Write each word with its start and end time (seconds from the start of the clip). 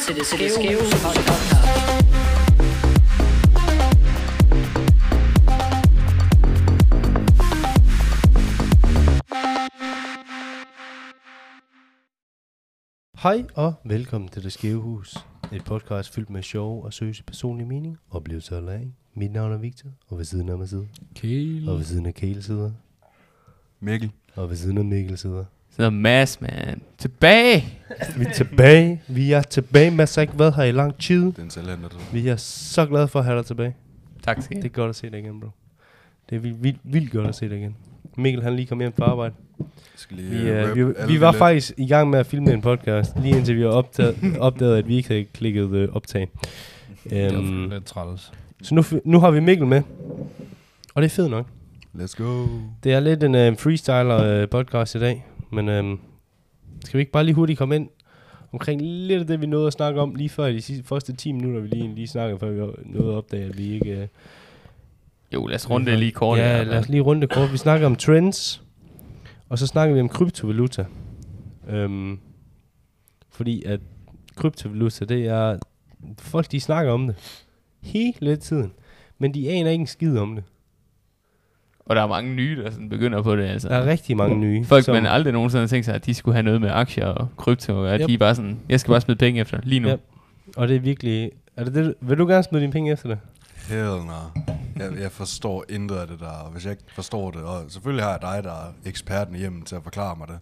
til 0.00 0.16
det 0.16 0.26
skæve 0.26 0.78
podcast. 0.78 1.54
Hej 13.22 13.44
og 13.54 13.74
velkommen 13.84 14.28
til 14.28 14.42
Det 14.42 14.52
Skæve 14.52 14.80
Hus. 14.80 15.16
Et 15.52 15.64
podcast 15.64 16.14
fyldt 16.14 16.30
med 16.30 16.42
sjove 16.42 16.84
og 16.84 16.92
søse 16.92 17.24
personlige 17.24 17.68
mening, 17.68 17.98
oplevelser 18.10 18.56
og 18.56 18.62
læring. 18.62 18.96
Mit 19.14 19.32
navn 19.32 19.52
er 19.52 19.58
Victor, 19.58 19.88
og 20.08 20.18
ved 20.18 20.24
siden 20.24 20.48
af 20.48 20.58
mig 20.58 20.68
sidder. 20.68 20.86
Kæle. 21.14 21.70
Og 21.70 21.78
ved 21.78 21.84
siden 21.84 22.06
af 22.06 22.14
Kæle 22.14 22.42
sidder. 22.42 22.70
Mikkel. 23.80 24.12
Og 24.34 24.50
ved 24.50 24.56
siden 24.56 24.78
af 24.78 24.84
Mikkel 24.84 25.18
sidder. 25.18 25.44
Så 25.76 25.90
Mads, 25.90 26.40
man. 26.40 26.82
Tilbage. 26.98 27.64
Vi 28.16 28.24
er 28.24 28.32
tilbage. 28.32 29.02
Vi 29.08 29.32
er 29.32 29.42
tilbage. 29.42 29.90
Mads 29.90 30.14
har 30.14 30.22
ikke 30.22 30.38
været 30.38 30.54
her 30.54 30.62
i 30.62 30.72
lang 30.72 30.98
tid. 30.98 31.32
Den 31.32 31.48
talenter, 31.50 31.88
du. 31.88 31.96
Vi 32.12 32.28
er 32.28 32.36
så 32.36 32.86
glade 32.86 33.08
for 33.08 33.18
at 33.18 33.24
have 33.24 33.38
dig 33.38 33.46
tilbage. 33.46 33.74
Tak 34.22 34.42
skal 34.42 34.56
Det 34.56 34.64
er 34.64 34.68
godt 34.68 34.88
at 34.88 34.96
se 34.96 35.10
dig 35.10 35.18
igen, 35.18 35.40
bro. 35.40 35.48
Det 36.30 36.36
er 36.36 36.40
vildt, 36.40 36.62
vildt, 36.62 36.78
vildt 36.82 37.12
godt 37.12 37.26
at 37.26 37.34
se 37.34 37.48
dig 37.48 37.58
igen. 37.58 37.76
Mikkel 38.16 38.42
han 38.42 38.56
lige 38.56 38.66
kom 38.66 38.80
hjem 38.80 38.92
fra 38.98 39.04
arbejde. 39.04 39.34
Skal 39.96 40.16
lige 40.16 40.30
Vi, 40.30 40.48
øh, 40.50 40.62
uh, 40.62 40.68
rap 40.68 40.76
vi, 41.08 41.12
vi 41.14 41.20
var 41.20 41.30
lidt. 41.30 41.38
faktisk 41.38 41.72
i 41.76 41.86
gang 41.86 42.10
med 42.10 42.18
at 42.18 42.26
filme 42.26 42.52
en 42.52 42.60
podcast, 42.62 43.12
lige 43.22 43.36
indtil 43.36 43.56
vi 43.56 43.60
har 43.60 43.68
opdaget, 43.68 44.16
opdaget 44.40 44.78
at 44.78 44.88
vi 44.88 44.96
ikke 44.96 45.08
havde 45.08 45.24
klikket 45.24 45.62
uh, 45.88 45.96
optag. 45.96 46.30
Det 47.10 47.36
Um, 47.36 47.70
lidt 47.70 47.84
træls. 47.84 48.32
så 48.62 48.74
nu, 48.74 48.82
nu 49.04 49.20
har 49.20 49.30
vi 49.30 49.40
Mikkel 49.40 49.66
med. 49.66 49.82
Og 50.94 51.02
det 51.02 51.04
er 51.04 51.14
fedt 51.14 51.30
nok. 51.30 51.46
Let's 51.98 52.22
go. 52.22 52.46
Det 52.84 52.92
er 52.92 53.00
lidt 53.00 53.22
en 53.24 53.34
uh, 53.34 53.58
freestyler 53.58 54.42
uh, 54.42 54.48
podcast 54.48 54.94
i 54.94 54.98
dag, 54.98 55.24
men 55.54 55.68
um, 55.68 56.00
skal 56.84 56.98
vi 56.98 57.00
ikke 57.00 57.12
bare 57.12 57.24
lige 57.24 57.34
hurtigt 57.34 57.58
komme 57.58 57.76
ind 57.76 57.88
omkring 58.52 58.80
lidt 58.82 59.20
af 59.20 59.26
det, 59.26 59.40
vi 59.40 59.46
nåede 59.46 59.66
at 59.66 59.72
snakke 59.72 60.00
om 60.00 60.14
lige 60.14 60.28
før 60.28 60.46
i 60.46 60.54
de 60.54 60.62
sidste, 60.62 60.84
første 60.84 61.16
10 61.16 61.32
minutter, 61.32 61.60
vi 61.60 61.68
lige, 61.68 61.94
lige 61.94 62.06
snakkede, 62.06 62.38
før 62.38 62.50
vi 62.50 62.72
nåede 62.84 63.12
at 63.12 63.16
opdage, 63.16 63.44
at 63.44 63.58
vi 63.58 63.72
ikke... 63.72 64.02
Uh, 64.02 64.08
Jo, 65.34 65.46
lad 65.46 65.54
os 65.54 65.70
runde 65.70 65.90
det 65.90 65.98
lige 65.98 66.12
kort. 66.12 66.38
Ja, 66.38 66.56
her, 66.56 66.64
lad 66.64 66.78
os 66.78 66.88
lige 66.88 67.00
runde 67.00 67.20
det 67.20 67.30
kort. 67.30 67.52
Vi 67.52 67.56
snakker 67.56 67.86
om 67.86 67.96
trends, 67.96 68.62
og 69.48 69.58
så 69.58 69.66
snakker 69.66 69.94
vi 69.94 70.00
om 70.00 70.08
kryptovaluta. 70.08 70.84
Øhm, 71.68 72.18
fordi 73.30 73.62
at 73.64 73.80
kryptovaluta, 74.36 75.04
det 75.04 75.26
er... 75.26 75.58
Folk, 76.18 76.52
de 76.52 76.60
snakker 76.60 76.92
om 76.92 77.06
det 77.06 77.16
hele 77.82 78.36
tiden, 78.36 78.72
men 79.18 79.34
de 79.34 79.50
aner 79.50 79.70
ikke 79.70 79.80
en 79.80 79.86
skid 79.86 80.18
om 80.18 80.34
det. 80.34 80.44
Og 81.86 81.96
der 81.96 82.02
er 82.02 82.06
mange 82.06 82.34
nye, 82.34 82.62
der 82.62 82.70
sådan 82.70 82.88
begynder 82.88 83.22
på 83.22 83.36
det. 83.36 83.44
Altså. 83.44 83.68
Der 83.68 83.74
er 83.74 83.86
rigtig 83.86 84.16
mange 84.16 84.36
nye. 84.36 84.64
Folk, 84.64 84.84
som- 84.84 84.94
man 84.94 85.06
aldrig 85.06 85.32
nogensinde 85.32 85.60
har 85.62 85.66
tænkt 85.68 85.84
sig, 85.86 85.94
at 85.94 86.06
de 86.06 86.14
skulle 86.14 86.34
have 86.34 86.42
noget 86.42 86.60
med 86.60 86.70
aktier 86.70 87.06
og 87.06 87.28
krypto. 87.36 87.72
Og 87.80 87.90
at 87.94 88.00
Yep. 88.00 88.08
de 88.08 88.14
er 88.14 88.18
bare 88.18 88.34
sådan, 88.34 88.60
jeg 88.68 88.80
skal 88.80 88.90
bare 88.92 89.00
smide 89.00 89.18
penge 89.18 89.40
efter 89.40 89.60
lige 89.62 89.80
nu. 89.80 89.88
Yep. 89.88 90.00
Og 90.56 90.68
det 90.68 90.76
er 90.76 90.80
virkelig... 90.80 91.30
Er 91.56 91.64
det 91.64 91.74
det, 91.74 91.94
vil 92.00 92.18
du 92.18 92.26
gerne 92.26 92.42
smide 92.42 92.62
dine 92.62 92.72
penge 92.72 92.92
efter 92.92 93.08
det? 93.08 93.18
Hell 93.68 93.84
no. 93.84 94.42
Jeg, 94.76 95.00
jeg 95.00 95.10
forstår 95.12 95.64
intet 95.68 95.96
af 95.96 96.06
det 96.06 96.20
der. 96.20 96.26
Og 96.44 96.50
hvis 96.52 96.64
jeg 96.64 96.70
ikke 96.70 96.82
forstår 96.94 97.30
det, 97.30 97.42
og 97.42 97.64
selvfølgelig 97.68 98.04
har 98.04 98.10
jeg 98.10 98.20
dig, 98.22 98.44
der 98.44 98.50
er 98.50 98.72
eksperten 98.86 99.34
hjemme 99.36 99.64
til 99.64 99.76
at 99.76 99.82
forklare 99.82 100.16
mig 100.18 100.28
det. 100.28 100.38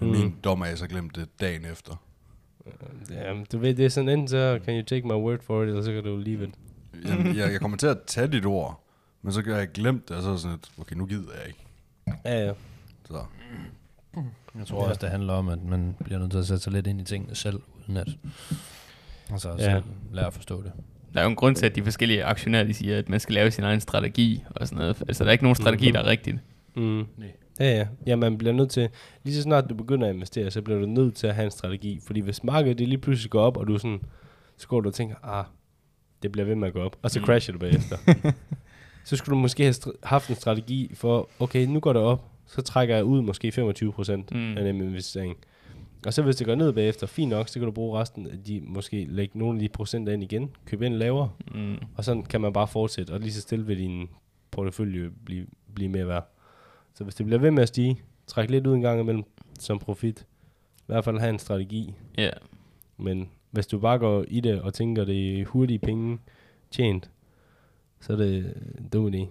Men 0.00 0.10
Mm. 0.10 0.16
min 0.18 0.34
dommer 0.44 0.66
er 0.66 0.74
så 0.74 0.86
glemt 0.86 1.16
det 1.16 1.28
dagen 1.40 1.64
efter. 1.72 1.92
Ja, 3.10 3.32
du 3.52 3.58
ved, 3.58 3.74
det 3.74 3.84
er 3.84 3.88
sådan, 3.88 4.08
enten 4.08 4.28
så 4.28 4.58
can 4.64 4.74
you 4.78 4.82
take 4.84 5.06
my 5.06 5.12
word 5.12 5.38
for 5.46 5.62
it, 5.62 5.68
eller 5.68 5.82
så 5.82 5.92
kan 5.92 6.04
du 6.04 6.16
leave 6.16 6.44
it. 6.44 6.50
Jeg, 7.04 7.36
jeg, 7.36 7.52
jeg 7.52 7.60
kommer 7.60 7.76
til 7.76 7.86
at 7.86 7.96
tage 8.06 8.26
dit 8.26 8.46
ord, 8.46 8.84
men 9.22 9.32
så 9.32 9.42
kan 9.42 9.52
jeg 9.52 9.68
glemt 9.72 10.08
det, 10.08 10.16
og 10.16 10.22
så 10.22 10.30
er 10.30 10.36
sådan 10.36 10.56
et, 10.56 10.70
okay, 10.78 10.96
nu 10.96 11.06
gider 11.06 11.32
jeg 11.38 11.46
ikke. 11.48 11.60
Ja, 12.24 12.46
ja. 12.46 12.52
Så 13.04 13.22
Jeg 14.58 14.66
tror 14.66 14.88
også, 14.88 14.98
det 15.02 15.10
handler 15.10 15.32
om, 15.32 15.48
at 15.48 15.62
man 15.62 15.96
bliver 16.04 16.18
nødt 16.18 16.30
til 16.30 16.38
at 16.38 16.46
sætte 16.46 16.62
sig 16.62 16.72
lidt 16.72 16.86
ind 16.86 17.00
i 17.00 17.04
tingene 17.04 17.34
selv, 17.34 17.60
uden 17.88 17.96
at 17.96 18.08
altså, 19.30 19.48
Ja. 19.48 19.54
ja. 19.64 19.72
selv 19.74 19.84
lære 20.12 20.26
at 20.26 20.34
forstå 20.34 20.62
det. 20.62 20.72
Der 21.14 21.20
er 21.20 21.24
jo 21.24 21.30
en 21.30 21.36
grund 21.36 21.56
til, 21.56 21.66
at 21.66 21.74
de 21.76 21.82
forskellige 21.84 22.24
aktionærer, 22.24 22.64
de 22.64 22.74
siger, 22.74 22.98
at 22.98 23.08
man 23.08 23.20
skal 23.20 23.34
lave 23.34 23.50
sin 23.50 23.64
egen 23.64 23.80
strategi 23.80 24.44
og 24.50 24.68
sådan 24.68 24.78
noget. 24.78 25.02
Altså, 25.08 25.24
der 25.24 25.28
er 25.30 25.32
ikke 25.32 25.44
nogen 25.44 25.54
strategi, 25.56 25.86
Mhm. 25.86 25.92
der 25.92 26.00
er 26.00 26.06
rigtigt. 26.06 26.36
Mm. 26.76 26.82
Nej. 27.16 27.32
Ja, 27.60 27.76
ja. 27.78 27.86
Ja, 28.06 28.16
man 28.16 28.38
bliver 28.38 28.52
nødt 28.54 28.70
til, 28.70 28.88
lige 29.24 29.34
så 29.36 29.42
snart 29.42 29.64
du 29.70 29.74
begynder 29.74 30.08
at 30.08 30.14
investere, 30.14 30.50
så 30.50 30.62
bliver 30.62 30.78
du 30.80 30.86
nødt 30.86 31.14
til 31.14 31.26
at 31.26 31.34
have 31.34 31.44
en 31.44 31.50
strategi. 31.50 32.00
Fordi 32.06 32.20
hvis 32.20 32.44
markedet 32.44 32.78
det 32.78 32.88
lige 32.88 32.98
pludselig 32.98 33.30
går 33.30 33.42
op, 33.42 33.56
og 33.56 33.66
du 33.66 33.78
sådan, 33.78 34.00
så 34.56 34.68
går 34.68 34.80
du 34.80 34.88
og 34.88 34.94
tænker, 34.94 35.16
ah, 35.22 35.44
det 36.22 36.32
bliver 36.32 36.44
ved 36.46 36.54
med 36.54 36.68
at 36.68 36.74
gå 36.74 36.80
op, 36.82 36.96
og 37.02 37.10
så 37.10 37.18
Mm. 37.20 37.24
crasher 37.26 37.52
du 37.52 37.58
bagefter. 37.58 37.96
så 39.04 39.16
skulle 39.16 39.34
du 39.36 39.40
måske 39.40 39.62
have 39.62 39.74
haft 40.02 40.28
en 40.30 40.34
strategi 40.36 40.90
for, 40.94 41.28
okay, 41.38 41.66
nu 41.66 41.80
går 41.80 41.92
det 41.92 42.02
op, 42.02 42.24
så 42.46 42.62
trækker 42.62 42.94
jeg 42.94 43.04
ud 43.04 43.22
måske 43.22 43.48
25% 43.48 44.34
Mm. 44.34 44.56
af 44.56 44.64
den 44.64 44.76
investering. 44.80 45.36
Og 46.06 46.14
så 46.14 46.22
hvis 46.22 46.36
det 46.36 46.46
går 46.46 46.54
ned 46.54 46.72
bagefter, 46.72 47.06
fint 47.06 47.30
nok, 47.30 47.48
så 47.48 47.54
kan 47.58 47.66
du 47.66 47.70
bruge 47.72 47.98
resten 48.00 48.26
af 48.26 48.38
de, 48.46 48.60
måske 48.66 49.04
lægge 49.08 49.38
nogle 49.38 49.54
af 49.56 49.60
de 49.60 49.68
procenter 49.68 50.12
ind 50.12 50.22
igen, 50.22 50.50
købe 50.66 50.86
ind 50.86 50.94
lavere, 50.94 51.30
Mm. 51.54 51.76
og 51.96 52.04
sådan 52.04 52.22
kan 52.22 52.40
man 52.40 52.52
bare 52.52 52.68
fortsætte, 52.68 53.10
og 53.10 53.20
lige 53.20 53.32
så 53.32 53.40
stille 53.40 53.66
vil 53.66 53.78
din 53.78 54.08
portefølje 54.50 55.10
blive, 55.24 55.46
blive 55.74 55.88
mere 55.88 56.06
værd. 56.06 56.28
Så 56.94 57.04
hvis 57.04 57.14
det 57.14 57.26
bliver 57.26 57.38
ved 57.40 57.50
med 57.50 57.62
at 57.62 57.68
stige, 57.68 58.00
træk 58.26 58.50
lidt 58.50 58.66
ud 58.66 58.74
en 58.74 58.80
gang 58.80 59.00
imellem 59.00 59.24
som 59.58 59.78
profit. 59.78 60.20
I 60.78 60.82
hvert 60.86 61.04
fald 61.04 61.18
have 61.18 61.30
en 61.30 61.38
strategi. 61.38 61.94
Ja. 62.18 62.30
Men 62.96 63.28
hvis 63.50 63.66
du 63.66 63.78
bare 63.78 63.98
går 63.98 64.24
i 64.28 64.40
det 64.40 64.60
og 64.62 64.74
tænker, 64.74 65.04
det 65.04 65.40
er 65.40 65.44
hurtige 65.44 65.78
penge 65.78 66.18
tjent, 66.70 67.10
så 68.00 68.12
er 68.12 68.16
det 68.16 68.54
en 68.78 68.88
dum 68.92 69.06
idé 69.06 69.26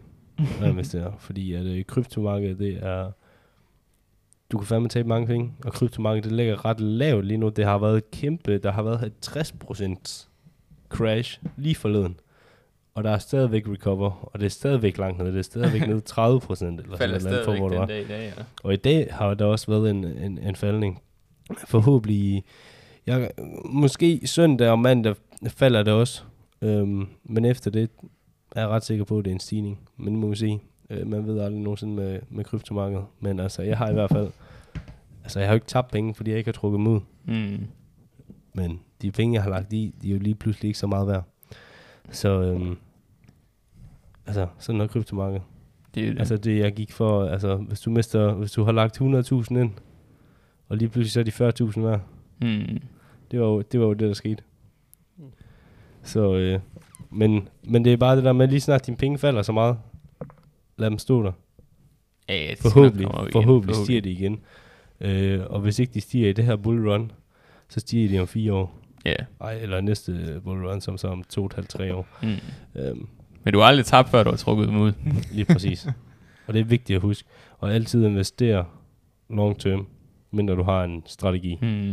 at 0.64 0.70
investere. 0.70 1.14
Fordi 1.28 1.54
at 1.54 1.66
øh, 1.66 1.86
kryptomarkedet, 1.86 2.60
det 2.60 2.84
er... 2.84 3.12
Du 4.52 4.58
kan 4.58 4.68
fandme 4.68 4.90
tabe 4.90 5.08
mange 5.08 5.28
penge, 5.28 5.54
og 5.66 5.74
kryptomarkedet 5.74 6.24
det 6.24 6.32
ligger 6.32 6.66
ret 6.66 6.80
lavt 6.80 7.26
lige 7.26 7.38
nu. 7.38 7.50
Det 7.50 7.66
har 7.66 7.78
været 7.78 8.12
kæmpe, 8.12 8.58
der 8.58 8.72
har 8.72 8.84
været 8.84 9.04
et 9.04 9.14
60% 9.28 10.28
crash 10.90 11.40
lige 11.58 11.76
forleden. 11.76 12.20
Og 12.96 13.04
der 13.04 13.10
er 13.12 13.18
stadigvæk 13.18 13.68
recover, 13.68 14.30
og 14.34 14.40
det 14.40 14.46
er 14.46 14.50
stadigvæk 14.50 14.98
langt 14.98 15.20
nede. 15.20 15.32
Det 15.32 15.40
er 15.40 15.44
stadigvæk 15.44 15.88
nede 15.88 16.00
30 16.16 16.40
procent, 16.40 16.80
eller 16.82 16.98
sådan 16.98 17.00
Falder 17.00 17.16
et 17.16 17.20
eller 17.20 17.32
andet, 17.32 17.46
for, 17.46 17.56
hvor 17.56 17.70
det 17.70 17.80
var. 17.80 17.86
dag 17.86 18.02
i 18.02 18.08
dag, 18.08 18.34
ja. 18.38 18.44
Og 18.64 18.74
i 18.74 18.78
dag 18.78 19.08
har 19.12 19.34
der 19.34 19.46
også 19.46 19.72
været 19.72 19.90
en, 19.90 20.06
en, 20.06 20.38
en 20.38 20.56
faldning. 20.56 21.02
Forhåbentlig, 21.68 22.44
jeg, 23.06 23.32
måske 23.66 24.22
søndag 24.28 24.70
og 24.70 24.80
mandag 24.80 25.16
falder 25.48 25.84
det 25.84 25.94
også. 25.94 26.24
Øhm, 26.62 27.08
men 27.24 27.46
efter 27.46 27.72
det 27.72 27.90
er 28.56 28.68
ret 28.68 28.84
sikker 28.84 29.06
på, 29.06 29.20
at 29.20 29.26
det 29.26 29.32
er 29.32 29.36
en 29.36 29.40
stigning. 29.40 29.80
Men 29.98 30.14
nu 30.14 30.20
må 30.20 30.28
vi 30.28 30.36
se. 30.36 30.60
Øh, 30.90 31.08
man 31.08 31.28
ved 31.28 31.40
aldrig 31.40 31.62
nogensinde 31.62 31.94
med, 31.96 32.20
med 32.30 32.44
kryptomarkedet. 32.44 33.06
Men 33.20 33.40
altså, 33.40 33.62
jeg 33.62 33.78
har 33.78 33.90
i 33.90 33.94
hvert 33.94 34.10
fald... 34.10 34.30
Altså, 35.24 35.40
jeg 35.40 35.48
har 35.48 35.54
jo 35.54 35.56
ikke 35.56 35.68
tabt 35.68 35.92
penge, 35.92 36.14
fordi 36.16 36.30
jeg 36.30 36.38
ikke 36.38 36.48
har 36.48 36.54
trukket 36.54 36.78
dem 36.78 36.88
ud. 36.88 37.00
Mm. 37.26 37.68
Men 38.54 38.80
de 39.02 39.12
penge, 39.12 39.34
jeg 39.36 39.44
har 39.44 39.50
lagt 39.50 39.74
i, 39.74 39.96
de 40.02 40.10
er 40.10 40.14
jo 40.14 40.20
lige 40.20 40.36
pludselig 40.36 40.68
ikke 40.68 40.80
så 40.80 40.88
meget 40.88 41.08
værd. 41.08 41.24
Så, 42.12 42.42
øhm, 42.42 42.78
altså, 44.26 44.48
sådan 44.60 44.78
noget 44.78 44.92
kryptomarked. 44.92 45.40
Det 45.96 46.04
er 46.04 46.12
det. 46.12 46.20
Altså 46.20 46.38
det, 46.38 46.60
jeg 46.60 46.74
gik 46.74 46.92
for, 46.92 47.26
altså 47.26 47.56
hvis 47.56 47.80
du 47.80 47.92
mister, 47.92 48.34
hvis 48.34 48.52
du 48.52 48.64
har 48.64 48.72
lagt 48.72 49.02
100.000 49.02 49.58
ind, 49.58 49.72
og 50.70 50.78
lige 50.78 50.90
pludselig 50.90 51.12
så 51.12 51.20
er 51.20 51.50
de 51.50 51.68
40.000 51.72 51.82
værd. 51.82 52.02
mm. 52.42 52.80
Det 53.32 53.40
var, 53.40 53.46
jo, 53.46 53.62
det 53.62 53.80
var 53.80 53.86
jo 53.86 53.94
det, 53.94 54.08
der 54.08 54.14
skete. 54.14 54.44
Så, 56.04 56.36
øh, 56.36 56.60
men, 57.10 57.48
men 57.64 57.86
det 57.86 57.94
er 57.94 57.98
bare 57.98 58.16
det 58.16 58.24
der 58.24 58.34
med, 58.34 58.48
lige 58.48 58.60
snart 58.62 58.86
dine 58.86 58.98
penge 58.98 59.18
falder 59.18 59.42
så 59.42 59.52
meget, 59.52 59.78
lad 60.78 60.90
dem 60.90 60.98
stå 60.98 61.24
der. 61.24 61.32
Ja, 62.30 62.36
ja, 62.44 62.50
det 62.50 62.58
Forhåbentlig, 62.60 63.06
kommer 63.08 63.22
jo 63.22 63.26
igen. 63.28 63.32
forhåbentlig 63.32 63.76
stiger 63.76 64.02
de 64.02 64.12
igen. 64.12 64.40
Øh, 65.02 65.42
og 65.50 65.60
hvis 65.60 65.80
ikke 65.80 65.94
de 65.94 66.02
stiger 66.02 66.30
i 66.30 66.34
det 66.34 66.46
her 66.46 66.56
bullrun, 66.56 67.12
så 67.70 67.80
stiger 67.80 68.10
de 68.10 68.20
om 68.20 68.28
fire 68.28 68.54
år. 68.54 68.80
Ja. 69.06 69.16
Ej, 69.42 69.54
eller 69.54 69.82
næste 69.82 70.42
bullrun, 70.44 70.82
som 70.82 70.98
så 70.98 71.08
om 71.08 71.24
to, 71.24 71.46
et 71.46 71.54
halvt, 71.54 71.70
tre 71.70 71.96
år. 71.96 72.08
Mm. 72.24 72.36
Øhm, 72.82 73.08
Men 73.44 73.54
du 73.54 73.60
har 73.60 73.66
aldrig 73.68 73.86
tabt, 73.86 74.10
før 74.10 74.24
du 74.24 74.30
har 74.30 74.38
trukket 74.38 74.68
dem 74.68 74.78
ud. 74.82 74.92
Lige 75.34 75.46
præcis. 75.46 75.88
og 76.48 76.54
det 76.54 76.60
er 76.60 76.64
vigtigt 76.66 76.96
at 76.96 77.02
huske. 77.02 77.30
Og 77.58 77.74
altid 77.74 78.06
investere 78.06 78.66
long 79.30 79.60
term, 79.60 79.88
mindre 80.32 80.56
du 80.56 80.64
har 80.64 80.84
en 80.84 81.04
strategi. 81.06 81.58
Mm. 81.62 81.90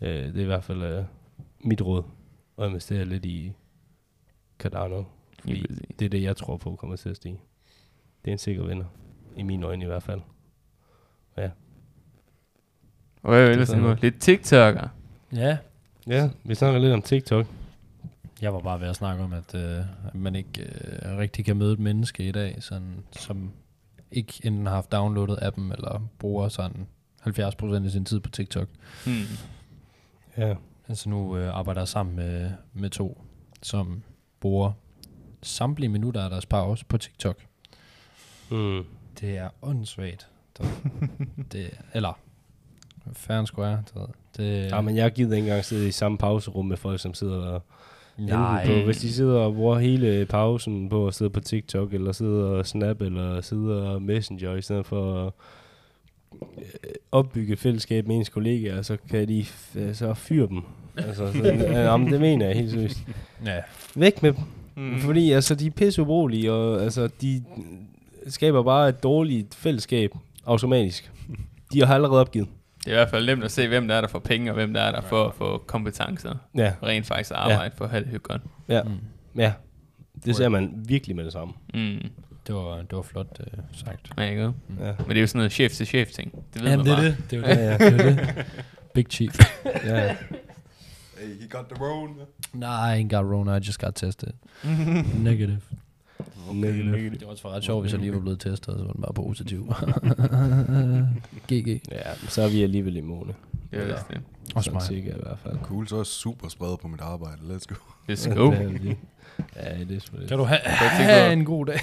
Øh, 0.00 0.24
det 0.24 0.36
er 0.36 0.42
i 0.42 0.44
hvert 0.44 0.64
fald 0.64 0.82
øh, 0.82 1.04
mit 1.60 1.82
råd. 1.82 2.02
At 2.58 2.68
investere 2.68 3.04
lidt 3.04 3.24
i 3.24 3.52
Cardano. 4.62 5.04
Fordi 5.40 5.66
det 5.98 6.04
er 6.04 6.08
det, 6.08 6.22
jeg 6.22 6.36
tror 6.36 6.56
på 6.56 6.76
kommer 6.76 6.96
til 6.96 7.08
at 7.08 7.16
stige. 7.16 7.40
Det 8.24 8.30
er 8.30 8.32
en 8.32 8.38
sikker 8.38 8.64
vinder. 8.66 8.84
I 9.36 9.42
mine 9.42 9.66
øjne 9.66 9.84
i 9.84 9.86
hvert 9.86 10.02
fald. 10.02 10.20
Ja. 11.36 11.50
Og 13.22 13.34
er 13.34 13.38
er 13.38 13.50
ellers 13.50 13.72
nu? 13.72 13.96
Lidt 14.00 14.20
TikToker. 14.20 14.88
Ja, 15.32 15.58
Ja, 16.06 16.30
vi 16.44 16.54
snakker 16.54 16.80
lidt 16.80 16.92
om 16.92 17.02
TikTok. 17.02 17.46
jeg 18.42 18.52
var 18.54 18.60
bare 18.60 18.80
ved 18.80 18.88
at 18.88 18.96
snakke 18.96 19.22
om, 19.24 19.32
at, 19.32 19.54
øh, 19.54 19.78
at 20.06 20.14
man 20.14 20.34
ikke 20.34 20.62
øh, 20.62 21.18
rigtig 21.18 21.44
kan 21.44 21.56
møde 21.56 21.72
et 21.72 21.78
menneske 21.78 22.28
i 22.28 22.32
dag, 22.32 22.62
sådan, 22.62 23.04
som 23.12 23.52
ikke 24.12 24.32
enten 24.44 24.66
har 24.66 24.74
haft 24.74 24.92
downloadet 24.92 25.38
appen, 25.42 25.72
eller 25.72 26.08
bruger 26.18 26.48
sådan 26.48 26.86
70% 27.26 27.84
af 27.84 27.90
sin 27.90 28.04
tid 28.04 28.20
på 28.20 28.30
TikTok. 28.30 28.68
Mm. 29.06 29.12
Ja. 30.36 30.54
Altså 30.88 31.08
nu 31.08 31.36
øh, 31.36 31.54
arbejder 31.58 31.80
jeg 31.80 31.88
sammen 31.88 32.16
med, 32.16 32.50
med 32.72 32.90
to, 32.90 33.24
som 33.62 34.02
bruger 34.42 34.72
samtlige 35.42 35.88
minutter 35.88 36.20
af 36.24 36.30
deres 36.30 36.46
pause 36.46 36.84
på 36.84 36.98
TikTok. 36.98 37.36
Mm. 38.50 38.84
Det 39.20 39.36
er 39.38 39.48
åndssvagt. 39.62 40.28
Det, 41.52 41.70
eller 41.94 42.18
and 43.28 43.46
square. 43.46 43.82
Det, 43.94 44.06
det, 44.36 44.70
Ja, 44.70 44.80
men 44.80 44.96
jeg 44.96 45.12
gider 45.12 45.36
ikke 45.36 45.46
engang 45.48 45.64
sidde 45.64 45.88
i 45.88 45.90
samme 45.90 46.18
pauserum 46.18 46.66
med 46.66 46.76
folk, 46.76 47.00
som 47.00 47.14
sidder 47.14 47.46
og 47.46 47.62
nej. 48.18 48.66
På, 48.66 48.72
hvis 48.84 48.98
de 48.98 49.12
sidder 49.12 49.40
og 49.40 49.54
bruger 49.54 49.78
hele 49.78 50.26
pausen 50.26 50.88
på 50.88 51.06
at 51.06 51.14
sidde 51.14 51.30
på 51.30 51.40
TikTok, 51.40 51.94
eller 51.94 52.12
sidder 52.12 52.44
og 52.46 52.66
snap, 52.66 53.00
eller 53.00 53.40
sidder 53.40 53.82
og 53.82 54.02
messenger, 54.02 54.54
i 54.54 54.62
stedet 54.62 54.86
for 54.86 55.26
at 55.26 55.32
øh, 56.58 56.92
opbygge 57.12 57.56
fællesskab 57.56 58.06
med 58.06 58.16
ens 58.16 58.28
kollegaer, 58.28 58.82
så 58.82 58.96
kan 59.10 59.28
de 59.28 59.40
f- 59.42 59.92
så 59.92 60.14
fyre 60.14 60.46
dem. 60.48 60.62
Altså, 60.96 61.32
så, 61.32 61.38
øh, 61.38 61.58
jamen, 61.70 62.12
det 62.12 62.20
mener 62.20 62.46
jeg 62.46 62.56
helt 62.56 62.70
seriøst. 62.70 62.98
Ja. 63.46 63.58
Væk 63.94 64.22
med 64.22 64.32
dem. 64.32 64.40
Mm. 64.76 64.98
Fordi 65.00 65.32
altså, 65.32 65.54
de 65.54 65.66
er 65.66 65.70
pisse 65.70 66.02
ubrugelige, 66.02 66.52
og 66.52 66.82
altså, 66.82 67.08
de 67.20 67.44
skaber 68.28 68.62
bare 68.62 68.88
et 68.88 69.02
dårligt 69.02 69.54
fællesskab 69.54 70.10
automatisk. 70.46 71.10
De 71.72 71.84
har 71.86 71.94
allerede 71.94 72.20
opgivet. 72.20 72.48
Det 72.84 72.86
er 72.86 72.90
i 72.92 72.94
hvert 72.94 73.10
fald 73.10 73.26
nemt 73.26 73.44
at 73.44 73.50
se, 73.50 73.68
hvem 73.68 73.88
der 73.88 73.94
er, 73.94 74.00
der 74.00 74.08
får 74.08 74.18
penge, 74.18 74.50
og 74.50 74.54
hvem 74.54 74.74
der 74.74 74.80
er, 74.80 74.92
der 74.92 75.00
får, 75.00 75.34
får 75.38 75.58
kompetencer. 75.66 76.34
Ja, 76.56 76.72
Og 76.80 76.88
rent 76.88 77.06
faktisk 77.06 77.30
arbejde 77.34 77.74
for 77.76 77.84
at 77.84 77.90
have 77.90 78.02
det 78.04 78.10
hyggeligt. 78.10 78.42
ja, 78.68 78.82
Mm. 78.82 78.90
ja. 79.36 79.52
Det 80.24 80.36
ser 80.36 80.48
man 80.48 80.72
virkelig 80.88 81.16
med 81.16 81.24
det 81.24 81.32
samme. 81.32 81.54
Mm. 81.74 81.98
Det 82.46 82.54
var, 82.54 82.76
det 82.76 82.92
var 82.96 83.02
flot 83.02 83.40
uh, 83.40 83.58
sagt. 83.86 84.10
Ja, 84.18 84.22
ikke? 84.22 84.42
Ja. 84.42 84.50
Men 84.78 85.08
det 85.08 85.16
er 85.16 85.20
jo 85.20 85.26
sådan 85.26 85.38
noget 85.38 85.52
chef 85.52 85.72
til 85.72 85.86
chef 85.86 86.10
ting. 86.10 86.32
Det 86.54 86.62
ved 86.62 86.70
Jamen, 86.70 86.86
man 86.86 86.86
det 86.86 86.92
er 86.92 86.96
bare. 86.96 87.04
det. 87.04 87.16
Det 87.30 87.36
er 87.36 87.54
jo 87.56 87.62
Ja, 87.62 87.72
det. 87.74 87.80
ja. 87.80 87.90
det, 87.90 88.00
er 88.18 88.24
det. 88.34 88.46
Big 88.94 89.06
Chief. 89.10 89.38
ja. 89.84 90.16
Hey, 91.22 91.40
he 91.40 91.46
got 91.48 91.68
the 91.68 91.84
Rona. 91.84 92.24
Nej, 92.52 92.94
I 92.94 93.02
ain't 93.02 93.16
got 93.16 93.24
Rona, 93.24 93.56
I 93.56 93.60
just 93.60 93.78
got 93.78 93.94
tested. 93.94 94.32
Negative. 95.22 95.60
Negative. 96.52 97.10
Det 97.10 97.20
var 97.22 97.26
også 97.26 97.48
ret 97.48 97.64
sjovt, 97.64 97.82
hvis 97.82 97.92
jeg 97.92 98.00
lige 98.00 98.12
var 98.12 98.20
blevet 98.20 98.40
testet, 98.40 98.74
så 98.78 98.84
var 98.84 98.92
den 98.92 99.02
bare 99.02 99.14
positiv. 99.14 99.60
GG. 101.50 101.80
Ja, 101.90 102.14
så 102.28 102.42
er 102.42 102.48
vi 102.48 102.62
alligevel 102.62 102.96
immune. 102.96 103.34
Det 103.70 103.80
er 103.80 103.86
det. 103.86 104.20
Også 104.54 104.70
mig. 104.70 104.82
cirka 104.82 105.08
i 105.08 105.20
hvert 105.22 105.38
fald. 105.38 105.58
Cool, 105.62 105.88
så 105.88 105.94
er 105.94 105.98
jeg 105.98 106.06
super 106.06 106.48
spredt 106.48 106.80
på 106.80 106.88
mit 106.88 107.00
arbejde. 107.00 107.36
Let's 107.42 107.64
go. 107.66 107.74
Let's 108.10 108.34
go. 108.34 108.50
Er. 108.50 108.94
Ja, 109.56 109.78
det 109.78 109.96
er 109.96 110.00
selvfølgelig. 110.00 110.28
Kan 110.28 110.38
du 110.38 110.44
have, 110.44 110.60
have 110.64 111.32
en 111.32 111.44
god 111.44 111.66
dag? 111.66 111.78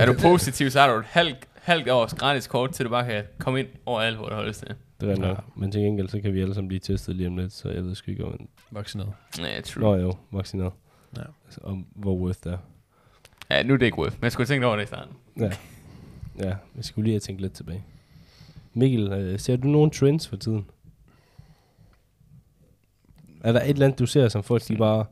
er 0.00 0.06
du 0.06 0.14
positiv, 0.22 0.70
så 0.70 0.80
har 0.80 0.88
du 0.92 0.98
et 0.98 1.06
halvt, 1.08 1.48
halvt 1.54 1.88
års 1.88 2.14
gratis 2.14 2.46
kort, 2.46 2.70
til 2.70 2.84
du 2.84 2.90
bare 2.90 3.06
kan 3.06 3.24
komme 3.38 3.60
ind 3.60 3.68
overalt, 3.86 4.16
hvor 4.16 4.26
det 4.26 4.34
holdes 4.34 4.58
til. 4.58 4.68
Det 5.00 5.10
er 5.10 5.16
nok. 5.16 5.36
Ja. 5.36 5.42
Men 5.56 5.72
til 5.72 5.80
gengæld, 5.80 6.08
så 6.08 6.20
kan 6.20 6.34
vi 6.34 6.40
alle 6.40 6.54
sammen 6.54 6.68
blive 6.68 6.80
testet 6.80 7.16
lige 7.16 7.26
om 7.26 7.36
lidt, 7.36 7.52
så 7.52 7.68
jeg 7.68 7.84
ved 7.84 7.94
sgu 7.94 8.10
ikke, 8.10 8.24
om... 8.24 8.48
Vaccineret. 8.70 9.12
Ja, 9.38 9.60
true. 9.60 9.82
Nå 9.82 9.94
jo, 9.96 10.14
vaccineret. 10.32 10.72
Ja. 11.16 11.22
Altså, 11.44 11.60
om 11.62 11.86
hvor 11.94 12.14
worth 12.16 12.38
det 12.44 12.52
er. 12.52 12.58
Ja, 13.50 13.62
nu 13.62 13.74
er 13.74 13.78
det 13.78 13.86
ikke 13.86 13.98
worth. 13.98 14.16
Men 14.16 14.22
jeg 14.24 14.32
skulle 14.32 14.46
tænke 14.46 14.66
over 14.66 14.76
det 14.76 14.82
i 14.82 14.86
starten. 14.86 15.14
Ja. 15.38 15.50
Ja, 16.38 16.56
jeg 16.76 16.84
skulle 16.84 17.04
lige 17.04 17.12
have 17.14 17.20
tænkt 17.20 17.40
lidt 17.40 17.52
tilbage. 17.52 17.84
Mikkel, 18.74 19.12
øh, 19.12 19.38
ser 19.40 19.56
du 19.56 19.68
nogle 19.68 19.90
trends 19.90 20.28
for 20.28 20.36
tiden? 20.36 20.66
Er 23.44 23.52
der 23.52 23.60
et 23.62 23.68
eller 23.68 23.86
andet, 23.86 23.98
du 23.98 24.06
ser, 24.06 24.28
som 24.28 24.42
folk 24.42 24.68
de 24.68 24.76
bare 24.76 25.04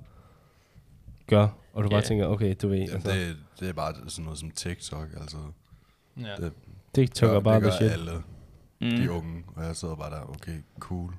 gør, 1.27 1.49
og 1.73 1.83
du 1.83 1.89
Ja. 1.89 1.95
bare 1.95 2.03
tænker, 2.03 2.27
okay, 2.27 2.55
du 2.63 2.69
ved, 2.69 2.77
Jamen, 2.79 2.95
altså, 2.95 3.11
det, 3.11 3.37
det 3.61 3.69
er 3.69 3.73
bare 3.73 3.95
sådan 4.09 4.25
noget 4.25 4.39
som 4.39 4.51
TikTok, 4.51 5.09
altså. 5.21 5.37
Ja. 6.21 6.37
Det 6.37 6.53
TikTok 6.95 7.31
er 7.35 7.41
bare 7.41 7.55
det 7.55 7.63
the 7.63 7.71
gør 7.71 7.77
shit. 7.77 7.91
alle 7.91 8.13
Mm. 8.81 8.91
de 8.91 9.11
unge, 9.11 9.45
og 9.57 9.65
jeg 9.65 9.77
sidder 9.77 9.95
bare 9.95 10.11
der, 10.11 10.31
okay, 10.31 10.63
cool. 10.79 11.13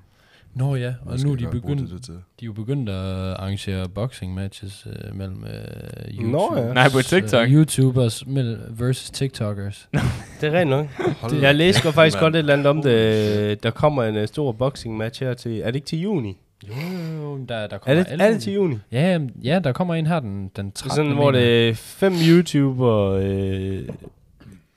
Nå 0.54 0.74
ja, 0.74 0.94
og 1.06 1.18
skal 1.18 1.26
nu 1.26 1.32
er 1.32 1.36
de 1.36 1.48
begyndt, 1.50 1.90
det 1.90 2.02
til? 2.02 2.14
de 2.14 2.20
er 2.42 2.46
jo 2.46 2.52
begyndt 2.52 2.88
at 2.88 2.96
arrangere 3.32 3.88
boxing 3.88 4.34
matches 4.34 4.86
øh, 4.86 5.16
mellem 5.16 5.44
øh, 5.44 6.14
YouTube. 6.14 6.30
Nå 6.30 6.56
ja. 6.56 6.72
Nej, 6.72 6.88
på 6.92 7.02
TikTok. 7.02 7.48
Øh, 7.48 7.54
YouTubers 7.54 8.24
versus 8.70 9.10
TikTokers. 9.10 9.88
Det 10.40 10.48
er 10.48 10.58
rent 10.58 10.70
nok. 10.70 10.86
Hold 11.20 11.34
Jeg 11.34 11.54
læste 11.54 11.92
faktisk 11.92 12.18
godt 12.18 12.34
et 12.34 12.38
eller 12.38 12.52
andet 12.52 12.66
om 12.66 12.82
det. 12.82 13.62
Der 13.62 13.70
kommer 13.70 14.04
en 14.04 14.16
uh, 14.16 14.24
stor 14.26 14.52
boxing 14.52 14.96
match 14.96 15.22
her 15.22 15.34
til, 15.34 15.60
er 15.60 15.66
det 15.66 15.74
ikke 15.74 15.86
til 15.86 16.00
juni? 16.00 16.36
Jo, 16.68 17.38
der, 17.48 17.66
der 17.66 17.74
Er 17.74 17.78
kommer 17.78 18.02
det, 18.02 18.12
alle 18.12 18.24
er 18.24 18.32
det 18.32 18.42
til 18.42 18.52
juni? 18.52 18.78
Ja, 18.92 19.20
ja, 19.42 19.60
der 19.64 19.72
kommer 19.72 19.94
en 19.94 20.06
her 20.06 20.20
den, 20.20 20.50
den 20.56 20.72
13. 20.72 20.96
Sådan, 20.96 21.12
hvor 21.12 21.30
det 21.30 21.68
er 21.68 21.74
fem 21.74 22.12
YouTuber 22.28 23.18
øh, 23.22 23.88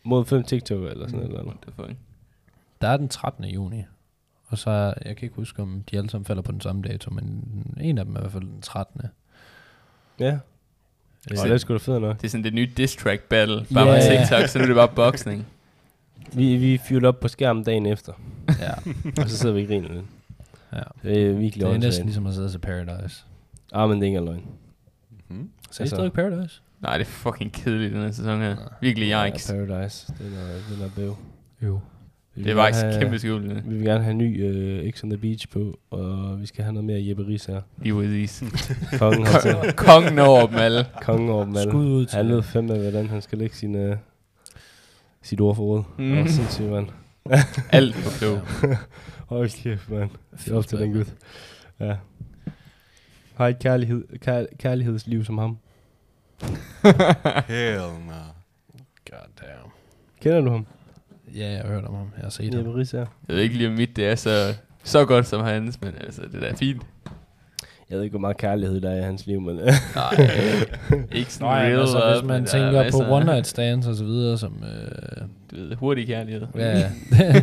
mod 0.04 0.26
fem 0.26 0.44
TikToker 0.44 0.90
eller 0.90 1.08
sådan 1.08 1.20
noget. 1.20 1.40
Eller. 1.40 1.54
Det 1.66 1.74
er. 1.78 1.94
Der 2.84 2.90
er 2.90 2.98
den 2.98 3.10
13. 3.10 3.46
juni. 3.46 3.84
Og 4.48 4.58
så, 4.58 4.70
er- 4.70 4.94
jeg 5.06 5.16
kan 5.18 5.26
ikke 5.26 5.36
huske, 5.36 5.62
om 5.62 5.84
de 5.92 5.98
alle 5.98 6.10
sammen 6.10 6.26
falder 6.26 6.42
på 6.42 6.52
den 6.52 6.62
samme 6.62 6.82
dato, 6.82 7.12
men 7.12 7.44
en 7.82 7.98
af 7.98 8.06
dem 8.06 8.16
er 8.16 8.20
i 8.20 8.22
hvert 8.22 8.32
fald 8.32 8.44
den 8.44 8.62
13. 8.62 9.02
Ja. 10.20 10.26
Øh, 10.32 11.38
Og 11.42 11.46
det 11.48 11.52
er 11.52 11.58
sgu 11.58 11.74
da 11.74 11.78
fedt 11.80 12.02
nok. 12.02 12.18
Det 12.18 12.24
er 12.24 12.30
sådan 12.30 12.44
det 12.44 12.54
nye 12.54 12.70
diss 12.78 12.96
track 12.96 13.22
battle. 13.22 13.66
Bare 13.74 13.88
Ja. 13.88 13.94
med 13.94 14.20
TikTok, 14.20 14.48
så 14.48 14.58
nu 14.58 14.64
er 14.64 14.68
det 14.68 14.76
bare 14.76 14.88
boxing. 14.96 15.46
Vi, 16.34 16.56
vi 16.58 16.78
fyrte 16.78 17.06
op 17.08 17.20
på 17.20 17.28
skærmen 17.28 17.64
dagen 17.64 17.86
efter, 17.86 18.14
ja, 18.60 18.72
og 19.24 19.30
så 19.30 19.38
sidder 19.38 19.56
vi 19.56 19.62
og 19.62 19.68
griner 19.68 19.90
lidt. 19.94 20.06
ja. 20.74 20.82
Det 21.04 21.30
er 21.30 21.34
virkelig 21.34 21.66
Det 21.68 21.74
er 21.74 21.78
næsten 21.78 22.06
ligesom 22.06 22.28
at 22.28 22.34
sidde 22.34 22.50
til 22.50 22.60
Paradise. 22.60 23.24
Ah, 23.74 23.90
men 23.90 23.98
det 24.02 24.04
er 24.04 24.08
ikke 24.08 24.18
engang 24.18 24.36
løgn. 24.38 24.48
Hmm? 25.28 25.50
Så 25.72 25.84
er 25.84 25.86
I 25.86 25.90
stadig 25.90 26.14
Paradise? 26.14 26.62
Nej, 26.82 26.98
det 26.98 27.08
er 27.08 27.10
fucking 27.12 27.54
kedeligt, 27.54 27.94
den 27.94 28.02
her 28.02 28.12
sæson 28.12 28.42
her. 28.42 28.56
Virkelig 28.82 29.12
yikes. 29.28 29.50
Ja, 29.50 29.66
Paradise. 29.66 30.14
Den 30.18 30.34
er, 30.34 30.76
den 30.76 30.86
er 30.86 30.90
bøv. 30.96 31.16
Jo. 31.62 31.80
Vi 32.36 32.44
Det 32.44 32.56
var 32.56 32.64
faktisk 32.64 32.84
have- 32.86 33.00
kæmpe 33.02 33.20
skjult. 33.20 33.50
det. 33.50 33.64
Vi 33.66 33.76
vil 33.76 33.86
gerne 33.86 34.04
have 34.04 34.14
ny 34.14 34.84
uh, 34.86 34.92
X 34.92 35.04
on 35.04 35.10
the 35.10 35.18
Beach 35.18 35.50
på, 35.50 35.80
og 35.92 36.42
vi 36.42 36.46
skal 36.46 36.64
have 36.64 36.74
noget 36.74 36.86
mere 36.86 37.08
Jeppe 37.08 37.28
Ries 37.28 37.46
her. 37.46 37.62
Lige 37.82 37.94
præcis. 37.94 38.44
Kongen 39.00 39.26
har 39.26 39.40
til. 39.40 39.74
Kongen 39.74 40.20
over 40.20 40.48
dem 40.48 40.56
alle. 40.56 40.86
Kongen 41.02 41.30
over 41.30 41.46
dem 41.46 41.56
alle. 41.58 41.72
Skud 41.72 41.86
ud 41.86 42.06
til... 42.06 42.18
Han 42.18 42.28
ved 42.30 42.44
fandme, 42.44 42.78
hvordan 42.80 43.08
han 43.08 43.22
skal 43.22 43.38
lægge 43.38 43.56
sin, 43.56 43.90
uh, 43.92 43.96
sit 45.22 45.42
ordforråd. 45.42 45.84
Mm. 45.98 46.04
Mm. 46.06 46.22
Og 46.22 46.30
sindssygt, 46.30 46.70
mand. 46.70 46.88
Alt 47.72 47.96
for 47.96 48.18
klog. 48.20 48.40
Hold 49.38 49.50
kæft, 49.64 49.90
mand. 49.90 50.10
Det 50.46 50.52
er 50.52 50.58
op 50.58 50.68
til 50.68 50.78
den 50.80 50.94
gut. 50.94 51.14
Ja. 51.80 51.96
Har 53.36 53.48
et 53.48 53.60
kærlighed, 53.60 54.18
kær, 54.20 54.46
kærlighedsliv 54.60 55.24
som 55.26 55.38
ham. 55.38 55.58
Hell 57.48 57.80
no. 58.08 58.24
God 59.10 59.28
damn. 59.42 59.72
Kender 60.22 60.42
du 60.42 60.50
ham? 60.50 60.66
Ja, 61.36 61.50
jeg 61.52 61.62
har 61.62 61.68
hørt 61.68 61.86
om 61.86 61.96
ham. 61.96 62.08
Jeg 62.18 62.24
har 62.24 62.30
set 62.30 62.54
ham. 62.54 62.68
Ries 62.68 62.92
her. 62.92 63.06
Jeg 63.28 63.36
ved 63.36 63.44
ikke 63.44 63.56
lige, 63.58 63.68
om 63.68 63.74
mit 63.74 63.96
det 63.96 64.08
er 64.08 64.16
så, 64.16 64.54
så 64.84 65.06
godt 65.06 65.28
som 65.28 65.42
hans, 65.42 65.82
men 65.82 65.92
altså, 66.02 66.22
det 66.32 66.44
er 66.50 66.56
fint. 66.56 66.82
Jeg 67.90 67.98
ved 67.98 68.04
ikke, 68.04 68.12
hvor 68.14 68.20
meget 68.20 68.38
kærlighed 68.38 68.82
der 68.82 68.90
er 68.92 69.00
i 69.00 69.04
hans 69.04 69.26
liv, 69.28 69.42
men... 69.42 69.56
Nej, 69.56 69.72
ikke 71.12 71.34
sådan 71.34 71.48
Nå, 71.48 71.54
ja, 71.54 71.60
real 71.60 71.80
altså, 71.80 71.98
love, 72.00 72.14
hvis 72.14 72.28
man 72.28 72.42
men 72.42 72.46
der 72.48 72.80
er 72.80 72.84
tænker 72.84 72.92
på 73.08 73.14
one 73.14 73.26
night 73.26 73.48
stands 73.48 73.88
og 73.88 73.96
så 73.96 74.04
videre, 74.04 74.38
som... 74.38 74.64
Øh, 74.64 75.22
Du 75.52 75.56
ved, 75.56 75.76
hurtig 75.76 76.08
kærlighed. 76.08 76.48
ja, 76.56 76.92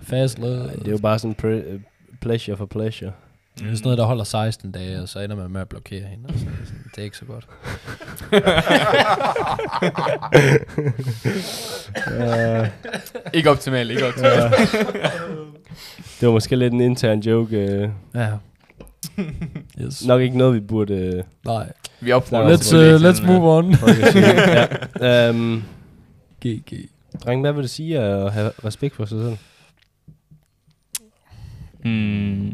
fast 0.00 0.38
love. 0.38 0.56
Nej, 0.66 0.74
det 0.74 0.86
er 0.88 0.92
jo 0.92 0.98
bare 0.98 1.18
sådan 1.18 1.36
pre- 1.42 1.80
pleasure 2.20 2.56
for 2.56 2.66
pleasure. 2.66 3.12
Det 3.58 3.62
er 3.70 3.74
sådan 3.74 3.82
noget, 3.84 3.98
der 3.98 4.04
holder 4.04 4.24
16 4.24 4.72
dage, 4.72 5.02
og 5.02 5.08
så 5.08 5.20
ender 5.20 5.36
man 5.36 5.50
med 5.50 5.60
at 5.60 5.68
blokere 5.68 6.04
hende. 6.06 6.24
Altså, 6.28 6.44
det 6.44 6.52
er 6.62 6.64
sådan- 6.66 6.84
det 6.94 6.98
er 6.98 7.04
ikke 7.04 7.16
så 7.16 7.24
godt. 7.24 7.46
uh, 12.06 12.66
Ikke 13.36 13.50
optimalt, 13.50 13.90
ikke 13.90 14.06
optimalt. 14.06 14.54
det 16.20 16.26
var 16.28 16.30
måske 16.32 16.56
lidt 16.56 16.72
en 16.74 16.80
intern 16.80 17.20
joke. 17.20 17.82
Uh, 18.14 18.20
Ja. 18.20 18.28
Yes. 19.80 20.06
nok 20.06 20.20
ikke 20.22 20.38
noget, 20.38 20.54
vi 20.54 20.60
burde... 20.60 21.22
Uh, 21.44 21.46
Nej. 21.46 21.72
Vi 22.00 22.12
opfordrer 22.12 22.56
Let's, 22.56 22.74
uh, 22.76 23.02
let's 23.04 23.26
move 23.26 23.56
on. 23.58 23.74
ja. 25.00 25.30
um, 25.30 25.62
GG. 26.46 26.72
dreng, 27.24 27.40
hvad 27.40 27.52
vil 27.52 27.62
det 27.62 27.70
sige 27.70 27.98
at 27.98 28.32
have 28.32 28.50
respekt 28.64 28.96
for 28.96 29.04
sig 29.04 29.18
selv? 29.22 29.36
Mm, 31.84 32.52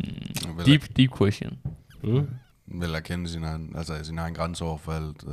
Vel, 0.59 0.67
deep, 0.67 0.97
deep 0.97 1.11
question. 1.17 1.59
Mm? 2.03 2.27
vel 2.67 2.95
at 2.97 3.05
kende 3.05 3.29
sin 3.29 3.45
egen, 3.45 3.73
altså 3.77 4.05
sin 4.05 4.19
egen 4.19 4.35
grænse 4.35 4.65
over 4.65 4.79
for 4.79 4.93
alt. 4.93 5.25
Øh, 5.29 5.33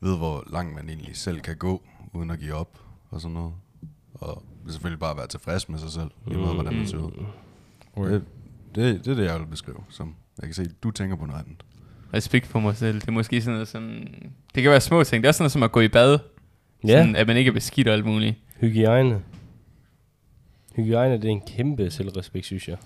ved, 0.00 0.16
hvor 0.16 0.44
langt 0.52 0.74
man 0.74 0.88
egentlig 0.88 1.16
selv 1.16 1.40
kan 1.40 1.56
gå, 1.56 1.82
uden 2.12 2.30
at 2.30 2.38
give 2.38 2.54
op 2.54 2.78
og 3.10 3.20
sådan 3.20 3.34
noget. 3.34 3.52
Og 4.14 4.42
selvfølgelig 4.68 5.00
bare 5.00 5.16
være 5.16 5.26
tilfreds 5.26 5.68
med 5.68 5.78
sig 5.78 5.90
selv, 5.90 6.10
lige 6.26 6.38
meget 6.38 6.54
hvordan 6.54 6.74
man 6.74 6.86
ser 6.86 6.98
ud. 6.98 7.10
Det, 7.96 8.22
det, 8.74 9.04
det 9.04 9.10
er 9.10 9.14
det, 9.14 9.24
jeg 9.24 9.40
vil 9.40 9.46
beskrive. 9.46 9.84
Som 9.88 10.14
jeg 10.38 10.44
kan 10.48 10.54
se, 10.54 10.64
du 10.82 10.90
tænker 10.90 11.16
på 11.16 11.26
noget 11.26 11.40
andet. 11.40 11.64
Respekt 12.14 12.46
for 12.46 12.60
mig 12.60 12.76
selv. 12.76 13.00
Det 13.00 13.08
er 13.08 13.12
måske 13.12 13.40
sådan 13.42 13.52
noget 13.54 13.68
som... 13.68 14.06
Det 14.54 14.62
kan 14.62 14.70
være 14.70 14.80
små 14.80 15.04
ting. 15.04 15.22
Det 15.22 15.28
er 15.28 15.32
sådan 15.32 15.42
noget 15.42 15.52
som 15.52 15.62
at 15.62 15.72
gå 15.72 15.80
i 15.80 15.88
bad. 15.88 16.18
Ja, 16.84 16.88
Sådan, 16.88 17.16
at 17.16 17.26
man 17.26 17.36
ikke 17.36 17.48
er 17.48 17.52
beskidt 17.52 17.88
og 17.88 17.94
alt 17.94 18.04
muligt. 18.04 18.34
hygiejne. 18.60 19.22
Hygiejne, 20.76 21.14
det 21.14 21.24
er 21.24 21.28
en 21.28 21.42
kæmpe 21.46 21.90
selvrespekt, 21.90 22.46
synes 22.46 22.68
jeg. 22.68 22.76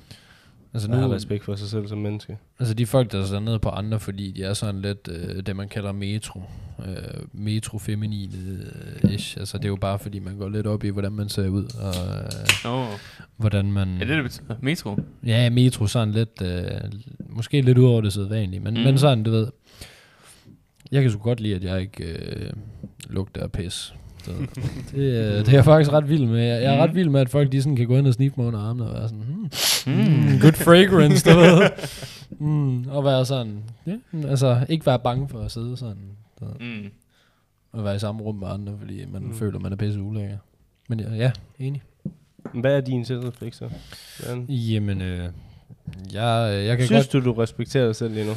Altså 0.75 0.91
Nu 0.91 0.97
nu, 0.97 1.03
har 1.03 1.15
respekt 1.15 1.45
for 1.45 1.55
sig 1.55 1.69
selv 1.69 1.89
som 1.89 1.99
menneske. 1.99 2.39
altså 2.59 2.75
de 2.75 2.87
folk, 2.87 3.13
der 3.13 3.35
er 3.35 3.41
ned 3.41 3.59
på 3.59 3.69
andre, 3.69 4.01
fordi 4.01 4.31
de 4.31 4.43
er 4.43 4.55
sådan 4.55 4.83
lidt 4.83 5.09
øh, 5.13 5.43
det, 5.47 5.57
man 5.57 5.69
kalder 5.69 5.93
metro. 5.93 6.43
Øh, 6.87 6.95
metro 7.33 7.79
feminine 7.79 8.33
øh, 9.05 9.15
ish. 9.15 9.39
Altså 9.39 9.59
det 9.59 9.65
er 9.65 9.69
jo 9.69 9.77
bare 9.77 9.99
fordi, 9.99 10.19
man 10.19 10.37
går 10.37 10.49
lidt 10.49 10.67
op 10.67 10.85
i, 10.85 10.89
hvordan 10.89 11.13
man 11.13 11.29
ser 11.29 11.49
ud, 11.49 11.65
og 11.65 11.95
øh, 12.65 12.73
oh. 12.73 12.99
hvordan 13.37 13.73
man... 13.73 13.95
er 13.95 14.05
det, 14.05 14.09
det 14.09 14.23
betyder? 14.23 14.57
Metro? 14.61 14.97
Ja, 15.27 15.51
metro 15.51 15.87
sådan 15.87 16.15
lidt, 16.15 16.43
øh, 16.43 16.71
måske 17.29 17.61
lidt 17.61 17.79
ud 17.79 17.85
over 17.85 18.01
det 18.01 18.13
sædvanlige, 18.13 18.61
men. 18.61 18.75
Mm. 18.75 18.81
men 18.81 18.99
sådan, 18.99 19.23
du 19.23 19.31
ved, 19.31 19.47
jeg 20.93 21.03
kan 21.03 21.11
sgu 21.11 21.21
godt 21.23 21.41
lide, 21.41 21.55
at 21.55 21.65
jeg 21.65 21.81
ikke 21.81 22.05
øh, 22.05 22.51
lugter 23.11 23.43
af 23.43 23.53
pis. 23.53 23.95
Ved. 24.29 24.47
Det, 24.93 24.99
øh, 24.99 25.39
det 25.39 25.49
er 25.49 25.53
jeg 25.53 25.65
faktisk 25.65 25.93
ret 25.93 26.09
vild 26.09 26.27
med. 26.27 26.41
Jeg, 26.45 26.65
er 26.65 26.75
Mm. 26.75 26.81
ret 26.81 26.95
vild 26.95 27.09
med, 27.09 27.21
at 27.21 27.29
folk 27.31 27.53
de 27.53 27.63
sådan 27.63 27.77
kan 27.77 27.87
gå 27.87 27.97
ind 27.97 28.07
og 28.07 28.15
sniffe 28.15 28.35
mig 28.37 28.47
under 28.47 28.61
armene 28.61 28.87
og 28.89 28.95
være 28.95 29.09
sådan, 29.09 29.23
hmm, 29.25 29.49
Mm. 29.87 29.93
mm, 30.33 30.41
good 30.41 30.53
fragrance, 30.53 31.31
du 31.31 31.37
ved. 31.39 31.71
Mm, 32.41 32.89
og 32.89 33.05
være 33.05 33.25
sådan, 33.27 33.63
ja, 33.87 33.97
altså 34.29 34.67
ikke 34.69 34.87
være 34.87 34.99
bange 34.99 35.29
for 35.29 35.41
at 35.41 35.51
sidde 35.51 35.77
sådan, 35.77 36.03
ved, 36.41 36.49
Mm. 36.61 36.89
og 37.73 37.85
være 37.85 37.97
i 37.97 37.99
samme 37.99 38.23
rum 38.23 38.35
med 38.35 38.49
andre, 38.49 38.73
fordi 38.81 39.05
man 39.13 39.23
Mm. 39.23 39.35
føler, 39.35 39.59
man 39.59 39.73
er 39.73 39.77
pisse 39.77 40.01
ulækker. 40.01 40.37
Men 40.89 41.01
ja, 41.01 41.15
ja 41.15 41.31
enig. 41.59 41.83
Hvad 42.55 42.77
er 42.77 42.81
din 42.81 43.05
selvrespekt 43.05 43.57
så? 43.57 43.69
Jamen, 44.49 45.03
øh, 45.03 45.29
jeg, 46.13 46.65
jeg 46.67 46.77
kan 46.79 46.87
Synes 46.87 47.07
godt... 47.07 47.25
du, 47.25 47.31
du 47.31 47.33
respekterer 47.33 47.87
dig 47.87 47.97
selv 47.97 48.15
lige 48.15 48.27
nu? 48.27 48.33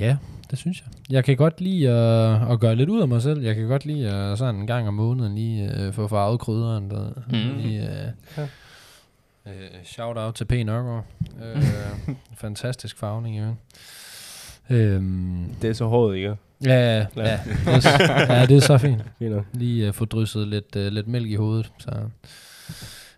Ja, 0.00 0.16
det 0.50 0.58
synes 0.58 0.80
jeg. 0.80 1.14
Jeg 1.14 1.24
kan 1.24 1.36
godt 1.36 1.60
lide 1.60 1.90
at, 1.90 2.52
at 2.52 2.60
gøre 2.60 2.76
lidt 2.76 2.88
ud 2.90 3.00
af 3.00 3.08
mig 3.08 3.22
selv. 3.22 3.40
Jeg 3.42 3.54
kan 3.54 3.66
godt 3.68 3.84
lide 3.86 4.10
at 4.10 4.38
sådan 4.38 4.54
en 4.54 4.66
gang 4.66 4.88
om 4.88 4.94
måneden 4.94 5.34
lige 5.34 5.72
øh, 5.80 5.92
få 5.92 6.08
farvet 6.08 6.40
krydderen. 6.40 6.90
Der. 6.90 7.10
Mm. 7.26 7.58
Lige, 7.58 7.82
øh, 7.82 8.08
Ja. 8.38 8.42
øh, 9.46 9.68
shout 9.84 10.16
out 10.18 10.34
til 10.34 10.44
P. 10.44 10.52
Nørgaard. 10.52 11.04
Øh, 11.44 11.62
fantastisk 12.36 12.98
farvning, 12.98 13.38
jo. 13.38 13.54
Øhm, 14.70 15.54
Det 15.62 15.70
er 15.70 15.74
så 15.74 15.84
hårdt, 15.86 16.16
ikke? 16.16 16.36
ja, 16.64 16.98
ja, 16.98 17.06
Ja. 17.16 17.22
ja, 17.24 17.40
det 17.64 17.66
er, 17.66 17.80
s- 17.80 18.00
ja, 18.28 18.46
det 18.46 18.56
er 18.56 18.60
så 18.60 18.78
fint. 18.78 19.02
Lige 19.52 19.88
uh, 19.88 19.94
få 19.94 20.04
drysset 20.04 20.48
lidt, 20.48 20.76
uh, 20.76 20.82
lidt 20.82 21.08
mælk 21.08 21.30
i 21.30 21.34
hovedet. 21.34 21.72
Så, 21.78 21.90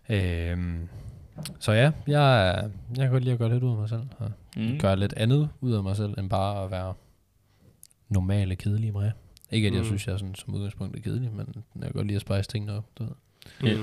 øhm, 0.08 0.88
så 1.58 1.72
ja, 1.72 1.90
jeg, 2.06 2.64
jeg 2.96 3.02
kan 3.02 3.10
godt 3.10 3.22
lide 3.22 3.32
at 3.32 3.38
gøre 3.38 3.52
lidt 3.52 3.62
ud 3.62 3.70
af 3.70 3.76
mig 3.76 3.88
selv. 3.88 4.02
Og 4.18 4.30
Mm. 4.56 4.78
gøre 4.78 4.96
lidt 4.96 5.12
andet 5.16 5.48
ud 5.60 5.72
af 5.72 5.82
mig 5.82 5.96
selv, 5.96 6.18
end 6.18 6.30
bare 6.30 6.64
at 6.64 6.70
være 6.70 6.94
normale, 8.08 8.56
kedelige 8.56 8.92
mig. 8.92 9.12
Ikke 9.50 9.66
at 9.68 9.72
jeg 9.74 9.80
Mm. 9.80 9.86
synes, 9.86 10.06
jeg 10.06 10.12
er 10.12 10.16
sådan, 10.16 10.34
som 10.34 10.54
udgangspunkt 10.54 10.96
er 10.96 11.00
kedelig, 11.00 11.32
men 11.32 11.46
jeg 11.74 11.82
kan 11.82 11.92
godt 11.92 12.06
lide 12.06 12.16
at 12.16 12.20
spice 12.20 12.42
tingene 12.42 12.72
op. 12.76 12.84
Du 12.98 13.04
ved. 13.04 13.12
Ja. 13.70 13.76
Mm. 13.76 13.82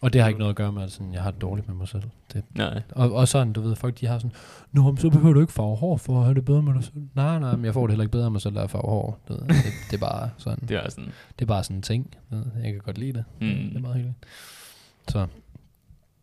Og 0.00 0.12
det 0.12 0.20
har 0.20 0.28
ikke 0.28 0.38
noget 0.38 0.50
at 0.50 0.56
gøre 0.56 0.72
med, 0.72 0.82
at 0.82 0.92
sådan, 0.92 1.12
jeg 1.14 1.22
har 1.22 1.30
det 1.30 1.40
dårligt 1.40 1.68
med 1.68 1.76
mig 1.76 1.88
selv. 1.88 2.02
Det, 2.32 2.44
Nej. 2.54 2.82
og, 2.90 3.12
og 3.12 3.28
sådan, 3.28 3.52
du 3.52 3.60
ved, 3.60 3.76
folk 3.76 4.00
de 4.00 4.06
har 4.06 4.18
sådan, 4.18 4.32
Nå, 4.72 4.82
men 4.82 4.96
så 4.96 5.10
behøver 5.10 5.32
du 5.34 5.40
ikke 5.40 5.52
farve 5.52 5.76
hår 5.76 5.96
for 5.96 6.18
at 6.18 6.24
have 6.24 6.34
det 6.34 6.44
bedre 6.44 6.62
med 6.62 6.74
dig 6.74 6.84
selv. 6.84 6.94
Nej, 7.14 7.38
nej, 7.38 7.56
men 7.56 7.64
jeg 7.64 7.74
får 7.74 7.86
det 7.86 7.90
heller 7.92 8.02
ikke 8.02 8.12
bedre 8.12 8.24
med 8.24 8.30
mig 8.30 8.40
selv, 8.40 8.58
af 8.58 8.62
at 8.62 8.70
farve 8.70 8.88
hår. 8.90 9.18
Du 9.28 9.32
ved. 9.32 9.40
Det, 9.40 9.56
det, 9.90 9.96
er 10.02 10.06
bare 10.08 10.30
sådan, 10.38 10.58
Det 10.68 10.76
er 10.84 10.88
sådan. 10.90 11.12
det 11.38 11.42
er 11.44 11.46
bare 11.46 11.64
sådan 11.64 11.76
en 11.76 11.82
ting. 11.82 12.14
Jeg 12.62 12.72
kan 12.72 12.78
godt 12.84 12.98
lide 12.98 13.12
det. 13.12 13.24
Mm. 13.40 13.46
Det 13.46 13.76
er 13.76 13.80
meget 13.80 13.94
hyggeligt. 13.96 14.18
Så, 15.08 15.26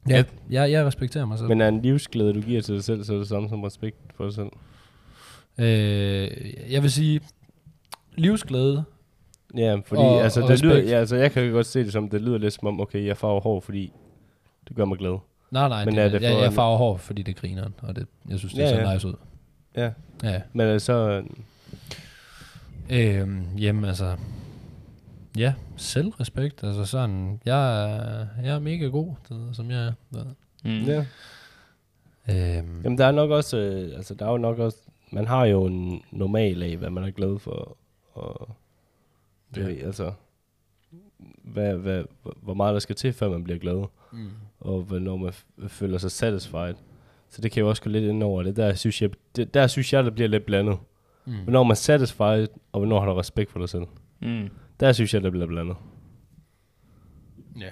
ja, 0.10 0.24
jeg, 0.50 0.72
jeg 0.72 0.86
respekterer 0.86 1.26
mig 1.26 1.38
selv. 1.38 1.48
Men 1.50 1.62
er 1.62 1.68
en 1.68 1.82
livsglæde, 1.82 2.34
du 2.34 2.42
giver 2.42 2.62
til 2.62 2.76
dig 2.76 2.84
selv, 2.84 3.04
så 3.04 3.14
er 3.14 3.18
det 3.18 3.28
samme 3.28 3.50
som 3.50 3.64
respekt 3.64 3.98
for 4.16 4.24
dig 4.24 4.34
selv? 4.34 4.50
Øh, 5.60 6.28
jeg 6.74 6.82
vil 6.82 6.92
sige, 6.92 7.20
livsglæde. 8.16 8.84
Ja, 9.58 9.76
fordi 9.86 10.02
Og- 10.02 10.24
altså, 10.24 10.42
og 10.42 10.50
det 10.50 10.62
lyder, 10.64 10.74
respekt. 10.76 10.92
ja, 10.92 10.98
altså, 11.00 11.16
jeg 11.16 11.32
kan 11.32 11.52
godt 11.52 11.66
se 11.66 11.84
det 11.84 11.92
som, 11.92 12.10
det 12.10 12.22
lyder 12.22 12.38
lidt 12.38 12.54
som 12.54 12.68
om, 12.68 12.82
okay, 12.82 13.06
jeg 13.06 13.18
farver 13.18 13.42
hår, 13.42 13.60
fordi 13.60 13.92
det 14.68 14.76
gør 14.76 14.86
mig 14.86 14.98
glad. 14.98 15.18
Nej, 15.52 15.70
nej, 15.70 15.86
Men 15.86 15.96
det, 15.96 16.04
er 16.04 16.10
det 16.10 16.22
jeg, 16.22 16.42
jeg 16.42 16.54
farver 16.54 16.78
hår, 16.78 16.98
fordi 16.98 17.22
det 17.22 17.36
griner, 17.36 17.70
og 17.82 17.96
det, 17.96 18.08
jeg 18.30 18.40
synes, 18.40 18.54
det 18.54 18.62
Ja, 18.62 18.70
ser 18.70 18.88
ja. 18.88 18.94
nice 18.94 19.08
ud. 19.08 19.14
Ja. 19.76 19.92
Ja. 20.24 20.42
Men 20.54 20.80
så, 20.80 21.24
Øhm, 22.90 23.42
jamen 23.58 23.86
altså, 23.86 24.16
ja, 25.38 25.54
selvrespekt. 25.78 26.64
Altså 26.64 26.86
sådan, 26.86 27.42
jeg 27.46 27.84
er, 27.92 28.28
jeg 28.44 28.56
er 28.56 28.60
mega 28.60 28.86
god, 28.86 29.14
du 29.30 29.34
ved, 29.38 29.54
som 29.54 29.72
jeg 29.72 29.88
er. 29.88 29.94
du 30.14 30.18
ved. 30.18 30.26
Mm. 30.64 30.86
ja. 30.88 31.06
Øhm, 32.30 32.82
Jamen, 32.84 32.98
der 32.98 33.06
er 33.06 33.12
nok 33.12 33.30
også, 33.32 33.58
øh, 33.58 33.98
altså, 33.98 34.14
der 34.14 34.26
er 34.26 34.32
jo 34.32 34.38
nok 34.38 34.60
også, 34.60 34.78
man 35.12 35.28
har 35.28 35.46
jo 35.46 35.66
en 35.66 36.02
normal 36.12 36.64
af, 36.64 36.78
hvad 36.78 36.90
man 36.90 37.04
er 37.04 37.12
glad 37.12 37.40
for, 37.40 37.78
og 38.14 38.50
det, 39.56 39.62
Ja. 39.80 39.86
altså, 39.86 40.12
hvad, 41.44 41.74
hvad, 41.76 42.04
hvor 42.42 42.54
meget 42.54 42.74
der 42.74 42.80
skal 42.80 42.96
til, 42.96 43.14
før 43.14 43.30
man 43.30 43.44
bliver 43.44 43.60
glad, 43.60 43.86
mm. 44.12 44.30
og 44.60 44.82
hvornår 44.82 45.16
man 45.18 45.30
f- 45.32 45.68
føler 45.68 45.98
sig 45.98 46.12
satisfied. 46.12 46.74
Så 47.30 47.42
det 47.42 47.52
kan 47.52 47.62
jo 47.62 47.70
også 47.70 47.82
gå 47.82 47.90
lidt 47.90 48.04
ind 48.04 48.24
over 48.24 48.44
det. 48.44 48.56
Der 48.56 48.74
synes 48.74 49.02
jeg, 49.02 49.10
det, 49.36 49.54
der 49.54 49.68
synes 49.68 49.94
jeg, 49.94 50.04
der 50.04 50.10
bliver 50.12 50.28
lidt 50.30 50.46
blandet. 50.46 50.78
Mm. 51.26 51.34
Hvornår 51.44 51.60
er 51.60 51.64
man 51.64 51.76
satisfied, 51.76 52.48
og 52.72 52.80
hvornår 52.80 53.00
har 53.00 53.08
du 53.08 53.14
respekt 53.14 53.52
for 53.52 53.60
dig 53.60 53.70
selv. 53.70 53.84
Mm. 54.22 54.50
Der 54.80 54.92
synes 54.92 55.14
jeg, 55.14 55.24
der 55.24 55.30
bliver 55.30 55.48
blandet. 55.48 55.76
Ja. 57.60 57.70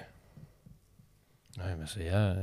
Nej, 1.58 1.72
men 1.72 1.82
altså, 1.82 2.00
jeg, 2.00 2.28
er- 2.28 2.34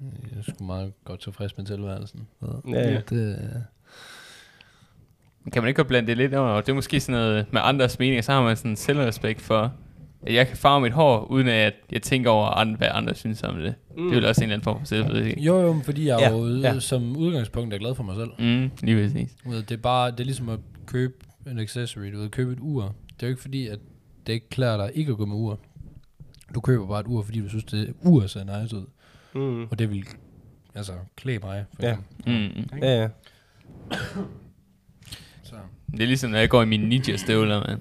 jeg 0.00 0.38
er 0.38 0.42
sgu 0.42 0.64
meget 0.64 0.92
godt 1.04 1.20
tilfreds 1.20 1.56
med 1.56 1.66
tilværelsen. 1.66 2.26
Ja, 2.42 2.90
ja. 2.92 3.00
Det, 3.10 3.38
øh, 3.38 3.60
Kan 5.52 5.62
man 5.62 5.68
ikke 5.68 5.76
godt 5.76 5.88
blande 5.88 6.06
det 6.06 6.16
lidt 6.16 6.34
over? 6.34 6.60
Det 6.60 6.68
er 6.68 6.74
måske 6.74 7.00
sådan 7.00 7.20
noget 7.20 7.46
med 7.52 7.60
andres 7.64 7.98
meninger, 7.98 8.22
så 8.22 8.32
har 8.32 8.42
man 8.42 8.56
sådan 8.56 8.76
selvrespekt 8.76 9.40
for, 9.40 9.74
at 10.22 10.34
jeg 10.34 10.46
kan 10.48 10.56
farve 10.56 10.80
mit 10.80 10.92
hår, 10.92 11.24
uden 11.24 11.48
at 11.48 11.74
jeg 11.92 12.02
tænker 12.02 12.30
over, 12.30 12.46
andre, 12.46 12.76
hvad 12.76 12.88
andre 12.92 13.14
synes 13.14 13.42
om 13.42 13.56
det. 13.56 13.74
Mm. 13.96 14.02
Det 14.02 14.10
er 14.10 14.14
vel 14.14 14.26
også 14.26 14.40
en 14.40 14.42
eller 14.42 14.54
anden 14.54 14.64
form 14.64 14.78
for 14.78 14.86
selvrespekt. 14.86 15.40
jo, 15.40 15.60
jo, 15.60 15.80
fordi 15.84 16.06
jeg 16.06 16.18
Ja, 16.20 16.30
jo 16.30 16.46
ja. 16.56 16.78
som 16.80 17.16
udgangspunkt 17.16 17.74
er 17.74 17.78
glad 17.78 17.94
for 17.94 18.02
mig 18.02 18.16
selv. 18.16 18.30
Mm, 18.38 18.70
lige 18.82 19.02
præcis. 19.02 19.36
Det 19.44 19.70
er 19.72 19.76
bare, 19.76 20.10
det 20.10 20.20
er 20.20 20.24
ligesom 20.24 20.48
at 20.48 20.58
købe 20.86 21.14
en 21.46 21.58
accessory, 21.58 22.12
du 22.12 22.18
ved, 22.18 22.28
købe 22.28 22.52
et 22.52 22.58
ur. 22.60 22.82
Det 22.82 23.22
er 23.22 23.26
jo 23.26 23.28
ikke 23.30 23.42
fordi, 23.42 23.66
at 23.66 23.78
det 24.26 24.32
ikke 24.32 24.48
klæder 24.48 24.76
dig 24.76 24.90
ikke 24.94 25.12
at 25.12 25.18
gå 25.18 25.26
med 25.26 25.36
ur. 25.36 25.58
Du 26.54 26.60
køber 26.60 26.86
bare 26.86 27.00
et 27.00 27.06
ur, 27.06 27.22
fordi 27.22 27.40
du 27.40 27.48
synes, 27.48 27.64
det 27.64 27.94
ur 28.02 28.26
ser 28.26 28.60
nice 28.62 28.76
ud. 28.76 28.84
Mm. 29.34 29.62
Og 29.70 29.78
det 29.78 29.90
vil 29.90 30.04
altså 30.74 30.92
klæde 31.16 31.38
mig. 31.38 31.64
For 31.74 31.82
Ja. 31.86 31.96
eksempel. 32.26 32.66
Mm. 32.72 32.78
Ja, 32.82 33.02
ja. 33.02 33.08
Så. 35.42 35.54
Det 35.90 36.02
er 36.02 36.06
ligesom, 36.06 36.30
når 36.30 36.38
jeg 36.38 36.48
går 36.50 36.62
i 36.62 36.66
mine 36.66 36.88
ninja-støvler, 36.88 37.66
man. 37.68 37.78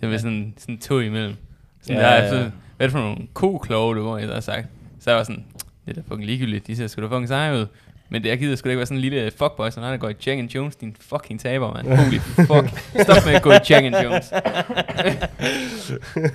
Det 0.00 0.06
er 0.06 0.08
med 0.10 0.18
sådan, 0.18 0.54
sådan 0.58 0.78
to 0.78 0.98
imellem. 1.00 1.34
Sådan 1.80 2.00
Ja, 2.02 2.08
ja, 2.08 2.14
der 2.16 2.20
er 2.20 2.24
ja. 2.24 2.30
sådan, 2.30 2.52
hvad 2.76 2.86
er 2.86 2.88
det 2.88 2.92
for 2.92 2.98
nogle 2.98 3.26
kokloge, 3.34 3.96
du 3.96 4.02
hvor 4.02 4.18
jeg 4.18 4.28
har 4.28 4.40
sagt. 4.40 4.66
Så 5.00 5.10
jeg 5.10 5.16
var 5.18 5.24
sådan, 5.24 5.44
det 5.84 5.90
er 5.90 5.94
da 5.94 6.00
fucking 6.00 6.26
ligegyldigt, 6.26 6.66
de 6.66 6.76
ser 6.76 6.86
sgu 6.86 7.02
da 7.02 7.06
fucking 7.06 7.28
seje 7.28 7.60
ud. 7.60 7.66
Men 8.12 8.22
det, 8.22 8.28
jeg 8.28 8.38
gider 8.38 8.56
sgu 8.56 8.66
da 8.66 8.70
ikke 8.70 8.78
være 8.78 8.86
sådan 8.86 8.96
en 8.96 9.00
lille 9.00 9.30
fuckboy, 9.38 9.70
som 9.70 9.82
der 9.82 9.96
går 9.96 10.08
i 10.08 10.14
Jack 10.26 10.38
and 10.38 10.48
Jones, 10.50 10.76
din 10.76 10.96
fucking 11.00 11.40
taber, 11.40 11.72
man. 11.74 11.96
Holy 11.98 12.18
fuck. 12.18 12.80
Stop 13.02 13.26
med 13.26 13.34
at 13.34 13.42
gå 13.42 13.50
i 13.50 13.58
Jack 13.70 13.84
and 13.84 13.94
Jones. 14.04 14.28
Der 14.28 14.40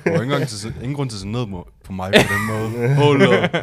var 0.06 0.12
ikke 0.12 0.24
engang 0.24 0.48
til, 0.48 0.74
ingen 0.82 0.96
grund 0.96 1.10
til 1.10 1.16
at 1.18 1.20
se 1.22 1.28
ned 1.28 1.46
på 1.84 1.94
mig 1.94 2.12
på 2.14 2.18
den 2.34 2.48
måde. 2.52 2.96
Hold 2.96 3.22
up. 3.22 3.54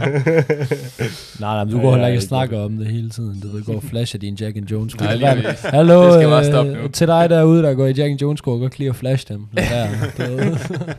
Nej, 1.40 1.54
nej, 1.54 1.64
men 1.64 1.74
du 1.74 1.80
går 1.80 1.90
heller 1.90 2.06
ikke 2.06 2.18
og 2.18 2.22
snakker 2.22 2.58
om 2.60 2.76
det 2.78 2.86
hele 2.86 3.10
tiden. 3.10 3.40
Du 3.40 3.48
ved, 3.48 3.64
går 3.64 3.74
og 3.76 3.82
flasher 3.82 4.20
din 4.20 4.34
Jack 4.34 4.56
and 4.56 4.66
Jones. 4.70 5.00
Nej, 5.00 5.14
lige. 5.14 5.26
Hallo, 5.62 6.04
Det 6.04 6.12
skal 6.14 6.28
bare 6.28 6.44
stoppe 6.44 6.72
nu. 6.72 6.78
øh, 6.78 6.90
til 6.90 7.06
dig 7.06 7.30
derude, 7.30 7.62
der 7.62 7.74
går 7.74 7.86
i 7.86 7.92
Jack 7.92 8.10
and 8.10 8.20
Jones 8.22 8.38
sko, 8.38 8.50
godt 8.50 8.78
lide 8.78 8.90
at 8.90 8.96
flash 8.96 9.28
dem. 9.28 9.46
Lad 9.52 9.64
være. 9.70 10.58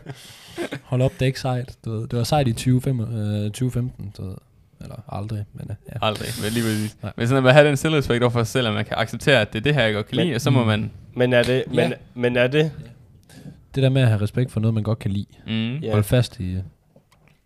Hold 0.84 1.02
op, 1.02 1.12
det 1.14 1.22
er 1.22 1.26
ikke 1.26 1.40
sejt. 1.40 1.76
Du 1.86 1.92
ved. 1.92 2.08
Det 2.08 2.18
var 2.18 2.24
sejt 2.24 2.48
i 2.48 2.54
2015, 2.54 3.18
øh, 3.18 3.44
2015 3.46 4.14
du 4.18 4.26
ved. 4.28 4.36
Eller 4.84 4.96
aldrig, 5.10 5.46
men 5.54 5.66
øh, 5.70 5.76
ja. 5.94 5.98
Aldrig, 6.08 6.28
men 6.44 6.52
lige 6.54 6.64
præcis. 6.64 6.98
Nej. 7.04 7.12
Men 7.18 7.28
sådan 7.28 7.38
at 7.38 7.44
man 7.44 7.54
have 7.54 7.68
den 7.68 7.78
selvrespekt 7.78 8.24
over 8.24 8.30
for 8.30 8.40
sig 8.44 8.48
selv, 8.48 8.68
at 8.68 8.74
man 8.74 8.86
kan 8.86 8.98
acceptere, 8.98 9.42
at 9.42 9.54
det 9.54 9.60
er 9.60 9.64
det 9.64 9.76
her, 9.76 9.84
jeg 9.84 9.94
godt 9.94 10.08
kan 10.08 10.16
Men- 10.16 10.26
lide, 10.26 10.36
og 10.36 10.42
så 10.42 10.50
må 10.52 10.64
man... 10.64 10.92
Men 11.16 11.34
er 11.34 11.44
det, 11.44 11.64
men, 11.68 11.78
Ja. 11.80 11.92
men 12.14 12.36
er 12.38 12.48
det, 12.48 12.72
Det 13.76 13.84
der 13.84 13.90
med 13.90 14.02
at 14.02 14.08
have 14.08 14.22
respekt 14.22 14.52
for 14.52 14.60
noget, 14.60 14.74
man 14.74 14.84
godt 14.84 15.00
kan 15.00 15.12
lide. 15.12 15.26
Mm, 15.48 15.76
Ja. 15.76 15.92
Hold 15.92 16.04
fast 16.04 16.40
i... 16.40 16.58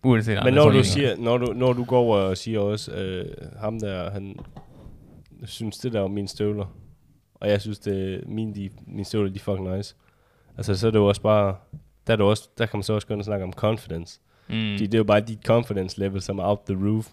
Uanset 0.03 0.43
Men 0.43 0.53
når 0.53 0.69
du, 0.69 0.83
siger, 0.83 1.15
når, 1.17 1.37
du, 1.37 1.53
når 1.53 1.73
du 1.73 1.83
går 1.83 1.97
over 1.99 2.17
og 2.17 2.37
siger 2.37 2.59
også, 2.59 2.91
øh, 2.91 3.25
ham 3.59 3.79
der, 3.79 4.09
han 4.11 4.35
synes 5.45 5.77
det 5.77 5.93
der 5.93 6.01
om 6.01 6.11
mine 6.11 6.27
støvler, 6.27 6.65
og 7.35 7.49
jeg 7.49 7.61
synes, 7.61 7.79
det, 7.79 8.23
mine, 8.27 8.55
de, 8.55 8.69
mine 8.87 9.05
støvler, 9.05 9.29
de 9.31 9.35
er 9.35 9.39
fucking 9.39 9.77
nice. 9.77 9.95
Altså, 10.57 10.75
så 10.75 10.87
er 10.87 10.91
det 10.91 10.99
jo 10.99 11.05
også 11.07 11.21
bare, 11.21 11.55
der, 12.07 12.13
er 12.13 12.17
det 12.17 12.25
også, 12.25 12.49
der 12.57 12.65
kan 12.65 12.77
man 12.77 12.83
så 12.83 12.93
også 12.93 13.07
gå 13.07 13.13
ind 13.13 13.21
og 13.21 13.25
snakke 13.25 13.43
om 13.45 13.53
confidence. 13.53 14.19
Mm. 14.49 14.73
Fordi 14.73 14.85
det 14.85 14.93
er 14.93 14.97
jo 14.97 15.03
bare 15.03 15.19
dit 15.21 15.39
confidence 15.45 15.99
level, 15.99 16.21
som 16.21 16.39
er 16.39 16.43
out 16.43 16.59
the 16.69 16.75
roof. 16.87 17.07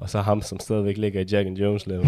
Og 0.00 0.10
så 0.10 0.20
ham, 0.20 0.42
som 0.42 0.60
stadigvæk 0.60 0.96
ligger 0.96 1.20
i 1.20 1.24
Jack 1.32 1.46
and 1.46 1.56
Jones 1.58 1.86
level. 1.86 2.06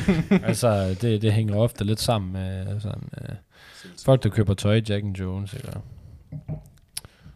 altså, 0.48 0.96
det, 1.00 1.22
det 1.22 1.32
hænger 1.32 1.56
ofte 1.56 1.84
lidt 1.84 2.00
sammen 2.00 2.32
med 2.32 2.80
sådan... 2.80 3.08
Øh, 3.22 3.34
folk, 4.04 4.22
der 4.22 4.28
køber 4.28 4.54
tøj 4.54 4.74
i 4.74 4.82
Jack 4.88 5.04
and 5.04 5.16
Jones, 5.16 5.52
eller... 5.54 5.72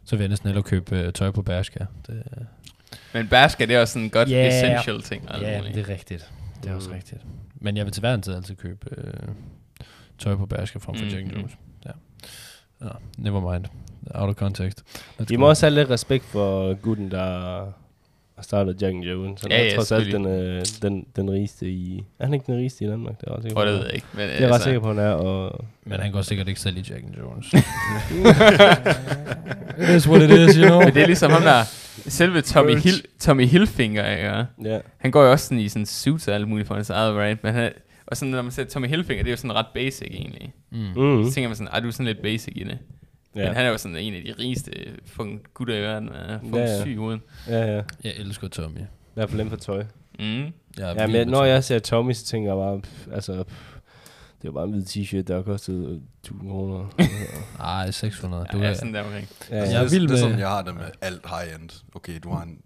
Så 0.05 0.17
vil 0.17 0.23
jeg 0.23 0.29
næsten 0.29 0.47
hellere 0.49 0.63
købe 0.63 0.97
øh, 0.99 1.13
tøj 1.13 1.31
på 1.31 1.43
Bershka. 1.43 1.85
Det, 2.07 2.23
Men 3.15 3.29
Bershka, 3.29 3.65
det 3.67 3.77
er 3.77 3.81
også 3.81 3.93
sådan 3.93 4.05
en 4.05 4.11
godt 4.11 4.31
Ja. 4.31 4.49
essential 4.49 5.03
ting. 5.03 5.29
og 5.29 5.35
alt 5.35 5.43
ja, 5.43 5.59
muligt. 5.59 5.75
det 5.75 5.81
er 5.81 5.89
rigtigt. 5.89 6.31
Det 6.63 6.71
er 6.71 6.75
også 6.75 6.89
Mm. 6.91 6.95
rigtigt. 6.97 7.21
Men 7.55 7.77
jeg 7.77 7.85
vil 7.85 7.93
til 7.93 8.01
hver 8.01 8.15
en 8.15 8.23
tid 8.23 8.35
altid 8.35 8.55
købe 8.57 8.87
øh, 8.97 9.13
tøj 10.19 10.37
på 10.37 10.47
Bershka 10.47 10.79
frem 10.79 10.95
for 10.97 11.05
Mm, 11.05 11.11
Jack 11.11 11.23
and 11.23 11.31
mm. 11.33 11.37
Jones. 11.39 11.53
Ja. 11.53 11.57
Ja. 12.85 12.89
Never 13.19 13.53
mind. 13.53 13.65
Out 14.15 14.29
of 14.29 14.35
context. 14.35 14.83
Let's 15.21 15.25
Vi 15.29 15.35
go. 15.35 15.41
må 15.41 15.49
også 15.49 15.67
have 15.67 15.75
lidt 15.75 15.91
respekt 15.91 16.25
for 16.25 16.75
gutten, 16.75 17.11
der 17.11 17.19
har 18.37 18.43
startet 18.43 18.83
Jack 18.83 18.95
and 18.95 19.05
Jones. 19.05 19.41
Han 19.43 19.51
Ja, 19.51 19.61
er 19.61 19.65
ja, 19.65 19.75
trods 19.77 19.93
alt 19.93 20.13
den, 20.13 20.27
øh, 20.27 20.65
den, 20.83 21.07
den 21.17 21.31
rigeste 21.31 21.71
i... 21.71 22.05
Er 22.19 22.25
han 22.25 22.35
ikke 22.35 22.47
den 22.47 22.57
rigeste 22.57 22.85
i 22.85 22.89
Danmark? 22.89 23.21
Det 23.21 23.29
er 23.29 23.31
jeg 23.31 23.37
ret 23.37 23.43
sikker 23.43 23.57
på, 23.61 23.65
det 23.67 23.73
ved 23.75 23.85
jeg 23.85 23.95
ikke. 23.95 24.07
Men, 24.15 24.29
Det 24.29 24.37
er 24.37 24.41
jeg 24.47 24.55
ret 24.55 24.63
sikker 24.63 24.81
på, 24.81 24.89
han 24.89 24.99
er. 24.99 25.11
Og 25.11 25.65
Men 25.85 26.01
han 26.01 26.13
går 26.13 26.23
sikkert 26.23 26.49
ikke 26.49 26.61
selv 26.61 26.77
i 26.77 26.81
Jack 26.91 27.05
and 27.05 27.15
Jones. 27.19 27.53
it 29.79 29.89
is 29.97 30.09
what 30.09 30.23
it 30.23 30.31
is, 30.31 30.55
you 30.57 30.67
know. 30.67 30.79
Men 30.81 30.95
det 30.95 31.03
er 31.03 31.07
ligesom 31.07 31.31
ham 31.31 31.43
der, 31.43 31.63
selve 32.09 32.41
Tommy. 32.41 32.77
Hill, 32.79 33.03
Tommy 33.21 33.47
Hilfinger, 33.47 34.11
ikke? 34.11 34.47
ja. 34.65 34.79
Han 34.99 35.11
går 35.11 35.23
jo 35.25 35.31
også 35.33 35.45
sådan 35.45 35.59
i 35.59 35.69
sådan 35.69 35.87
suits 35.87 36.29
og 36.29 36.35
alt 36.35 36.49
muligt 36.49 36.69
for 36.69 36.75
hans 36.75 36.91
eget 36.91 37.17
right, 37.17 37.45
men 37.45 37.55
han, 37.55 37.73
og 38.13 38.17
sådan, 38.17 38.33
når 38.33 38.43
man 38.43 38.53
ser 38.53 38.65
Tommy 38.65 38.87
Hilfinger, 38.89 39.23
det 39.25 39.31
er 39.31 39.33
jo 39.33 39.37
sådan 39.37 39.55
ret 39.55 39.67
basic 39.75 40.09
egentlig. 40.11 40.55
Mm. 40.71 40.79
Mm. 40.79 41.25
Så 41.25 41.31
tænker 41.35 41.49
man 41.49 41.57
sådan, 41.57 41.69
ej, 41.73 41.81
du 41.81 41.87
er 41.89 41.91
sådan 41.93 42.07
lidt 42.07 42.23
basic 42.23 42.53
i 42.57 42.65
det. 42.65 42.79
Ja. 43.37 43.45
Men 43.47 43.55
han 43.57 43.67
er 43.67 43.71
jo 43.71 43.79
sådan 43.79 43.97
en 43.97 44.15
af 44.15 44.23
de 44.23 44.35
rigeste 44.39 44.73
fucking 45.07 45.41
gutter 45.55 45.75
i 45.77 45.81
verden. 45.81 46.09
Er 46.09 46.39
fucking 46.39 46.55
Ja, 46.55 46.61
ja, 46.61 46.67
ja. 46.67 46.77
ja. 46.77 46.83
syg 46.83 46.97
hovedet. 46.97 47.21
Ja, 47.49 47.75
ja. 47.77 47.83
Jeg 48.05 48.13
elsker 48.17 48.49
Tommy. 48.49 48.79
I 48.79 48.83
hvert 49.15 49.31
fald 49.31 49.49
for 49.49 49.57
tøj. 49.57 49.85
Mm. 50.19 50.25
Jeg 50.25 50.53
Ja, 50.79 50.93
vild 50.93 51.01
men 51.07 51.13
med 51.13 51.25
når 51.27 51.45
jeg 51.45 51.65
ser 51.65 51.79
Tommy, 51.79 52.13
så 52.13 52.25
tænker 52.25 52.51
jeg 52.51 52.57
bare, 52.57 52.81
pff, 52.81 53.09
altså, 53.13 53.43
pff, 53.45 53.73
det 54.43 54.49
var 54.49 54.53
bare 54.53 54.65
en 54.65 54.71
hvid 54.71 54.83
t-shirt, 54.87 55.23
der 55.23 55.35
har 55.35 55.43
kostet 55.43 55.89
øh, 55.89 55.99
1000 56.21 56.51
kroner. 56.51 56.89
Ej, 57.61 57.91
600. 57.91 58.47
Du 58.53 58.59
Ja, 58.59 58.65
er, 58.65 58.75
sådan 58.75 58.95
der 58.95 59.03
omkring. 59.03 59.29
ja, 59.51 59.57
Altså, 59.57 59.75
Jeg 59.77 59.85
er 59.85 59.89
vild 59.91 60.03
det 60.03 60.09
er 60.09 60.13
med- 60.13 60.19
sådan, 60.19 60.39
jeg 60.39 60.49
har 60.49 60.63
det 60.63 60.75
med 60.75 60.85
alt 61.01 61.27
high-end. 61.27 61.83
Okay, 61.95 62.13
du 62.25 62.31
har 62.31 62.43
en 62.43 62.59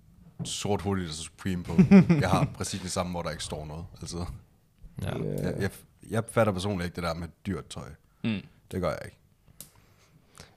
sort 0.45 0.81
hoodie, 0.83 1.05
der 1.05 1.11
er 1.11 1.13
Supreme 1.15 1.63
på. 1.65 1.73
Jeg 2.23 2.29
har 2.31 2.49
præcis 2.55 2.81
det 2.81 2.91
samme, 2.91 3.13
hvor 3.13 3.23
der 3.23 3.31
ikke 3.31 3.45
står 3.45 3.67
noget. 3.67 3.85
Altså, 4.01 4.17
ja. 5.03 5.09
jeg, 5.43 5.55
jeg, 5.61 5.71
jeg 6.11 6.23
fatter 6.31 6.53
personligt 6.53 6.85
ikke 6.87 6.97
det 6.97 7.03
der 7.05 7.15
med 7.15 7.29
dyrt 7.47 7.67
tøj. 7.67 7.89
Mm. 8.25 8.39
Det 8.73 8.81
gør 8.81 8.89
jeg 8.89 8.99
ikke. 9.05 9.17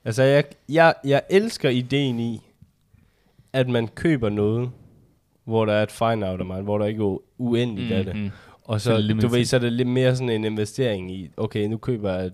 Altså, 0.05 0.24
jeg, 0.24 0.43
jeg, 0.69 0.93
jeg 1.03 1.22
elsker 1.29 1.69
ideen 1.69 2.19
i, 2.19 2.41
at 3.53 3.69
man 3.69 3.88
køber 3.88 4.29
noget, 4.29 4.72
hvor 5.43 5.65
der 5.65 5.74
er 5.74 5.84
et 5.84 5.91
fine 5.91 6.29
out 6.29 6.39
af 6.39 6.46
mig, 6.46 6.62
hvor 6.62 6.77
der 6.77 6.86
ikke 6.86 7.03
er 7.03 7.22
uendeligt 7.38 7.89
mm, 7.89 7.96
af 7.98 8.05
det. 8.05 8.15
mm. 8.15 8.29
Og 8.63 8.81
Så 8.81 8.86
så, 9.08 9.13
du 9.22 9.27
ved, 9.27 9.46
så 9.46 9.55
er 9.55 9.60
det 9.60 9.74
lidt 9.74 9.88
mere 9.88 10.15
sådan 10.15 10.29
en 10.29 10.43
investering 10.43 11.12
i, 11.12 11.29
okay, 11.38 11.65
nu 11.67 11.77
køber 11.77 12.13
jeg 12.13 12.25
et 12.25 12.34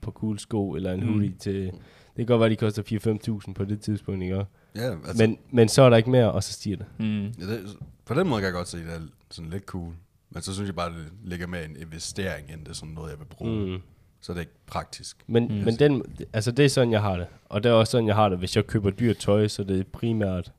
par 0.00 0.10
cool 0.10 0.38
sko, 0.38 0.70
eller 0.74 0.92
en 0.92 1.00
Mm. 1.00 1.12
hoodie 1.12 1.34
til, 1.38 1.64
det 1.64 1.72
kan 2.16 2.26
godt 2.26 2.40
være, 2.40 2.50
de 2.50 2.56
koster 2.56 3.40
4-5.000 3.48 3.52
på 3.52 3.64
det 3.64 3.80
tidspunkt, 3.80 4.22
ikke? 4.22 4.36
Ja, 4.76 4.90
altså, 5.06 5.26
Men, 5.26 5.38
men 5.50 5.68
så 5.68 5.82
er 5.82 5.90
der 5.90 5.96
ikke 5.96 6.10
mere, 6.10 6.32
og 6.32 6.42
så 6.42 6.52
stiger 6.52 6.76
det. 6.76 6.86
Mm. 6.98 7.22
ja, 7.24 7.46
det, 7.46 7.76
på 8.04 8.14
den 8.14 8.28
måde 8.28 8.40
kan 8.40 8.46
jeg 8.46 8.54
godt 8.54 8.68
se, 8.68 8.78
at 8.78 8.84
det 8.84 8.92
er 8.94 9.00
sådan 9.30 9.50
lidt 9.50 9.64
cool. 9.64 9.92
Men 10.30 10.42
så 10.42 10.54
synes 10.54 10.66
jeg 10.66 10.74
bare, 10.76 10.90
det 10.90 11.12
ligger 11.24 11.46
med 11.46 11.64
en 11.64 11.76
investering, 11.80 12.50
end 12.52 12.60
det 12.60 12.68
er 12.68 12.72
sådan 12.74 12.94
noget, 12.94 13.10
jeg 13.10 13.18
vil 13.18 13.24
bruge. 13.24 13.64
Mm. 13.66 13.72
Mm. 13.72 13.78
Så 14.20 14.32
er 14.32 14.34
det 14.34 14.40
ikke 14.40 14.52
praktisk. 14.66 15.16
Men, 15.26 15.44
Mm. 15.48 15.54
mm. 15.54 15.64
men 15.64 15.74
den, 15.78 16.02
altså 16.32 16.50
det 16.52 16.64
er 16.64 16.68
sådan, 16.68 16.92
jeg 16.92 17.02
har 17.02 17.16
det. 17.16 17.26
Og 17.44 17.62
det 17.62 17.68
er 17.70 17.72
også 17.74 17.90
sådan, 17.90 18.06
jeg 18.06 18.14
har 18.14 18.28
det. 18.28 18.38
Hvis 18.38 18.56
jeg 18.56 18.66
køber 18.66 18.90
dyrt 18.90 19.16
tøj, 19.16 19.48
så 19.48 19.62
er 19.62 19.66
det 19.66 19.86
primært, 19.86 20.52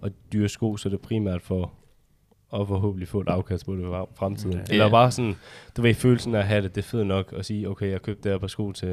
og 0.00 0.10
dyre 0.32 0.48
sko, 0.48 0.76
så 0.76 0.88
er 0.88 0.90
det 0.90 1.00
primært 1.00 1.42
for 1.42 1.72
at 2.54 2.68
forhåbentlig 2.68 3.08
få 3.08 3.20
et 3.20 3.28
afkast 3.28 3.66
på 3.66 3.74
det 3.76 3.80
i 3.82 3.84
fremtiden. 4.14 4.60
Okay. 4.60 4.72
Eller 4.72 4.90
bare 4.90 5.10
sådan, 5.10 5.34
du 5.76 5.82
ved, 5.82 5.94
følelsen 5.94 6.34
af 6.34 6.38
at 6.38 6.46
have 6.46 6.62
det, 6.62 6.74
det 6.74 6.82
er 6.82 6.86
fedt 6.88 7.06
nok 7.06 7.34
at 7.36 7.46
sige, 7.46 7.68
okay, 7.68 7.90
jeg 7.90 8.02
købte 8.02 8.22
det 8.22 8.32
her 8.32 8.38
par 8.38 8.46
sko 8.46 8.72
til 8.72 8.88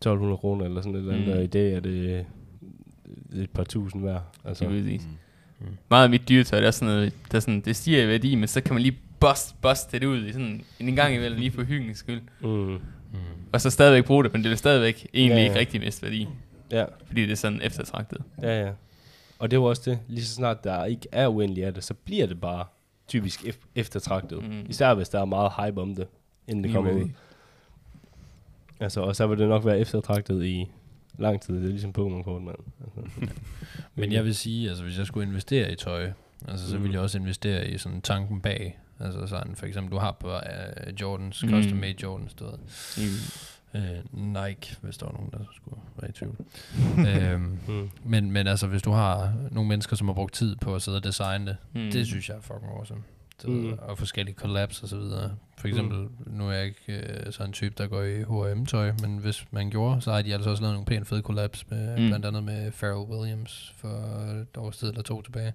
1200 0.00 0.38
kroner, 0.38 0.64
eller 0.64 0.80
sådan 0.82 0.94
et 0.94 0.98
eller 0.98 1.14
andet, 1.14 1.26
Mm. 1.28 1.32
og 1.32 1.44
i 1.44 1.46
dag 1.46 1.72
er 1.72 1.80
det 1.80 2.26
et 3.34 3.50
par 3.50 3.64
tusind 3.64 4.02
værd. 4.04 4.22
Altså, 4.44 4.64
Det 4.64 4.78
er 4.78 4.82
præcis. 4.82 5.02
Mm. 5.60 5.66
Meget 5.90 6.04
af 6.04 6.10
mit 6.10 6.28
dyretøj, 6.28 6.60
der 6.60 6.66
er 6.66 6.70
sådan 6.70 6.94
noget, 6.94 7.12
der 7.30 7.36
er 7.36 7.40
sådan, 7.40 7.60
det 7.60 7.76
stiger 7.76 8.04
i 8.04 8.08
værdi, 8.08 8.34
men 8.34 8.48
så 8.48 8.60
kan 8.60 8.74
man 8.74 8.82
lige 8.82 8.98
bust, 9.28 9.60
bust 9.62 9.92
det 9.92 10.04
ud 10.04 10.24
i 10.26 10.32
sådan 10.32 10.64
en 10.80 10.96
gang 10.96 11.14
imellem, 11.14 11.38
lige 11.38 11.50
for 11.52 11.62
hyggens 11.62 11.98
skyld. 11.98 12.20
mm, 12.40 12.48
Mm. 13.12 13.18
Og 13.52 13.60
så 13.60 13.70
stadigvæk 13.70 14.04
bruge 14.04 14.24
det, 14.24 14.32
men 14.32 14.42
det 14.42 14.48
vil 14.50 14.58
stadigvæk 14.58 15.06
egentlig 15.14 15.34
Ja, 15.36 15.40
ja, 15.42 15.48
ikke 15.48 15.58
rigtig 15.58 15.80
miste 15.80 16.02
værdi, 16.02 16.28
ja, 16.70 16.84
fordi 17.06 17.22
det 17.22 17.30
er 17.32 17.36
sådan 17.36 17.60
eftertragtet. 17.62 18.18
ja, 18.42 18.60
ja. 18.66 18.70
Og 19.38 19.50
det 19.50 19.56
er 19.56 19.60
jo 19.60 19.64
også 19.64 19.90
det, 19.90 19.98
lige 20.08 20.24
så 20.24 20.34
snart 20.34 20.64
der 20.64 20.84
ikke 20.84 21.06
er 21.12 21.28
uendeligt 21.28 21.66
af 21.66 21.74
det, 21.74 21.84
så 21.84 21.94
bliver 21.94 22.26
det 22.26 22.40
bare 22.40 22.64
typisk 23.08 23.40
ef- 23.40 23.66
eftertragtet. 23.74 24.42
Mm. 24.50 24.66
Især 24.68 24.94
hvis 24.94 25.08
der 25.08 25.20
er 25.20 25.24
meget 25.24 25.52
hype 25.66 25.80
om 25.80 25.94
det, 25.94 26.06
inden 26.48 26.64
det 26.64 26.70
Lige 26.70 26.74
kommer 26.76 26.92
ud. 26.92 27.08
Altså, 28.80 29.00
og 29.00 29.16
så 29.16 29.26
vil 29.26 29.38
det 29.38 29.48
nok 29.48 29.64
være 29.64 29.78
eftertragtet 29.78 30.44
i 30.44 30.66
lang 31.18 31.40
tid. 31.42 31.54
Det 31.54 31.64
er 31.64 31.68
ligesom 31.68 31.90
Pokémon-kort, 31.98 32.42
mand. 32.42 32.56
Altså. 32.84 33.32
Men 33.94 34.12
jeg 34.12 34.24
vil 34.24 34.34
sige, 34.34 34.68
altså 34.68 34.84
hvis 34.84 34.98
jeg 34.98 35.06
skulle 35.06 35.26
investere 35.28 35.72
i 35.72 35.74
tøj, 35.76 36.10
altså 36.48 36.70
så 36.70 36.76
Mm. 36.76 36.82
ville 36.82 36.94
jeg 36.94 37.02
også 37.02 37.18
investere 37.18 37.68
i 37.68 37.78
sådan 37.78 38.00
tanken 38.02 38.40
bag. 38.40 38.78
Altså 39.00 39.26
sådan, 39.26 39.56
for 39.56 39.66
eksempel, 39.66 39.92
du 39.92 39.98
har 39.98 40.12
på 40.20 40.28
uh, 40.34 41.00
Jordans, 41.00 41.42
Mm. 41.44 41.48
mm. 41.50 41.54
custom 41.62 41.78
made 41.78 41.94
Jordans, 42.02 42.34
du 42.34 42.44
ved. 42.44 42.58
Mm. 42.98 43.04
Uh, 43.74 44.20
Nike, 44.44 44.76
hvis 44.82 44.96
der 44.98 45.06
var 45.06 45.12
nogen, 45.12 45.30
der 45.30 45.38
skulle 45.56 45.80
være 46.00 46.10
i 46.10 46.12
tvivl. 46.12 46.36
øhm, 47.32 47.58
Mm. 47.68 47.90
men, 48.04 48.30
men 48.32 48.46
altså, 48.46 48.66
hvis 48.66 48.82
du 48.82 48.90
har 48.90 49.32
nogle 49.50 49.68
mennesker, 49.68 49.96
som 49.96 50.08
har 50.08 50.14
brugt 50.14 50.34
tid 50.34 50.56
på 50.56 50.74
at 50.74 50.82
sidde 50.82 50.96
og 50.96 51.04
designe 51.04 51.46
det, 51.46 51.56
Mm. 51.74 51.80
mm. 51.80 51.90
det 51.90 52.06
synes 52.06 52.28
jeg 52.28 52.36
er 52.36 52.40
fucking 52.40 52.72
awesome. 52.78 53.00
Ved, 53.44 53.54
Mm. 53.54 53.78
Og 53.82 53.98
forskellige 53.98 54.34
collabs 54.36 54.82
og 54.82 54.88
så 54.88 54.96
videre. 54.96 55.30
For 55.58 55.68
eksempel, 55.68 55.98
mm. 55.98 56.10
nu 56.26 56.48
er 56.48 56.52
jeg 56.52 56.64
ikke 56.64 56.80
øh, 57.26 57.32
sådan 57.32 57.48
en 57.48 57.52
type, 57.52 57.74
der 57.78 57.86
går 57.86 58.02
i 58.02 58.22
H&M-tøj, 58.22 58.92
men 59.00 59.18
hvis 59.18 59.44
man 59.50 59.70
gjorde, 59.70 60.00
så 60.00 60.12
har 60.12 60.22
de 60.22 60.34
altså 60.34 60.50
også 60.50 60.62
lavet 60.62 60.74
nogle 60.74 60.86
pænt 60.86 61.06
fede 61.08 61.22
collabs, 61.22 61.70
med, 61.70 61.96
Mm. 61.96 62.02
mm. 62.02 62.08
blandt 62.08 62.26
andet 62.26 62.44
med 62.44 62.72
Pharrell 62.72 63.10
Williams 63.10 63.74
for 63.76 63.88
et 64.40 64.56
års 64.56 64.76
tid 64.76 64.88
eller 64.88 65.02
to 65.02 65.22
tilbage. 65.22 65.52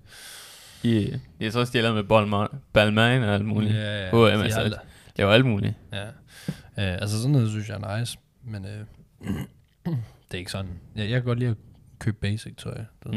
Yeah. 0.85 1.19
Jeg 1.39 1.53
tror 1.53 1.61
også, 1.61 1.71
de 1.73 1.77
har 1.77 1.83
lavet 1.83 1.95
med 1.95 2.03
Balmain, 2.03 2.47
Balmain 2.73 3.23
og 3.23 3.33
alt 3.33 3.45
muligt. 3.45 3.73
Ja, 3.75 4.01
ja, 4.03 4.09
H&M, 4.09 4.37
de 4.39 4.43
altså, 4.43 4.59
alt. 4.59 4.75
Det 5.17 5.25
var 5.25 5.31
alt 5.33 5.45
muligt. 5.45 5.73
ja. 5.93 6.03
Øh, 6.79 6.93
altså 6.93 7.17
sådan 7.17 7.31
noget 7.31 7.49
synes 7.49 7.69
jeg 7.69 7.77
er 7.81 7.99
nice, 7.99 8.17
men 8.43 8.65
øh, 8.65 8.85
det 10.31 10.33
er 10.33 10.37
ikke 10.37 10.51
sådan. 10.51 10.71
Jeg, 10.95 11.03
jeg 11.03 11.13
kan 11.13 11.23
godt 11.23 11.39
lide 11.39 11.49
at 11.49 11.57
købe 11.99 12.17
basic 12.21 12.55
tøj. 12.57 12.77
Mm. 13.05 13.11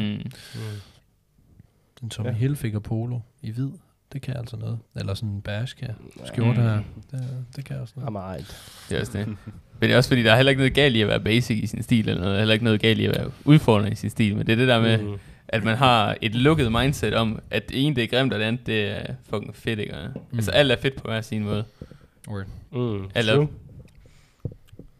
En 2.03 2.11
Tommy 2.11 2.29
Ja. 2.31 2.35
Hilfiger 2.35 2.79
polo 2.79 3.19
i 3.43 3.51
hvid, 3.51 3.69
det 4.13 4.23
kan 4.23 4.37
altså 4.37 4.57
noget. 4.57 4.79
Eller 4.97 5.15
sådan 5.15 5.29
en 5.29 5.43
bash 5.43 5.77
kan 5.77 5.89
skjorte 6.25 6.61
Mm. 6.61 6.67
her, 6.67 6.81
det, 7.11 7.45
det 7.57 7.65
kan 7.65 7.77
også 7.81 7.93
noget. 7.97 8.07
Amart. 8.07 8.57
Det 8.89 8.97
er 8.97 9.01
også 9.01 9.19
det. 9.19 9.27
Men 9.27 9.37
det 9.81 9.93
er 9.93 9.97
også 9.97 10.11
fordi, 10.11 10.23
der 10.23 10.33
er 10.33 10.37
heller 10.37 10.51
ikke 10.51 10.61
noget 10.61 10.75
galt 10.75 10.97
i 10.97 11.01
at 11.01 11.09
være 11.09 11.21
basic 11.21 11.59
i 11.63 11.67
sin 11.67 11.83
stil, 11.83 12.09
eller 12.09 12.23
noget. 12.23 12.39
heller 12.39 12.53
ikke 12.53 12.65
noget 12.65 12.81
galt 12.81 12.99
i 13.01 13.05
at 13.07 13.17
være 13.17 13.31
udfordrende 13.45 13.93
i 13.93 13.95
sin 13.95 14.11
stil, 14.11 14.37
men 14.37 14.47
det 14.47 14.53
er 14.53 14.57
det 14.57 14.69
der 14.69 14.81
med, 14.81 15.03
mm. 15.03 15.19
At 15.53 15.65
man 15.65 15.77
har 15.77 16.17
et 16.23 16.35
lukket 16.35 16.73
mindset 16.73 17.15
om, 17.15 17.43
at 17.51 17.69
det 17.69 17.87
ene 17.87 17.97
det 17.97 18.05
er 18.05 18.09
grimt, 18.09 18.33
og 18.33 18.39
det 18.39 18.45
andet 18.47 18.67
det 18.67 18.85
er 18.91 19.15
fucking 19.31 19.57
fedt, 19.57 19.81
ikke? 19.81 19.95
Mm. 20.31 20.39
Altså 20.39 20.51
alt 20.51 20.73
er 20.73 20.77
fedt 20.77 20.97
på 20.97 21.09
hver 21.09 21.21
sin 21.21 21.45
måde, 21.45 21.65
Word. 22.29 22.47
Mm. 22.73 23.11
Eller- 23.15 23.35
True. 23.37 23.49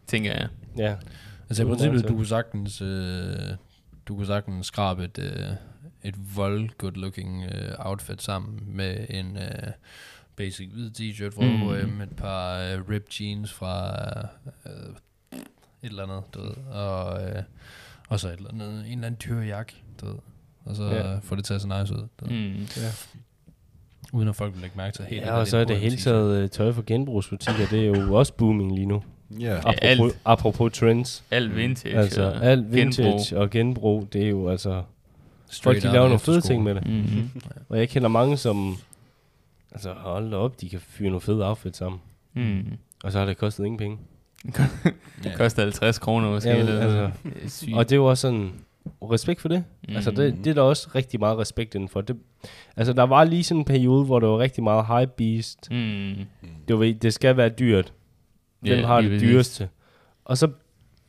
tænker 0.07 0.31
jeg. 0.31 0.47
Ja. 0.77 0.95
Altså 1.49 1.63
i 1.63 1.65
princippet, 1.65 2.07
du 2.07 2.15
kunne 2.15 2.25
sagtens, 2.27 2.81
øh, 2.81 3.35
du 4.07 4.15
kunne 4.15 4.25
sagtens 4.27 4.67
skrabe 4.67 5.03
et, 5.03 5.19
øh, 5.19 5.47
et 6.03 6.15
vold 6.35 6.69
good 6.77 6.91
looking 6.91 7.43
øh, 7.45 7.71
outfit 7.79 8.21
sammen 8.21 8.63
med 8.65 9.05
en 9.09 9.37
øh, 9.37 9.71
basic 10.35 10.69
hvid 10.73 10.91
t-shirt 10.99 11.35
fra 11.35 11.41
Mm. 11.41 11.47
mm. 11.49 11.91
H&M, 11.95 12.01
et 12.01 12.15
par 12.17 12.57
øh, 12.59 12.89
ripped 12.89 13.13
jeans 13.21 13.53
fra 13.53 13.97
øh, 14.65 14.71
et 15.83 15.89
eller 15.89 16.03
andet, 16.03 16.23
du 16.33 16.41
ved, 16.41 16.55
og, 16.73 17.23
øh, 17.29 17.43
og 18.09 18.19
så 18.19 18.27
et 18.27 18.33
eller 18.37 18.49
andet, 18.53 18.69
en 18.85 18.91
eller 18.91 19.07
anden 19.07 19.21
dyr 19.25 19.39
jakke, 19.41 19.73
du 20.01 20.05
ved, 20.05 20.15
og 20.65 20.75
så 20.75 20.83
Ja. 20.83 21.17
få 21.23 21.35
det 21.35 21.45
til 21.45 21.53
at 21.53 21.61
se 21.61 21.67
nice 21.67 21.93
ud, 21.93 22.07
ved, 22.21 22.29
Mm. 22.29 22.53
ja. 22.77 22.89
uden 24.13 24.27
at 24.29 24.35
folk 24.35 24.53
vil 24.53 24.61
lægge 24.61 24.77
mærke 24.77 24.95
til 24.95 25.05
helt. 25.05 25.21
Ja, 25.21 25.31
og 25.33 25.47
så 25.47 25.57
er 25.57 25.63
det 25.63 25.77
hele 25.79 25.97
taget 25.97 26.37
øh, 26.43 26.49
tøj 26.49 26.71
for 26.71 26.83
genbrugsbutikker. 26.87 27.67
Det 27.71 27.79
er 27.87 27.99
jo 27.99 28.13
også 28.15 28.33
booming 28.33 28.75
lige 28.75 28.85
nu. 28.85 29.03
Ja, 29.39 29.53
Ja, 29.55 29.71
alt. 29.81 29.99
Apropos, 29.99 30.17
apropos 30.25 30.73
trends. 30.73 31.23
Alt 31.31 31.55
vintage. 31.55 31.97
Altså, 31.97 32.23
og 32.23 32.43
alt 32.45 32.73
vintage 32.73 33.07
genbrug. 33.09 33.37
og 33.37 33.49
genbrug, 33.49 34.07
det 34.13 34.23
er 34.25 34.29
jo 34.29 34.49
altså... 34.49 34.83
Folk, 35.63 35.77
de 35.81 35.91
laver 35.91 36.05
nogle 36.05 36.19
fede 36.19 36.41
ting 36.41 36.63
med 36.63 36.75
det. 36.75 36.87
Mm-hmm. 36.87 37.29
Og 37.69 37.77
jeg 37.79 37.89
kender 37.89 38.09
mange, 38.09 38.37
som... 38.37 38.75
Altså, 39.71 39.93
hold 39.93 40.33
op, 40.33 40.61
de 40.61 40.69
kan 40.69 40.79
fyre 40.79 41.07
nogle 41.09 41.21
fede 41.21 41.47
outfits 41.47 41.77
sammen. 41.77 42.01
Mm. 42.33 42.63
Og 43.03 43.11
så 43.11 43.19
har 43.19 43.25
det 43.25 43.37
kostet 43.37 43.65
ingen 43.65 43.77
penge. 43.77 43.97
Det 45.23 45.33
koster 45.35 45.61
50 45.63 45.99
kroner 45.99 46.29
måske. 46.29 46.49
Ja, 46.49 46.55
eller 46.57 46.79
altså, 46.81 47.11
Det. 47.65 47.73
Og 47.75 47.89
det 47.89 47.91
er 47.91 47.97
jo 47.97 48.05
også 48.05 48.21
sådan... 48.21 48.51
Respekt 49.01 49.41
for 49.41 49.49
det. 49.49 49.63
Mm. 49.89 49.95
Altså, 49.95 50.11
det, 50.11 50.33
Mhm. 50.33 50.43
det 50.43 50.49
er 50.49 50.53
der 50.53 50.61
også 50.61 50.89
rigtig 50.95 51.19
meget 51.19 51.37
respekt 51.37 51.75
indenfor. 51.75 52.01
Det, 52.01 52.17
altså, 52.77 52.93
der 52.93 53.03
var 53.03 53.23
lige 53.23 53.43
sådan 53.43 53.61
en 53.61 53.65
periode, 53.65 54.05
hvor 54.05 54.19
der 54.19 54.27
var 54.27 54.37
rigtig 54.39 54.63
meget 54.63 54.85
hype 54.87 55.11
beast. 55.17 55.71
Mm. 55.71 56.13
Du 56.69 56.77
ved, 56.77 56.95
det 56.95 57.13
skal 57.13 57.37
være 57.37 57.49
dyrt. 57.49 57.93
Hvem 58.59 58.79
Ja, 58.79 58.85
har 58.87 59.01
det 59.01 59.21
dyreste? 59.21 59.69
Og 60.25 60.37
så 60.37 60.49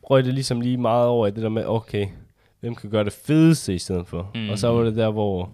røg 0.03 0.25
det 0.25 0.35
ligesom 0.35 0.61
lige 0.61 0.77
meget 0.77 1.07
over 1.07 1.27
i 1.27 1.31
det 1.31 1.43
der 1.43 1.49
med, 1.49 1.65
okay, 1.67 2.07
hvem 2.61 2.75
kan 2.75 2.91
gøre 2.91 3.05
det 3.05 3.13
fedeste 3.13 3.75
i 3.75 3.79
stedet 3.79 4.07
for? 4.07 4.31
Mm. 4.35 4.49
Og 4.51 4.59
så 4.59 4.69
var 4.69 4.83
det 4.83 4.97
der, 4.97 5.11
hvor 5.11 5.51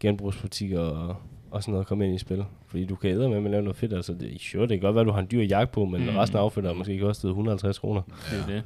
genbrugsbutikker 0.00 0.80
og, 0.80 1.16
og 1.50 1.62
sådan 1.62 1.72
noget 1.72 1.86
kom 1.86 2.02
ind 2.02 2.14
i 2.14 2.18
spil. 2.18 2.44
Fordi 2.66 2.84
du 2.84 2.94
kan 2.94 3.10
æde 3.10 3.28
med 3.28 3.36
at 3.44 3.50
lave 3.50 3.62
noget 3.62 3.76
fedt. 3.76 3.92
Altså, 3.92 4.12
det, 4.14 4.40
sure, 4.40 4.62
det 4.62 4.68
kan 4.70 4.80
godt 4.80 4.94
være, 4.94 5.00
at 5.00 5.06
du 5.06 5.12
har 5.12 5.20
en 5.20 5.28
dyr 5.30 5.42
jakke 5.42 5.72
på, 5.72 5.84
men 5.84 6.00
Mm. 6.00 6.06
mm. 6.12 6.16
resten 6.16 6.38
af 6.38 6.42
outfittet 6.42 6.70
har 6.72 6.78
måske 6.78 6.98
kostet 7.00 7.28
150 7.28 7.78
kroner. 7.78 8.02
Det 8.02 8.40
er 8.40 8.46
det. 8.46 8.62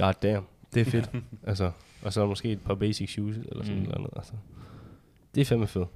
God 0.00 0.12
damn, 0.22 0.44
det 0.74 0.80
er 0.80 0.84
fedt. 0.90 1.10
altså, 1.46 1.70
og 2.02 2.12
så 2.12 2.26
måske 2.26 2.52
et 2.52 2.60
par 2.60 2.74
basic 2.74 3.10
shoes 3.10 3.36
eller 3.36 3.64
sådan 3.64 3.80
Mm. 3.82 3.88
noget. 3.88 4.10
Altså. 4.16 4.32
Det 5.34 5.40
er 5.40 5.44
fandme 5.44 5.66
fedt. 5.66 5.88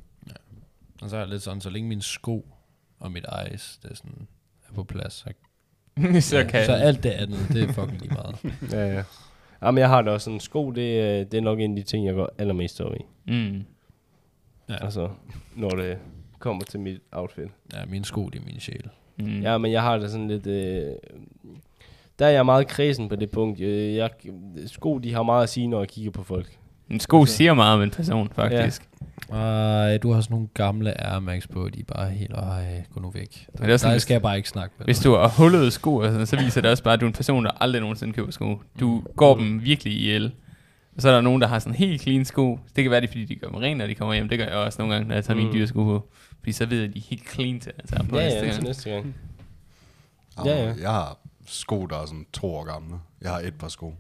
Og 1.03 1.11
så 1.11 1.17
er 1.17 1.21
det 1.21 1.31
lidt 1.31 1.43
sådan, 1.43 1.61
så 1.61 1.71
længe 1.71 1.89
mine 1.89 2.03
sko 2.03 2.47
og 3.01 3.13
mit 3.13 3.27
ice, 3.55 3.79
det 3.83 3.91
er 3.91 3.95
sådan, 3.95 4.27
er 4.69 4.73
på 4.75 4.85
plads, 4.85 5.13
så, 5.13 5.33
så 6.31 6.47
kan 6.49 6.65
så 6.67 6.73
alt 6.73 7.03
det 7.03 7.11
andet, 7.11 7.39
det 7.49 7.63
er 7.63 7.73
fucking 7.73 8.01
lige 8.01 8.13
meget. 8.15 8.37
Ja, 8.73 8.95
ja. 8.95 9.03
Jamen, 9.63 9.79
jeg 9.79 9.89
har 9.89 10.03
da 10.03 10.11
også 10.11 10.25
sådan 10.25 10.41
sko, 10.41 10.71
det, 10.71 11.01
er- 11.01 11.25
det 11.25 11.39
er 11.39 11.43
nok 11.43 11.61
en 11.61 11.71
af 11.71 11.77
de 11.77 11.83
ting, 11.83 12.07
jeg 12.07 12.15
går 12.15 12.31
allermest 12.39 12.81
op 12.81 12.95
i. 12.97 13.33
Mm. 13.33 13.65
Ja. 14.69 14.85
Altså, 14.85 15.09
når 15.57 15.69
det 15.71 15.99
kommer 16.39 16.65
til 16.65 16.81
mit 16.81 17.01
outfit. 17.13 17.49
Ja, 17.75 17.85
mine 17.85 18.05
sko, 18.05 18.29
det 18.29 18.41
er 18.41 18.45
min 18.45 18.61
sjæl. 18.61 18.89
Mm. 19.19 19.41
Ja, 19.41 19.59
men 19.59 19.73
jeg 19.73 19.83
har 19.83 19.99
det 19.99 20.11
sådan 20.11 20.29
lidt... 20.29 20.47
Øh, 20.47 20.93
der 22.19 22.27
er 22.27 22.31
jeg 22.31 22.45
meget 22.45 22.69
kredsen 22.69 23.09
på 23.09 23.17
det 23.17 23.31
punkt. 23.31 23.61
Øh, 23.61 23.95
Jeg, 23.95 24.11
sko, 24.67 24.99
de 24.99 25.13
har 25.15 25.23
meget 25.23 25.43
at 25.43 25.49
sige, 25.49 25.67
når 25.67 25.79
jeg 25.79 25.89
kigger 25.89 26.11
på 26.11 26.23
folk. 26.25 26.57
En 26.91 27.01
sko 27.01 27.25
siger 27.25 27.55
meget 27.55 27.75
om 27.75 27.83
en 27.83 27.91
person, 27.91 28.29
faktisk. 28.35 28.83
Ej, 29.33 29.99
du 29.99 30.13
har 30.13 30.21
sådan 30.21 30.35
nogle 30.35 30.49
gamle 30.55 31.01
Air 31.13 31.21
Max 31.21 31.49
på, 31.49 31.69
de 31.69 31.81
er 31.81 31.85
bare 31.95 32.11
helt, 32.11 32.33
ej, 32.33 32.83
gå 32.95 33.01
nu 33.01 33.11
væk. 33.11 33.47
Men 33.59 33.67
det 33.67 33.73
er 33.73 33.77
sådan, 33.77 33.93
Der 33.93 33.99
skal 33.99 34.15
jeg 34.15 34.23
bare 34.23 34.37
ikke 34.37 34.49
snakke 34.49 34.75
med 34.79 34.85
Hvis 34.85 34.99
dig. 34.99 35.05
du 35.05 35.15
har 35.17 35.29
hullede 35.29 35.71
sko, 35.71 35.97
og 35.97 36.11
sådan, 36.11 36.27
så 36.27 36.37
viser 36.37 36.61
det 36.61 36.71
også 36.71 36.83
bare, 36.83 36.95
at 36.95 37.01
du 37.01 37.07
er 37.07 37.09
en 37.09 37.13
person, 37.13 37.45
der 37.45 37.51
aldrig 37.61 37.81
nogensinde 37.81 38.13
køber 38.13 38.31
sko. 38.33 38.61
Du 38.81 39.03
går 39.17 39.37
dem 39.37 39.65
virkelig 39.65 39.93
ihjel. 39.93 40.33
Og 40.97 41.03
så 41.03 41.09
er 41.09 41.13
der 41.15 41.21
nogen, 41.21 41.41
der 41.43 41.49
har 41.49 41.59
sådan 41.59 41.75
helt 41.75 42.03
clean 42.03 42.25
sko. 42.25 42.59
Det 42.77 42.85
kan 42.85 42.91
være, 42.91 43.01
det 43.01 43.07
er, 43.07 43.11
fordi 43.11 43.25
de 43.25 43.35
gør 43.35 43.47
dem 43.49 43.57
rent, 43.57 43.79
når 43.79 43.87
de 43.87 43.95
kommer 43.95 44.15
hjem. 44.15 44.29
Det 44.29 44.39
gør 44.39 44.45
jeg 44.47 44.55
også 44.55 44.79
nogle 44.83 44.95
gange, 44.95 45.09
når 45.09 45.15
jeg 45.15 45.25
tager 45.25 45.37
mine 45.37 45.49
Mm. 45.49 45.55
dyre 45.55 45.67
sko 45.67 45.85
på. 45.85 46.09
Fordi 46.39 46.53
så 46.53 46.67
ved 46.67 46.79
jeg, 46.79 46.89
at 46.89 46.95
de 46.95 46.99
er 46.99 47.03
helt 47.11 47.31
clean 47.31 47.61
til 47.61 47.73
at 47.79 47.85
tage 47.89 48.05
på 48.09 48.19
Ja, 48.19 48.23
næste 48.25 48.39
ja, 48.39 48.45
gang. 48.45 48.55
til 48.55 48.65
næste 48.65 48.91
gang. 48.91 49.15
Ja, 50.45 50.51
Ja, 50.51 50.63
ja. 50.63 50.69
ja. 50.69 50.75
Jeg 50.81 50.91
har 50.91 51.19
sko, 51.47 51.87
der 51.87 51.97
er 51.97 52.07
sådan 52.07 52.27
to 52.33 52.55
år 52.55 52.65
gamle. 52.65 52.95
Jeg 53.23 53.31
har 53.31 53.39
et 53.41 53.55
par 53.59 53.69
sko. 53.69 53.95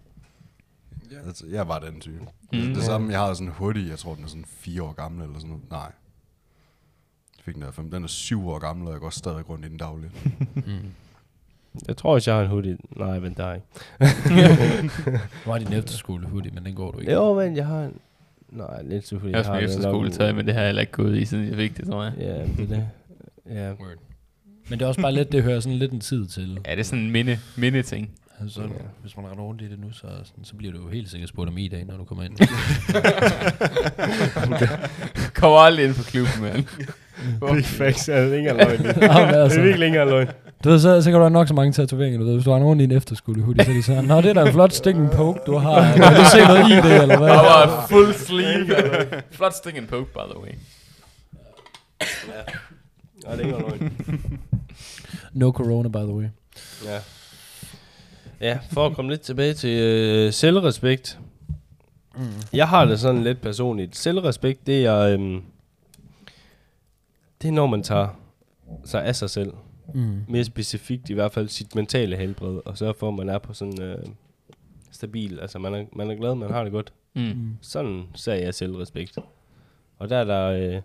Ja. 1.13 1.17
Altså, 1.27 1.47
jeg 1.47 1.67
bare 1.67 1.87
den 1.87 2.01
type. 2.01 2.19
Mm. 2.53 2.59
Mm. 2.59 2.75
Det 2.75 2.83
samme, 2.83 3.11
jeg 3.13 3.21
har 3.21 3.35
sådan 3.35 3.47
en 3.47 3.53
hoodie, 3.53 3.89
jeg 3.91 3.99
tror, 3.99 4.15
den 4.15 4.25
er 4.25 4.29
sådan 4.29 4.45
fire 4.45 4.83
år 4.83 4.93
gammel 4.93 5.23
eller 5.23 5.39
sådan 5.39 5.49
noget. 5.51 5.71
Nej. 5.71 5.81
Jeg 7.37 7.45
fik 7.45 7.55
den 7.55 7.63
der 7.63 7.71
fem. 7.71 7.91
Den 7.91 8.05
er 8.05 8.09
syv 8.09 8.49
år 8.49 8.59
gammel, 8.59 8.87
og 8.87 8.93
jeg 8.93 9.01
går 9.01 9.11
stadig 9.11 9.49
rundt 9.49 9.65
i 9.65 9.69
den 9.69 9.77
daglige. 9.77 10.11
Jeg 11.89 11.97
tror 11.97 12.15
også, 12.15 12.31
jeg 12.31 12.37
har 12.39 12.45
en 12.45 12.51
hoodie. 12.51 12.79
Nej, 12.97 13.19
men 13.21 13.35
der 13.35 13.45
er 13.47 13.55
ikke. 13.55 13.67
Du 15.45 15.51
har 15.51 15.59
din 15.59 15.73
efterskole 15.73 16.27
hoodie, 16.27 16.51
men 16.51 16.65
den 16.65 16.75
går 16.75 16.91
du 16.91 16.99
ikke. 16.99 17.13
Jo, 17.13 17.35
men 17.35 17.57
jeg 17.57 17.67
har 17.67 17.83
en... 17.85 17.99
Nej, 18.49 18.83
lidt 18.83 19.07
så 19.07 19.17
hoodie. 19.19 19.37
Jeg 19.37 19.45
har 19.47 19.53
også 19.55 19.63
nok 19.63 19.77
efterskoletøj, 19.77 20.29
en- 20.29 20.37
men 20.37 20.47
det 20.47 20.55
har 20.55 20.61
jeg 20.61 20.69
heller 20.69 20.81
ikke 20.81 20.93
gået 20.93 21.17
i, 21.19 21.25
siden 21.25 21.47
jeg 21.49 21.57
fik 21.57 21.77
det, 21.77 21.87
tror 21.87 22.05
jeg. 22.05 22.13
Ja, 22.19 22.43
det 22.47 22.61
er 22.61 22.67
det. 22.67 22.89
Ja. 23.47 23.73
Word. 23.73 23.97
Men 24.69 24.79
det 24.79 24.85
er 24.85 24.89
også 24.89 25.01
bare 25.01 25.13
lidt, 25.13 25.33
det 25.33 25.43
hører 25.43 25.61
sådan 25.61 25.79
lidt 25.79 25.93
en 25.93 26.01
tid 26.01 26.27
til. 26.27 26.59
Ja, 26.67 26.71
det 26.71 26.81
er 26.81 26.85
sådan 26.85 26.99
en 26.99 27.11
minde, 27.11 27.39
minde 27.57 27.83
ting. 27.83 28.11
Altså, 28.41 28.61
Ja. 28.61 28.67
hvis 29.03 29.17
man 29.17 29.27
render 29.27 29.43
rundt 29.45 29.63
i 29.63 29.69
det 29.71 29.79
nu, 29.81 29.93
så, 29.93 30.01
sådan, 30.25 30.45
så 30.45 30.55
bliver 30.55 30.73
du 30.73 30.79
jo 30.83 30.89
helt 30.89 31.11
sikkert 31.11 31.29
spurgt 31.29 31.49
om 31.51 31.59
i 31.59 31.69
dag, 31.69 31.85
når 31.85 31.97
du 31.97 32.05
kommer 32.05 32.25
ind. 32.25 32.37
Kommer 35.35 35.59
aldrig 35.59 35.85
ind 35.85 35.95
på 35.95 36.03
klubben, 36.03 36.43
mand. 36.43 36.65
Big 37.55 37.65
facts 37.65 38.09
er 38.09 38.21
det 38.25 38.37
ikke 38.37 38.51
engang 38.51 38.69
løgn. 38.71 38.85
det 38.95 39.03
Jamen, 39.03 39.35
altså, 39.35 39.61
er 39.61 39.65
virkelig 39.65 39.87
ikke 39.87 40.05
løgn. 40.05 40.29
du 40.65 40.69
ved, 40.69 40.81
så, 40.81 41.03
så 41.03 41.11
kan 41.11 41.15
du 41.15 41.21
have 41.25 41.31
nok 41.31 41.49
så 41.49 41.55
mange 41.55 41.73
tatoveringer, 41.73 42.19
du 42.19 42.25
ved. 42.25 42.35
Hvis 42.35 42.45
du 42.45 42.51
har 42.51 42.59
nogen 42.59 42.81
i 42.81 42.85
en 42.85 42.93
efterskole 42.93 43.43
hoodie, 43.43 43.65
så 43.65 43.71
er 43.71 43.75
de 43.75 43.83
sådan, 43.83 44.05
Nå, 44.05 44.17
det 44.21 44.27
er 44.27 44.33
da 44.35 44.43
en 44.47 44.53
flot 44.53 44.73
sticking 44.73 45.11
poke, 45.11 45.41
du 45.47 45.57
har. 45.57 45.93
Kan 45.93 46.03
du 46.03 46.25
se 46.33 46.39
noget 46.49 46.71
i 46.71 46.75
det, 46.89 47.03
eller 47.03 47.19
hvad? 47.19 47.29
Der 47.29 47.35
var 47.43 47.87
full 47.91 48.15
sleeve. 48.15 48.77
Flot 49.31 49.55
sting 49.55 49.79
and 49.79 49.87
poke, 49.89 50.13
by 50.13 50.19
the 50.33 50.41
way. 50.43 50.51
Nej, 53.27 53.37
det 53.37 53.47
er 53.47 53.57
ikke 53.57 53.69
løgn. 53.69 53.93
No 55.33 55.51
corona, 55.51 55.89
by 55.89 55.97
the 55.97 56.15
way. 56.15 56.29
Ja. 56.85 57.01
Ja, 58.41 58.59
for 58.73 58.87
at 58.87 58.97
komme 58.97 59.11
lidt 59.11 59.21
tilbage 59.21 59.55
til 59.55 59.79
øh, 59.81 60.33
selvrespekt. 60.33 61.19
Mm. 62.17 62.23
Jeg 62.53 62.69
har 62.69 62.85
det 62.85 63.01
sådan 63.01 63.23
lidt 63.23 63.41
personligt. 63.41 63.97
Selvrespekt, 63.97 64.67
det 64.67 64.87
er, 64.87 64.99
øhm, 64.99 65.43
det 67.43 67.49
er 67.49 67.53
når 67.53 67.67
man 67.67 67.83
tager 67.83 68.09
sig 68.85 69.05
af 69.05 69.17
sig 69.17 69.31
selv. 69.31 69.53
Mm. 69.95 70.25
Mere 70.29 70.45
specifikt 70.45 71.11
i 71.11 71.13
hvert 71.15 71.33
fald 71.33 71.49
sit 71.49 71.75
mentale 71.75 72.17
helbred, 72.17 72.61
og 72.65 72.79
sørger 72.79 72.95
for, 72.99 73.09
at 73.09 73.15
man 73.15 73.29
er 73.29 73.39
på 73.39 73.55
sådan 73.55 73.83
øh, 73.83 73.99
stabil. 74.91 75.41
Altså 75.41 75.59
man 75.59 75.75
er, 75.75 75.85
man 75.93 76.11
er 76.11 76.15
glad, 76.15 76.35
man 76.35 76.51
har 76.51 76.63
det 76.63 76.73
godt. 76.73 76.93
Mm. 77.15 77.57
Sådan 77.61 78.05
sagde 78.15 78.43
jeg 78.45 78.55
selvrespekt. 78.55 79.19
Og 79.99 80.11
der 80.11 80.17
er 80.17 80.25
der, 80.25 80.47
øh, 80.47 80.83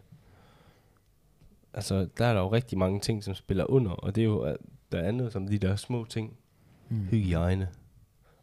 altså, 1.73 2.07
der 2.17 2.25
er 2.25 2.33
der 2.33 2.41
jo 2.41 2.51
rigtig 2.51 2.77
mange 2.77 2.99
ting, 2.99 3.23
som 3.23 3.35
spiller 3.35 3.71
under, 3.71 3.91
og 3.91 4.15
det 4.15 4.21
er 4.21 4.25
jo 4.25 4.55
der 4.91 4.97
er 4.99 5.07
andet 5.07 5.33
som 5.33 5.47
de 5.47 5.57
der 5.57 5.75
små 5.75 6.05
ting. 6.05 6.33
Mm. 6.89 7.05
Hygiejne. 7.05 7.67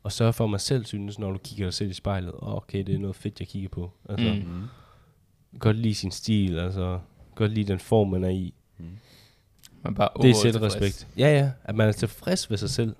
Og 0.02 0.12
sørge 0.12 0.32
for, 0.32 0.44
at 0.44 0.50
man 0.50 0.60
selv 0.60 0.84
synes, 0.84 1.18
når 1.18 1.32
du 1.32 1.38
kigger 1.38 1.66
dig 1.66 1.74
selv 1.74 1.90
i 1.90 1.94
spejlet, 1.94 2.32
oh, 2.34 2.54
okay, 2.54 2.82
det 2.84 2.94
er 2.94 2.98
noget 2.98 3.16
fedt, 3.16 3.40
jeg 3.40 3.48
kigger 3.48 3.68
på. 3.68 3.90
Altså, 4.08 4.34
Mm. 4.34 4.52
mm. 4.52 5.58
godt 5.58 5.76
lide 5.76 5.94
sin 5.94 6.10
stil, 6.10 6.58
altså, 6.58 7.00
godt 7.34 7.52
lide 7.52 7.72
den 7.72 7.78
form, 7.78 8.08
man 8.10 8.24
er 8.24 8.28
i. 8.28 8.54
Man 9.82 9.92
er 9.92 9.96
bare 9.96 10.08
Det 10.22 10.30
er 10.30 10.34
selvrespekt. 10.34 11.08
Ja, 11.18 11.38
ja, 11.38 11.50
at 11.64 11.74
man 11.74 11.88
er 11.88 11.92
tilfreds 11.92 12.50
ved 12.50 12.56
sig 12.56 12.70
selv. 12.70 12.96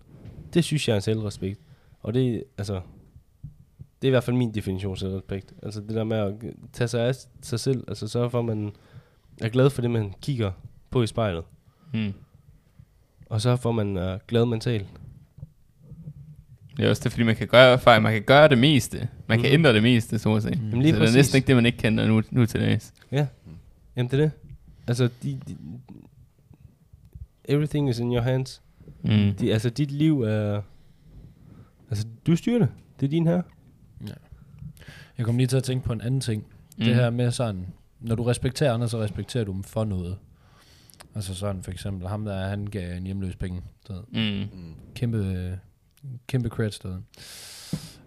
Det 0.54 0.64
synes 0.64 0.88
jeg 0.88 0.92
er 0.94 0.96
en 0.96 1.02
selvrespekt. 1.02 1.60
Og 2.00 2.14
det 2.14 2.44
altså, 2.58 2.80
det 4.02 4.08
er 4.08 4.08
i 4.08 4.10
hvert 4.10 4.24
fald 4.24 4.36
min 4.36 4.54
definition 4.54 4.92
af 4.92 4.98
selvrespekt. 4.98 5.52
Altså 5.62 5.80
det 5.80 5.88
der 5.90 6.04
med 6.04 6.16
at 6.16 6.34
tage 6.72 6.88
sig 6.88 7.00
af 7.08 7.14
sig 7.42 7.60
selv, 7.60 7.84
altså 7.88 8.08
sørge 8.08 8.30
for, 8.30 8.38
at 8.38 8.44
man 8.44 8.72
er 9.40 9.48
glad 9.48 9.70
for 9.70 9.82
det, 9.82 9.90
man 9.90 10.14
kigger 10.22 10.52
på 10.90 11.02
i 11.02 11.06
spejlet. 11.06 11.44
Mm. 11.94 12.12
Og 13.26 13.40
for, 13.42 13.68
at 13.68 13.74
man 13.74 13.96
er 13.96 14.18
glad 14.26 14.44
mentalt. 14.46 14.86
Det 16.76 16.84
er 16.86 16.90
også 16.90 17.04
det, 17.04 17.12
fordi 17.12 17.22
man 17.24 17.36
kan 17.36 17.46
gøre, 17.48 17.78
fejl, 17.78 18.02
man 18.02 18.12
kan 18.12 18.22
gøre 18.22 18.48
det 18.48 18.58
meste. 18.58 19.08
Man 19.26 19.38
kan 19.38 19.48
Mhm. 19.48 19.54
ændre 19.54 19.72
det 19.74 19.82
meste, 19.82 20.18
så 20.18 20.34
at 20.34 20.42
sige. 20.42 20.56
Jamen 20.62 20.82
lige 20.82 20.94
så 20.94 21.00
det 21.00 21.08
er 21.08 21.12
næsten 21.14 21.36
ikke 21.36 21.46
det, 21.46 21.56
man 21.56 21.66
ikke 21.66 21.78
kender 21.78 22.06
nu, 22.08 22.22
nu 22.30 22.46
til 22.46 22.60
dags. 22.60 22.92
Ja, 23.12 23.26
jamen 23.96 24.10
det 24.10 24.20
er 24.20 24.24
det. 24.24 24.30
Altså, 24.86 25.08
de, 25.22 25.40
de, 25.48 25.56
everything 27.44 27.88
is 27.88 27.98
in 27.98 28.12
your 28.12 28.20
hands. 28.20 28.62
Mm. 29.02 29.34
De, 29.40 29.52
altså, 29.52 29.70
dit 29.70 29.90
liv 29.90 30.22
er... 30.22 30.62
Altså, 31.90 32.06
du 32.26 32.36
styrer 32.36 32.58
det. 32.58 32.68
Det 33.00 33.06
er 33.06 33.10
din 33.10 33.26
her. 33.26 33.42
Jeg 35.18 35.26
kom 35.26 35.36
lige 35.36 35.46
til 35.46 35.56
at 35.56 35.64
tænke 35.64 35.84
på 35.84 35.92
en 35.92 36.00
anden 36.00 36.20
ting. 36.20 36.44
Mm. 36.78 36.84
Det 36.84 36.94
her 36.94 37.10
med 37.10 37.30
sådan, 37.30 37.66
når 38.00 38.14
du 38.14 38.22
respekterer 38.22 38.74
andre, 38.74 38.88
så 38.88 39.00
respekterer 39.00 39.44
du 39.44 39.52
dem 39.52 39.62
for 39.62 39.84
noget. 39.84 40.18
Altså 41.14 41.34
sådan 41.34 41.62
for 41.62 41.70
eksempel, 41.70 42.08
ham 42.08 42.24
der, 42.24 42.48
han 42.48 42.66
gav 42.66 42.96
en 42.96 43.04
hjemløs 43.04 43.36
penge. 43.36 43.62
Ved. 43.88 44.02
Mm. 44.12 44.58
Mm. 44.58 44.74
Kæmpe, 44.94 45.58
kæmpe 46.26 46.48
credits 46.48 46.78
der. 46.78 46.96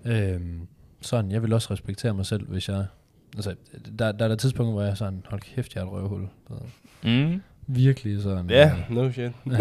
Øhm, 0.06 0.68
sådan, 1.02 1.32
jeg 1.32 1.44
vil 1.44 1.54
også 1.54 1.74
respektere 1.74 2.14
mig 2.14 2.26
selv, 2.26 2.48
hvis 2.48 2.70
jeg... 2.70 2.86
Altså, 3.36 3.56
der, 4.00 4.12
der 4.12 4.26
er 4.26 4.30
der 4.30 4.36
tidspunkter, 4.36 4.74
hvor 4.74 4.82
jeg 4.82 4.92
er 4.92 4.96
sådan, 4.96 5.24
hold 5.30 5.42
kæft, 5.42 5.76
jeg 5.76 5.82
er 5.82 5.86
et 5.86 5.92
røvhul. 5.92 6.28
Ved. 6.50 6.58
Mm. 7.04 7.42
Virkelig 7.68 8.22
sådan. 8.22 8.50
Ja, 8.50 8.74
no 8.90 9.12
shit. 9.12 9.32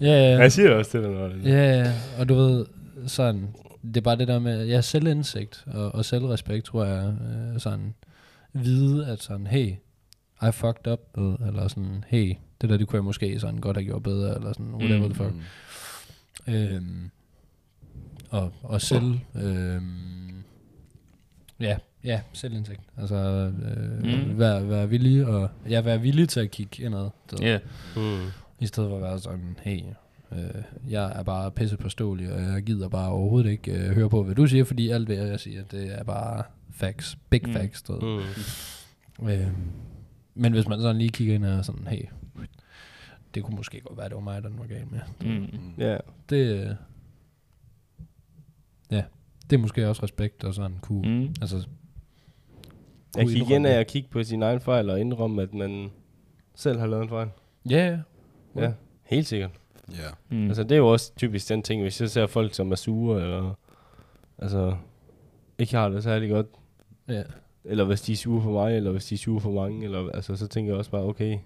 ja, 0.00 0.30
ja. 0.30 0.38
Jeg 0.38 0.52
siger 0.52 0.68
det 0.68 0.76
også 0.76 0.90
til 0.90 1.02
dig, 1.02 1.10
når 1.10 1.28
det 1.28 1.44
Ja, 1.44 1.78
ja, 1.78 1.92
og 2.18 2.28
du 2.28 2.34
ved, 2.34 2.66
sådan, 3.06 3.48
det 3.86 3.96
er 3.96 4.00
bare 4.00 4.16
det 4.16 4.28
der 4.28 4.38
med, 4.38 4.66
ja, 4.66 4.80
selvindsigt 4.80 5.64
og, 5.66 5.94
og 5.94 6.04
selvrespekt, 6.04 6.64
tror 6.64 6.84
jeg, 6.84 7.14
øh, 7.54 7.60
sådan, 7.60 7.94
vide, 8.52 9.06
at 9.06 9.22
sådan, 9.22 9.46
hey, 9.46 9.72
I 10.42 10.50
fucked 10.52 10.86
up, 10.92 11.00
eller 11.46 11.68
sådan, 11.68 12.04
hey, 12.08 12.34
det 12.60 12.70
der, 12.70 12.76
det 12.76 12.88
kunne 12.88 12.96
jeg 12.96 13.04
måske 13.04 13.40
sådan 13.40 13.60
godt 13.60 13.76
have 13.76 13.84
gjort 13.84 14.02
bedre, 14.02 14.34
eller 14.34 14.52
sådan, 14.52 14.74
whatever 14.74 15.08
Mm. 15.08 15.14
the 15.14 15.24
fuck. 15.24 15.34
Øhm, 16.48 17.10
og, 18.30 18.52
og 18.62 18.80
selv, 18.80 19.18
øhm, 19.34 20.42
ja, 21.60 21.76
ja, 22.04 22.20
selvindsigt. 22.32 22.80
Altså, 22.98 23.14
øh, 23.16 24.02
Mm. 24.02 24.28
mm. 24.32 24.38
være, 24.38 24.68
være 24.68 24.88
villig, 24.88 25.26
og 25.26 25.50
ja, 25.68 25.80
være 25.80 26.00
villig 26.00 26.28
til 26.28 26.40
at 26.40 26.50
kigge 26.50 26.82
indad. 26.82 27.10
Ja. 27.40 27.58
Mm. 27.96 28.26
I 28.60 28.66
stedet 28.66 28.88
for 28.90 28.96
at 28.96 29.02
være 29.02 29.18
sådan, 29.18 29.56
hey, 29.62 29.80
øh, 30.32 30.62
jeg 30.88 31.12
er 31.18 31.22
bare 31.22 31.50
pisse 31.50 31.76
påståelig, 31.76 32.32
og 32.32 32.40
jeg 32.42 32.62
gider 32.62 32.88
bare 32.88 33.10
overhovedet 33.10 33.50
ikke 33.50 33.72
øh, 33.72 33.94
høre 33.94 34.10
på, 34.10 34.22
hvad 34.22 34.34
du 34.34 34.46
siger, 34.46 34.64
fordi 34.64 34.88
alt 34.90 35.06
hvad 35.08 35.16
jeg 35.16 35.40
siger, 35.40 35.64
det 35.64 35.98
er 35.98 36.04
bare 36.04 36.42
facts. 36.70 37.18
Big 37.30 37.40
Mm. 37.44 37.48
mm. 37.48 37.54
facts. 37.54 37.82
Du 37.82 37.92
ved. 38.06 38.24
Mm. 39.18 39.28
Øh, 39.28 39.48
men 40.34 40.52
hvis 40.52 40.68
man 40.68 40.80
sådan 40.80 40.96
lige 40.96 41.08
kigger 41.10 41.34
ind 41.34 41.44
og 41.44 41.50
er 41.52 41.62
sådan, 41.62 41.86
hey, 41.86 42.04
det 43.34 43.42
kunne 43.44 43.56
måske 43.56 43.80
godt 43.80 43.98
være, 43.98 44.08
det 44.08 44.14
var 44.14 44.20
mig, 44.20 44.42
der 44.42 44.48
var 44.58 44.66
galt 44.66 44.92
med. 44.92 45.00
Mm. 45.20 45.48
Ja. 45.78 45.96
Det, 46.30 46.36
øh, 46.68 46.70
ja, 48.90 49.02
det 49.50 49.56
er 49.56 49.60
måske 49.60 49.88
også 49.88 50.02
respekt 50.02 50.44
og 50.44 50.54
sådan 50.54 50.76
kunne, 50.82 51.08
mm. 51.08 51.14
Mm. 51.20 51.34
altså, 51.40 51.56
Jeg 51.56 51.64
kunne 53.24 53.32
kigger 53.32 53.46
indrømme 53.46 53.68
ind 53.68 53.78
at 53.78 53.86
kigge 53.86 54.08
på 54.08 54.22
sin 54.22 54.42
egen 54.42 54.60
fejl 54.60 54.90
og 54.90 55.00
indrømme, 55.00 55.42
at 55.42 55.54
man 55.54 55.90
selv 56.54 56.78
har 56.78 56.86
lavet 56.86 57.02
en 57.02 57.08
fejl. 57.08 57.28
Ja, 57.70 57.86
ja. 57.86 58.62
Ja, 58.62 58.72
helt 59.04 59.26
sikkert. 59.26 59.50
Ja. 59.92 60.08
Mm. 60.36 60.46
Altså, 60.48 60.62
det 60.62 60.72
er 60.72 60.76
jo 60.76 60.88
også 60.88 61.12
typisk 61.16 61.48
den 61.48 61.62
ting, 61.62 61.82
hvis 61.82 62.00
jeg 62.00 62.10
ser 62.10 62.26
folk, 62.26 62.54
som 62.54 62.72
er 62.72 62.76
sure, 62.76 63.22
eller 63.22 63.54
altså, 64.38 64.76
ikke 65.58 65.76
har 65.76 65.88
det 65.88 66.02
særlig 66.02 66.30
godt, 66.30 66.46
ja. 67.08 67.22
eller 67.64 67.84
hvis 67.84 68.00
de 68.00 68.12
er 68.12 68.16
sure 68.16 68.42
for 68.42 68.50
mig, 68.52 68.76
eller 68.76 68.90
hvis 68.90 69.06
de 69.06 69.14
er 69.14 69.18
sure 69.18 69.40
for 69.40 69.50
mange, 69.52 69.84
eller, 69.84 70.10
altså, 70.10 70.36
så 70.36 70.46
tænker 70.48 70.72
jeg 70.72 70.78
også 70.78 70.90
bare, 70.90 71.02
okay, 71.02 71.38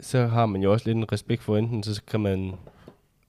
så 0.00 0.26
har 0.26 0.46
man 0.46 0.62
jo 0.62 0.72
også 0.72 0.88
lidt 0.88 0.98
en 0.98 1.12
respekt 1.12 1.42
for 1.42 1.56
enten, 1.56 1.82
så 1.82 2.02
kan 2.06 2.20
man 2.20 2.52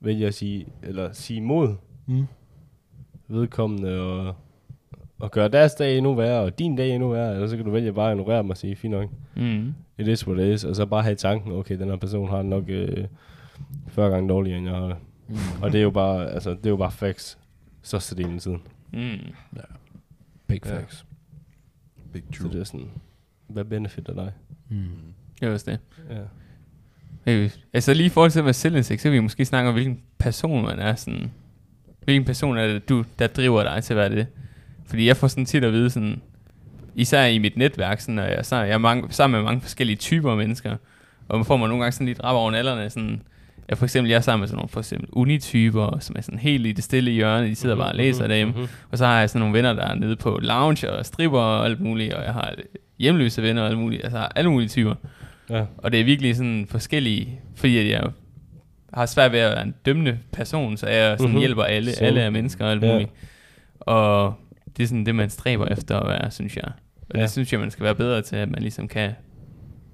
vælge 0.00 0.26
at 0.26 0.34
sige, 0.34 0.66
eller 0.82 1.12
sige 1.12 1.36
imod 1.36 1.74
Mm. 2.06 2.24
vedkommende, 3.28 4.00
og, 4.00 4.34
og 5.18 5.30
gøre 5.30 5.48
deres 5.48 5.74
dag 5.74 5.96
endnu 5.96 6.14
værre, 6.14 6.40
og 6.40 6.58
din 6.58 6.76
dag 6.76 6.90
endnu 6.90 7.08
værre, 7.08 7.34
eller 7.34 7.46
så 7.46 7.56
kan 7.56 7.64
du 7.64 7.70
vælge 7.70 7.92
bare 7.92 8.10
at 8.10 8.16
ignorere 8.16 8.38
dem 8.38 8.50
og 8.50 8.56
sige, 8.56 8.76
fint 8.76 8.90
nok, 8.94 9.10
Mm. 9.36 9.74
it 9.98 10.08
is 10.08 10.26
what 10.28 10.40
it 10.46 10.54
is, 10.54 10.64
og 10.64 10.76
så 10.76 10.86
bare 10.86 11.02
have 11.02 11.12
i 11.12 11.16
tanken, 11.16 11.52
okay, 11.52 11.78
den 11.78 11.88
her 11.88 11.96
person 11.96 12.28
har 12.28 12.42
nok 12.42 12.64
øh, 12.68 13.04
40 13.88 14.10
gange 14.10 14.28
dårligere, 14.28 14.58
end 14.58 14.66
jeg 14.66 14.76
har 14.76 14.86
det. 14.86 14.96
Mm. 15.28 15.36
Og 15.62 15.72
det 15.72 15.78
er 15.78 15.82
jo 15.82 15.90
bare, 15.90 16.30
altså, 16.30 16.50
det 16.50 16.66
er 16.66 16.70
jo 16.70 16.76
bare 16.76 16.90
facts, 16.90 17.38
så 17.82 17.98
stedelen 17.98 18.34
af 18.34 18.40
tiden. 18.40 18.62
Mm. 18.92 19.18
Big 20.46 20.60
Ja. 20.66 20.76
facts. 20.78 21.04
Big 22.12 22.22
Så 22.32 22.42
true. 22.42 22.52
det 22.52 22.60
er 22.60 22.64
sådan, 22.64 22.90
hvad 23.48 23.64
benefitter 23.64 24.14
dig? 24.14 24.32
Mm. 24.68 24.76
Det 25.40 25.48
er 25.48 25.52
også 25.52 25.70
det. 25.70 25.78
Ja. 27.26 27.32
Øh, 27.32 27.50
altså 27.72 27.94
lige 27.94 28.06
i 28.06 28.08
forhold 28.08 28.30
til 28.30 28.38
at 28.38 28.44
være 28.44 28.54
selvindsigt, 28.54 29.00
så 29.00 29.08
vil 29.08 29.16
vi 29.16 29.20
måske 29.22 29.44
snakke 29.44 29.68
om, 29.68 29.74
hvilken 29.74 30.00
person 30.18 30.64
man 30.64 30.78
er 30.78 30.94
sådan 30.94 31.32
hvilken 32.04 32.24
person 32.24 32.56
er 32.58 32.66
det, 32.66 32.88
du, 32.88 33.04
der 33.18 33.26
driver 33.26 33.62
dig 33.62 33.84
til 33.84 33.92
at 33.94 33.96
være 33.96 34.08
det? 34.10 34.26
Fordi 34.86 35.06
jeg 35.06 35.16
får 35.16 35.26
sådan 35.28 35.44
tit 35.46 35.64
at 35.64 35.72
vide 35.72 35.90
sådan, 35.90 36.20
især 36.94 37.24
i 37.26 37.38
mit 37.38 37.56
netværk, 37.56 38.00
sådan, 38.00 38.18
og 38.18 38.30
jeg, 38.30 38.46
så, 38.46 38.56
jeg 38.56 38.68
er 38.74 38.78
mange, 38.78 39.06
sammen 39.10 39.38
med 39.38 39.44
mange 39.44 39.60
forskellige 39.60 39.96
typer 39.96 40.30
af 40.30 40.36
mennesker, 40.36 40.76
og 41.28 41.38
man 41.38 41.44
får 41.44 41.56
man 41.56 41.68
nogle 41.68 41.82
gange 41.84 41.92
sådan 41.92 42.06
lidt 42.06 42.24
rap 42.24 42.34
over 42.34 42.50
nallerne, 42.50 42.90
sådan, 42.90 43.22
jeg 43.68 43.78
for 43.78 43.84
eksempel, 43.84 44.10
jeg 44.10 44.16
er 44.16 44.20
sammen 44.20 44.40
med 44.40 44.48
sådan 44.48 44.56
nogle 44.56 44.68
for 44.68 44.80
eksempel 44.80 45.08
unityper, 45.12 45.98
som 46.00 46.16
er 46.18 46.20
sådan 46.20 46.38
helt 46.40 46.66
i 46.66 46.72
det 46.72 46.84
stille 46.84 47.10
hjørne, 47.10 47.46
de 47.46 47.54
sidder 47.54 47.76
bare 47.76 47.88
og 47.88 47.94
læser 47.94 48.26
derhjemme, 48.26 48.54
Mhm. 48.56 48.66
og 48.90 48.98
så 48.98 49.06
har 49.06 49.20
jeg 49.20 49.30
sådan 49.30 49.40
nogle 49.40 49.54
venner, 49.54 49.72
der 49.72 49.82
er 49.82 49.94
nede 49.94 50.16
på 50.16 50.38
lounge 50.42 50.90
og 50.92 51.06
stripper 51.06 51.38
og 51.38 51.64
alt 51.64 51.80
muligt, 51.80 52.14
og 52.14 52.24
jeg 52.24 52.32
har 52.32 52.54
hjemløse 52.98 53.42
venner 53.42 53.62
og 53.62 53.68
alt 53.68 53.78
muligt, 53.78 54.04
altså 54.04 54.18
alle 54.18 54.50
mulige 54.50 54.68
typer. 54.68 54.94
Ja. 55.50 55.64
Og 55.78 55.92
det 55.92 56.00
er 56.00 56.04
virkelig 56.04 56.36
sådan 56.36 56.66
forskellige, 56.70 57.40
fordi 57.56 57.90
jeg 57.90 58.02
har 58.94 59.06
svært 59.06 59.32
ved 59.32 59.38
at 59.38 59.50
være 59.50 59.62
en 59.62 59.74
dømmende 59.86 60.18
person, 60.32 60.76
så 60.76 60.86
jeg 60.86 61.18
sådan 61.18 61.30
Mhm. 61.32 61.38
hjælper 61.40 61.62
alle, 61.62 61.92
Same. 61.92 62.06
alle 62.06 62.20
er 62.20 62.30
mennesker 62.30 62.64
og 62.64 62.70
alt 62.70 62.82
Ja. 62.82 62.92
muligt. 62.92 63.10
Og 63.80 64.34
det 64.76 64.82
er 64.82 64.86
sådan 64.86 65.06
det, 65.06 65.14
man 65.14 65.30
stræber 65.30 65.66
efter 65.66 66.00
at 66.00 66.08
være, 66.08 66.30
synes 66.30 66.56
jeg. 66.56 66.72
Og 67.10 67.16
Ja. 67.16 67.22
det 67.22 67.30
synes 67.30 67.52
jeg, 67.52 67.60
man 67.60 67.70
skal 67.70 67.84
være 67.84 67.94
bedre 67.94 68.22
til, 68.22 68.36
at 68.36 68.50
man 68.50 68.62
ligesom 68.62 68.88
kan 68.88 69.12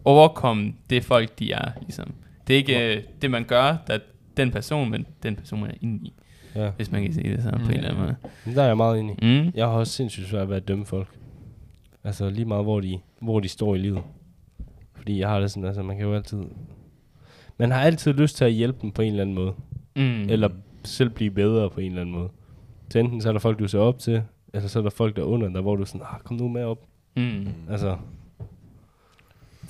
overkomme 0.04 0.72
det 0.90 1.04
folk, 1.04 1.38
de 1.38 1.52
er. 1.52 1.70
Ligesom. 1.80 2.12
Det 2.46 2.54
er 2.54 2.58
ikke 2.58 2.96
øh, 2.96 3.02
det, 3.22 3.30
man 3.30 3.44
gør, 3.44 3.76
der 3.86 3.94
er 3.94 3.98
den 4.36 4.50
person, 4.50 4.90
men 4.90 5.06
den 5.22 5.36
person, 5.36 5.60
man 5.60 5.70
er 5.70 5.74
inde 5.80 6.06
i. 6.06 6.12
Ja. 6.54 6.70
Hvis 6.70 6.92
man 6.92 7.02
kan 7.02 7.12
sige 7.12 7.30
det 7.32 7.42
sådan 7.42 7.58
på 7.58 7.64
Mm. 7.64 7.70
en 7.70 7.76
eller 7.76 7.88
anden 7.90 8.02
måde. 8.02 8.16
Men 8.46 8.54
Der 8.54 8.62
er 8.62 8.66
jeg 8.66 8.76
meget 8.76 9.00
enig. 9.00 9.16
Mm. 9.22 9.52
Jeg 9.54 9.66
har 9.66 9.72
også 9.72 9.92
sindssygt 9.92 10.26
svært 10.28 10.48
ved 10.48 10.56
at 10.56 10.68
dømme 10.68 10.86
folk. 10.86 11.08
Altså 12.04 12.30
lige 12.30 12.44
meget, 12.44 12.64
hvor 12.64 12.80
de, 12.80 12.98
hvor 13.22 13.40
de 13.40 13.48
står 13.48 13.74
i 13.74 13.78
livet. 13.78 14.02
Fordi 14.94 15.18
jeg 15.18 15.28
har 15.28 15.40
det 15.40 15.50
sådan, 15.50 15.64
altså 15.64 15.82
man 15.82 15.96
kan 15.96 16.06
jo 16.06 16.14
altid... 16.14 16.38
Man 17.58 17.70
har 17.70 17.80
altid 17.80 18.12
lyst 18.12 18.36
til 18.36 18.44
at 18.44 18.52
hjælpe 18.52 18.78
dem 18.82 18.90
på 18.92 19.02
en 19.02 19.08
eller 19.10 19.22
anden 19.22 19.34
måde. 19.34 19.52
Mm. 19.96 20.22
Eller 20.28 20.48
selv 20.84 21.10
blive 21.10 21.30
bedre 21.30 21.70
på 21.70 21.80
en 21.80 21.86
eller 21.86 22.00
anden 22.00 22.14
måde. 22.14 22.28
Så 22.90 22.98
enten 22.98 23.20
så 23.20 23.28
er 23.28 23.32
der 23.32 23.40
folk, 23.40 23.58
du 23.58 23.68
ser 23.68 23.78
op 23.78 23.98
til, 23.98 24.22
eller 24.54 24.68
så 24.68 24.78
er 24.78 24.82
der 24.82 24.90
folk, 24.90 25.16
der 25.16 25.22
er 25.22 25.26
under 25.26 25.48
dig, 25.48 25.60
hvor 25.60 25.76
du 25.76 25.82
er 25.82 25.86
sådan, 25.86 26.06
ah, 26.12 26.20
kom 26.20 26.36
nu 26.36 26.48
med 26.48 26.64
op. 26.64 26.78
Mm. 27.16 27.48
Altså, 27.70 27.96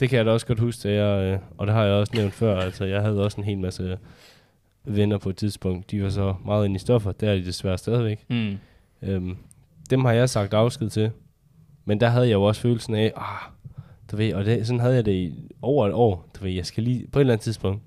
det 0.01 0.09
kan 0.09 0.17
jeg 0.17 0.27
da 0.27 0.31
også 0.31 0.47
godt 0.47 0.61
huske, 0.61 0.89
at 0.89 0.95
jeg, 0.95 1.33
øh, 1.33 1.39
og 1.59 1.67
det 1.67 1.75
har 1.75 1.85
jeg 1.85 1.95
også 1.95 2.13
nævnt 2.17 2.33
før, 2.33 2.61
altså 2.61 2.85
jeg 2.85 3.03
havde 3.03 3.25
også 3.25 3.41
en 3.41 3.45
hel 3.45 3.59
masse 3.59 3.99
venner 4.85 5.19
på 5.19 5.31
et 5.31 5.37
tidspunkt, 5.37 5.91
de 5.91 6.03
var 6.03 6.09
så 6.09 6.35
meget 6.45 6.65
inde 6.65 6.77
i 6.77 6.79
stoffer, 6.79 7.13
der 7.13 7.31
er 7.31 7.35
de 7.35 7.45
desværre 7.45 7.79
stadigvæk. 7.79 8.25
Mm. 8.29 8.59
Øhm, 9.03 9.37
dem 9.91 10.05
har 10.05 10.13
jeg 10.13 10.31
sagt 10.31 10.55
afsked 10.55 10.91
til, 10.91 11.11
men 11.85 12.01
der 12.01 12.09
havde 12.09 12.27
jeg 12.27 12.33
jo 12.33 12.43
også 12.43 12.61
følelsen 12.61 12.95
af, 12.95 13.13
ah, 13.17 13.51
du 14.11 14.17
ved, 14.17 14.35
og 14.35 14.45
det, 14.45 14.67
sådan 14.67 14.81
havde 14.81 14.95
jeg 14.95 15.07
det 15.07 15.13
i 15.13 15.51
over 15.63 15.87
et 15.87 15.95
år, 15.95 16.29
du 16.39 16.45
ved, 16.45 16.53
jeg 16.53 16.67
skal 16.67 16.83
lige, 16.83 17.07
på 17.13 17.19
et 17.19 17.21
eller 17.21 17.33
andet 17.33 17.45
tidspunkt, 17.45 17.83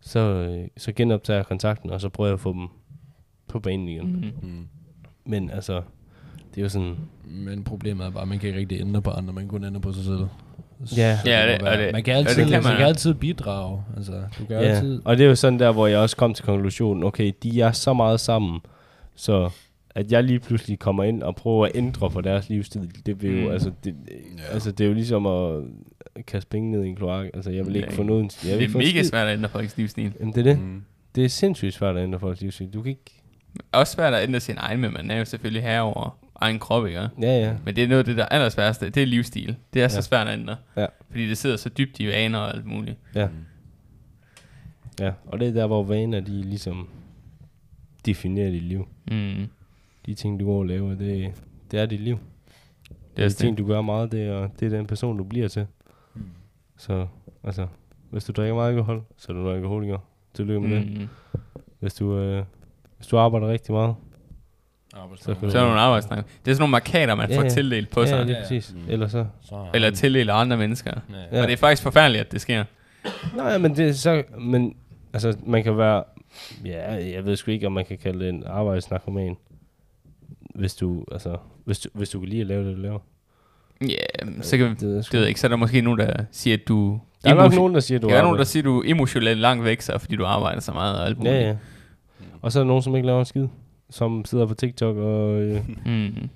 så, 0.00 0.20
øh, 0.20 0.68
så 0.76 0.92
genoptager 0.92 1.38
jeg 1.38 1.46
kontakten, 1.46 1.90
og 1.90 2.00
så 2.00 2.08
prøver 2.08 2.28
jeg 2.28 2.34
at 2.34 2.40
få 2.40 2.52
dem 2.52 2.68
på 3.48 3.60
banen 3.60 3.88
igen. 3.88 4.12
Mm. 4.12 4.48
Mm. 4.48 4.68
Men 5.24 5.50
altså, 5.50 5.82
det 6.56 6.60
er 6.60 6.64
jo 6.64 6.68
sådan, 6.68 6.96
Men 7.24 7.64
problemet 7.64 8.06
er 8.06 8.10
bare, 8.10 8.22
at 8.22 8.28
man 8.28 8.38
kan 8.38 8.46
ikke 8.48 8.60
rigtig 8.60 8.80
ændre 8.80 9.02
på 9.02 9.10
andre, 9.10 9.32
man 9.32 9.42
kan 9.42 9.48
kun 9.48 9.64
ændre 9.64 9.80
på 9.80 9.92
sig 9.92 10.04
selv. 10.04 10.18
Ja. 10.96 11.18
Så 11.24 11.30
Ja, 11.30 11.52
det- 11.52 11.62
og 11.62 11.78
det- 11.78 11.92
man 11.92 12.02
kan 12.02 12.16
og 12.16 12.22
det 12.22 12.28
altid, 12.28 12.42
kan 12.42 12.52
man, 12.52 12.62
man. 12.62 12.76
kan 12.76 12.86
altid 12.86 13.14
bidrage. 13.14 13.82
Altså, 13.96 14.12
du 14.12 14.44
kan 14.44 14.56
Ja, 14.56 14.62
altid... 14.62 15.00
og 15.04 15.18
det 15.18 15.24
er 15.24 15.28
jo 15.28 15.34
sådan 15.34 15.58
der, 15.58 15.72
hvor 15.72 15.86
jeg 15.86 15.98
også 15.98 16.16
kom 16.16 16.34
til 16.34 16.44
konklusionen, 16.44 17.04
okay, 17.04 17.32
de 17.42 17.60
er 17.60 17.72
så 17.72 17.92
meget 17.92 18.20
sammen, 18.20 18.60
så 19.14 19.50
at 19.94 20.12
jeg 20.12 20.24
lige 20.24 20.38
pludselig 20.40 20.78
kommer 20.78 21.04
ind 21.04 21.22
og 21.22 21.36
prøver 21.36 21.66
at 21.66 21.72
ændre 21.74 22.10
på 22.10 22.20
deres 22.20 22.48
livsstil, 22.48 22.90
det 23.06 23.22
vil 23.22 23.40
jo, 23.40 23.46
Mm. 23.46 23.52
altså, 23.52 23.70
det, 23.84 23.94
Ja. 24.38 24.52
altså, 24.52 24.70
det 24.72 24.84
er 24.84 24.88
jo 24.88 24.94
ligesom 24.94 25.26
at 25.26 25.62
kaste 26.26 26.48
penge 26.50 26.70
ned 26.70 26.84
i 26.84 26.88
en 26.88 26.96
kloak. 26.96 27.26
Altså, 27.34 27.50
jeg 27.50 27.66
vil 27.66 27.76
ikke 27.76 27.88
Ja, 27.90 27.96
få 27.96 28.02
noget... 28.02 28.44
Jeg 28.44 28.58
vil 28.58 28.68
Det 28.68 28.74
er 28.74 28.78
mega 28.78 28.88
skid. 28.90 29.04
svært 29.04 29.26
at 29.28 29.36
ændre 29.36 29.48
folks 29.48 29.76
livsstil. 29.76 30.12
Jamen, 30.20 30.34
det 30.34 30.46
er 30.46 30.52
det. 30.54 30.60
Mm. 30.60 30.82
Det 31.14 31.24
er 31.24 31.28
sindssygt 31.28 31.74
svært 31.74 31.96
at 31.96 32.02
ændre 32.02 32.20
folks 32.20 32.40
livsstil. 32.40 32.68
Du 32.74 32.82
kan 32.82 32.90
ikke... 32.90 33.22
Også 33.72 33.92
svært 33.92 34.14
at 34.14 34.22
ændre 34.28 34.40
sin 34.40 34.54
egen, 34.58 34.80
men 34.80 34.92
man 34.92 35.10
er 35.10 35.18
jo 35.18 35.24
selvfølgelig 35.24 35.62
her 35.62 35.80
over 35.80 36.18
egen 36.40 36.58
krop, 36.58 36.86
ikke? 36.86 36.98
Ja, 37.00 37.08
ja. 37.20 37.56
Men 37.64 37.76
det 37.76 37.84
er 37.84 37.88
noget 37.88 37.98
af 37.98 38.04
det, 38.04 38.16
der 38.16 38.22
er 38.22 38.28
allersværeste. 38.28 38.90
Det 38.90 39.02
er 39.02 39.06
livsstil. 39.06 39.56
Det 39.74 39.82
er 39.82 39.88
så 39.88 39.96
Ja. 39.96 40.00
svært 40.02 40.28
at 40.28 40.38
ændre. 40.38 40.56
Ja. 40.76 40.86
Fordi 41.10 41.28
det 41.28 41.38
sidder 41.38 41.56
så 41.56 41.68
dybt 41.68 42.00
i 42.00 42.06
vaner 42.06 42.38
og 42.38 42.54
alt 42.54 42.66
muligt. 42.66 42.96
Ja. 43.14 43.26
Mm. 43.26 43.32
Ja, 45.00 45.12
og 45.26 45.40
det 45.40 45.48
er 45.48 45.52
der, 45.52 45.66
hvor 45.66 45.82
vaner, 45.82 46.20
de 46.20 46.42
ligesom 46.42 46.88
definerer 48.06 48.50
dit 48.50 48.62
liv. 48.62 48.88
Mm. 49.10 49.46
De 50.06 50.14
ting, 50.14 50.40
du 50.40 50.44
går 50.44 50.58
og 50.58 50.66
laver, 50.66 50.94
det, 50.94 51.32
det 51.70 51.80
er 51.80 51.86
dit 51.86 52.00
liv. 52.00 52.18
Det 53.16 53.24
er 53.24 53.28
de 53.28 53.34
ting, 53.34 53.56
det. 53.58 53.64
du 53.64 53.68
gør 53.68 53.80
meget, 53.80 54.12
det 54.12 54.22
er, 54.22 54.48
det 54.60 54.72
er 54.72 54.76
den 54.76 54.86
person, 54.86 55.18
du 55.18 55.24
bliver 55.24 55.48
til. 55.48 55.66
Så, 56.76 57.06
altså, 57.44 57.66
hvis 58.10 58.24
du 58.24 58.32
drikker 58.32 58.54
meget 58.54 58.70
alkohol, 58.70 59.02
så 59.16 59.32
er 59.32 59.36
du 59.36 59.50
alkoholiker. 59.50 59.98
Tillykke 60.34 60.68
med 60.68 60.76
det. 60.76 61.00
Mm. 61.00 61.08
Hvis 61.80 61.94
du, 61.94 62.18
øh, 62.18 62.44
hvis 62.96 63.06
du 63.06 63.18
arbejder 63.18 63.48
rigtig 63.48 63.72
meget. 63.74 63.94
Så 65.20 65.34
kan 65.34 65.50
Så 65.50 65.58
er 65.58 65.62
der 65.62 65.68
nogle 65.68 65.80
arbejdsnakker. 65.80 66.22
Det 66.44 66.50
er 66.50 66.54
sådan 66.54 66.62
nogle 66.62 66.70
markader, 66.70 67.14
man 67.14 67.30
Ja, 67.30 67.38
får 67.38 67.42
ja. 67.42 67.48
tildelt 67.48 67.90
på 67.90 68.00
ja, 68.00 68.06
sig. 68.06 68.24
lige 68.26 68.36
Ja. 68.36 68.42
præcis. 68.42 68.74
Mm. 68.74 68.80
Ellers 68.88 69.10
så... 69.10 69.26
Så, 69.42 69.66
Eller 69.74 69.90
tildeler 69.90 70.34
andre 70.34 70.56
mennesker. 70.56 70.92
Ja. 71.10 71.36
Ja. 71.36 71.42
Og 71.42 71.46
det 71.46 71.52
er 71.52 71.56
faktisk 71.56 71.82
forfærdeligt, 71.82 72.24
at 72.24 72.32
det 72.32 72.40
sker. 72.40 72.64
Nej, 73.36 73.58
men 73.58 73.76
det 73.76 73.88
er 73.88 73.92
så... 73.92 74.22
Men, 74.40 74.76
altså, 75.12 75.36
man 75.46 75.64
kan 75.64 75.78
være... 75.78 76.04
Ja, 76.64 76.94
jeg 77.14 77.26
ved 77.26 77.36
sgu 77.36 77.50
ikke, 77.50 77.66
om 77.66 77.72
man 77.72 77.84
kan 77.84 77.98
kalde 77.98 78.20
det 78.20 78.28
en 78.28 78.42
arbejdsnarkoman. 78.46 79.36
Hvis 80.54 80.74
du, 80.74 81.04
altså... 81.12 81.36
Hvis 81.64 81.78
du, 81.78 81.88
hvis 81.94 82.10
du 82.10 82.20
kan 82.20 82.28
lide 82.28 82.40
at 82.40 82.46
lave 82.46 82.68
det, 82.68 82.76
du 82.76 82.80
laver. 82.82 82.98
Ja, 83.88 84.26
så 84.42 84.56
kan 84.56 84.70
det, 84.70 84.82
ved 84.82 84.96
det 84.96 85.12
ved 85.12 85.20
jeg 85.20 85.28
ikke, 85.28 85.40
så 85.40 85.46
er 85.46 85.48
der 85.48 85.56
måske 85.56 85.80
nogen, 85.80 85.98
der 85.98 86.24
siger, 86.32 86.56
at 86.56 86.68
du... 86.68 87.00
Der 87.24 87.30
er 87.30 87.34
nok 87.34 87.54
nogen, 87.54 87.74
der 87.74 87.80
siger, 87.80 87.98
du 87.98 88.08
der 88.08 88.16
er 88.18 88.22
nogen, 88.22 88.38
der 88.38 88.44
siger, 88.44 88.60
at 88.60 88.64
du 88.64 88.80
er 88.80 88.90
emotionelt 88.90 89.40
langt 89.40 89.64
væk, 89.64 89.80
så 89.80 89.98
fordi 89.98 90.16
du 90.16 90.24
arbejder 90.24 90.60
så 90.60 90.72
meget 90.72 90.98
og 91.00 91.06
alt 91.06 91.18
muligt. 91.18 91.34
Ja, 91.34 91.48
ja. 91.48 91.56
Og 92.42 92.52
så 92.52 92.58
er 92.58 92.62
der 92.62 92.68
nogen, 92.68 92.82
som 92.82 92.96
ikke 92.96 93.06
laver 93.06 93.18
en 93.18 93.24
skid. 93.24 93.46
Som 93.90 94.24
sidder 94.24 94.46
på 94.46 94.54
TikTok 94.54 94.96
og... 94.96 95.40
Øh, 95.42 95.60
Mm. 95.84 96.28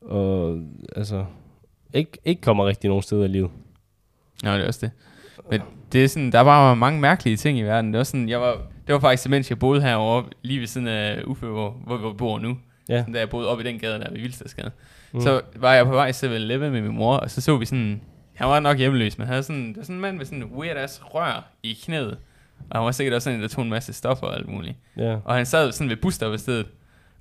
og 0.00 0.58
altså... 0.96 1.24
Ikke, 1.94 2.18
ikke 2.24 2.42
kommer 2.42 2.66
rigtig 2.66 2.88
nogen 2.88 3.02
steder 3.02 3.24
i 3.24 3.28
livet. 3.28 3.50
Ja, 4.44 4.54
det 4.54 4.62
er 4.62 4.66
også 4.66 4.80
det. 4.86 4.90
Men 5.50 5.60
det 5.92 6.04
er 6.04 6.08
sådan, 6.08 6.32
der 6.32 6.40
var 6.40 6.74
mange 6.74 7.00
mærkelige 7.00 7.36
ting 7.36 7.58
i 7.58 7.62
verden. 7.62 7.92
Det 7.92 7.98
var 7.98 8.04
sådan, 8.04 8.28
jeg 8.28 8.40
var, 8.40 8.52
det 8.86 8.92
var 8.94 8.98
faktisk, 9.00 9.28
mens 9.28 9.50
jeg 9.50 9.58
boede 9.58 9.82
herovre, 9.82 10.24
lige 10.42 10.60
ved 10.60 10.66
siden 10.66 10.86
af 10.86 11.22
Uffe, 11.26 11.46
hvor, 11.46 11.70
hvor 11.86 11.96
vi 11.96 12.16
bor 12.18 12.38
nu. 12.38 12.56
Ja. 12.88 12.98
Sådan, 13.00 13.14
da 13.14 13.18
jeg 13.20 13.30
boede 13.30 13.48
oppe 13.48 13.64
i 13.64 13.66
den 13.66 13.78
gade 13.78 14.00
der 14.00 14.10
ved 14.10 14.18
Vildstadsgade. 14.20 14.70
Mm. 15.12 15.20
Så 15.20 15.40
var 15.56 15.74
jeg 15.74 15.86
på 15.86 15.92
vej 15.92 16.12
til 16.12 16.26
7-Eleven 16.26 16.72
med 16.72 16.80
min 16.82 16.94
mor, 16.96 17.16
og 17.16 17.30
så 17.30 17.40
så 17.40 17.56
vi 17.56 17.64
sådan, 17.66 18.00
han 18.34 18.48
var 18.48 18.60
nok 18.60 18.78
hjemløs, 18.78 19.18
men 19.18 19.26
han 19.26 19.32
havde 19.32 19.42
sådan, 19.42 19.68
det 19.68 19.76
var 19.76 19.82
sådan 19.82 19.94
en 19.96 20.00
mand 20.02 20.16
med 20.16 20.24
sådan 20.24 20.42
en 20.42 20.50
weird 20.58 20.76
ass 20.76 21.00
rør 21.14 21.50
i 21.62 21.78
knæet. 21.84 22.18
Og 22.70 22.78
han 22.78 22.84
var 22.84 22.92
sikkert 22.92 23.14
også 23.14 23.24
sådan 23.24 23.36
en, 23.36 23.42
der 23.42 23.48
tog 23.48 23.64
en 23.64 23.70
masse 23.70 23.92
stoffer 23.92 24.26
og 24.26 24.34
alt 24.36 24.48
muligt. 24.48 24.76
Ja. 24.96 25.16
Og 25.24 25.34
han 25.34 25.46
sad 25.46 25.72
sådan 25.72 25.88
ved 25.90 25.96
busstoppestedet 25.96 26.66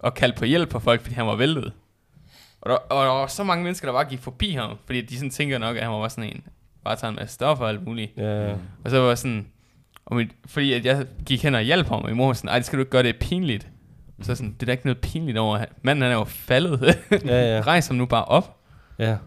og 0.04 0.14
kaldte 0.14 0.38
på 0.40 0.46
hjælp 0.46 0.70
på 0.70 0.80
folk, 0.80 1.02
fordi 1.02 1.16
han 1.16 1.28
var 1.28 1.36
væltet. 1.36 1.72
Og 2.62 2.70
der, 2.70 2.76
og 2.76 3.06
der 3.06 3.12
var 3.12 3.28
så 3.28 3.44
mange 3.44 3.64
mennesker, 3.64 3.88
der 3.88 3.94
bare 3.94 4.06
gik 4.06 4.20
forbi 4.20 4.52
ham, 4.52 4.78
fordi 4.86 5.02
de 5.02 5.16
sådan 5.16 5.30
tænker 5.30 5.58
nok, 5.58 5.76
at 5.78 5.84
han 5.84 5.92
var 5.92 6.00
bare 6.00 6.10
sådan 6.10 6.30
en, 6.30 6.44
bare 6.84 6.96
tager 6.96 7.10
en 7.10 7.16
masse 7.16 7.34
stoffer 7.34 7.64
og 7.64 7.70
alt 7.70 7.86
muligt. 7.86 8.12
Ja. 8.18 8.52
Og 8.84 8.90
så 8.90 9.00
var 9.00 9.08
jeg 9.08 9.18
sådan, 9.18 9.48
og 10.06 10.16
mit, 10.16 10.32
fordi 10.46 10.74
at 10.74 10.86
jeg 10.86 11.06
gik 11.26 11.44
hen 11.44 11.56
og 11.56 11.62
hjalp 11.62 11.88
ham, 11.88 12.02
og 12.02 12.08
min 12.10 12.18
mor 12.18 12.26
var 12.28 12.34
sådan, 12.34 12.50
ej, 12.50 12.56
det 12.58 12.66
skal 12.66 12.78
du 12.78 12.82
ikke 12.82 12.92
gøre, 12.92 13.04
det 13.04 13.10
er 13.10 13.20
pinligt. 13.20 13.68
Og 14.20 14.26
så 14.26 14.36
sådan, 14.36 14.54
det 14.54 14.62
er 14.62 14.66
da 14.66 14.72
ikke 14.72 14.86
noget 14.86 14.98
pinligt 14.98 15.38
over, 15.38 15.66
manden 15.82 16.02
han 16.04 16.12
er 16.12 16.16
jo 16.16 16.24
faldet. 16.24 16.80
Ja, 17.26 17.56
ja. 17.56 17.62
Rejs 17.62 17.88
ham 17.88 17.96
nu 17.98 18.06
bare 18.06 18.26
op. 18.26 18.58
Ja. 19.00 19.18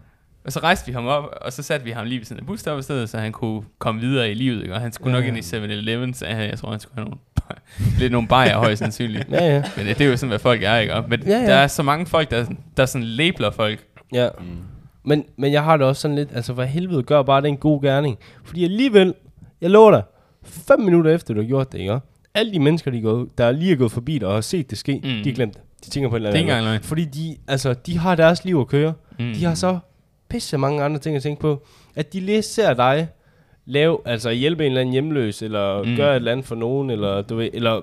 Og 0.45 0.51
så 0.51 0.59
rejste 0.59 0.85
vi 0.87 0.91
ham 0.93 1.07
op, 1.07 1.23
og 1.41 1.53
så 1.53 1.63
satte 1.63 1.85
vi 1.85 1.91
ham 1.91 2.05
lige 2.05 2.19
ved 2.19 2.25
siden 2.25 2.39
af 2.39 2.45
busstoppestedet, 2.47 3.09
så 3.09 3.17
han 3.17 3.31
kunne 3.31 3.63
komme 3.79 4.01
videre 4.01 4.31
i 4.31 4.33
livet. 4.33 4.61
Ikke? 4.61 4.73
Og 4.73 4.81
han 4.81 4.91
skulle 4.91 5.17
Ja. 5.17 5.21
nok 5.21 5.27
ind 5.27 5.37
i 5.37 5.41
7-Eleven, 5.41 6.13
så 6.13 6.25
jeg, 6.25 6.49
jeg 6.49 6.59
tror, 6.59 6.71
han 6.71 6.79
skulle 6.79 6.95
have 6.95 7.05
nogle, 7.05 7.19
lidt 7.99 8.11
nogle 8.11 8.27
bajer 8.27 8.57
højst 8.57 8.79
sandsynligt. 8.79 9.27
Ja, 9.31 9.45
ja. 9.55 9.63
Men 9.77 9.85
det, 9.85 9.97
det 9.97 10.05
er 10.05 10.09
jo 10.09 10.17
sådan, 10.17 10.29
hvad 10.29 10.39
folk 10.39 10.63
er, 10.63 10.77
ikke? 10.77 10.93
Og- 10.93 11.03
Men 11.09 11.23
Ja, 11.25 11.29
ja, 11.39 11.45
der 11.45 11.53
er 11.55 11.67
så 11.67 11.83
mange 11.83 12.05
folk, 12.05 12.31
der, 12.31 12.45
der 12.77 12.85
sådan 12.85 13.07
labeler 13.07 13.51
folk. 13.51 13.85
Ja. 14.13 14.29
Mm. 14.39 14.45
Men, 15.03 15.23
men 15.37 15.51
jeg 15.51 15.63
har 15.63 15.77
det 15.77 15.85
også 15.87 16.01
sådan 16.01 16.15
lidt, 16.15 16.29
altså 16.35 16.55
for 16.55 16.63
helvede, 16.63 17.03
gør 17.03 17.21
bare 17.23 17.41
den 17.41 17.57
god 17.57 17.81
gerning. 17.81 18.17
Fordi 18.43 18.63
alligevel, 18.63 19.13
jeg 19.61 19.69
lover 19.69 19.91
dig, 19.91 20.03
fem 20.45 20.79
minutter 20.79 21.11
efter 21.15 21.33
du 21.33 21.39
har 21.41 21.47
gjort 21.47 21.71
det, 21.71 21.79
ikke? 21.79 21.99
Alle 22.33 22.53
de 22.53 22.59
mennesker, 22.59 22.91
de 22.91 22.97
er 22.97 23.01
gået, 23.01 23.27
der 23.37 23.51
lige 23.51 23.71
er 23.71 23.75
gået 23.75 23.91
forbi 23.91 24.17
dig 24.17 24.27
og 24.27 24.33
har 24.33 24.41
set 24.41 24.69
det 24.69 24.77
ske, 24.77 24.93
mm. 25.03 25.09
Mm. 25.09 25.23
de 25.23 25.29
har 25.29 25.35
glemt 25.35 25.53
det. 25.53 25.61
De 25.85 25.89
tænker 25.89 26.09
på 26.09 26.15
et 26.15 26.19
eller 26.19 26.31
Det 26.31 26.37
er 26.37 26.39
andet. 26.41 26.47
ikke 26.49 26.57
engang 26.57 26.65
løgn. 26.73 26.83
Fordi 26.83 27.05
de, 27.05 27.37
altså, 27.47 27.73
de 27.73 27.97
har 27.97 28.15
deres 28.15 28.45
liv 28.45 28.59
at 28.59 28.67
køre. 28.67 28.93
Mm. 29.19 29.33
De 29.33 29.45
har 29.45 29.53
så 29.55 29.79
pisse 30.29 30.57
mange 30.57 30.83
andre 30.83 30.99
ting 30.99 31.15
at 31.15 31.23
tænke 31.23 31.41
på. 31.41 31.65
At 31.95 32.13
de 32.13 32.19
lige 32.19 32.41
ser 32.41 32.73
dig 32.73 33.07
lave, 33.65 33.99
altså 34.05 34.31
hjælpe 34.31 34.65
en 34.65 34.71
eller 34.71 34.81
anden 34.81 34.93
hjemløs, 34.93 35.41
eller 35.41 35.83
mm. 35.83 35.95
Gøre 35.95 36.11
et 36.11 36.15
eller 36.15 36.31
andet 36.31 36.45
for 36.45 36.55
nogen, 36.55 36.89
eller 36.89 37.21
du 37.21 37.35
ved, 37.35 37.49
eller 37.53 37.81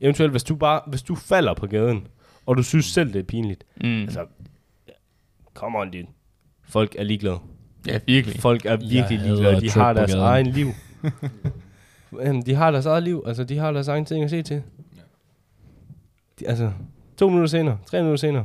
eventuelt, 0.00 0.32
hvis 0.32 0.44
du 0.44 0.56
bare, 0.56 0.80
hvis 0.86 1.02
du 1.02 1.14
falder 1.14 1.54
på 1.54 1.66
gaden, 1.66 2.06
og 2.46 2.56
du 2.56 2.62
synes 2.62 2.84
selv, 2.84 3.12
det 3.12 3.18
er 3.18 3.22
pinligt. 3.22 3.64
Mm. 3.80 4.02
Altså, 4.02 4.26
come 5.54 5.78
on, 5.78 5.90
dude. 5.90 6.06
Folk 6.68 6.94
er 6.98 7.04
ligeglade. 7.04 7.38
Ja, 7.86 7.98
virkelig. 8.06 8.40
Folk 8.40 8.64
er 8.66 8.76
virkelig 8.76 9.18
ligeglade. 9.18 9.60
De 9.60 9.70
har 9.70 9.92
deres 9.92 10.10
gaden. 10.10 10.24
egen 10.24 10.46
liv. 10.46 10.68
Jamen, 12.24 12.42
de 12.46 12.54
har 12.54 12.70
deres 12.70 12.86
eget 12.86 13.02
liv. 13.02 13.24
Altså, 13.26 13.44
de 13.44 13.58
har 13.58 13.72
deres 13.72 13.88
egen 13.88 14.04
ting 14.04 14.24
at 14.24 14.30
se 14.30 14.42
til. 14.42 14.62
De, 16.40 16.48
altså, 16.48 16.72
to 17.16 17.28
minutter 17.28 17.48
senere, 17.48 17.78
tre 17.86 17.98
minutter 17.98 18.16
senere. 18.16 18.44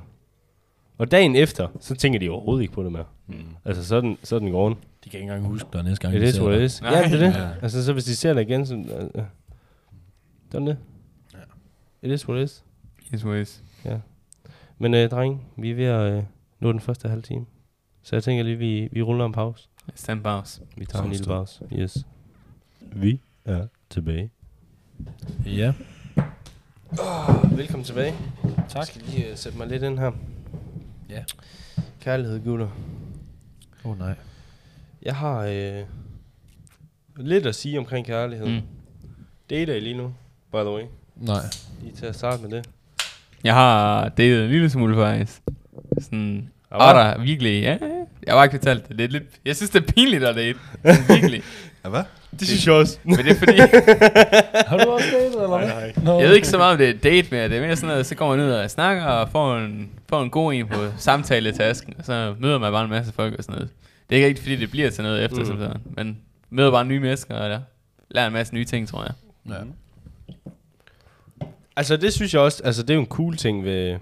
Og 0.98 1.12
dagen 1.12 1.36
efter, 1.36 1.68
så 1.80 1.96
tænker 1.96 2.20
de 2.20 2.30
overhovedet 2.30 2.62
ikke 2.62 2.74
på 2.74 2.84
det 2.84 2.92
mere. 2.92 3.06
Mm. 3.28 3.36
Altså, 3.66 3.86
sådan, 3.86 4.18
sådan 4.24 4.52
går 4.52 4.70
den. 4.70 4.78
De 5.04 5.10
kan 5.10 5.20
ikke 5.20 5.32
engang 5.32 5.46
huske 5.46 5.70
dig 5.74 5.84
næste 5.84 6.02
gang, 6.02 6.16
It 6.16 6.22
de 6.22 6.28
is 6.28 6.36
ser 6.36 6.44
what 6.44 6.54
it 6.54 6.60
dig. 6.60 6.66
is. 6.66 6.82
Ja, 6.82 7.04
det 7.04 7.14
er 7.24 7.32
det. 7.32 7.40
Ja. 7.40 7.50
Altså, 7.62 7.86
så 7.86 7.94
hvis 7.94 8.06
de 8.06 8.16
ser 8.16 8.34
dig 8.34 8.42
igen, 8.42 8.66
så... 8.66 8.76
Uh, 9.16 9.24
sådan 10.52 10.68
det. 10.68 10.78
It 12.02 12.12
is 12.12 12.28
what 12.28 12.40
it 12.42 12.44
is. 12.46 12.64
His 13.12 13.26
ways. 13.26 13.64
Men 14.78 14.94
øh, 14.94 15.10
dreng, 15.10 15.42
vi 15.58 15.72
er 15.72 15.76
ved 15.76 15.86
at 15.86 16.14
øh, 16.14 16.24
nå 16.60 16.72
den 16.72 16.80
første 16.80 17.10
halve 17.10 17.22
time. 17.22 17.46
Så 18.04 18.16
jeg 18.16 18.24
tænker 18.24 18.44
lige, 18.44 18.58
vi, 18.58 18.90
vi 18.92 19.02
ruller 19.02 19.26
en 19.26 19.32
pause. 19.32 19.70
Stand 19.96 20.24
pause. 20.24 20.62
Vi 20.78 20.86
tager 20.86 21.04
en 21.06 21.12
lille 21.12 21.26
pause. 21.26 21.64
Yes. 21.74 21.98
Vi 22.82 23.22
er 23.46 23.68
tilbage. 23.90 24.30
Ja. 25.46 25.74
Velkommen 27.52 27.84
tilbage. 27.84 28.14
Tak. 28.70 28.76
Jeg 28.76 28.86
skal 28.86 29.02
lige 29.02 29.32
uh, 29.32 29.38
sætte 29.38 29.58
mig 29.58 29.68
lidt 29.68 29.84
ind 29.84 30.00
her. 30.00 30.12
Ja. 31.10 31.24
Kærlighed, 32.02 32.44
gutter. 32.44 32.68
Åh 33.86 33.92
oh, 33.92 34.00
nej. 34.00 34.16
Jeg 35.06 35.16
har 35.16 35.40
øh, 35.40 35.82
lidt 37.18 37.46
at 37.46 37.56
sige 37.56 37.80
omkring 37.80 38.06
kærlighed. 38.06 38.48
Mm. 38.48 38.62
Dater 39.50 39.74
I 39.74 39.80
lige 39.80 39.98
nu, 39.98 40.14
by 40.52 40.56
the 40.58 40.70
way. 40.74 40.84
Nej. 41.16 41.42
Lige 41.82 41.96
til 41.96 42.06
at 42.06 42.16
starte 42.16 42.42
med 42.44 42.50
det. 42.52 42.70
Jeg 43.44 43.54
har 43.54 44.10
datet 44.10 44.44
en 44.44 44.50
lille 44.52 44.70
smule 44.70 44.96
faktisk. 44.96 45.42
Sådan, 46.02 46.50
Og 46.70 46.94
hvad? 46.94 47.04
der 47.04 47.22
virkelig, 47.24 47.62
ja. 47.64 47.78
Jeg 48.28 48.34
har 48.36 48.44
ikke 48.44 48.58
fortalt 48.58 48.88
det. 48.88 48.98
det 48.98 49.04
er 49.04 49.10
lidt, 49.10 49.24
jeg 49.46 49.56
synes, 49.56 49.70
det 49.70 49.84
er 49.90 49.92
pinligt 49.92 50.24
at 50.24 50.36
date. 50.36 50.60
Virkelig. 51.10 51.44
Ja, 51.86 51.90
hvad? 51.90 52.04
Det 52.40 52.48
synes 52.48 52.68
jeg 52.68 52.76
også. 52.76 53.00
Men 53.04 53.18
det 53.18 53.28
er 53.32 53.36
fordi, 53.36 53.58
Har 54.70 54.78
du 54.78 54.90
også 54.92 55.06
datet, 55.14 55.44
eller 55.44 55.58
hvad? 55.58 55.68
nej. 55.68 55.94
Nå. 56.04 56.20
jeg 56.20 56.28
ved 56.28 56.36
ikke 56.36 56.48
så 56.48 56.58
meget 56.58 56.72
om 56.72 56.78
det 56.78 56.90
er 56.90 56.94
date 56.94 57.28
mere. 57.32 57.50
Det 57.50 57.58
er 57.58 57.62
mere 57.62 57.76
sådan 57.76 57.88
noget, 57.90 58.06
så 58.06 58.16
går 58.16 58.36
man 58.36 58.46
ud 58.46 58.52
og 58.52 58.70
snakker 58.72 59.04
og 59.04 59.30
får 59.30 59.58
en, 59.58 59.90
får 60.10 60.24
en 60.24 60.30
god 60.30 60.54
en 60.54 60.68
på 60.68 60.76
samtaletasken. 60.98 61.94
Og 62.00 62.06
så 62.06 62.36
møder 62.40 62.60
man 62.60 62.72
bare 62.72 62.84
en 62.84 62.90
masse 62.90 63.14
folk 63.14 63.36
og 63.38 63.44
sådan 63.44 63.56
noget. 63.56 63.70
Det 64.14 64.24
er 64.24 64.28
ikke 64.28 64.40
fordi, 64.42 64.56
det 64.56 64.72
bliver 64.72 64.90
til 64.90 65.04
noget 65.04 65.26
efter, 65.26 65.40
Mm. 65.40 65.46
som 65.46 65.58
sådan. 65.58 65.82
Men 65.86 66.22
møder 66.50 66.72
bare 66.72 66.86
nye 66.86 67.00
mennesker 67.00 67.36
og 67.36 67.50
der 67.50 67.62
lærer 68.10 68.28
en 68.28 68.34
masse 68.34 68.54
nye 68.54 68.66
ting, 68.66 68.88
tror 68.88 69.04
jeg. 69.04 69.14
Ja. 69.50 69.64
Altså 71.76 71.98
det 71.98 72.14
synes 72.14 72.34
jeg 72.34 72.42
også, 72.42 72.64
altså 72.64 72.82
det 72.82 72.90
er 72.90 72.94
jo 72.94 73.00
en 73.00 73.08
cool 73.08 73.36
ting 73.36 73.64
ved, 73.64 74.00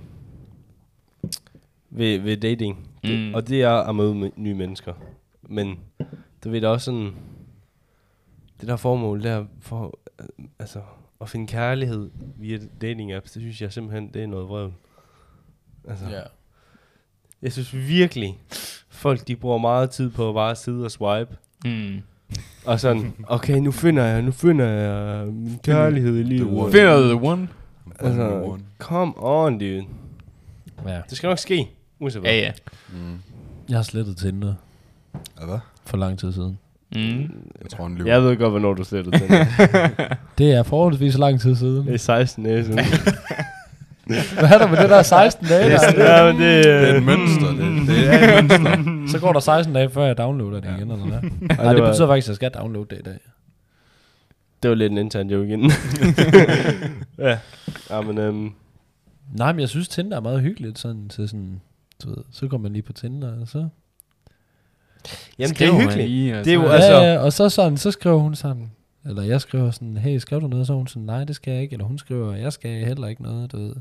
ved, 1.89 2.19
ved 2.19 2.37
dating. 2.37 2.87
Det, 3.03 3.19
Mm. 3.19 3.33
Og 3.33 3.47
det 3.47 3.61
er 3.61 3.69
at 3.71 3.95
møde 3.95 4.15
med 4.15 4.29
nye 4.35 4.53
mennesker. 4.55 4.93
Men 5.41 5.79
du 6.43 6.49
ved 6.49 6.61
da 6.61 6.67
også 6.67 6.85
sådan, 6.85 7.11
det 8.61 8.67
der 8.67 8.75
formål 8.75 9.23
der 9.23 9.45
for, 9.59 9.99
altså 10.59 10.81
at 11.21 11.29
finde 11.29 11.47
kærlighed 11.47 12.09
via 12.37 12.59
dating 12.81 13.13
apps, 13.13 13.31
det 13.31 13.41
synes 13.41 13.61
jeg 13.61 13.73
simpelthen, 13.73 14.13
det 14.13 14.23
er 14.23 14.27
noget 14.27 14.47
vrøvl. 14.47 14.73
Altså, 15.87 16.05
ja. 16.09 16.21
jeg 17.41 17.51
synes 17.53 17.75
virkelig, 17.75 18.39
folk 19.01 19.27
de 19.27 19.35
bruger 19.35 19.57
meget 19.57 19.89
tid 19.89 20.09
på 20.09 20.29
at 20.29 20.33
bare 20.35 20.55
sidde 20.55 20.85
og 20.85 20.91
swipe. 20.91 21.35
Mm. 21.65 22.01
Og 22.65 22.79
sådan, 22.79 23.13
okay, 23.27 23.57
nu 23.57 23.71
finder 23.71 24.03
jeg, 24.03 24.21
nu 24.21 24.31
finder 24.31 24.65
jeg 24.67 25.25
min 25.27 25.59
kærlighed 25.63 26.17
i 26.19 26.23
livet. 26.23 26.71
Finder 26.71 26.97
the 27.17 27.27
one? 27.29 27.47
Altså, 27.99 28.57
come 28.79 29.13
on, 29.17 29.59
dude. 29.59 29.83
ja. 30.87 30.99
Det 31.09 31.17
skal 31.17 31.27
nok 31.27 31.37
ske, 31.39 31.69
uanset 31.99 32.21
hvad. 32.21 32.31
Ja, 32.31 32.37
ja. 32.39 32.51
Mm. 32.89 33.19
Jeg 33.69 33.77
har 33.77 33.83
slettet 33.83 34.17
Tinder 34.17 34.53
Ja, 35.41 35.45
hvad? 35.45 35.59
for 35.85 35.97
lang 35.97 36.19
tid 36.19 36.31
siden. 36.33 36.57
Mm. 36.95 36.99
Jeg 37.61 37.69
tror, 37.69 37.83
han 37.83 37.95
lyver. 37.95 38.11
Jeg 38.13 38.23
ved 38.23 38.37
godt, 38.37 38.49
hvornår 38.51 38.73
du 38.73 38.83
slettede 38.83 39.19
den. 39.19 39.29
Det 40.37 40.51
er 40.51 40.63
forholdsvis 40.63 41.17
lang 41.17 41.41
tid 41.41 41.55
siden. 41.55 41.85
det 41.87 41.93
er 41.93 41.97
16 41.97 42.43
dage 42.43 42.63
siden. 42.65 42.79
Hvad 44.39 44.49
er 44.49 44.57
der 44.57 44.67
med 44.67 44.77
det 44.77 44.89
der 44.89 45.01
16 45.03 45.47
dage? 45.47 45.63
det, 45.71 45.79
Der? 45.81 46.03
er, 46.03 46.25
ja, 46.27 46.33
men 46.33 46.41
det, 46.41 46.63
Det 46.65 46.89
er 46.89 46.95
et 46.95 47.03
mønster. 47.03 47.47
Det, 47.47 47.87
det 47.87 48.13
er 48.13 48.37
et 48.37 48.61
mønster. 48.87 49.17
Så 49.17 49.19
går 49.19 49.33
der 49.33 49.39
16 49.39 49.75
dage, 49.75 49.89
før 49.89 50.05
jeg 50.05 50.17
downloader 50.17 50.59
det 50.59 50.77
igen, 50.77 50.91
eller 50.91 51.05
hvad? 51.05 51.21
Nej, 51.57 51.73
det 51.73 51.83
var- 51.83 51.89
betyder 51.89 52.07
faktisk, 52.07 52.25
at 52.25 52.29
jeg 52.29 52.35
skal 52.35 52.51
downloade 52.51 52.87
det 52.89 52.99
i 52.99 53.03
dag. 53.03 53.19
det 54.63 54.69
var 54.69 54.75
lidt 54.75 54.91
en 54.91 54.97
intern 54.97 55.29
joke 55.29 55.47
igen. 55.47 55.71
ja. 57.17 57.37
ja, 57.89 58.01
men 58.01 58.17
øhm, 58.17 58.51
Nej, 59.33 59.51
men 59.53 59.59
jeg 59.59 59.69
synes, 59.69 59.87
Tinder 59.89 60.17
er 60.17 60.21
meget 60.21 60.41
hyggeligt, 60.41 60.79
sådan 60.79 61.09
til 61.09 61.27
sådan, 61.29 61.61
du 62.03 62.09
ved, 62.09 62.23
så 62.31 62.47
går 62.47 62.57
man 62.57 62.73
lige 62.73 62.81
på 62.83 62.93
Tinder, 62.93 63.41
og 63.41 63.47
så... 63.47 63.57
jamen, 63.57 63.69
det 65.39 65.49
Skriver 65.49 65.73
er 65.73 65.79
hyggeligt. 65.81 66.09
lige, 66.09 66.39
og 66.39 66.45
Det 66.45 66.51
er 66.51 66.55
jo 66.55 66.61
så- 66.65 66.69
altså- 66.69 66.91
ja, 66.93 67.13
ja, 67.13 67.17
og 67.19 67.33
så 67.33 67.49
sådan, 67.49 67.77
så 67.77 67.91
skriver 67.91 68.17
hun 68.19 68.35
sådan, 68.35 68.71
eller 69.05 69.23
jeg 69.23 69.41
skriver 69.41 69.71
sådan, 69.71 69.97
hey, 69.97 70.17
skrev 70.17 70.41
du 70.41 70.47
noget? 70.47 70.67
Så 70.67 70.73
hun 70.73 70.87
sådan, 70.87 71.03
nej, 71.03 71.23
det 71.23 71.35
skal 71.35 71.53
jeg 71.53 71.61
ikke. 71.61 71.73
Eller 71.73 71.85
hun 71.85 71.97
skriver, 71.97 72.35
jeg 72.35 72.53
skal 72.53 72.85
heller 72.85 73.07
ikke 73.07 73.23
noget, 73.23 73.51
du 73.51 73.57
ved. 73.57 73.75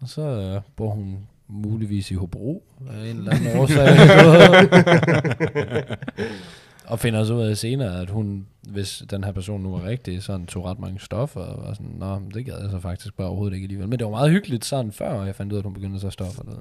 Og 0.00 0.08
så 0.08 0.22
øh, 0.22 0.60
bor 0.76 0.90
hun 0.90 1.18
muligvis 1.48 2.10
i 2.10 2.14
Hobro 2.14 2.62
af 2.90 3.10
en 3.10 3.16
eller 3.16 3.32
anden 3.32 3.58
årsag. 3.58 3.88
du 6.88 6.92
og 6.92 6.98
finder 6.98 7.24
så 7.24 7.34
ud 7.34 7.42
af 7.42 7.56
senere, 7.56 8.00
at 8.00 8.10
hun, 8.10 8.46
hvis 8.68 9.02
den 9.10 9.24
her 9.24 9.32
person 9.32 9.60
nu 9.60 9.70
var 9.72 9.84
rigtig, 9.84 10.22
sådan 10.22 10.46
tog 10.46 10.64
ret 10.64 10.78
mange 10.78 11.00
stoffer, 11.00 11.40
og 11.40 11.62
var 11.68 11.74
sådan, 11.74 11.92
nå, 11.98 12.20
det 12.34 12.44
gad 12.44 12.54
jeg 12.62 12.70
så 12.70 12.80
faktisk 12.80 13.16
bare 13.16 13.26
overhovedet 13.26 13.54
ikke 13.54 13.64
alligevel. 13.64 13.88
Men 13.88 13.98
det 13.98 14.04
var 14.04 14.10
meget 14.10 14.30
hyggeligt 14.30 14.64
sådan, 14.64 14.92
før 14.92 15.24
jeg 15.24 15.34
fandt 15.34 15.52
ud 15.52 15.56
af, 15.56 15.60
at 15.60 15.64
hun 15.64 15.74
begyndte 15.74 15.94
at 15.94 16.00
tage 16.00 16.10
stoffer. 16.10 16.42
Du 16.42 16.50
ved. 16.50 16.58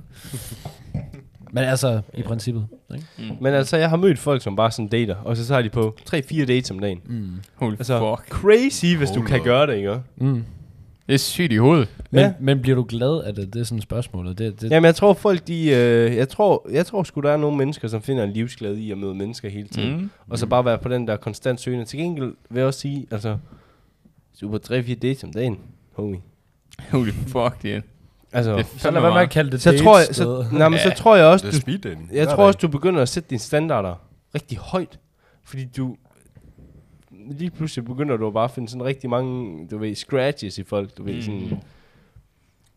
Men 1.51 1.63
altså, 1.63 2.01
i 2.13 2.21
princippet. 2.23 2.67
Ikke? 2.93 3.05
Mm. 3.17 3.23
Men 3.41 3.53
altså, 3.53 3.77
jeg 3.77 3.89
har 3.89 3.97
mødt 3.97 4.19
folk, 4.19 4.41
som 4.41 4.55
bare 4.55 4.71
sådan 4.71 4.87
dater, 4.87 5.15
og 5.15 5.37
så 5.37 5.45
tager 5.45 5.61
de 5.61 5.69
på 5.69 5.97
3-4 6.09 6.45
dates 6.45 6.71
om 6.71 6.79
dagen. 6.79 6.99
Mm. 7.05 7.29
Holy 7.55 7.71
Altså, 7.73 8.15
fuck. 8.17 8.29
crazy, 8.29 8.85
hvis 8.97 9.09
du 9.09 9.19
Hold 9.19 9.27
kan 9.27 9.39
up. 9.39 9.45
gøre 9.45 9.67
det, 9.67 9.75
ikke? 9.75 9.99
Mm. 10.17 10.43
Det 11.09 11.15
er 11.15 11.19
sygt 11.19 11.51
i 11.51 11.55
hovedet. 11.55 11.89
Men, 12.11 12.19
Ja. 12.21 12.33
men 12.39 12.61
bliver 12.61 12.75
du 12.75 12.85
glad 12.89 13.23
af 13.23 13.35
det? 13.35 13.53
Det 13.53 13.59
er 13.59 13.63
sådan 13.63 13.81
spørgsmålet. 13.81 14.37
Det, 14.37 14.61
det, 14.61 14.71
Jamen, 14.71 14.85
jeg 14.85 14.95
tror 14.95 15.13
folk, 15.13 15.47
de... 15.47 15.69
Øh, 15.69 16.15
jeg 16.15 16.29
tror, 16.29 16.67
jeg 16.71 16.85
tror 16.85 17.03
sgu, 17.03 17.21
der 17.21 17.31
er 17.31 17.37
nogle 17.37 17.57
mennesker, 17.57 17.87
som 17.87 18.01
finder 18.01 18.23
en 18.23 18.31
livsglæde 18.31 18.81
i 18.81 18.91
at 18.91 18.97
møde 18.97 19.15
mennesker 19.15 19.49
hele 19.49 19.67
tiden. 19.67 19.97
Mm. 19.97 20.09
Og 20.29 20.39
så 20.39 20.45
bare 20.45 20.65
være 20.65 20.77
på 20.77 20.89
den 20.89 21.07
der 21.07 21.17
konstant 21.17 21.61
søgende. 21.61 21.85
Til 21.85 21.99
gengæld 21.99 22.33
vil 22.49 22.59
jeg 22.59 22.67
også 22.67 22.79
sige, 22.79 23.07
altså... 23.11 23.37
er 24.43 24.47
på 24.47 24.59
3-4 24.65 24.93
dates 24.93 25.23
om 25.23 25.33
dagen, 25.33 25.59
homie. 25.93 26.19
Holy 26.91 27.09
fuck, 27.11 27.61
det 27.61 27.75
er. 27.75 27.81
Altså, 28.33 28.51
Det 28.57 28.59
er 28.59 28.79
så 28.79 28.91
lad 28.91 29.01
være 29.01 29.13
med 29.13 29.21
at 29.21 29.29
kalde 29.29 29.51
det 29.51 29.61
så 29.61 29.77
tror 29.83 29.97
jeg, 29.97 30.07
så, 30.11 30.45
nej, 30.51 30.69
men 30.69 30.79
så 30.79 30.89
Ja. 30.89 30.93
tror 30.95 31.15
jeg 31.15 31.25
også, 31.25 31.47
Det 31.51 31.83
du, 31.83 31.89
jeg 32.11 32.27
tror 32.27 32.43
også, 32.47 32.59
du 32.61 32.67
begynder 32.67 33.01
at 33.01 33.09
sætte 33.09 33.29
dine 33.29 33.39
standarder 33.39 33.95
rigtig 34.35 34.57
højt. 34.57 34.99
Fordi 35.43 35.65
du... 35.77 35.95
Lige 37.29 37.49
pludselig 37.51 37.85
begynder 37.85 38.17
du 38.17 38.31
bare 38.31 38.43
at 38.43 38.51
finde 38.51 38.69
sådan 38.69 38.85
rigtig 38.85 39.09
mange, 39.09 39.67
du 39.67 39.77
ved, 39.77 39.95
scratches 39.95 40.57
i 40.57 40.63
folk. 40.63 40.97
Du 40.97 41.03
ved, 41.03 41.15
Mm. 41.15 41.21
sådan... 41.21 41.59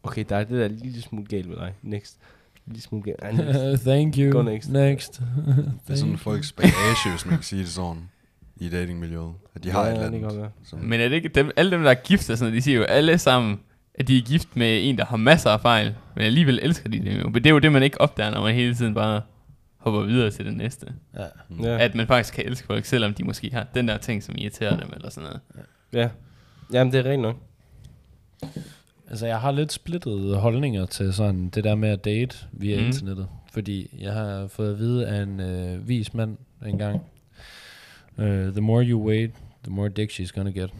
Okay, 0.03 0.25
der 0.29 0.37
er 0.37 0.45
det 0.45 0.61
der 0.61 0.69
lille 0.85 1.03
smule 1.03 1.27
galt 1.27 1.49
ved 1.49 1.57
dig. 1.57 1.73
Next. 1.83 2.19
Lille 2.67 2.83
smule 2.83 3.03
galt. 3.05 3.19
Ej, 3.23 3.33
next. 3.33 3.85
Thank 3.87 4.15
you. 4.19 4.31
Go 4.33 4.43
next. 4.43 4.71
Next. 4.71 5.21
Det 5.87 5.93
er 5.93 5.95
sådan 5.95 6.19
folks 6.19 6.53
bagage, 6.53 7.11
hvis 7.11 7.27
man 7.27 7.35
kan 7.35 7.43
sige 7.43 7.61
det 7.63 7.69
sådan, 7.69 8.09
i 8.57 8.69
datingmiljøet. 8.69 9.33
At 9.55 9.65
de 9.65 9.71
har 9.71 9.87
Ja, 9.87 9.93
et 9.93 10.05
eller 10.05 10.29
andet. 10.29 10.51
Men 10.83 11.01
er 11.01 11.09
det 11.09 11.17
ikke 11.17 11.29
dem, 11.29 11.51
alle 11.57 11.71
dem, 11.71 11.83
der 11.83 11.91
er 11.91 11.95
gift 11.95 12.31
og 12.31 12.39
sådan 12.39 12.55
de 12.55 12.63
siger 12.63 12.79
jo 12.79 12.83
alle 12.85 13.19
sammen, 13.19 13.61
at 13.95 14.09
de 14.09 14.19
er 14.19 14.23
gift 14.23 14.57
med 14.57 14.89
en, 14.89 14.99
der 14.99 15.05
har 15.05 15.17
masser 15.17 15.51
af 15.51 15.61
fejl, 15.61 15.95
men 16.17 16.25
alligevel 16.25 16.59
elsker 16.63 16.89
de 16.89 16.99
det 16.99 17.19
jo. 17.21 17.25
Men 17.25 17.35
det 17.35 17.47
er 17.47 17.51
jo 17.51 17.59
det, 17.59 17.73
man 17.73 17.83
ikke 17.83 18.01
opdager, 18.01 18.31
når 18.31 18.43
man 18.43 18.55
hele 18.55 18.75
tiden 18.75 18.95
bare 18.95 19.23
hopper 19.83 20.01
videre 20.01 20.31
til 20.31 20.45
det 20.45 20.57
næste. 20.57 20.87
Ja. 21.19 21.25
Ja. 21.63 21.79
At 21.85 21.95
man 21.95 22.07
faktisk 22.07 22.35
kan 22.35 22.47
elske 22.47 22.67
folk, 22.67 22.85
selvom 22.85 23.15
de 23.15 23.25
måske 23.25 23.51
har 23.53 23.67
den 23.75 23.89
der 23.89 23.97
ting, 23.99 24.23
som 24.23 24.35
irriterer 24.39 24.81
dem 24.81 24.91
eller 24.97 25.11
sådan 25.11 25.29
noget. 25.29 25.41
ja. 25.93 26.09
Jamen, 26.73 26.93
det 26.93 27.07
er 27.07 27.11
rent 27.11 27.23
nok. 27.23 27.37
Altså, 29.11 29.27
jeg 29.27 29.41
har 29.41 29.51
lidt 29.53 29.73
splittet 29.73 30.37
holdninger 30.37 30.87
til 30.87 31.13
sådan 31.15 31.49
det 31.49 31.65
der 31.65 31.75
med 31.75 31.89
at 31.89 32.05
date 32.05 32.37
via 32.53 32.77
Mm. 32.77 32.81
mm. 32.83 32.87
internettet. 32.87 33.29
Fordi 33.53 33.97
jeg 34.01 34.13
har 34.13 34.47
fået 34.47 34.73
at 34.73 34.79
vide 34.79 35.07
af 35.07 35.23
en 35.23 35.41
øh, 35.41 35.89
vis 35.89 36.15
mand 36.15 36.37
engang, 36.67 37.01
uh, 38.19 38.25
the 38.25 38.61
more 38.61 38.85
you 38.85 39.09
wait, 39.09 39.31
the 39.65 39.73
more 39.73 39.89
dick 39.89 40.11
she's 40.13 40.31
gonna 40.35 40.51
get. 40.51 40.71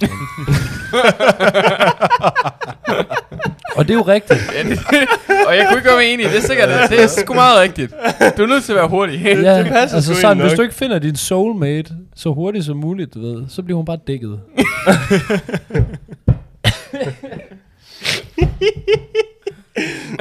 Og 3.80 3.88
det 3.88 3.94
er 3.94 3.98
jo 3.98 4.02
rigtigt. 4.02 4.40
Ja, 4.54 4.62
det, 4.62 4.78
og 5.48 5.56
jeg 5.56 5.66
kunne 5.68 5.78
ikke 5.78 5.90
være 5.90 6.06
enig, 6.06 6.26
det 6.26 6.36
er 6.36 6.40
sikkert, 6.40 6.90
det 6.90 7.02
er 7.02 7.06
sgu 7.06 7.34
meget 7.34 7.60
rigtigt. 7.60 7.94
Du 8.36 8.42
er 8.42 8.46
nødt 8.46 8.64
til 8.64 8.72
at 8.72 8.76
være 8.76 8.88
hurtig. 8.88 9.20
Ja, 9.22 9.58
det 9.58 9.66
passer 9.66 9.96
altså 9.96 10.14
sådan, 10.14 10.40
hvis 10.40 10.52
du 10.52 10.62
ikke 10.62 10.74
finder 10.74 10.98
din 10.98 11.16
soulmate 11.16 11.94
så 12.16 12.32
hurtigt 12.32 12.64
som 12.64 12.76
muligt, 12.76 13.14
du 13.14 13.20
ved, 13.20 13.44
så 13.48 13.62
bliver 13.62 13.76
hun 13.76 13.84
bare 13.84 13.98
dækket. 14.06 14.30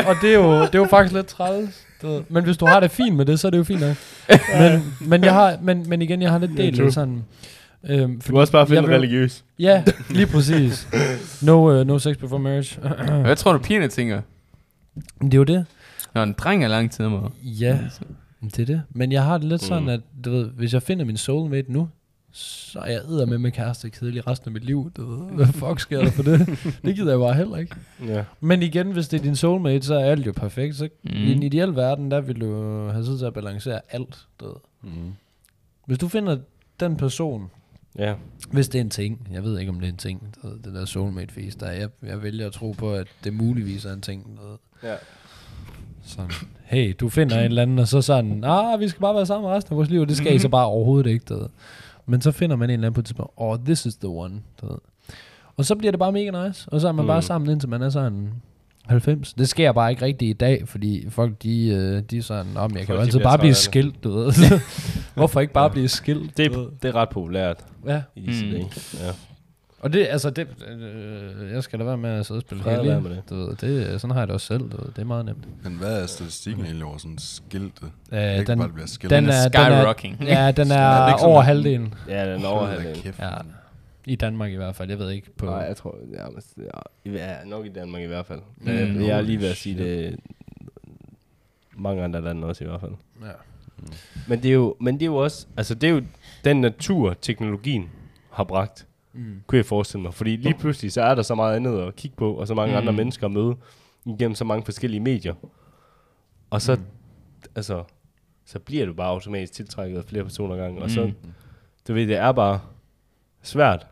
og 0.08 0.15
det 0.22 0.30
er, 0.30 0.34
jo, 0.34 0.62
det 0.62 0.76
er 0.76 0.80
jo 0.80 0.88
faktisk 0.89 1.15
lidt 1.15 1.28
træls. 1.28 1.86
Men 2.30 2.43
hvis 2.43 2.58
du 2.58 2.65
har 2.65 2.80
det 2.80 2.91
fint 2.91 3.15
med 3.15 3.26
det, 3.26 3.39
så 3.39 3.48
er 3.48 3.52
det 3.52 3.58
jo 3.58 3.63
fint 3.63 3.82
nok. 3.82 3.95
Men, 4.60 4.93
men, 5.00 5.24
jeg 5.24 5.34
har, 5.34 5.58
men, 5.62 5.89
men 5.89 6.02
igen, 6.02 6.22
jeg 6.22 6.32
har 6.32 6.39
lidt 6.39 6.76
true. 6.76 6.86
det 6.86 6.93
sådan... 6.93 7.24
Øhm, 7.83 8.21
Du 8.27 8.33
må 8.33 8.39
også 8.39 8.51
bare 8.51 8.69
vil- 8.69 8.79
religiøs. 8.85 9.43
Ja, 9.59 9.83
lige 10.09 10.27
præcis. 10.27 10.87
No, 11.41 11.79
uh, 11.81 11.87
no 11.87 11.99
sex 11.99 12.17
before 12.17 12.39
marriage. 12.39 12.79
Hvad 13.21 13.35
tror 13.35 13.53
du, 13.53 13.59
pigerne 13.59 13.87
tænker? 13.87 14.21
det 15.21 15.34
er 15.34 15.38
jo 15.38 15.43
det. 15.43 15.65
Når 16.13 16.23
en 16.23 16.34
dreng 16.38 16.63
er 16.63 16.67
lang 16.67 16.91
tid 16.91 17.07
med. 17.09 17.19
Ja, 17.43 17.80
det 18.43 18.59
er 18.59 18.65
det. 18.65 18.82
Men 18.89 19.11
jeg 19.11 19.23
har 19.23 19.38
det 19.38 19.47
lidt 19.47 19.61
sådan, 19.61 19.84
Mm. 19.84 19.89
at 19.89 20.01
du 20.25 20.32
ved, 20.32 20.45
hvis 20.49 20.73
jeg 20.73 20.84
finder 20.84 21.05
min 21.05 21.17
soulmate 21.17 21.71
nu, 21.71 21.89
så 22.32 22.80
er 22.80 22.91
jeg 22.91 22.97
edder 23.01 23.25
med 23.25 23.38
med 23.38 23.51
kæreste 23.51 23.89
kedelig 23.89 24.27
resten 24.27 24.47
af 24.49 24.53
mit 24.53 24.63
liv. 24.65 24.91
Du 24.97 25.05
ved. 25.05 25.32
Hvad 25.36 25.45
fuck 25.45 25.80
sker 25.80 26.01
der 26.01 26.11
for 26.11 26.23
det? 26.23 26.47
Det 26.86 26.95
gider 26.95 27.09
jeg 27.11 27.19
bare 27.19 27.34
heller 27.34 27.57
ikke. 27.57 27.75
Ja. 28.07 28.23
Men 28.39 28.61
igen, 28.63 28.91
hvis 28.91 29.07
det 29.07 29.19
er 29.19 29.23
din 29.23 29.36
soulmate, 29.36 29.86
så 29.86 29.95
er 29.95 30.05
alt 30.05 30.25
jo 30.27 30.32
perfekt. 30.32 30.75
Så 30.75 30.89
Mm. 31.03 31.09
i 31.13 31.32
en 31.32 31.43
ideel 31.43 31.75
verden, 31.75 32.11
der 32.11 32.21
vil 32.21 32.41
du 32.41 32.88
have 32.89 33.03
tid 33.05 33.17
til 33.17 33.25
at 33.25 33.34
balancere 33.34 33.80
alt. 33.89 34.17
Du 34.39 34.45
ved. 34.45 34.55
mm. 34.84 35.13
Hvis 35.86 35.97
du 35.97 36.07
finder 36.07 36.38
den 36.80 36.97
person, 36.97 37.49
Ja. 38.00 38.14
Hvis 38.52 38.70
det 38.70 38.80
er 38.80 38.84
en 38.84 38.89
ting. 38.89 39.28
Jeg 39.34 39.43
ved 39.43 39.60
ikke, 39.60 39.70
om 39.72 39.80
det 39.80 39.88
er 39.88 39.91
en 39.91 39.97
ting. 39.97 40.36
Det 40.64 40.74
der 40.74 40.86
soulmate 40.86 41.34
face 41.34 41.60
der. 41.60 41.72
Jeg, 41.72 41.89
jeg 42.04 42.24
vælger 42.24 42.45
at 42.47 42.52
tro 42.54 42.72
på, 42.78 42.93
at 42.93 43.08
det 43.24 43.34
muligvis 43.34 43.86
er 43.86 43.93
en 43.93 44.02
ting. 44.02 44.39
ved. 44.41 44.58
Ja. 44.91 44.95
Sådan, 46.04 46.32
hey, 46.64 46.95
du 47.00 47.10
finder 47.10 47.38
en 47.39 47.43
eller 47.45 47.62
anden, 47.62 47.80
og 47.80 47.88
så 47.88 48.02
sådan, 48.02 48.43
ah, 48.43 48.80
vi 48.80 48.88
skal 48.88 49.02
bare 49.02 49.16
være 49.16 49.26
sammen 49.26 49.50
resten 49.52 49.74
af 49.74 49.78
vores 49.78 49.89
liv, 49.89 50.02
og 50.02 50.10
det 50.10 50.18
skal 50.18 50.36
I 50.36 50.39
så 50.39 50.50
bare 50.50 50.66
overhovedet 50.66 51.10
ikke, 51.10 51.26
ved. 51.36 51.45
Men 52.06 52.22
så 52.22 52.32
finder 52.32 52.56
man 52.56 52.70
en 52.70 52.74
eller 52.74 52.88
anden 52.88 52.93
på 52.93 53.00
et 53.02 53.06
tidspunkt, 53.06 53.32
oh, 53.38 53.58
this 53.66 53.86
is 53.86 53.95
the 53.95 54.08
one, 54.10 54.34
ved. 54.64 54.78
Og 55.58 55.66
så 55.66 55.76
bliver 55.76 55.91
det 55.91 56.00
bare 56.00 56.12
mega 56.12 56.47
nice, 56.47 56.70
og 56.70 56.82
så 56.82 56.88
er 56.88 56.91
man 56.91 57.04
mm. 57.04 57.08
bare 57.08 57.18
Mm. 57.18 57.22
sammen, 57.22 57.50
indtil 57.52 57.70
man 57.70 57.82
er 57.82 57.89
sådan 57.89 58.30
90. 58.86 59.34
Det 59.34 59.50
sker 59.50 59.72
bare 59.72 59.91
ikke 59.91 60.06
rigtigt 60.06 60.30
i 60.30 60.34
dag, 60.34 60.68
fordi 60.68 61.06
folk, 61.10 61.43
de, 61.43 61.68
øh, 61.68 62.02
de 62.02 62.18
er 62.18 62.22
sådan, 62.22 62.58
om 62.58 62.78
jeg 62.78 62.86
kan 62.86 62.95
jo 62.95 63.02
altid 63.02 63.20
bare 63.20 63.38
blive 63.38 63.50
det." 63.50 63.58
skilt, 63.58 64.04
du 64.04 64.12
ved. 64.12 64.32
Hvorfor 65.16 65.39
ikke 65.39 65.54
bare 65.54 65.64
Ja. 65.66 65.70
blive 65.72 65.88
skilt? 65.88 66.38
Det, 66.38 66.45
er, 66.45 66.66
det 66.82 66.88
er 66.89 66.95
ret 66.95 67.10
populært 67.10 67.66
Ja, 67.86 68.01
i 68.15 68.21
disse 68.21 68.45
Mm. 68.45 68.51
dage. 68.51 68.69
Ja. 68.93 69.11
og 69.80 69.93
det, 69.93 70.07
altså, 70.09 70.30
det, 70.30 70.47
øh, 70.67 71.51
jeg 71.51 71.63
skal 71.63 71.80
da 71.80 71.84
være 71.84 71.97
med 71.97 72.09
at 72.09 72.25
sidde 72.25 72.38
og 72.38 72.41
spille 72.41 72.63
Fred 72.63 72.75
heldig. 72.75 73.03
med 73.03 73.11
det. 73.11 73.23
Du 73.30 73.36
ved, 73.36 73.55
det, 73.55 74.01
sådan 74.01 74.11
har 74.13 74.21
jeg 74.21 74.27
det 74.27 74.34
også 74.34 74.47
selv, 74.47 74.59
du 74.61 74.77
ved. 74.82 74.86
det 74.95 74.97
er 75.01 75.05
meget 75.05 75.25
nemt. 75.25 75.63
Men 75.63 75.73
hvad 75.73 76.01
er 76.03 76.05
statistikken 76.07 76.63
egentlig 76.65 76.86
over 76.86 76.97
sådan 76.97 77.17
skilte? 77.17 77.86
Øh, 78.11 78.34
ikke 78.34 78.45
den, 78.51 78.57
bare, 78.57 78.67
det 78.67 78.73
bliver 78.73 78.88
skilt. 78.88 79.11
den 79.11 79.23
Den 79.23 79.32
er 79.32 79.36
er- 79.36 79.49
den 79.49 79.61
er- 79.71 79.82
skyrocking. 79.82 80.17
ja, 80.23 80.51
den 80.51 80.71
er 80.71 80.75
er, 81.09 81.13
over 81.23 81.41
halvdelen. 81.41 81.93
ja, 82.07 82.34
den 82.34 82.43
er 82.43 82.47
over 82.47 82.65
halvdelen. 82.67 83.01
Kæft, 83.01 83.19
Ja. 83.19 83.30
I 84.05 84.15
Danmark 84.15 84.51
i 84.51 84.55
hvert 84.55 84.75
fald, 84.75 84.89
jeg 84.89 84.99
ved 84.99 85.09
ikke 85.11 85.32
på... 85.38 85.45
Nej, 85.45 85.53
jeg 85.55 85.77
tror, 85.77 85.95
ja, 86.13 86.25
men, 87.05 87.15
ja, 87.15 87.36
nok 87.45 87.65
i 87.65 87.69
Danmark 87.69 88.01
i 88.01 88.05
hvert 88.05 88.25
fald. 88.25 88.39
Mm. 88.57 88.71
Mm, 88.71 89.01
jeg 89.01 89.17
er 89.17 89.21
lige 89.21 89.39
ved 89.39 89.49
at 89.49 89.57
sige 89.57 89.77
det 89.77 90.15
mange 91.77 92.03
andre 92.03 92.21
lande 92.21 92.47
også 92.47 92.63
i 92.63 92.67
hvert 92.67 92.82
fald. 92.82 92.91
Ja. 93.21 93.27
Men 94.27 94.43
det 94.43 94.49
er 94.49 94.53
jo, 94.53 94.75
men 94.82 94.93
det 94.93 95.01
er 95.01 95.05
jo 95.05 95.15
også, 95.15 95.45
altså 95.57 95.75
det 95.75 95.89
er 95.89 95.93
jo 95.93 96.01
den 96.45 96.61
natur, 96.61 97.13
teknologien 97.13 97.89
har 98.31 98.43
bragt, 98.43 98.85
Mm. 99.13 99.41
kunne 99.47 99.57
jeg 99.57 99.65
forestille 99.65 100.01
mig. 100.01 100.13
Fordi 100.13 100.35
lige 100.35 100.55
pludselig, 100.59 100.91
så 100.91 101.01
er 101.01 101.15
der 101.15 101.21
så 101.21 101.35
meget 101.35 101.55
andet 101.55 101.79
at 101.81 101.95
kigge 101.95 102.17
på, 102.17 102.33
og 102.33 102.47
så 102.47 102.55
mange 102.55 102.71
Mm. 102.73 102.77
andre 102.77 102.93
mennesker 102.93 103.25
at 103.25 103.31
møde, 103.31 103.55
igennem 104.05 104.35
så 104.35 104.45
mange 104.45 104.65
forskellige 104.65 104.99
medier. 105.01 105.33
Og 106.49 106.61
så, 106.61 106.75
Mm. 106.75 106.81
altså, 107.55 107.83
så 108.45 108.59
bliver 108.59 108.85
du 108.85 108.93
bare 108.93 109.07
automatisk 109.09 109.53
tiltrækket 109.53 109.97
af 109.97 110.05
flere 110.05 110.23
personer 110.23 110.55
ad 110.55 110.59
gangen. 110.59 110.81
Og 110.83 110.89
så, 110.89 111.05
Mm. 111.05 111.13
du 111.87 111.93
ved, 111.93 112.07
det 112.07 112.15
er 112.17 112.31
bare 112.31 112.61
svært 113.41 113.87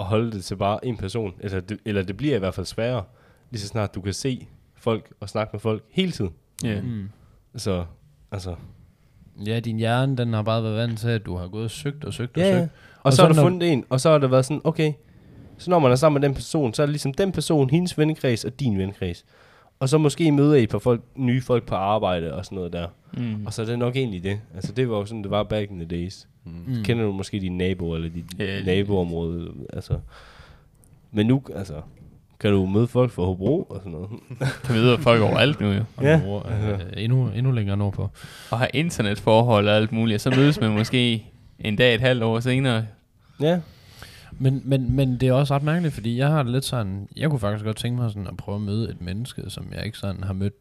at 0.00 0.06
holde 0.06 0.32
det 0.32 0.44
til 0.44 0.56
bare 0.56 0.84
en 0.84 0.96
person. 0.96 1.34
Eller 1.40 1.60
det, 1.60 1.78
eller 1.84 2.02
det 2.02 2.16
bliver 2.16 2.36
i 2.36 2.38
hvert 2.38 2.54
fald 2.54 2.66
sværere, 2.66 3.04
lige 3.50 3.60
så 3.60 3.66
snart 3.68 3.94
du 3.94 4.00
kan 4.00 4.12
se 4.12 4.46
folk 4.74 5.12
og 5.20 5.28
snakke 5.28 5.50
med 5.52 5.60
folk 5.60 5.84
hele 5.90 6.12
tiden. 6.12 6.32
Ja. 6.64 6.80
Mm. 6.82 7.08
Så, 7.56 7.84
altså... 8.32 8.56
Ja, 9.46 9.60
din 9.60 9.76
hjerne, 9.76 10.16
den 10.16 10.32
har 10.32 10.42
bare 10.42 10.62
været 10.62 10.76
vant 10.76 10.98
til, 10.98 11.08
at 11.08 11.26
du 11.26 11.36
har 11.36 11.48
gået 11.48 11.64
og 11.64 11.70
søgt 11.70 12.04
og 12.04 12.14
søgt 12.14 12.36
og 12.36 12.42
Ja, 12.42 12.48
ja. 12.48 12.58
søgt. 12.60 12.70
Og, 12.94 13.00
Og 13.02 13.12
så 13.12 13.16
så 13.16 13.22
har 13.22 13.28
du 13.28 13.34
når- 13.34 13.42
fundet 13.42 13.72
en, 13.72 13.84
og 13.90 14.00
så 14.00 14.10
har 14.10 14.18
det 14.18 14.30
været 14.30 14.44
sådan, 14.44 14.60
okay, 14.64 14.92
så 15.58 15.70
når 15.70 15.78
man 15.78 15.90
er 15.90 15.96
sammen 15.96 16.20
med 16.20 16.28
den 16.28 16.34
person, 16.34 16.74
så 16.74 16.82
er 16.82 16.86
det 16.86 16.92
ligesom 16.92 17.14
den 17.14 17.32
person, 17.32 17.70
hendes 17.70 17.98
vennekreds 17.98 18.44
og 18.44 18.60
din 18.60 18.78
vennekreds. 18.78 19.24
Og 19.80 19.88
så 19.88 19.98
måske 19.98 20.32
møder 20.32 20.54
I 20.54 20.62
et 20.62 20.68
par 20.68 20.78
folk, 20.78 21.00
nye 21.16 21.42
folk 21.42 21.66
på 21.66 21.74
arbejde 21.74 22.34
og 22.34 22.44
sådan 22.44 22.56
noget 22.56 22.72
der. 22.72 22.86
Mm. 23.16 23.46
Og 23.46 23.52
så 23.52 23.62
er 23.62 23.66
det 23.66 23.78
nok 23.78 23.96
egentlig 23.96 24.22
det. 24.22 24.40
Altså 24.54 24.72
det 24.72 24.90
var 24.90 24.96
jo 24.96 25.04
sådan, 25.06 25.22
det 25.22 25.30
var 25.30 25.42
back 25.42 25.70
in 25.70 25.76
the 25.78 25.86
days. 25.88 26.28
Mm. 26.44 26.52
Mm. 26.66 26.82
Kender 26.84 27.04
du 27.04 27.12
måske 27.12 27.40
dine 27.40 27.56
naboer 27.58 27.96
eller 27.96 28.08
dit 28.10 28.24
Ja, 28.38 28.44
yeah, 28.44 28.66
naboområde? 28.66 29.48
Altså. 29.72 29.98
Men 31.12 31.26
nu, 31.26 31.42
altså, 31.54 31.74
kan 32.40 32.50
du 32.52 32.66
møde 32.66 32.86
folk 32.86 33.10
fra 33.10 33.22
Hobro 33.24 33.62
og 33.62 33.76
sådan 33.78 33.92
noget. 33.92 34.08
Kan 34.64 34.74
vi 34.74 34.80
vide 34.80 34.98
folk 34.98 35.22
overalt 35.22 35.60
nu 35.60 35.72
jo. 35.72 35.84
Og 35.96 36.04
Ja, 36.04 36.20
ja, 36.50 36.72
øh, 36.72 36.80
endnu, 36.96 37.28
endnu 37.28 37.52
længere 37.52 37.76
nordpå. 37.76 38.10
Og 38.50 38.58
har 38.58 38.68
internetforhold 38.74 39.68
og 39.68 39.76
alt 39.76 39.92
muligt. 39.92 40.20
Så 40.22 40.30
mødes 40.30 40.60
man 40.60 40.70
måske 40.70 41.26
en 41.58 41.76
dag 41.76 41.94
et 41.94 42.00
halvt 42.00 42.22
år 42.22 42.40
senere. 42.40 42.86
Ja. 43.40 43.60
Men, 44.38 44.62
men, 44.64 44.96
men 44.96 45.16
det 45.20 45.28
er 45.28 45.32
også 45.32 45.54
ret 45.54 45.62
mærkeligt, 45.62 45.94
fordi 45.94 46.18
jeg 46.18 46.28
har 46.28 46.42
det 46.42 46.52
lidt 46.52 46.64
sådan, 46.64 47.08
jeg 47.16 47.30
kunne 47.30 47.38
faktisk 47.40 47.64
godt 47.64 47.76
tænke 47.76 48.00
mig 48.02 48.10
sådan 48.10 48.26
at 48.26 48.36
prøve 48.36 48.56
at 48.56 48.62
møde 48.62 48.90
et 48.90 49.00
menneske, 49.00 49.42
som 49.48 49.66
jeg 49.74 49.84
ikke 49.86 49.98
sådan 49.98 50.24
har 50.24 50.32
mødt 50.32 50.54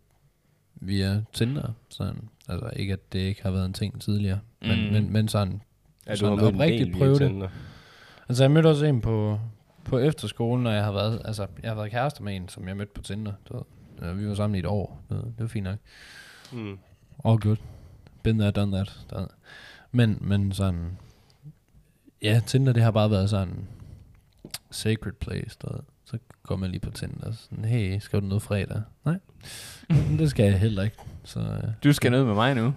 via 0.75 1.21
Tinder. 1.33 1.67
Sådan. 1.89 2.15
Altså 2.49 2.69
ikke, 2.75 2.93
at 2.93 3.13
det 3.13 3.19
ikke 3.19 3.43
har 3.43 3.51
været 3.51 3.65
en 3.65 3.73
ting 3.73 4.01
tidligere, 4.01 4.39
men, 4.61 4.85
Mm. 4.87 4.93
men, 4.93 5.13
men 5.13 5.27
sådan, 5.27 5.61
ja 6.07 6.15
Sådan 6.15 6.39
oprigtigt 6.39 6.97
prøve 6.97 7.19
det. 7.19 7.49
Altså, 8.29 8.43
jeg 8.43 8.51
mødte 8.51 8.67
også 8.67 8.85
en 8.85 9.01
på, 9.01 9.39
på 9.85 9.99
efterskolen, 9.99 10.63
når 10.63 10.71
jeg 10.71 10.83
har 10.83 10.91
været, 10.91 11.21
altså, 11.25 11.47
jeg 11.63 11.69
har 11.71 11.75
været 11.75 11.91
kærester 11.91 12.23
med 12.23 12.35
en, 12.35 12.49
som 12.49 12.67
jeg 12.67 12.77
mødte 12.77 12.91
på 12.95 13.01
Tinder. 13.01 13.33
Du 13.49 13.53
ved. 13.53 14.09
Øh, 14.09 14.19
Vi 14.19 14.27
var 14.27 14.35
sammen 14.35 14.55
i 14.55 14.59
et 14.59 14.65
år. 14.65 15.01
Du 15.09 15.15
ved. 15.15 15.23
Det 15.23 15.33
var 15.39 15.47
fint 15.47 15.63
nok. 15.63 15.77
Mm. 16.53 16.77
All 17.25 17.39
good. 17.39 17.57
Been 18.23 18.39
there, 18.39 18.51
done 18.51 18.71
that. 18.75 18.91
Men, 19.91 20.17
men 20.21 20.51
sådan, 20.51 20.97
ja, 22.21 22.41
Tinder, 22.47 22.73
det 22.73 22.83
har 22.83 22.91
bare 22.91 23.11
været 23.11 23.29
sådan 23.29 23.67
sacred 24.71 25.13
place. 25.13 25.57
Ved. 25.63 25.79
Så 26.05 26.17
går 26.43 26.55
man 26.55 26.69
lige 26.71 26.79
på 26.79 26.91
Tinder 26.91 27.27
og 27.27 27.33
sådan, 27.33 27.65
hey, 27.65 27.99
skal 27.99 28.21
du 28.21 28.25
noget 28.25 28.41
fredag? 28.41 28.81
Nej, 29.05 29.19
det 30.19 30.29
skal 30.29 30.45
jeg 30.45 30.59
heller 30.59 30.83
ikke. 30.83 30.97
Så, 31.23 31.39
uh, 31.39 31.69
Du 31.83 31.93
skal 31.93 32.11
ned 32.11 32.23
med 32.23 32.33
mig 32.33 32.55
nu. 32.55 32.73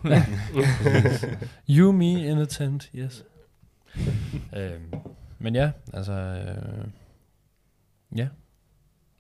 You, 1.77 1.93
me 1.93 2.27
in 2.31 2.39
a 2.39 2.45
tent, 2.45 2.91
yes. 2.95 3.25
øhm, 4.57 4.93
men 5.39 5.55
ja, 5.55 5.71
altså... 5.93 6.13
Øh, 6.13 6.89
ja. 8.17 8.29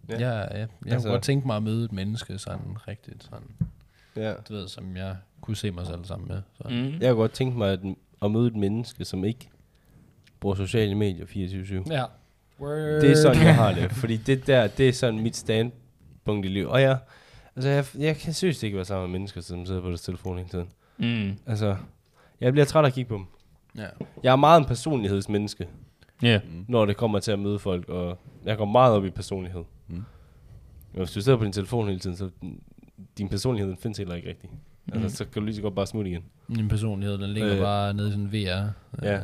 Ja. 0.08 0.18
Ja, 0.18 0.30
ja, 0.30 0.38
ja. 0.38 0.58
Jeg 0.58 0.68
altså, 0.84 1.08
kunne 1.08 1.12
godt 1.12 1.22
tænke 1.22 1.46
mig 1.46 1.56
at 1.56 1.62
møde 1.62 1.84
et 1.84 1.92
menneske 1.92 2.38
sådan 2.38 2.88
rigtigt, 2.88 3.22
sådan, 3.22 3.68
ja. 4.16 4.34
du 4.48 4.54
ved, 4.54 4.68
som 4.68 4.96
jeg 4.96 5.16
kunne 5.40 5.56
se 5.56 5.70
mig 5.70 5.86
selv 5.86 6.04
sammen 6.04 6.28
med. 6.28 6.42
Så. 6.54 6.68
mm. 6.68 7.00
Jeg 7.00 7.10
kunne 7.10 7.20
godt 7.20 7.32
tænke 7.32 7.58
mig 7.58 7.72
at, 7.72 7.80
at 8.22 8.30
møde 8.30 8.46
et 8.46 8.56
menneske, 8.56 9.04
som 9.04 9.24
ikke 9.24 9.48
bruger 10.40 10.56
sociale 10.56 10.94
medier 10.94 11.26
24-7. 11.26 11.92
Ja. 11.92 12.04
Word. 12.60 12.76
Det 12.76 13.10
er 13.10 13.16
sådan, 13.16 13.42
jeg 13.42 13.54
har 13.54 13.72
det. 13.72 13.92
Fordi 13.92 14.16
det 14.16 14.46
der, 14.46 14.66
det 14.66 14.88
er 14.88 14.92
sådan 14.92 15.20
mit 15.20 15.36
standpunkt 15.36 16.46
i 16.46 16.48
livet. 16.48 16.68
Og 16.68 16.82
jeg, 16.82 16.98
altså 17.56 17.68
jeg, 17.68 17.84
jeg 17.98 18.16
kan 18.16 18.32
seriøst 18.32 18.62
ikke 18.62 18.76
være 18.76 18.84
sammen 18.84 19.10
med 19.10 19.18
mennesker, 19.18 19.40
som 19.40 19.66
sidder 19.66 19.80
på 19.80 19.88
deres 19.88 20.02
telefon 20.02 20.38
hele 20.38 20.48
tiden. 20.48 20.68
Mm. 20.98 21.38
Altså, 21.46 21.76
jeg 22.40 22.52
bliver 22.52 22.64
træt 22.64 22.84
af 22.84 22.88
at 22.88 22.94
kigge 22.94 23.08
på 23.08 23.14
dem. 23.14 23.26
Ja. 23.76 23.88
Jeg 24.22 24.32
er 24.32 24.36
meget 24.36 24.60
en 24.60 24.66
personlighedsmenneske, 24.66 25.68
Ja. 26.22 26.40
når 26.68 26.86
det 26.86 26.96
kommer 26.96 27.18
til 27.18 27.32
at 27.32 27.38
møde 27.38 27.58
folk, 27.58 27.88
og 27.88 28.18
jeg 28.44 28.56
går 28.58 28.64
meget 28.64 28.94
op 28.94 29.04
i 29.04 29.10
personlighed. 29.10 29.62
Mm. 29.88 29.94
Mm. 29.94 30.02
Og 30.92 30.98
hvis 30.98 31.10
du 31.12 31.20
sidder 31.22 31.38
på 31.38 31.44
din 31.44 31.52
telefon 31.52 31.86
hele 31.88 31.98
tiden, 32.00 32.16
så 32.16 32.30
din 33.18 33.28
personlighed 33.28 33.68
den 33.70 33.78
findes 33.78 33.98
heller 33.98 34.14
ikke 34.14 34.28
rigtigt. 34.28 34.52
Altså, 34.92 35.04
Mm. 35.04 35.08
så 35.08 35.24
kan 35.24 35.42
du 35.42 35.46
lige 35.46 35.56
så 35.56 35.62
godt 35.62 35.74
bare 35.74 35.86
smutte 35.86 36.10
igen. 36.10 36.22
Min 36.48 36.68
personlighed, 36.68 37.18
den 37.18 37.30
ligger 37.30 37.50
øh. 37.50 37.56
Øh. 37.56 37.62
bare 37.62 37.94
nede 37.94 38.08
i 38.08 38.10
sådan 38.10 38.24
en 38.24 38.32
VR. 38.32 38.70
Ja. 39.02 39.20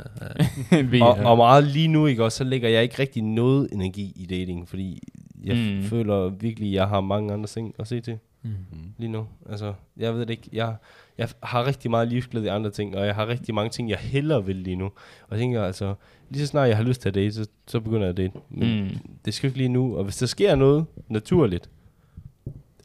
Øh, 0.78 0.90
Vi, 0.92 1.01
Og, 1.01 1.09
og 1.11 1.36
meget 1.36 1.64
lige 1.64 1.88
nu, 1.88 2.07
ikke 2.07 2.24
også, 2.24 2.38
så 2.38 2.45
lægger 2.45 2.68
jeg 2.68 2.82
ikke 2.82 2.99
rigtig 2.99 3.22
noget 3.22 3.68
energi 3.72 4.12
i 4.16 4.26
dating, 4.26 4.68
fordi 4.68 5.03
jeg 5.45 5.57
Mm. 5.57 5.76
mm. 5.76 5.82
føler 5.82 6.28
virkelig, 6.28 6.68
at 6.68 6.74
jeg 6.74 6.88
har 6.88 7.01
mange 7.01 7.32
andre 7.32 7.47
ting 7.47 7.74
at 7.78 7.86
se 7.88 8.01
til 8.01 8.18
mm. 8.45 8.92
lige 8.99 9.11
nu. 9.12 9.26
Altså, 9.51 9.74
jeg 9.97 10.14
ved 10.14 10.20
det 10.20 10.30
ikke. 10.30 10.49
Jeg, 10.53 10.76
jeg 11.18 11.28
har 11.42 11.66
rigtig 11.66 11.90
meget 11.90 12.09
livsglæde 12.09 12.45
i 12.45 12.49
andre 12.49 12.70
ting, 12.70 12.97
og 12.97 13.07
jeg 13.07 13.14
har 13.14 13.26
rigtig 13.26 13.55
mange 13.55 13.70
ting, 13.70 13.90
jeg 13.90 13.99
hellere 13.99 14.45
vil 14.47 14.57
lige 14.57 14.76
nu. 14.76 14.84
Og 14.84 15.30
jeg 15.30 15.38
tænker 15.38 15.62
altså, 15.64 15.95
lige 16.30 16.40
så 16.40 16.47
snart 16.47 16.68
jeg 16.68 16.76
har 16.76 16.84
lyst 16.84 17.01
til 17.01 17.09
at 17.09 17.14
date, 17.14 17.32
så, 17.32 17.47
så 17.66 17.80
begynder 17.80 18.03
jeg 18.03 18.11
at 18.11 18.16
date. 18.16 18.32
Men 18.51 18.82
Mm. 18.84 18.90
det 19.24 19.34
skal 19.34 19.47
ikke 19.49 19.59
lige 19.59 19.68
nu. 19.68 19.97
Og 19.97 20.05
hvis 20.05 20.16
der 20.16 20.26
sker 20.26 20.55
noget 20.55 20.86
naturligt 21.09 21.70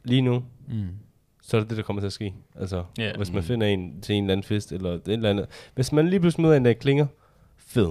lige 0.04 0.22
nu, 0.22 0.44
Mm. 0.68 0.88
så 1.42 1.56
er 1.56 1.60
det 1.60 1.70
det, 1.70 1.76
der 1.76 1.82
kommer 1.82 2.00
til 2.02 2.06
at 2.06 2.12
ske. 2.12 2.34
Altså, 2.56 2.84
yeah. 3.00 3.16
hvis 3.16 3.32
man 3.32 3.40
Mm. 3.40 3.46
finder 3.46 3.66
en 3.66 4.00
til 4.00 4.14
en 4.14 4.24
eller 4.24 4.32
anden 4.32 4.44
fest, 4.44 4.72
eller 4.72 4.90
et 4.90 5.08
eller 5.08 5.30
andet. 5.30 5.70
Hvis 5.74 5.92
man 5.92 6.08
lige 6.08 6.20
pludselig 6.20 6.42
møder 6.42 6.56
en, 6.56 6.64
der 6.64 6.72
klinger, 6.72 7.06
fed. 7.56 7.88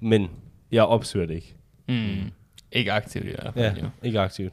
Men 0.00 0.28
jeg 0.72 0.82
opsøger 0.84 1.26
det 1.26 1.34
ikke. 1.34 1.54
Mm. 1.88 2.30
Ikke 2.72 2.92
aktivt 2.92 3.24
i 3.24 3.28
hvert 3.28 3.54
fald, 3.54 3.76
Ja, 3.78 3.88
ikke 4.02 4.20
aktivt. 4.20 4.52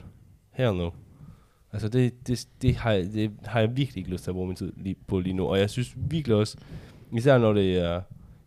Hell 0.52 0.74
no. 0.78 0.90
Altså 1.74 1.90
det, 1.90 2.28
det, 2.28 2.48
det, 2.62 2.76
har 2.76 2.92
jeg, 2.92 3.04
det 3.14 3.32
har 3.46 3.60
jeg 3.60 3.78
virkelig 3.78 3.98
ikke 3.98 4.10
lyst 4.10 4.24
til 4.24 4.32
at 4.32 4.36
bruge 4.36 4.48
min 4.48 4.56
tid 4.56 4.74
lige 4.78 4.96
på 5.08 5.20
lige 5.20 5.34
nu. 5.34 5.48
Og 5.48 5.60
jeg 5.60 5.70
synes 5.70 5.94
virkelig 5.96 6.36
også, 6.38 6.58
især 7.18 7.38
når 7.38 7.54
det 7.54 7.78
er 7.78 8.02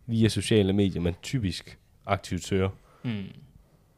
via 0.05 0.27
sociale 0.27 0.73
medier, 0.73 1.01
man 1.01 1.15
typisk 1.23 1.79
aktivt 2.05 2.43
søger. 2.43 2.69
Mm. 3.03 3.23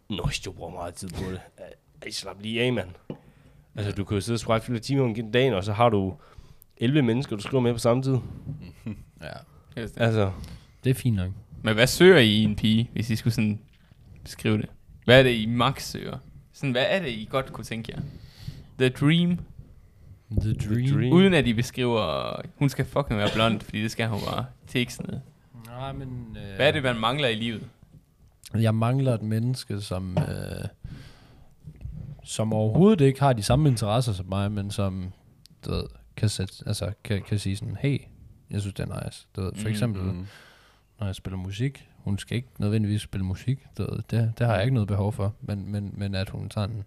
Nå, 0.09 0.29
du 0.45 0.51
bruger 0.51 0.71
meget 0.71 0.93
tid 0.93 1.09
på 1.09 1.31
det. 1.31 1.39
Ej, 2.01 2.11
slap 2.11 2.41
lige 2.41 2.61
af, 2.61 2.73
mand. 2.73 2.89
Altså, 3.75 3.91
du 3.91 4.03
kan 4.03 4.15
jo 4.15 4.21
sidde 4.21 4.35
og 4.35 4.39
swipe 4.39 4.65
flere 4.65 4.79
timer 4.79 5.03
om 5.03 5.31
dagen, 5.31 5.53
og 5.53 5.63
så 5.63 5.73
har 5.73 5.89
du 5.89 6.15
11 6.77 7.01
mennesker, 7.01 7.35
du 7.35 7.41
skriver 7.41 7.61
med 7.61 7.73
på 7.73 7.79
samme 7.79 8.03
tid. 8.03 8.17
Ja. 9.21 9.81
Det. 9.81 9.93
Altså, 9.97 10.31
Det 10.83 10.89
er 10.89 10.93
fint 10.93 11.15
nok. 11.15 11.31
Men 11.63 11.73
hvad 11.73 11.87
søger 11.87 12.17
I 12.17 12.29
i 12.29 12.43
en 12.43 12.55
pige, 12.55 12.89
hvis 12.93 13.09
I 13.09 13.15
skulle 13.15 13.33
sådan 13.33 13.59
beskrive 14.23 14.57
det? 14.57 14.69
Hvad 15.05 15.19
er 15.19 15.23
det, 15.23 15.33
I 15.35 15.45
max 15.45 15.83
søger? 15.83 16.17
Sådan, 16.53 16.71
hvad 16.71 16.85
er 16.89 16.99
det, 17.01 17.09
I 17.09 17.27
godt 17.31 17.53
kunne 17.53 17.63
tænke 17.63 17.93
jer? 17.95 18.01
The 18.79 18.89
dream. 18.89 19.37
The 20.41 20.53
dream. 20.53 20.87
dream. 20.97 21.13
Uden 21.13 21.33
at 21.33 21.47
I 21.47 21.53
beskriver, 21.53 22.35
hun 22.59 22.69
skal 22.69 22.85
fucking 22.85 23.19
være 23.19 23.29
blond, 23.33 23.61
fordi 23.61 23.83
det 23.83 23.91
skal 23.91 24.07
hun 24.07 24.19
bare. 24.29 24.45
Noget. 25.07 25.21
Nej, 25.67 25.93
men... 25.93 26.37
Øh, 26.49 26.55
Hvad 26.55 26.67
er 26.67 26.71
det, 26.71 26.83
man 26.83 26.99
mangler 26.99 27.27
i 27.27 27.35
livet? 27.35 27.63
Jeg 28.53 28.75
mangler 28.75 29.13
et 29.13 29.21
menneske, 29.21 29.81
som, 29.81 30.17
øh, 30.17 30.67
som 32.23 32.53
overhovedet 32.53 33.05
ikke 33.05 33.19
har 33.19 33.33
de 33.33 33.43
samme 33.43 33.69
interesser 33.69 34.13
som 34.13 34.25
mig, 34.29 34.51
men 34.51 34.71
som 34.71 35.11
du 35.65 35.71
ved, 35.71 35.83
kan, 36.17 36.29
sætte, 36.29 36.53
altså, 36.65 36.91
kan, 37.03 37.21
kan 37.21 37.39
sige 37.39 37.55
sådan, 37.57 37.77
hey, 37.79 37.99
jeg 38.51 38.61
synes, 38.61 38.73
det 38.73 38.89
er 38.89 39.03
nice. 39.05 39.27
Du 39.35 39.41
ved, 39.41 39.51
for 39.55 39.63
Mm, 39.63 39.69
eksempel, 39.71 40.01
Mm. 40.03 40.25
når 40.99 41.05
jeg 41.05 41.15
spiller 41.15 41.37
musik. 41.37 41.89
Hun 41.97 42.17
skal 42.17 42.35
ikke 42.37 42.49
nødvendigvis 42.57 43.01
spille 43.01 43.25
musik. 43.25 43.59
Det, 43.77 44.03
det, 44.11 44.33
det 44.39 44.47
har 44.47 44.53
jeg 44.53 44.63
ikke 44.63 44.73
noget 44.73 44.87
behov 44.87 45.13
for. 45.13 45.33
Men, 45.41 45.71
men, 45.71 45.93
men 45.97 46.15
at 46.15 46.29
hun 46.29 46.51
sådan... 46.51 46.83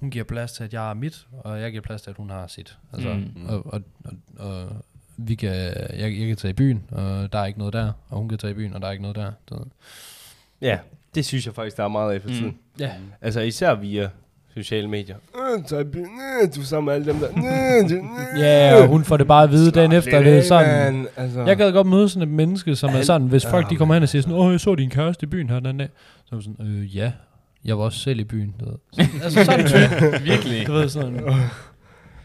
Hun 0.00 0.10
giver 0.10 0.24
plads 0.24 0.52
til, 0.52 0.64
at 0.64 0.72
jeg 0.72 0.80
har 0.80 0.94
mit, 0.94 1.26
og 1.38 1.60
jeg 1.60 1.70
giver 1.70 1.82
plads 1.82 2.02
til, 2.02 2.10
at 2.10 2.16
hun 2.16 2.30
har 2.30 2.46
sit. 2.46 2.78
Altså, 2.92 3.08
Mm. 3.14 3.30
mm. 3.42 3.46
og, 3.48 3.66
og, 3.66 3.80
og, 4.04 4.12
og, 4.50 4.66
vi 5.16 5.34
kan, 5.34 5.50
jeg, 5.50 5.98
jeg 6.18 6.26
kan 6.28 6.36
tage 6.36 6.50
i 6.50 6.54
byen, 6.54 6.82
og 6.92 7.32
der 7.32 7.38
er 7.38 7.46
ikke 7.46 7.58
noget 7.58 7.74
der. 7.74 7.92
Og 8.08 8.18
hun 8.18 8.28
kan 8.28 8.38
tage 8.38 8.50
i 8.50 8.54
byen, 8.54 8.74
og 8.74 8.80
der 8.80 8.86
er 8.88 8.92
ikke 8.92 9.02
noget 9.02 9.16
der. 9.16 9.32
Det, 9.50 9.58
Ja, 10.60 10.78
det 11.14 11.24
synes 11.24 11.46
jeg 11.46 11.54
faktisk, 11.54 11.76
der 11.76 11.84
er 11.84 11.88
meget 11.88 12.14
af 12.14 12.20
for 12.22 12.28
Mm. 12.28 12.34
tiden. 12.34 12.58
ja. 12.80 12.90
Altså 13.20 13.40
især 13.40 13.74
via 13.74 14.08
sociale 14.54 14.88
medier. 14.88 15.16
Øh, 15.56 15.64
tag 15.64 15.80
i 15.80 15.84
byen, 15.84 16.04
øh, 16.42 16.54
du 16.54 16.60
er 16.60 16.64
sammen 16.64 16.84
med 16.86 16.94
alle 16.94 17.12
dem 17.12 17.18
der. 17.20 17.28
Øh. 17.28 18.40
Ja, 18.42 18.82
og 18.82 18.88
hun 18.88 19.04
får 19.04 19.16
det 19.16 19.26
bare 19.26 19.44
at 19.44 19.50
vide 19.50 19.70
dagen 19.70 19.92
efter. 19.92 20.22
Det 20.22 20.38
er 20.38 20.42
sådan, 20.42 20.94
Man, 20.94 21.06
altså. 21.16 21.44
Jeg 21.44 21.56
gad 21.56 21.72
godt 21.72 21.86
møde 21.86 22.08
sådan 22.08 22.28
et 22.28 22.34
menneske, 22.34 22.76
som 22.76 22.90
er 22.90 23.02
sådan, 23.02 23.26
hvis 23.28 23.46
folk 23.46 23.70
de 23.70 23.76
kommer 23.76 23.94
hen 23.94 24.02
og 24.02 24.08
siger 24.08 24.22
sådan, 24.22 24.36
åh, 24.36 24.52
jeg 24.52 24.60
så 24.60 24.74
din 24.74 24.90
kæreste 24.90 25.24
i 25.24 25.26
byen 25.26 25.48
her 25.50 25.56
den 25.56 25.66
anden 25.66 25.78
dag. 25.78 25.88
Så 26.24 26.36
er 26.36 26.40
sådan, 26.40 26.66
øh, 26.66 26.96
ja, 26.96 27.12
jeg 27.64 27.78
var 27.78 27.84
også 27.84 27.98
selv 27.98 28.20
i 28.20 28.24
byen. 28.24 28.54
Du 28.60 28.64
ved. 28.64 28.74
Så- 28.92 29.06
altså 29.24 29.44
sådan 29.44 29.66
type. 29.66 30.22
Virkelig. 30.24 30.66
Du 30.66 30.72
ved 30.72 30.88
sådan, 30.88 31.20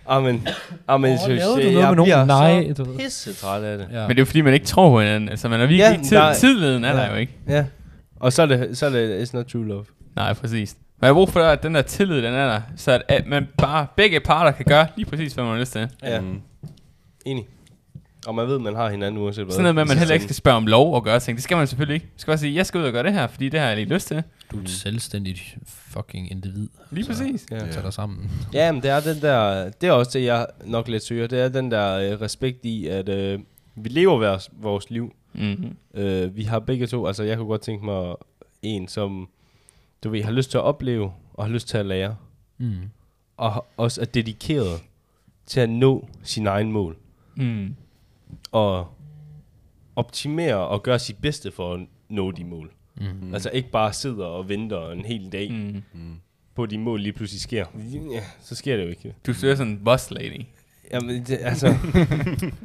Amen, 0.06 0.48
amen, 0.88 1.14
Åh, 1.14 1.20
synes 1.20 1.40
lavede 1.40 1.56
du 1.56 1.62
jeg, 1.62 1.72
noget 1.72 1.82
jeg 1.82 1.88
med 1.90 1.96
nogen? 1.96 2.06
bliver 2.06 2.26
Nej, 2.26 2.74
så 2.76 2.84
du 2.84 2.90
ved. 2.92 3.00
pisse 3.00 3.34
træt 3.34 3.64
af 3.64 3.78
det. 3.78 3.88
ja. 3.92 4.02
Men 4.02 4.10
det 4.10 4.16
er 4.18 4.22
jo 4.22 4.26
fordi, 4.26 4.42
man 4.42 4.54
ikke 4.54 4.66
tror 4.66 4.90
på 4.90 5.00
hinanden. 5.00 5.30
Altså, 5.30 5.50
man 5.50 5.60
er 5.62 5.66
virkelig 5.66 5.80
Ja, 5.80 5.92
ikke 5.92 6.04
tid, 6.04 6.18
der 6.18 6.24
er- 6.24 6.34
tidligheden 6.34 6.84
er 6.84 6.94
der 6.94 7.04
Ja. 7.04 7.10
jo 7.12 7.16
ikke. 7.16 7.34
Ja. 7.48 7.66
Og 8.16 8.34
så 8.34 8.42
er 8.42 8.46
det, 8.46 8.78
så 8.78 8.86
er 8.86 8.90
det, 8.90 9.26
it's 9.28 9.30
not 9.34 9.46
true 9.46 9.68
love. 9.68 9.86
Nej, 10.16 10.34
præcis. 10.34 10.76
Man 11.02 11.08
har 11.08 11.14
brug 11.14 11.30
for, 11.30 11.40
at 11.40 11.64
den 11.64 11.76
der 11.76 11.82
tillid, 11.82 12.18
den 12.18 12.34
er 12.34 12.46
der. 12.48 12.62
Så 12.76 12.92
at, 12.92 13.02
at 13.08 13.28
man 13.28 13.48
bare, 13.58 13.88
begge 13.98 14.20
parter 14.20 14.52
kan 14.52 14.66
gøre 14.66 14.88
lige 14.96 15.06
præcis, 15.10 15.34
hvad 15.34 15.44
man 15.44 15.54
har 15.54 15.60
lyst 15.60 15.72
til. 15.72 15.90
Ja. 16.04 16.22
Mm. 16.22 16.42
Enig. 17.26 17.46
Og 18.28 18.36
man 18.36 18.48
ved, 18.48 18.60
man 18.60 18.76
har 18.76 18.90
hinanden 18.90 19.22
uanset 19.22 19.44
hvad. 19.46 19.52
Sådan 19.54 19.64
noget 19.64 19.76
med, 19.76 19.82
at 19.82 19.88
man 19.88 19.98
heller 19.98 20.14
ikke 20.14 20.24
skal 20.26 20.36
spørge 20.36 20.58
om 20.58 20.68
lov 20.68 20.96
og 20.96 21.04
gøre 21.04 21.20
ting. 21.20 21.36
Det 21.36 21.44
skal 21.44 21.58
man 21.58 21.68
selvfølgelig 21.68 21.94
ikke. 21.96 22.06
Man 22.06 22.20
skal 22.20 22.32
bare 22.32 22.38
sige, 22.38 22.56
jeg 22.56 22.66
skal 22.66 22.80
ud 22.80 22.86
og 22.86 22.92
gøre 22.92 23.04
det 23.04 23.14
her, 23.14 23.28
fordi 23.28 23.50
det 23.50 23.60
har 23.60 23.68
jeg 23.68 23.76
lige 23.78 23.90
lyst 23.94 24.08
til. 24.08 24.24
Du 24.52 24.58
er 24.58 24.62
et 24.62 24.70
selvstændigt 24.70 25.58
fucking 25.66 26.32
individ. 26.32 26.70
Lige 26.92 27.06
Så- 27.06 27.12
præcis. 27.12 27.46
Ja. 27.52 27.60
Tag 27.60 27.84
dig 27.84 27.94
sammen. 27.94 28.32
Ja, 28.54 28.72
men 28.72 28.82
det 28.82 28.92
er 28.92 29.00
den 29.00 29.22
der, 29.22 29.70
det 29.82 29.88
er 29.90 29.92
også 29.92 30.20
det, 30.20 30.26
jeg 30.26 30.48
nok 30.66 30.88
lidt 30.88 31.04
søger. 31.04 31.28
Det 31.28 31.40
er 31.40 31.50
den 31.50 31.72
der 31.72 32.14
øh, 32.14 32.22
respekt 32.22 32.66
i, 32.66 32.88
at 32.88 33.10
øh, 33.10 33.40
vi 33.76 33.90
lever 33.90 34.18
vores, 34.18 34.50
vores 34.62 34.90
liv. 34.90 35.14
Mm-hmm. 35.34 35.76
Øh, 36.02 36.36
vi 36.36 36.44
har 36.44 36.60
begge 36.60 36.88
to, 36.88 37.08
altså 37.08 37.24
jeg 37.24 37.38
kunne 37.38 37.48
godt 37.48 37.62
tænke 37.62 37.86
mig 37.86 38.16
en, 38.62 38.88
som 38.88 39.30
du 40.04 40.10
ved, 40.10 40.24
har 40.24 40.32
lyst 40.32 40.52
til 40.52 40.58
at 40.58 40.64
opleve, 40.64 41.12
og 41.34 41.46
har 41.46 41.52
lyst 41.52 41.68
til 41.68 41.78
at 41.78 41.86
lære. 41.86 42.16
Mm. 42.58 42.74
Og 43.38 43.66
også 43.78 44.02
er 44.02 44.06
dedikeret 44.06 44.82
til 45.46 45.60
at 45.60 45.70
nå 45.70 46.08
sin 46.24 46.48
egen 46.48 46.72
mål. 46.72 46.98
Mm. 47.36 47.76
Og 48.54 48.88
optimere 49.96 50.56
og 50.56 50.84
gøre 50.84 51.00
sit 51.00 51.18
bedste 51.18 51.52
for 51.52 51.74
at 51.74 51.80
nå 52.10 52.32
de 52.32 52.44
mål. 52.44 52.72
Mm. 52.98 53.34
Altså 53.34 53.50
ikke 53.50 53.70
bare 53.72 53.94
sidder 53.94 54.26
og 54.26 54.50
venter 54.50 54.92
en 54.92 55.06
hel 55.06 55.32
dag 55.32 55.52
mm. 55.94 56.16
På, 56.56 56.64
at 56.64 56.70
de 56.70 56.78
mål 56.78 57.02
lige 57.02 57.14
pludselig 57.14 57.42
sker. 57.42 57.66
Ja, 58.12 58.24
så 58.42 58.56
sker 58.56 58.78
det 58.78 58.84
jo 58.84 58.90
ikke. 58.90 59.16
Du 59.28 59.34
søger 59.34 59.56
sådan 59.56 59.74
en 59.74 59.82
boss 59.86 60.12
lady. 60.12 60.46
Jamen, 60.92 61.24
det, 61.24 61.38
altså... 61.42 61.68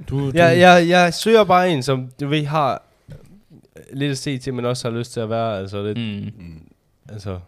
Du, 0.09 0.31
du, 0.31 0.33
jeg, 0.35 0.59
jeg, 0.59 0.89
jeg 0.89 1.15
søger 1.15 1.45
bare 1.45 1.71
en, 1.73 1.83
som 1.83 2.11
du 2.21 2.29
ved, 2.29 2.45
har 2.45 2.83
lidt 3.93 4.11
at 4.11 4.19
se 4.19 4.39
til, 4.39 4.55
men 4.55 4.65
også 4.65 4.91
har 4.91 4.99
lyst 4.99 5.13
til 5.13 5.21
at 5.21 5.31
være, 5.31 5.59
altså 5.59 5.83
lidt. 5.83 5.99
Mm. 5.99 6.63
altså... 7.09 7.41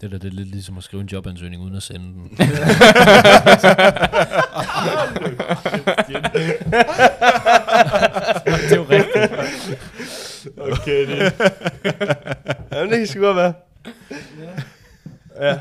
det, 0.00 0.10
der, 0.10 0.18
det 0.18 0.28
er 0.28 0.32
lidt 0.32 0.48
ligesom 0.48 0.78
at 0.78 0.84
skrive 0.84 1.00
en 1.00 1.08
jobansøgning 1.08 1.62
uden 1.62 1.76
at 1.76 1.82
sende 1.82 2.06
den. 2.06 2.30
det 2.38 2.48
er 8.72 8.76
jo 8.76 8.86
rigtigt. 8.90 9.32
okay, 10.58 11.06
det... 11.06 11.32
Jamen, 12.72 12.90
det 12.90 12.98
kan 12.98 13.06
sgu 13.06 13.20
godt 13.20 13.36
være. 13.36 13.52
Ja. 15.40 15.58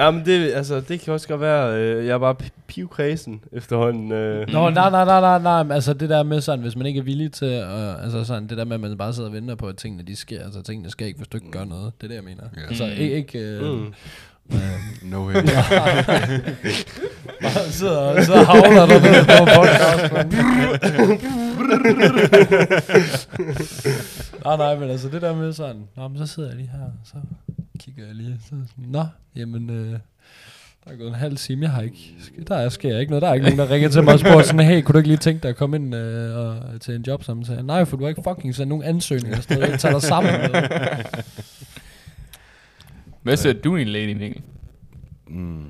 Jamen, 0.00 0.24
det, 0.24 0.52
altså, 0.52 0.80
det 0.80 1.00
kan 1.00 1.12
også 1.14 1.28
godt 1.28 1.40
være, 1.40 1.76
øh, 1.80 2.06
jeg 2.06 2.14
er 2.14 2.18
bare 2.18 2.34
pi- 2.42 2.60
pivkredsen 2.66 3.40
efterhånden. 3.52 4.12
Øh. 4.12 4.46
Nå, 4.52 4.70
nej, 4.70 4.90
nej, 4.90 5.04
nej, 5.04 5.20
nej, 5.20 5.38
nej, 5.42 5.62
men 5.62 5.72
altså 5.72 5.92
det 5.94 6.08
der 6.08 6.22
med 6.22 6.40
sådan, 6.40 6.60
hvis 6.60 6.76
man 6.76 6.86
ikke 6.86 7.00
er 7.00 7.04
villig 7.04 7.32
til, 7.32 7.46
at, 7.46 7.96
altså 8.02 8.24
sådan, 8.24 8.46
det 8.48 8.58
der 8.58 8.64
med, 8.64 8.74
at 8.74 8.80
man 8.80 8.98
bare 8.98 9.12
sidder 9.12 9.28
og 9.28 9.34
venter 9.34 9.54
på, 9.54 9.66
at 9.66 9.76
tingene 9.76 10.02
de 10.02 10.16
sker, 10.16 10.44
altså 10.44 10.62
tingene 10.62 10.90
sker 10.90 11.06
ikke, 11.06 11.18
hvis 11.18 11.28
du 11.28 11.36
ikke 11.36 11.50
gør 11.50 11.64
noget, 11.64 11.92
det 12.00 12.04
er 12.04 12.08
det, 12.08 12.14
jeg 12.14 12.24
mener. 12.24 12.42
Ja. 12.56 12.60
Altså 12.68 12.84
Mm. 12.84 12.90
ikke, 12.90 13.16
ikke 13.16 13.38
øh, 13.38 13.62
Mm. 13.62 13.86
øh, 14.52 14.58
No 15.02 15.26
way. 15.26 15.34
bare 17.42 17.70
sidder 17.70 17.98
og 17.98 18.24
sidder 18.24 18.40
og 18.40 18.46
havler 18.46 18.86
der 18.86 19.00
nede 19.00 19.24
på 19.24 19.44
podcast, 19.56 20.12
nej, 24.44 24.56
nej, 24.56 24.76
men 24.78 24.90
altså 24.90 25.08
det 25.08 25.22
der 25.22 25.34
med 25.36 25.52
sådan, 25.52 25.82
nå, 25.96 26.08
men 26.08 26.18
så 26.18 26.26
sidder 26.26 26.48
jeg 26.48 26.58
lige 26.58 26.70
her, 26.72 26.78
så 27.04 27.14
kigger 27.80 28.06
jeg 28.06 28.14
lige, 28.14 28.38
så 28.42 28.48
sådan, 28.48 28.64
nå, 28.76 29.04
jamen, 29.36 29.70
øh, 29.70 29.92
der 30.84 30.90
er 30.90 30.96
gået 30.96 31.08
en 31.08 31.14
halv 31.14 31.36
time, 31.36 31.62
jeg 31.62 31.70
har 31.70 31.82
ikke, 31.82 32.14
der 32.48 32.56
er, 32.56 32.68
sker 32.68 32.98
ikke 32.98 33.10
noget, 33.10 33.22
der 33.22 33.28
er 33.28 33.34
ikke 33.34 33.44
nogen, 33.46 33.58
der 33.58 33.70
ringer 33.70 33.88
til 33.88 34.04
mig 34.04 34.12
og 34.12 34.20
spørger 34.20 34.42
sådan, 34.42 34.66
hey, 34.66 34.82
kunne 34.82 34.92
du 34.92 34.98
ikke 34.98 35.08
lige 35.08 35.18
tænke 35.18 35.42
dig 35.42 35.48
at 35.48 35.56
komme 35.56 35.76
ind 35.76 35.94
øh, 35.94 36.36
og, 36.36 36.80
til 36.80 36.94
en 36.94 37.02
jobsamtale? 37.06 37.62
Nej, 37.62 37.84
for 37.84 37.96
du 37.96 38.04
har 38.04 38.08
ikke 38.08 38.22
fucking 38.28 38.54
sendt 38.54 38.68
nogen 38.68 38.84
ansøgninger 38.84 39.36
afsted, 39.36 39.58
jeg 39.68 39.80
tager 39.80 39.92
dig 39.92 40.02
sammen 40.02 40.32
med. 40.32 40.50
Hvad 43.22 43.36
søger 43.36 43.60
du 43.62 43.76
i 43.76 43.82
en 43.82 43.88
lady, 43.88 44.12
Mikkel? 44.16 44.42
Mm. 45.28 45.64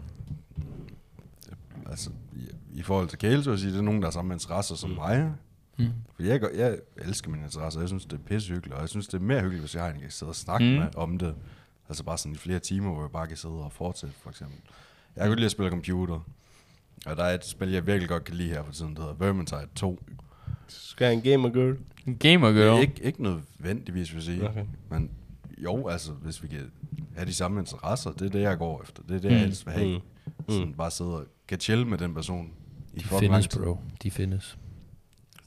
Altså, 1.91 2.11
i, 2.37 2.41
i 2.79 2.83
forhold 2.83 3.09
til 3.09 3.19
Kæle, 3.19 3.43
så 3.43 3.51
vil 3.51 3.57
jeg 3.57 3.61
sige, 3.61 3.73
det 3.73 3.79
er 3.79 3.83
nogen, 3.83 4.01
der 4.01 4.07
har 4.07 4.13
samme 4.13 4.35
interesser 4.35 4.75
som 4.75 4.91
mig. 4.91 5.31
Mm. 5.79 5.87
For 6.17 6.23
jeg, 6.23 6.41
jeg 6.57 6.77
elsker 7.07 7.31
mine 7.31 7.45
interesser, 7.45 7.81
jeg 7.81 7.89
synes, 7.89 8.05
det 8.05 8.13
er 8.13 8.23
pissehyggeligt, 8.29 8.75
og 8.75 8.81
jeg 8.81 8.89
synes, 8.89 9.07
det 9.07 9.15
er 9.15 9.23
mere 9.23 9.41
hyggeligt, 9.41 9.63
hvis 9.63 9.75
jeg 9.75 9.83
har 9.83 9.89
en, 9.91 9.95
jeg 9.95 10.03
kan 10.03 10.11
sidde 10.11 10.31
og 10.31 10.37
snakke 10.37 10.65
Mm. 10.67 10.73
mm. 10.73 10.79
med 10.79 10.89
om 10.97 11.19
det. 11.19 11.35
Altså 11.91 12.05
bare 12.05 12.19
sådan 12.19 12.33
i 12.33 12.39
flere 12.39 12.59
timer, 12.59 12.93
hvor 12.93 13.01
jeg 13.03 13.11
bare 13.11 13.27
kan 13.27 13.37
sidde 13.37 13.55
og 13.55 13.73
fortsætte, 13.73 14.15
for 14.23 14.31
eksempel. 14.31 14.57
Jeg 15.17 15.23
kan 15.23 15.29
godt 15.31 15.39
lide 15.39 15.47
at 15.47 15.53
spille 15.53 15.71
computer. 15.71 16.21
Og 17.07 17.17
der 17.17 17.25
er 17.25 17.35
et 17.35 17.45
spil, 17.45 17.71
jeg 17.71 17.87
virkelig 17.87 18.09
godt 18.09 18.25
kan 18.25 18.35
lide 18.35 18.49
her 18.49 18.63
for 18.65 18.73
tiden, 18.73 18.95
der 18.97 19.01
hedder 19.01 19.15
Vermintide 19.15 19.67
2. 19.75 20.03
Skal 20.69 21.05
jeg 21.05 21.15
en 21.15 21.23
gamer 21.23 21.49
girl? 21.49 21.79
En 22.07 22.17
gamer 22.19 22.47
Det 22.49 22.57
girl. 22.57 22.77
er 22.77 22.81
ikke, 22.81 23.03
ikke 23.03 23.23
nødvendigvis, 23.23 24.11
vil 24.11 24.17
jeg 24.17 24.23
sige. 24.25 24.49
Okay. 24.49 24.65
Men 24.91 25.11
jo, 25.59 25.89
altså, 25.89 26.13
hvis 26.13 26.43
vi 26.43 26.49
kan 26.49 26.71
have 27.17 27.27
de 27.27 27.35
samme 27.35 27.61
interesser, 27.61 28.13
det 28.13 28.27
er 28.27 28.31
det, 28.31 28.41
jeg 28.41 28.59
går 28.59 28.83
efter. 28.83 29.03
Det 29.03 29.17
er 29.17 29.21
det, 29.21 29.29
jeg 29.31 29.39
Mm. 29.39 29.45
helst 29.45 29.67
vil 29.67 29.75
have. 29.75 29.99
Mm. 29.99 30.03
Mm. 30.49 30.55
Sådan 30.55 30.75
bare 30.75 30.91
sidde 30.91 31.17
og 31.17 31.25
kan 31.49 31.61
chill 31.61 31.87
med 31.87 31.99
den 31.99 32.15
person 32.15 32.51
i 32.95 32.99
De 32.99 33.05
findes, 33.05 33.49
bro. 33.49 33.79
De 34.03 34.11
findes. 34.11 34.59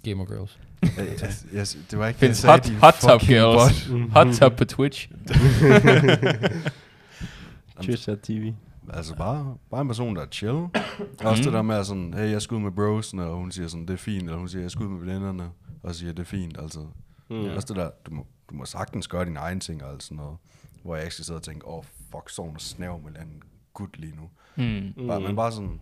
Gamer 0.03 0.25
girls. 0.25 0.59
Jeg, 0.81 0.91
jeg, 1.21 1.29
jeg, 1.53 1.67
det 1.91 1.99
var 1.99 2.07
ikke 2.07 2.19
Findes 2.19 2.41
det, 2.41 2.49
hot, 2.49 2.65
sagde, 2.65 2.79
hot 2.79 2.93
top 2.93 3.21
girls. 3.21 3.89
bot. 3.89 4.11
Hot 4.11 4.27
top 4.35 4.55
på 4.57 4.65
Twitch. 4.65 5.09
Twitch 7.81 8.09
TV. 8.23 8.53
Altså 8.93 9.15
bare, 9.15 9.57
bare 9.71 9.81
en 9.81 9.87
person, 9.87 10.15
der 10.15 10.21
er 10.21 10.27
chill. 10.31 10.67
Også 11.23 11.43
det 11.43 11.53
der 11.53 11.61
med 11.61 11.75
at 11.75 11.85
sådan, 11.85 12.13
hey, 12.13 12.31
jeg 12.31 12.41
skal 12.41 12.55
ud 12.55 12.61
med 12.61 12.71
brosene, 12.71 13.23
og 13.23 13.35
hun 13.37 13.51
siger 13.51 13.67
sådan, 13.67 13.85
det 13.85 13.93
er 13.93 13.97
fint. 13.97 14.23
Eller 14.23 14.37
hun 14.37 14.49
siger, 14.49 14.61
jeg 14.61 14.71
skal 14.71 14.85
ud 14.85 14.91
med 14.91 14.99
veninderne, 14.99 15.49
og 15.83 15.95
siger, 15.95 16.13
det 16.13 16.19
er 16.19 16.23
fint. 16.25 16.57
Altså, 16.59 16.79
Mm. 17.29 17.45
også 17.55 17.65
det 17.67 17.75
der, 17.75 17.89
du 18.05 18.11
må, 18.11 18.27
du 18.49 18.55
må 18.55 18.65
sagtens 18.65 19.07
gøre 19.07 19.25
dine 19.25 19.39
egne 19.39 19.59
ting, 19.59 19.83
og 19.83 19.91
alt 19.91 20.03
sådan 20.03 20.17
noget. 20.17 20.37
Hvor 20.83 20.95
jeg 20.95 21.03
ikke 21.05 21.13
skal 21.13 21.25
sidde 21.25 21.37
og 21.37 21.43
tænke, 21.43 21.67
åh, 21.67 21.77
oh, 21.77 21.83
fuck, 22.11 22.29
så 22.29 22.41
hun 22.41 22.59
snæv 22.59 23.01
med 23.03 23.21
en 23.21 23.43
gut 23.73 23.97
lige 23.97 24.13
nu. 24.15 24.29
Mm. 24.55 24.93
Mm. 24.97 25.07
Bare, 25.07 25.21
men 25.21 25.35
bare 25.35 25.51
sådan, 25.51 25.81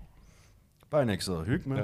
bare 0.91 1.01
en, 1.03 1.09
jeg 1.09 1.17
kan 1.17 1.24
sidde 1.24 1.38
og 1.38 1.45
hygge 1.45 1.69
med, 1.69 1.78
Ja. 1.78 1.84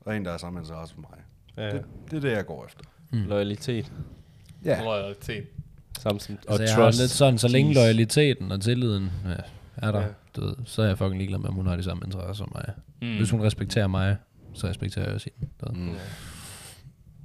og 0.00 0.16
en, 0.16 0.24
der 0.24 0.32
er 0.32 0.36
samme 0.38 0.58
interesse 0.60 0.94
for 0.94 1.00
mig. 1.00 1.18
Ja. 1.56 1.70
Det, 1.70 1.82
det 2.10 2.16
er 2.16 2.20
det, 2.20 2.30
jeg 2.30 2.46
går 2.46 2.64
efter. 2.66 2.84
Mm. 3.12 3.22
Loyalitet. 3.28 3.92
Ja. 4.64 4.82
Loyalitet. 4.84 5.44
Samt 5.98 6.22
som, 6.22 6.38
og 6.48 6.60
Altså, 6.60 6.76
trust. 6.76 6.98
lidt 7.00 7.10
sådan, 7.10 7.38
så 7.38 7.48
længe 7.48 7.74
loyaliteten 7.74 8.52
og 8.52 8.60
tilliden 8.60 9.10
ja, 9.28 9.34
er 9.88 9.92
der, 9.92 10.00
Ja. 10.00 10.06
du 10.36 10.40
ved, 10.40 10.54
så 10.64 10.82
er 10.82 10.86
jeg 10.86 10.98
fucking 10.98 11.18
ligeglad 11.18 11.38
med, 11.38 11.48
om 11.48 11.54
hun 11.54 11.66
har 11.66 11.76
de 11.76 11.82
samme 11.82 12.02
interesser 12.06 12.32
som 12.32 12.52
mig. 12.54 12.64
Mm. 13.02 13.16
Hvis 13.16 13.30
hun 13.30 13.42
respekterer 13.42 13.86
mig, 13.86 14.16
så 14.54 14.66
respekterer 14.66 15.04
jeg 15.04 15.14
også 15.14 15.30
hende. 15.38 15.80
Mm. 15.80 15.94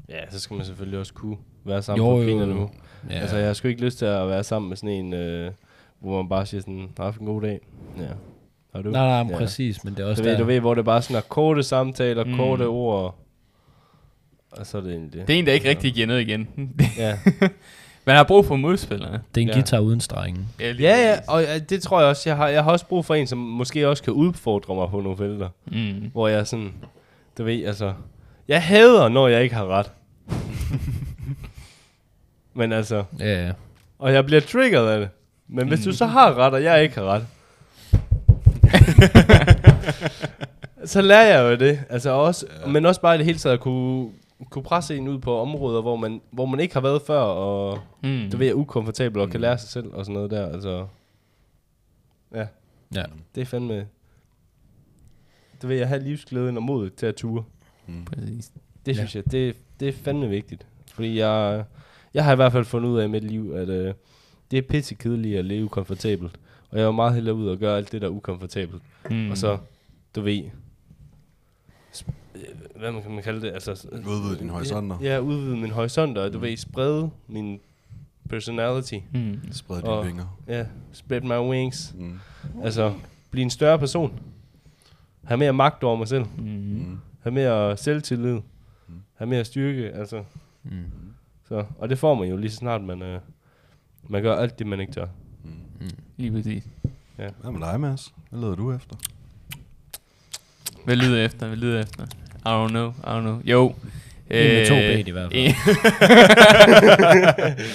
Ja, 0.09 0.29
så 0.29 0.39
skal 0.39 0.55
man 0.57 0.65
selvfølgelig 0.65 0.99
også 0.99 1.13
kunne 1.13 1.37
være 1.65 1.81
sammen 1.81 2.05
Jo, 2.07 2.15
på 2.15 2.21
anden 2.21 2.57
måde. 2.57 2.69
Ja. 3.09 3.13
Altså, 3.15 3.37
jeg 3.37 3.47
har 3.47 3.53
sgu 3.53 3.67
ikke 3.67 3.85
lyst 3.85 3.97
til 3.97 4.05
at 4.05 4.27
være 4.27 4.43
sammen 4.43 4.69
med 4.69 4.77
sådan 4.77 4.89
en, 4.89 5.13
øh, 5.13 5.51
hvor 5.99 6.21
man 6.21 6.29
bare 6.29 6.45
siger 6.45 6.61
sådan, 6.61 6.89
har 6.97 7.03
haft 7.03 7.19
en 7.19 7.25
god 7.25 7.41
dag. 7.41 7.59
Ja. 7.97 8.07
Har 8.75 8.81
du? 8.81 8.91
Nej, 8.91 9.07
nej, 9.07 9.23
men 9.23 9.31
ja. 9.31 9.37
præcis, 9.37 9.83
men 9.83 9.93
det 9.95 10.05
er 10.05 10.09
også 10.09 10.21
Du 10.23 10.25
ved, 10.27 10.33
der. 10.33 10.39
du 10.39 10.45
ved, 10.45 10.59
hvor 10.59 10.75
det 10.75 10.85
bare 10.85 11.01
sådan 11.01 11.15
er 11.17 11.21
korte 11.21 11.63
samtaler, 11.63 12.23
mm. 12.23 12.35
korte 12.35 12.67
ord. 12.67 13.17
Og 14.51 14.65
så 14.65 14.77
er 14.77 14.81
det 14.81 14.91
egentlig 14.91 15.13
det. 15.13 15.27
Det 15.27 15.35
er 15.35 15.39
en, 15.39 15.45
der 15.45 15.53
ikke 15.53 15.69
rigtig 15.69 15.93
giver 15.93 16.07
noget 16.07 16.21
igen. 16.21 16.47
Ja. 16.97 17.17
Man 18.05 18.15
har 18.15 18.23
brug 18.23 18.45
for 18.45 18.55
modspillere. 18.55 19.11
det 19.35 19.37
er 19.37 19.41
en 19.41 19.47
Ja. 19.47 19.53
guitar 19.53 19.79
uden 19.79 20.01
strenge. 20.01 20.39
Ja, 20.59 20.73
ja, 20.79 21.09
ja, 21.09 21.19
og 21.27 21.41
ja, 21.43 21.59
det 21.59 21.81
tror 21.81 21.99
jeg 21.99 22.09
også. 22.09 22.29
Jeg 22.29 22.37
har, 22.37 22.47
jeg 22.47 22.63
har 22.63 22.71
også 22.71 22.85
brug 22.85 23.05
for 23.05 23.15
en, 23.15 23.27
som 23.27 23.37
måske 23.37 23.87
også 23.87 24.03
kan 24.03 24.13
udfordre 24.13 24.75
mig 24.75 24.89
på 24.89 25.01
nogle 25.01 25.17
felter. 25.17 25.49
Mm. 25.71 26.09
Hvor 26.11 26.27
jeg 26.27 26.47
sådan, 26.47 26.73
du 27.37 27.43
ved, 27.43 27.65
altså... 27.65 27.93
Jeg 28.47 28.63
hader, 28.63 29.09
når 29.09 29.27
jeg 29.27 29.43
ikke 29.43 29.55
har 29.55 29.65
ret. 29.67 29.91
Men 32.55 32.71
altså... 32.71 33.03
Ja, 33.19 33.45
ja. 33.45 33.51
Og 33.99 34.13
jeg 34.13 34.25
bliver 34.25 34.41
triggeret 34.41 34.91
af 34.91 34.99
det. 34.99 35.09
Men 35.47 35.67
hvis 35.67 35.79
du 35.83 35.91
så 35.93 36.05
har 36.05 36.37
ret, 36.37 36.53
og 36.53 36.63
jeg 36.63 36.83
ikke 36.83 36.95
har 36.95 37.03
ret, 37.03 37.23
så 40.85 41.01
lærer 41.01 41.37
jeg 41.41 41.51
jo 41.51 41.55
det. 41.65 41.79
Altså 41.89 42.09
også, 42.09 42.45
men 42.67 42.85
også 42.85 43.01
bare 43.01 43.15
i 43.15 43.17
det 43.17 43.25
hele 43.25 43.39
taget 43.39 43.53
at 43.53 43.59
kunne 43.59 44.09
kunne 44.49 44.63
presse 44.63 44.97
en 44.97 45.07
ud 45.07 45.19
på 45.19 45.39
områder, 45.39 45.81
hvor 45.81 45.95
man, 45.95 46.21
hvor 46.31 46.45
man 46.45 46.59
ikke 46.59 46.73
har 46.73 46.81
været 46.81 47.01
før, 47.01 47.19
og 47.21 47.79
Mm. 48.03 48.09
det 48.09 48.39
ved 48.39 48.45
jeg 48.47 48.55
ukomfortabel 48.55 49.21
og 49.21 49.29
kan 49.29 49.41
lære 49.41 49.57
sig 49.57 49.69
selv 49.69 49.93
og 49.93 50.05
sådan 50.05 50.13
noget 50.13 50.31
der. 50.31 50.45
Altså, 50.53 50.87
ja, 52.33 52.47
Ja. 52.95 53.03
det 53.35 53.41
er 53.41 53.45
fandme... 53.45 53.87
Det 55.61 55.69
vil 55.69 55.77
jeg 55.77 55.87
have 55.87 56.03
livsglæden 56.03 56.57
og 56.57 56.63
modet 56.63 56.95
til 56.95 57.05
at 57.05 57.15
ture. 57.15 57.43
Præcis. 58.05 58.51
Det 58.85 58.91
Ja. 58.91 58.93
synes 58.93 59.15
jeg, 59.15 59.31
det, 59.31 59.55
det 59.79 59.87
er 59.87 59.91
fandme 59.93 60.29
vigtigt. 60.29 60.65
Fordi 60.93 61.19
jeg, 61.19 61.63
jeg 62.13 62.25
har 62.25 62.33
i 62.33 62.35
hvert 62.35 62.51
fald 62.51 62.65
fundet 62.65 62.89
ud 62.89 62.99
af 62.99 63.05
i 63.05 63.07
mit 63.07 63.23
liv, 63.23 63.51
at 63.55 63.69
øh, 63.69 63.93
det 64.51 64.57
er 64.57 64.61
pisse 64.61 64.95
kedeligt 64.95 65.39
at 65.39 65.45
leve 65.45 65.69
komfortabelt. 65.69 66.39
Og 66.69 66.77
jeg 66.77 66.85
var 66.85 66.91
meget 66.91 67.13
hellere 67.13 67.35
ud 67.35 67.47
og 67.47 67.57
gøre 67.57 67.77
alt 67.77 67.91
det, 67.91 68.01
der 68.01 68.07
er 68.07 68.11
ukomfortabelt. 68.11 68.81
Mm. 69.09 69.15
Mm. 69.15 69.31
Og 69.31 69.37
så, 69.37 69.57
du 70.15 70.21
ved, 70.21 70.43
hvad 72.75 72.91
man 72.91 73.01
kan 73.01 73.11
man 73.11 73.23
kalde 73.23 73.41
det? 73.41 73.51
Altså, 73.53 73.87
Udvide 73.91 74.39
dine 74.39 74.51
horisonter. 74.51 74.97
Ja, 75.01 75.19
udvide 75.19 75.57
min 75.57 75.71
horisonter, 75.71 76.21
og 76.21 76.33
du 76.33 76.39
ved, 76.39 76.57
sprede 76.57 77.09
min 77.27 77.59
personality. 78.29 78.95
Mm. 79.13 79.39
Spred 79.51 79.81
dine 79.81 80.05
vinger. 80.05 80.37
Ja, 80.47 80.65
spread 80.91 81.21
my 81.21 81.49
wings. 81.49 81.95
Mm. 81.97 82.19
Altså, 82.63 82.93
blive 83.31 83.43
en 83.43 83.49
større 83.49 83.79
person. 83.79 84.19
Have 85.23 85.37
mere 85.37 85.53
magt 85.53 85.83
over 85.83 85.95
mig 85.95 86.07
selv. 86.07 86.25
Mm. 86.37 86.43
Mm. 86.43 86.99
Have 87.21 87.33
mere 87.33 87.77
selvtillid. 87.77 88.39
Have 89.13 89.29
mere 89.29 89.45
styrke, 89.45 89.91
altså. 89.91 90.23
Mm. 90.63 90.83
Så, 91.47 91.65
og 91.77 91.89
det 91.89 91.97
får 91.99 92.15
man 92.15 92.29
jo 92.29 92.37
lige 92.37 92.51
så 92.51 92.57
snart, 92.57 92.81
man, 92.83 93.01
øh, 93.01 93.19
man 94.07 94.21
gør 94.21 94.35
alt 94.35 94.59
det, 94.59 94.67
man 94.67 94.79
ikke 94.79 94.93
tør. 94.93 95.07
Lige 96.17 96.31
præcis. 96.31 96.63
Hvad 97.15 97.51
med 97.51 97.59
dig, 97.59 97.79
Mads? 97.79 98.13
Hvad 98.29 98.39
leder 98.39 98.55
du 98.55 98.73
efter? 98.73 98.95
Hvad 100.85 100.95
lyder 100.95 101.25
efter? 101.25 101.47
Hvad 101.47 101.57
lyder 101.57 101.81
efter? 101.81 102.03
I 102.45 102.49
don't 102.49 102.69
know. 102.69 102.89
I 102.89 102.93
don't 103.07 103.19
know. 103.19 103.39
Jo. 103.45 103.75
En 104.29 104.37
med 104.37 104.67
to 104.67 104.75
Øh, 104.75 104.95
ben 104.97 105.07
i 105.07 105.11
hvert 105.11 105.31
fald. 105.33 105.53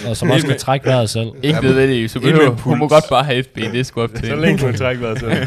Og 0.09 0.16
som 0.16 0.30
også 0.30 0.46
kan 0.46 0.59
trække 0.59 0.86
vejret 0.86 1.11
selv. 1.11 1.28
Ikke 1.42 1.61
nødvendigvis. 1.62 2.11
Så 2.11 2.18
en 2.18 2.24
med 2.24 2.32
behøver, 2.32 2.54
hun 2.54 2.78
må 2.78 2.88
godt 2.88 3.04
bare 3.11 3.24
have 3.24 3.38
et 3.38 3.48
ben. 3.48 3.72
Det 3.72 3.80
er 3.80 3.84
sgu 3.84 4.02
op 4.02 4.11
til 4.14 4.28
hende. 4.28 4.64
man 4.66 4.74
trækker 4.74 5.02
vejret 5.02 5.18
selv. 5.20 5.46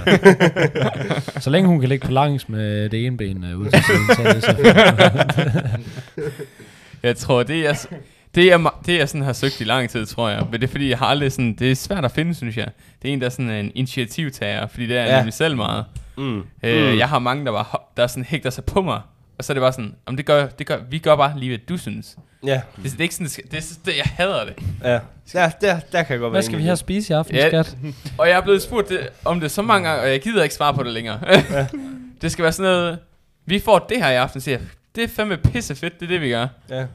Så 1.43 1.49
længe 1.49 1.67
hun 1.67 1.79
kan 1.79 1.89
ligge 1.89 2.05
på 2.05 2.11
langs 2.11 2.49
med 2.49 2.89
det 2.89 3.05
ene 3.05 3.17
ben 3.17 3.43
øh, 3.51 3.57
ud 3.59 3.69
til 3.69 3.83
siden, 3.83 4.01
så 4.15 4.21
er 4.23 4.33
det 4.33 4.43
så. 4.43 4.55
Jeg 7.03 7.15
tror, 7.17 7.43
det 7.43 7.67
er, 7.67 7.85
det 8.35 8.45
jeg, 8.45 8.59
det 8.85 8.97
jeg 8.97 9.09
sådan 9.09 9.21
har 9.25 9.33
søgt 9.33 9.61
i 9.61 9.63
lang 9.63 9.89
tid, 9.89 10.05
tror 10.05 10.29
jeg. 10.29 10.43
Men 10.51 10.61
det 10.61 10.67
er 10.67 10.71
fordi, 10.71 10.89
jeg 10.89 10.97
har 10.97 11.05
aldrig 11.05 11.31
sådan... 11.31 11.53
Det 11.59 11.71
er 11.71 11.75
svært 11.75 12.05
at 12.05 12.11
finde, 12.11 12.35
synes 12.35 12.57
jeg. 12.57 12.67
Det 13.01 13.09
er 13.09 13.13
en, 13.13 13.19
der 13.19 13.25
er 13.25 13.29
sådan 13.29 13.49
en 13.49 13.71
initiativtager. 13.75 14.67
Fordi 14.67 14.85
det 14.87 14.97
er 14.97 15.03
Ja. 15.05 15.15
nemlig 15.17 15.33
selv 15.33 15.55
meget. 15.55 15.85
Mm. 16.19 16.43
Øh, 16.63 16.91
Mm. 16.93 16.97
Jeg 16.99 17.09
har 17.09 17.19
mange, 17.19 17.45
der, 17.45 17.51
var, 17.51 17.91
der 17.97 18.07
sådan 18.07 18.23
hægter 18.23 18.49
sig 18.49 18.63
på 18.65 18.81
mig. 18.81 19.01
Og 19.37 19.43
så 19.45 19.51
er 19.51 19.55
det 19.55 19.61
bare 19.61 19.73
sådan, 19.73 19.95
om 20.05 20.15
det 20.17 20.25
gør, 20.25 20.47
det 20.47 20.67
gør, 20.67 20.77
vi 20.89 20.97
gør 20.99 21.15
bare 21.15 21.39
lige, 21.39 21.49
hvad 21.49 21.57
du 21.69 21.77
synes. 21.77 22.17
Ja, 22.45 22.61
Det, 22.75 22.83
det 22.83 22.97
er 22.99 23.01
ikke 23.01 23.15
sådan, 23.15 23.27
det, 23.27 23.51
det, 23.51 23.57
er, 23.57 23.79
det, 23.85 23.97
jeg 23.97 24.05
hader 24.05 24.45
det. 24.45 24.53
ja. 24.83 24.99
Der, 25.33 25.49
der, 25.49 25.79
der 25.91 26.03
kan 26.03 26.13
jeg 26.13 26.19
godt 26.19 26.31
Hvad 26.33 26.41
skal 26.41 26.57
vi 26.57 26.63
have 26.63 26.71
at 26.71 26.77
spise 26.79 27.13
i 27.13 27.15
aften, 27.15 27.35
Ja. 27.35 27.47
skat? 27.49 27.77
Og 28.17 28.27
jeg 28.29 28.37
er 28.37 28.41
blevet 28.41 28.61
spurgt 28.61 28.89
det, 28.89 29.09
om 29.25 29.39
det 29.39 29.51
så 29.51 29.61
mange 29.61 29.89
gange, 29.89 30.03
og 30.03 30.09
jeg 30.09 30.21
gider 30.21 30.43
ikke 30.43 30.55
svare 30.55 30.73
på 30.73 30.83
det 30.83 30.93
længere. 30.93 31.19
det 32.21 32.31
skal 32.31 32.43
være 32.43 32.51
sådan 32.51 32.71
noget, 32.71 32.99
vi 33.45 33.59
får 33.59 33.79
det 33.79 33.97
her 34.03 34.09
i 34.09 34.15
aften, 34.15 34.41
siger. 34.41 34.59
Det 34.95 35.03
er 35.03 35.07
fandme 35.07 35.37
pisse 35.37 35.75
fedt, 35.75 35.99
det 35.99 36.05
er 36.05 36.09
det, 36.09 36.21
vi 36.21 36.29
gør. 36.29 36.47
Ja, 36.69 36.85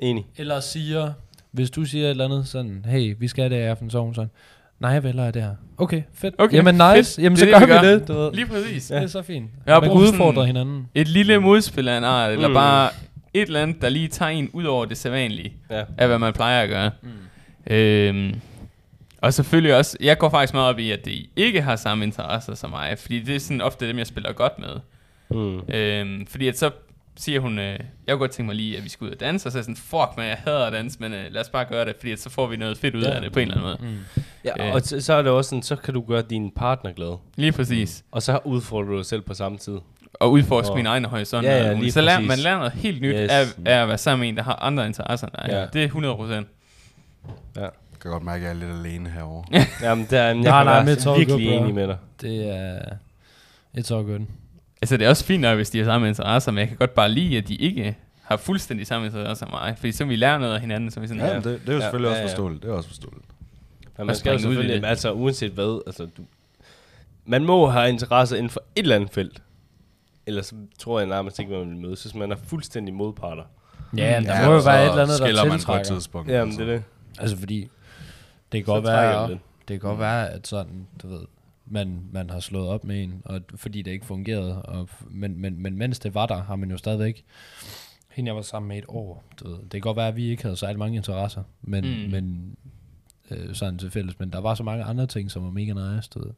enig. 0.00 0.26
Eller 0.36 0.60
siger, 0.60 1.12
hvis 1.52 1.70
du 1.70 1.84
siger 1.84 2.04
et 2.06 2.10
eller 2.10 2.24
andet 2.24 2.48
sådan, 2.48 2.84
hey, 2.88 3.14
vi 3.18 3.28
skal 3.28 3.42
have 3.44 3.54
det 3.56 3.62
i 3.62 3.66
aften, 3.66 3.90
så 3.90 4.00
hun 4.00 4.14
sådan, 4.14 4.30
nej, 4.80 4.90
jeg 4.90 5.02
vil 5.02 5.08
hellere 5.08 5.24
have 5.24 5.32
det 5.32 5.42
her. 5.42 5.54
Okay, 5.78 6.02
fedt. 6.14 6.34
Okay, 6.38 6.56
Jamen 6.56 6.74
nice, 6.74 6.86
fedt. 7.14 7.18
jamen 7.18 7.36
Det 7.38 7.48
så 7.48 7.54
er 7.54 7.58
det, 7.58 7.68
gør 7.68 7.80
vi 7.80 7.86
vi 7.86 7.92
gør. 7.92 7.98
det. 7.98 8.08
Du 8.08 8.12
ved. 8.14 8.32
Lige 8.32 8.46
præcis. 8.46 8.86
Det 8.86 8.96
er 9.02 9.06
så 9.06 9.22
fint. 9.22 9.50
Jeg 9.66 9.74
har 9.74 9.80
Man 9.80 9.90
brug 9.90 9.98
udfordre 10.00 10.46
hinanden. 10.46 10.88
Et 10.94 11.08
lille 11.08 11.38
modspil 11.38 11.88
af 11.88 11.98
en 11.98 12.04
art, 12.04 12.32
eller 12.32 12.48
Mm. 12.48 12.54
bare 12.54 12.90
et 13.34 13.42
eller 13.46 13.62
andet, 13.62 13.82
der 13.82 13.88
lige 13.88 14.08
tager 14.08 14.28
en 14.30 14.50
ud 14.52 14.64
over 14.64 14.84
det 14.84 14.96
sædvanlige, 14.96 15.52
Ja. 15.70 15.82
af 15.98 16.06
hvad 16.08 16.18
man 16.18 16.32
plejer 16.32 16.62
at 16.62 16.68
gøre. 16.68 16.90
Mm. 17.02 17.72
Øhm, 17.74 18.34
og 19.22 19.34
selvfølgelig 19.34 19.76
også, 19.76 19.96
jeg 20.00 20.18
går 20.18 20.28
faktisk 20.28 20.54
meget 20.54 20.68
op 20.68 20.78
i, 20.78 20.90
at 20.90 21.04
det 21.04 21.12
ikke 21.36 21.62
har 21.62 21.76
samme 21.76 22.04
interesser 22.04 22.54
som 22.54 22.70
mig, 22.70 22.98
fordi 22.98 23.20
det 23.22 23.34
er 23.36 23.40
sådan 23.40 23.60
ofte 23.60 23.88
dem, 23.88 23.98
jeg 23.98 24.06
spiller 24.06 24.32
godt 24.32 24.52
med. 24.58 24.80
Mm. 25.30 25.60
Øhm, 25.74 26.26
fordi 26.26 26.48
at 26.48 26.58
så 26.58 26.70
siger 27.16 27.40
hun, 27.40 27.58
øh, 27.58 27.64
jeg 27.66 27.78
kunne 28.08 28.18
godt 28.18 28.30
tænke 28.30 28.46
mig 28.46 28.56
lige, 28.56 28.76
at 28.78 28.84
vi 28.84 28.88
skal 28.88 29.04
ud 29.06 29.10
og 29.10 29.20
danse, 29.20 29.48
og 29.48 29.52
så 29.52 29.58
er 29.58 29.60
jeg 29.60 29.64
sådan, 29.64 29.76
fuck 29.76 30.16
man, 30.16 30.26
jeg 30.28 30.36
hader 30.44 30.66
at 30.66 30.72
danse, 30.72 30.96
men 31.00 31.12
øh, 31.14 31.24
lad 31.30 31.40
os 31.40 31.48
bare 31.48 31.64
gøre 31.64 31.84
det, 31.84 31.94
fordi 31.98 32.16
så 32.16 32.30
får 32.30 32.46
vi 32.46 32.56
noget 32.56 32.78
fedt 32.78 32.94
ud 32.94 33.02
Ja. 33.02 33.10
af 33.10 33.20
det 33.20 33.32
på 33.32 33.38
en 33.38 33.50
eller 33.50 33.64
anden 33.68 33.86
måde. 33.86 33.92
Mm. 33.92 34.22
Ja, 34.44 34.68
Øh. 34.68 34.74
og 34.74 34.80
så, 34.80 35.00
så 35.00 35.14
er 35.14 35.22
det 35.22 35.32
også 35.32 35.48
sådan, 35.48 35.62
så 35.62 35.76
kan 35.76 35.94
du 35.94 36.00
gøre 36.08 36.22
din 36.22 36.50
partner 36.56 36.92
glad. 36.92 37.18
Lige 37.36 37.52
præcis. 37.52 38.04
Og 38.10 38.22
så 38.22 38.38
udfordrer 38.44 38.88
du 38.90 38.96
dig 38.96 39.06
selv 39.06 39.20
på 39.22 39.34
samme 39.34 39.58
tid. 39.58 39.78
Og 40.14 40.30
udforske 40.32 40.70
Og- 40.72 40.76
mine 40.76 40.88
egne 40.88 41.08
horisonter. 41.08 41.50
Ja, 41.50 41.64
ja, 41.66 41.72
lige 41.72 41.92
så 41.92 42.00
lærer, 42.00 42.20
man 42.20 42.38
lærer 42.38 42.56
noget 42.58 42.72
helt 42.72 43.00
nyt 43.02 43.14
Yes. 43.18 43.30
af, 43.30 43.42
af 43.66 43.82
at 43.82 43.88
være 43.88 43.98
sammen 43.98 44.20
med 44.20 44.28
en, 44.28 44.36
der 44.36 44.42
har 44.42 44.54
andre 44.62 44.86
interesser 44.86 45.26
end 45.26 45.34
dig. 45.36 45.46
Ja. 45.48 45.60
Ja. 45.60 45.66
Det 45.66 45.80
er 45.82 45.84
100 45.86 46.14
procent. 46.16 46.48
Jeg 47.56 47.70
kan 48.00 48.10
godt 48.10 48.22
mærke, 48.22 48.46
at 48.46 48.56
jeg 48.56 48.64
er 48.66 48.68
lidt 48.68 48.86
alene 48.86 49.10
herovre. 49.10 49.44
Jamen, 49.82 50.06
der, 50.10 50.22
jeg 50.24 50.34
Nej, 50.34 50.64
nej, 50.64 50.94
it's 50.94 51.08
all 51.10 51.18
virkelig 51.18 51.48
enig 51.48 51.74
med 51.74 51.86
dig. 51.88 51.96
Det 52.20 52.48
er... 52.56 52.78
It's 53.78 53.94
all 53.94 54.04
good. 54.06 54.20
Altså, 54.82 54.96
det 54.96 55.04
er 55.04 55.08
også 55.08 55.24
fint 55.24 55.40
nok, 55.40 55.56
hvis 55.56 55.70
de 55.70 55.78
har 55.78 55.84
samme 55.84 56.08
interesser, 56.08 56.52
men 56.52 56.58
jeg 56.58 56.68
kan 56.68 56.76
godt 56.76 56.94
bare 56.94 57.08
lide, 57.08 57.38
at 57.38 57.48
de 57.48 57.54
ikke 57.54 57.96
har 58.22 58.36
fuldstændig 58.36 58.86
samme 58.86 59.06
interesser 59.06 59.34
som 59.34 59.50
mig. 59.50 59.74
Fordi 59.78 59.92
så 59.92 60.04
vi 60.04 60.16
lærer 60.16 60.38
noget 60.38 60.54
af 60.54 60.60
hinanden, 60.60 60.90
så 60.90 61.00
vi 61.00 61.06
sådan, 61.06 61.22
Ja, 61.22 61.28
ja. 61.28 61.34
men 61.34 61.44
det, 61.44 61.60
det 61.60 61.68
er 61.68 61.72
jo 61.72 61.78
Ja, 61.78 61.84
selvfølgelig 61.84 62.06
ja, 62.06 62.10
også 62.10 62.20
ja. 62.22 62.26
forståeligt. 62.28 62.62
Det 62.62 62.68
er 62.70 62.74
også 62.74 62.88
forståeligt. 62.88 63.24
Men 63.98 64.06
man 64.06 64.16
skal 64.16 64.32
jo 64.32 64.38
selvfølgelig, 64.38 64.84
altså 64.84 65.12
uanset 65.12 65.52
hvad, 65.52 65.82
altså 65.86 66.04
du, 66.16 66.22
man 67.24 67.44
må 67.44 67.66
have 67.66 67.88
interesse 67.88 68.36
inden 68.38 68.50
for 68.50 68.62
et 68.76 68.82
eller 68.82 68.96
andet 68.96 69.10
felt. 69.10 69.42
Ellers 70.26 70.46
så 70.46 70.54
tror 70.78 70.98
jeg 71.00 71.08
nærmest 71.08 71.38
ikke, 71.38 71.50
man 71.52 71.60
vil 71.60 71.76
mødes, 71.76 72.02
hvis 72.02 72.14
man 72.14 72.32
er 72.32 72.36
fuldstændig 72.46 72.94
modparter. 72.94 73.42
Ja, 73.96 74.22
der 74.26 74.40
Ja, 74.40 74.46
må 74.46 74.52
jo 74.52 74.60
så 74.60 74.70
være 74.70 74.84
et 74.84 74.90
eller 74.90 75.02
andet, 75.02 75.18
der 75.20 75.26
man 75.44 75.48
på 75.48 75.54
et 75.54 75.58
tiltrækker. 75.60 75.84
tidspunkt. 75.84 76.30
Jamen, 76.30 76.54
det 76.58 76.68
er 76.68 76.72
det. 76.72 76.82
Altså 77.18 77.36
fordi, 77.36 77.60
det 78.52 78.64
kan 78.64 78.74
godt 78.74 78.84
være, 78.84 79.28
det 79.28 79.38
det 79.68 79.80
kan 79.80 79.88
godt 79.88 79.98
være, 80.00 80.30
at 80.30 80.46
sådan, 80.46 80.86
du 81.02 81.08
ved, 81.08 81.20
man, 81.70 82.00
man 82.12 82.30
har 82.30 82.40
slået 82.40 82.68
op 82.68 82.84
med 82.84 83.02
en, 83.02 83.22
og 83.24 83.40
fordi 83.56 83.82
det 83.82 83.90
ikke 83.90 84.06
fungerede, 84.06 84.62
og, 84.62 84.88
men, 85.10 85.40
men, 85.40 85.62
men 85.62 85.76
mens 85.78 85.98
det 85.98 86.14
var 86.14 86.26
der, 86.26 86.42
har 86.42 86.56
man 86.56 86.70
jo 86.70 86.76
stadigvæk, 86.76 87.24
hende 88.10 88.28
jeg 88.28 88.36
var 88.36 88.42
sammen 88.42 88.68
med 88.68 88.78
et 88.78 88.84
år, 88.88 89.24
du 89.40 89.48
ved, 89.48 89.58
det 89.58 89.70
kan 89.70 89.80
godt 89.80 89.96
være, 89.96 90.08
at 90.08 90.16
vi 90.16 90.24
ikke 90.30 90.42
havde 90.42 90.56
særlig 90.56 90.78
mange 90.78 90.96
interesser, 90.96 91.42
men, 91.62 91.84
Mm. 91.84 92.10
men 92.10 92.56
øh, 93.30 93.54
sådan 93.54 93.78
til 93.78 93.90
fælles, 93.90 94.18
men 94.18 94.30
der 94.32 94.38
var 94.40 94.54
så 94.54 94.62
mange 94.62 94.84
andre 94.84 95.06
ting, 95.06 95.30
som 95.30 95.44
var 95.44 95.50
mega 95.50 95.72
nice, 95.96 96.10
du 96.14 96.18
ved. 96.24 96.32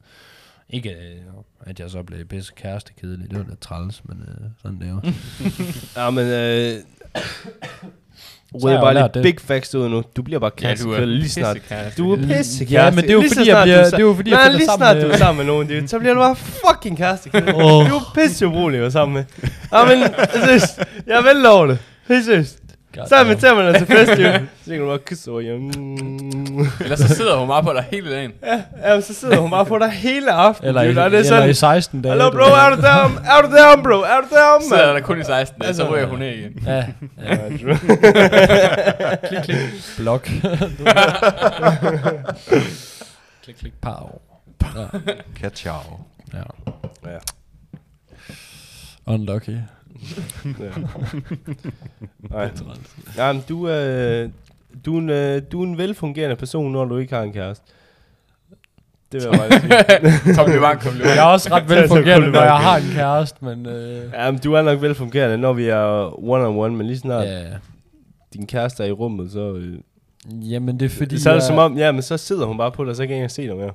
Ikke, 0.68 0.90
øh, 0.90 1.22
at 1.60 1.80
jeg 1.80 1.90
så 1.90 2.02
blev 2.02 2.24
bedst 2.24 2.54
kæreste 2.54 2.92
kedelig, 3.00 3.30
det 3.30 3.38
var 3.38 3.44
lidt 3.48 3.60
træls, 3.60 4.04
men 4.04 4.22
øh, 4.28 4.50
sådan 4.62 4.78
det 4.80 4.86
er 4.88 4.90
jo. 4.90 5.00
Ja, 6.00 6.10
men 6.10 6.26
øh, 6.26 6.82
Så 7.16 8.01
Rød 8.54 8.72
jeg 8.72 8.80
bare 8.80 8.94
lidt 8.94 9.14
det. 9.14 9.22
big 9.22 9.34
facts 9.46 9.74
ud 9.74 9.88
nu. 9.88 10.02
Du 10.16 10.22
bliver 10.22 10.38
bare 10.40 10.50
Ja, 10.62 10.68
kastet 10.68 10.86
du 10.88 10.94
ja, 10.94 11.00
er 11.00 11.04
lige 11.04 11.28
snart. 11.30 11.56
Du 11.98 12.12
er 12.12 12.16
pisse 12.16 12.64
Ja, 12.70 12.90
men 12.90 13.04
det 13.04 13.10
er 13.10 13.14
jo 13.14 13.22
fordi, 13.34 13.48
jeg 13.50 13.62
bliver- 13.64 13.84
det 13.84 13.92
er 13.94 13.98
jo 13.98 14.14
fordi, 14.14 14.30
jeg 14.30 14.36
Nej, 14.36 14.44
finder 14.44 14.58
lige 14.58 14.68
snart 14.76 14.96
du 15.02 15.06
er 15.08 15.16
sammen 15.16 15.46
med 15.46 15.54
nogen, 15.54 15.68
dude, 15.68 15.88
så 15.88 15.98
bliver 15.98 16.14
du 16.14 16.20
bare 16.20 16.36
fucking 16.36 16.96
kæreste. 16.98 17.30
Åh. 17.34 17.90
Du 17.90 17.94
er 17.96 18.12
pisse 18.14 18.46
ubrugelig 18.46 18.78
at 18.78 18.82
være 18.82 18.90
sammen 18.90 19.14
med. 19.14 19.24
Ja, 19.72 19.84
men 19.84 19.98
jeg 21.06 21.24
vel 21.24 21.46
over 21.46 21.66
det. 21.66 21.78
Helt 22.08 22.24
seriøst. 22.24 22.58
Så 23.06 23.20
inviterer 23.22 23.54
man 23.54 23.64
dig 23.66 23.74
til 23.74 23.86
fest, 23.86 24.10
jo. 24.18 24.32
Så 24.64 24.70
kan 24.70 24.80
du 24.80 24.86
bare 24.86 24.98
kysse 24.98 25.30
over. 25.30 25.40
Ellers 26.84 26.98
så 26.98 27.08
sidder 27.08 27.36
hun 27.38 27.48
bare 27.48 27.62
på 27.62 27.72
dig 27.72 27.84
hele 27.90 28.10
dagen. 28.10 28.32
Ja, 28.42 28.62
ja, 28.94 29.00
så 29.00 29.14
sidder 29.14 29.36
hun 29.36 29.50
bare 29.50 29.64
på 29.66 29.78
dig 29.78 29.90
hele 29.90 30.32
aftenen. 30.32 30.68
Eller, 30.68 30.82
i, 30.82 30.88
det 30.88 30.98
er 30.98 31.04
eller 31.04 31.22
sådan, 31.22 31.50
i 31.50 31.54
16 31.54 32.02
dage. 32.02 32.10
Hallo 32.10 32.30
bro, 32.30 32.38
er 32.42 32.70
du 32.70 32.76
down? 32.82 33.18
Er 33.26 33.42
du 33.42 33.56
down, 33.56 33.82
bro? 33.82 34.00
Er 34.00 34.20
du 34.20 34.26
down, 34.36 34.62
Så 34.68 34.76
man? 34.76 34.94
der 34.94 35.00
kun 35.00 35.20
i 35.20 35.24
16 35.24 35.60
dage, 35.60 35.74
så 35.74 35.82
Altså- 35.82 35.94
ryger 35.96 36.06
hun 36.06 36.22
af 36.22 36.32
igen. 36.36 36.52
Ja, 36.66 36.76
ja. 37.28 37.36
Klik, 39.28 39.42
klik, 39.44 39.58
blok. 39.98 40.22
klik, 43.44 43.54
klik, 43.60 43.72
pow. 43.80 44.20
Ja. 44.76 44.86
Kachau. 45.40 45.80
ja. 46.34 46.42
Ja. 47.06 47.18
Unlucky. 49.06 49.56
Ja. 50.44 50.70
Nej. 52.30 52.50
Ja, 53.16 53.32
men 53.32 53.42
du, 53.48 53.68
øh, 53.68 54.28
du, 54.84 54.94
er 54.96 54.98
en, 55.00 55.10
øh, 55.10 55.42
du 55.52 55.62
er 55.62 55.66
en 55.66 55.78
velfungerende 55.78 56.36
person, 56.36 56.72
når 56.72 56.84
du 56.84 56.96
ikke 56.96 57.14
har 57.14 57.22
en 57.22 57.32
kæreste. 57.32 57.64
Det 59.12 59.22
vil 59.22 59.28
jeg 59.30 59.38
bare 59.50 59.60
sige. 59.60 60.34
Kompliment, 60.38 60.80
kompliment. 60.80 61.08
Jeg 61.08 61.18
er 61.18 61.22
også 61.22 61.48
ret 61.54 61.62
Det 61.68 61.76
er 61.76 61.80
velfungerende, 61.80 62.30
når 62.30 62.42
jeg 62.42 62.56
har 62.56 62.76
en 62.76 62.90
kæreste, 62.92 63.44
men... 63.44 63.66
Øh, 63.66 64.02
Ja, 64.14 64.30
men 64.30 64.40
du 64.40 64.52
er 64.52 64.62
nok 64.62 64.82
velfungerende, 64.82 65.38
når 65.38 65.52
vi 65.52 65.68
er 65.68 66.14
one-on-one, 66.24 66.76
men 66.76 66.86
lige 66.86 66.98
snart 66.98 67.24
ja. 67.26 67.42
din 68.34 68.46
kæreste 68.46 68.82
er 68.82 68.86
i 68.86 68.92
rummet, 68.92 69.32
så... 69.32 69.54
Øh, 69.54 69.78
Jamen, 70.52 70.80
det 70.80 70.86
er 70.86 70.90
fordi... 70.96 71.18
så 71.20 71.30
er 71.30 71.34
det 71.34 71.40
jeg- 71.40 71.46
som 71.46 71.58
om, 71.58 71.78
ja, 71.78 71.92
men 71.92 72.02
så 72.02 72.16
sidder 72.16 72.46
hun 72.46 72.58
bare 72.58 72.72
på 72.72 72.84
dig, 72.84 72.96
så 72.96 73.02
kan 73.06 73.16
jeg 73.16 73.22
ikke 73.22 73.34
se 73.34 73.42
dig 73.46 73.56
mere. 73.56 73.70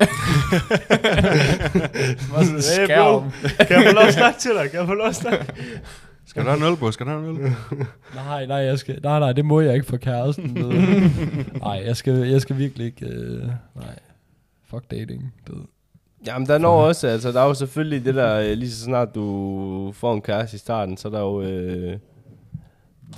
Var 2.32 2.42
sådan 2.42 2.48
en 2.48 2.54
Hey, 2.54 2.84
skærm. 2.84 3.30
kan 3.66 3.76
jeg 3.76 3.84
få 3.88 3.94
lov 3.94 4.04
at 4.04 4.14
snakke 4.14 4.38
til 4.40 4.50
dig? 4.50 4.70
Kan 4.70 4.78
jeg 4.80 4.86
få 4.88 4.94
lov 4.94 5.06
at 5.06 5.14
snakke? 5.16 5.44
Skal 6.28 6.44
du 6.44 6.48
have 6.48 6.66
en 6.66 6.72
øl, 6.72 6.76
bro? 6.76 6.90
Skal 6.90 7.06
du 7.06 7.10
have 7.10 7.30
en 7.30 7.36
øl? 7.36 7.52
Nej, 8.14 8.46
nej, 8.46 8.56
jeg 8.56 8.78
skal, 8.78 9.00
nej, 9.02 9.18
nej, 9.18 9.32
det 9.32 9.44
må 9.44 9.60
jeg 9.60 9.74
ikke 9.74 9.86
for 9.86 9.96
kæresten. 9.96 10.44
nej, 11.62 11.82
jeg 11.86 11.96
skal, 11.96 12.14
jeg 12.14 12.40
skal 12.40 12.58
virkelig 12.58 12.86
ikke... 12.86 13.06
Øh, 13.06 13.46
nej. 13.74 13.98
Fuck 14.70 14.90
dating. 14.90 15.34
Ved. 15.50 15.62
Jamen, 16.26 16.48
der 16.48 16.58
når 16.58 16.82
også, 16.82 17.08
altså, 17.08 17.32
der 17.32 17.40
er 17.40 17.46
jo 17.46 17.54
selvfølgelig 17.54 18.04
det 18.04 18.14
der, 18.14 18.34
øh, 18.34 18.50
lige 18.50 18.70
så 18.70 18.84
snart 18.84 19.14
du 19.14 19.92
får 19.94 20.14
en 20.14 20.20
kæreste 20.22 20.54
i 20.54 20.58
starten, 20.58 20.96
så 20.96 21.08
er 21.08 21.12
der 21.12 21.20
jo, 21.20 21.42
øh, 21.42 21.98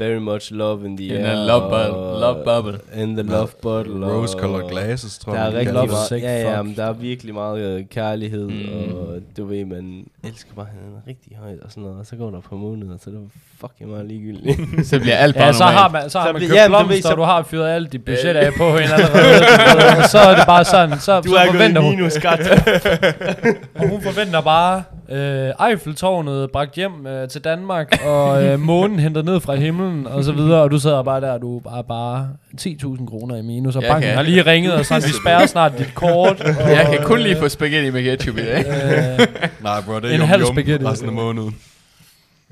very 0.05 0.19
much 0.19 0.51
love 0.53 0.87
in 0.87 0.97
the 0.97 1.07
In 1.07 1.25
air. 1.25 1.35
love 1.47 1.61
bubble. 1.61 1.97
og- 1.97 2.21
Love 2.21 2.45
bubble. 2.45 3.03
In 3.03 3.17
the 3.17 3.23
love 3.23 3.49
bottle. 3.63 4.07
og- 4.07 4.23
Rose-colored 4.23 4.69
glasses, 4.71 5.19
tror 5.19 5.33
Der 5.33 5.39
jeg. 5.41 5.47
er 5.49 5.53
man 5.53 5.59
rigtig 5.59 5.75
meget, 5.75 6.23
ja, 6.23 6.51
ja, 6.57 6.63
men 6.63 6.77
der 6.77 6.85
er 6.85 6.93
virkelig 6.93 7.35
meget 7.35 7.61
øh, 7.79 7.85
kærlighed, 7.91 8.49
Mm. 8.49 8.95
og 8.95 9.07
du 9.37 9.45
ved, 9.45 9.65
man 9.65 10.05
elsker 10.25 10.51
bare 10.57 10.67
hinanden 10.73 11.03
rigtig 11.09 11.37
højt 11.43 11.61
og 11.63 11.71
sådan 11.71 11.83
noget, 11.83 11.99
og 11.99 12.07
så 12.07 12.17
går 12.17 12.31
der 12.31 12.41
par 12.51 12.57
måneder, 12.57 12.97
så 13.05 13.11
er 13.11 13.15
det 13.15 13.23
fucking 13.61 13.91
meget 13.91 14.07
ligegyldigt. 14.07 14.61
Så 14.91 15.01
bliver 15.01 15.17
alt 15.17 15.35
bare 15.37 15.45
Ja, 15.47 15.53
så 15.53 15.65
har 15.65 15.89
man, 15.89 16.11
så 16.11 16.19
har 16.19 16.27
Så 16.27 16.33
man 16.33 16.43
købt 16.43 16.55
jamen, 16.55 16.81
du 16.81 16.87
blomster, 16.87 17.09
så- 17.09 17.15
du 17.15 17.23
har 17.23 17.43
fyret 17.43 17.69
alt 17.71 17.93
dit 17.93 18.05
budget 18.05 18.37
af 18.37 18.53
på 18.59 18.65
hende 18.79 18.95
allerede. 18.95 20.03
du 20.03 20.09
så 20.09 20.19
er 20.19 20.37
det 20.37 20.47
bare 20.47 20.65
sådan, 20.65 20.99
så, 20.99 21.05
så 21.25 21.47
forventer 21.53 21.81
hun, 21.83 21.91
minus, 21.97 22.13
skat. 22.13 22.41
og 23.79 23.89
hun 23.89 24.01
forventer 24.03 24.41
bare 24.41 24.83
øh, 25.11 25.69
Eiffeltårnet 25.69 26.51
bragt 26.51 26.75
hjem 26.75 27.07
øh, 27.07 27.29
til 27.29 27.45
Danmark, 27.45 27.99
og 28.07 28.45
øh, 28.45 28.61
månen 28.71 28.99
hentet 28.99 29.25
ned 29.25 29.41
fra 29.41 29.55
himlen, 29.55 30.07
og 30.07 30.25
så 30.25 30.33
videre, 30.33 30.63
og 30.63 30.71
du 30.71 30.79
sidder 30.79 31.03
bare 31.03 31.21
der, 31.21 31.31
og 31.33 31.41
du 31.43 31.57
er 31.57 31.61
bare, 31.61 31.85
bare 31.85 32.29
10.000 32.61 33.07
kroner 33.11 33.37
i 33.37 33.43
minus, 33.43 33.77
og 33.77 33.83
Jeg 33.83 33.91
banken 33.91 34.07
kan- 34.09 34.17
har 34.17 34.23
lige 34.23 34.43
ringet, 34.43 34.73
og 34.73 34.87
sagt, 34.87 35.05
vi 35.07 35.13
spærrer 35.25 35.47
snart 35.47 35.73
dit 35.79 35.95
kort. 35.95 36.41
Og, 36.61 36.71
Jeg 36.71 36.87
kan 36.93 36.99
kun 37.05 37.21
lige 37.21 37.37
få 37.37 37.49
spaghetti 37.49 37.91
med 37.91 38.03
ketchup 38.03 38.37
i 38.39 38.41
dag. 38.41 38.59
Øh, 38.67 39.27
Nej, 39.63 39.81
bro, 39.87 39.95
det 40.01 40.05
er 40.11 40.15
En 40.15 40.21
halv 40.21 40.45
spaghetti. 40.47 40.87
resten 40.87 41.09
af 41.09 41.15
måneden. 41.15 41.57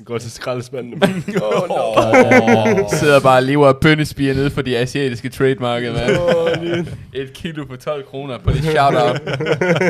Går 0.05 0.18
til 0.18 0.30
skraldespanden. 0.30 1.03
Oh, 1.42 1.68
no. 1.68 2.88
Sidder 2.88 3.20
bare 3.20 3.38
og 3.38 3.42
lever 3.42 3.68
af 3.68 3.76
bønnespiger 3.76 4.34
nede 4.34 4.51
for 4.51 4.62
de 4.62 4.78
asiatiske 4.78 5.28
trademarket, 5.28 5.92
mand. 5.92 6.86
Et 7.12 7.32
kilo 7.32 7.66
for 7.66 7.76
12 7.76 8.05
kroner 8.05 8.38
på 8.38 8.51
det 8.51 8.64
shout-out. 8.64 9.20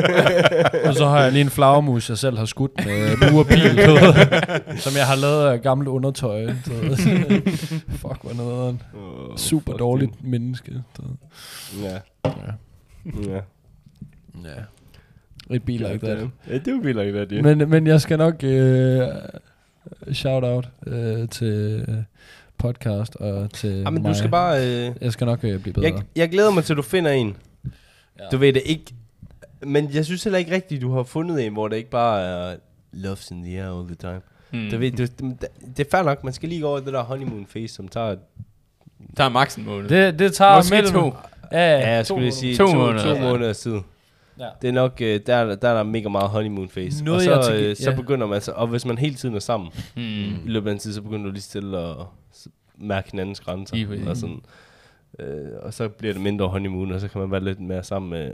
og 0.87 0.95
så 0.95 1.05
har 1.05 1.23
jeg 1.23 1.31
lige 1.31 1.41
en 1.41 1.49
flagermus, 1.49 2.09
jeg 2.09 2.17
selv 2.17 2.37
har 2.37 2.45
skudt 2.45 2.71
med 2.85 3.45
pil, 3.45 3.77
ved, 3.77 4.77
som 4.85 4.93
jeg 4.97 5.05
har 5.07 5.15
lavet 5.15 5.47
af 5.47 5.61
gammelt 5.61 5.87
undertøj. 5.87 6.47
Fuck, 7.89 8.21
hvor 8.21 8.33
noget 8.37 8.79
super 9.35 9.73
dårligt 9.73 10.23
menneske. 10.23 10.71
Du 10.97 11.01
ved. 11.01 11.11
Ja. 11.83 11.97
Ja. 12.25 12.31
Ja. 13.31 13.39
Ja. 14.43 14.61
It 15.55 15.63
be 15.63 15.71
like 15.71 15.99
that. 16.03 16.17
Ja, 16.49 16.57
det 16.57 16.83
vil 16.83 16.95
like 16.95 17.11
that, 17.11 17.31
ja. 17.31 17.41
Men, 17.41 17.69
men 17.69 17.87
jeg 17.87 18.01
skal 18.01 18.17
nok 18.17 18.33
uh, 18.43 18.49
shout 20.13 20.43
out 20.43 20.69
uh, 20.87 21.29
til 21.29 21.85
øh, 21.87 21.95
podcast 22.57 23.15
og 23.15 23.53
til 23.53 23.69
Jamen, 23.79 24.01
mig. 24.03 24.09
du 24.13 24.17
skal 24.17 24.29
bare... 24.29 24.67
Øh, 24.67 24.91
Jeg 25.01 25.13
skal 25.13 25.25
nok 25.27 25.43
uh, 25.43 25.59
blive 25.61 25.73
bedre. 25.73 25.81
jeg, 25.93 26.01
jeg 26.15 26.29
glæder 26.29 26.51
mig 26.51 26.63
til, 26.63 26.75
du 26.77 26.81
finder 26.81 27.11
en. 27.11 27.37
Ja. 28.19 28.23
Du 28.31 28.37
ved 28.37 28.53
det 28.53 28.61
ikke... 28.65 28.85
Men 29.61 29.89
jeg 29.93 30.05
synes 30.05 30.23
heller 30.23 30.39
ikke 30.39 30.51
rigtigt, 30.51 30.81
du 30.81 30.93
har 30.93 31.03
fundet 31.03 31.45
en, 31.45 31.53
hvor 31.53 31.67
det 31.67 31.75
ikke 31.75 31.89
bare 31.89 32.21
er 32.21 32.55
loves 32.93 33.31
in 33.31 33.43
the 33.43 33.61
air 33.61 33.77
all 33.79 33.87
the 33.87 33.95
time. 33.95 34.21
Mm. 34.53 34.69
Du 34.71 34.77
ved, 34.77 34.91
du, 34.91 35.03
det, 35.03 35.47
det 35.77 35.85
er 35.85 35.89
fair 35.91 36.03
nok, 36.03 36.23
man 36.23 36.33
skal 36.33 36.49
lige 36.49 36.61
gå 36.61 36.67
over 36.67 36.79
det 36.79 36.93
der 36.93 37.03
honeymoon 37.03 37.45
phase, 37.45 37.73
som 37.75 37.87
tager... 37.87 38.15
Der 39.17 39.23
er 39.23 39.29
max 39.29 39.55
en 39.55 39.65
måned. 39.65 39.89
det, 39.89 40.19
det 40.19 40.33
tager 40.33 40.55
Måske 40.55 40.75
mellem... 40.75 40.93
to. 40.93 41.13
Ja, 41.51 41.79
ja, 41.79 41.89
jeg 41.95 42.05
to 42.05 42.13
skulle 42.13 42.23
lige 42.25 42.33
sige 42.35 42.55
To 42.57 42.65
to, 42.65 42.71
to, 42.71 42.77
måneder. 42.77 43.03
to 43.03 43.09
Ja. 43.13 43.21
måneders 43.31 43.59
tid. 43.59 43.75
Ja. 44.39 44.45
Det 44.61 44.67
er 44.67 44.71
nok, 44.71 45.01
øh, 45.01 45.19
der, 45.25 45.35
er- 45.35 45.55
der 45.55 45.69
er 45.69 45.73
der 45.75 45.83
mega 45.83 46.09
meget 46.09 46.29
honeymoon 46.29 46.67
phase. 46.67 47.03
Noget, 47.03 47.31
og 47.31 47.43
så, 47.43 47.51
til- 47.51 47.63
øh, 47.65 47.75
så 47.75 47.89
ja. 47.89 47.95
begynder 47.95 48.27
man 48.27 48.41
så, 48.41 48.51
og 48.51 48.67
hvis 48.67 48.85
man 48.85 48.97
hele 48.97 49.15
tiden 49.15 49.35
er 49.35 49.39
sammen, 49.39 49.69
Hmm. 49.95 50.03
i 50.03 50.39
løbet 50.45 50.69
af 50.69 50.73
en 50.73 50.79
tid, 50.79 50.93
så 50.93 51.01
begynder 51.01 51.25
du 51.25 51.31
lige 51.31 51.41
stille 51.41 51.77
at 51.79 51.95
mærke 52.77 53.11
hinandens 53.11 53.39
grænser. 53.39 53.85
Præcis. 53.87 54.07
og, 54.07 54.17
sådan, 54.17 54.41
øh, 55.19 55.47
og 55.61 55.73
så 55.73 55.89
bliver 55.89 56.13
det 56.13 56.21
mindre 56.23 56.47
honeymoon, 56.47 56.91
og 56.91 56.99
så 57.01 57.07
kan 57.07 57.21
man 57.21 57.31
være 57.31 57.43
lidt 57.43 57.59
mere 57.59 57.83
sammen 57.83 58.09
med 58.11 58.31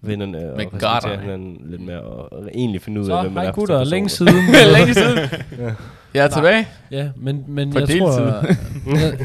vennerne, 0.00 0.32
Med 0.32 0.50
og 0.50 0.58
respektere 0.58 1.16
hinanden 1.20 1.60
lidt 1.64 1.80
mere, 1.82 2.00
og, 2.00 2.32
og 2.32 2.48
egentlig 2.54 2.82
finde 2.82 3.00
ud 3.00 3.04
af, 3.04 3.08
Så, 3.08 3.20
hvem 3.22 3.32
man 3.32 3.42
hej 3.42 3.48
er 3.48 3.52
for 3.52 3.60
gutter, 3.60 3.78
personer. 3.78 3.90
længe 3.96 4.08
siden. 4.08 4.34
Længe 4.78 4.94
siden. 4.94 5.18
Jeg 6.16 6.24
er 6.24 6.28
tilbage. 6.28 6.68
Ja, 6.90 7.08
men, 7.16 7.44
men 7.48 7.72
For 7.72 7.78
jeg 7.78 7.88
deltid. 7.88 8.06
tror, 8.06 8.20
jeg, 8.96 9.18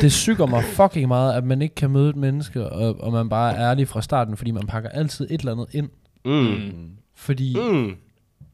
det 0.00 0.12
syger 0.12 0.46
mig 0.46 0.64
fucking 0.64 1.08
meget, 1.08 1.34
at 1.34 1.44
man 1.44 1.62
ikke 1.62 1.74
kan 1.74 1.90
møde 1.90 2.10
et 2.10 2.16
menneske, 2.16 2.68
og, 2.68 3.00
og 3.00 3.12
man 3.12 3.28
bare 3.28 3.54
er 3.56 3.70
ærlig 3.70 3.88
fra 3.88 4.02
starten, 4.02 4.36
fordi 4.36 4.50
man 4.50 4.66
pakker 4.66 4.88
altid 4.90 5.26
et 5.30 5.40
eller 5.40 5.52
andet 5.52 5.66
ind. 5.72 5.88
Mm. 6.24 6.90
Fordi 7.16 7.56
Mm. 7.72 7.90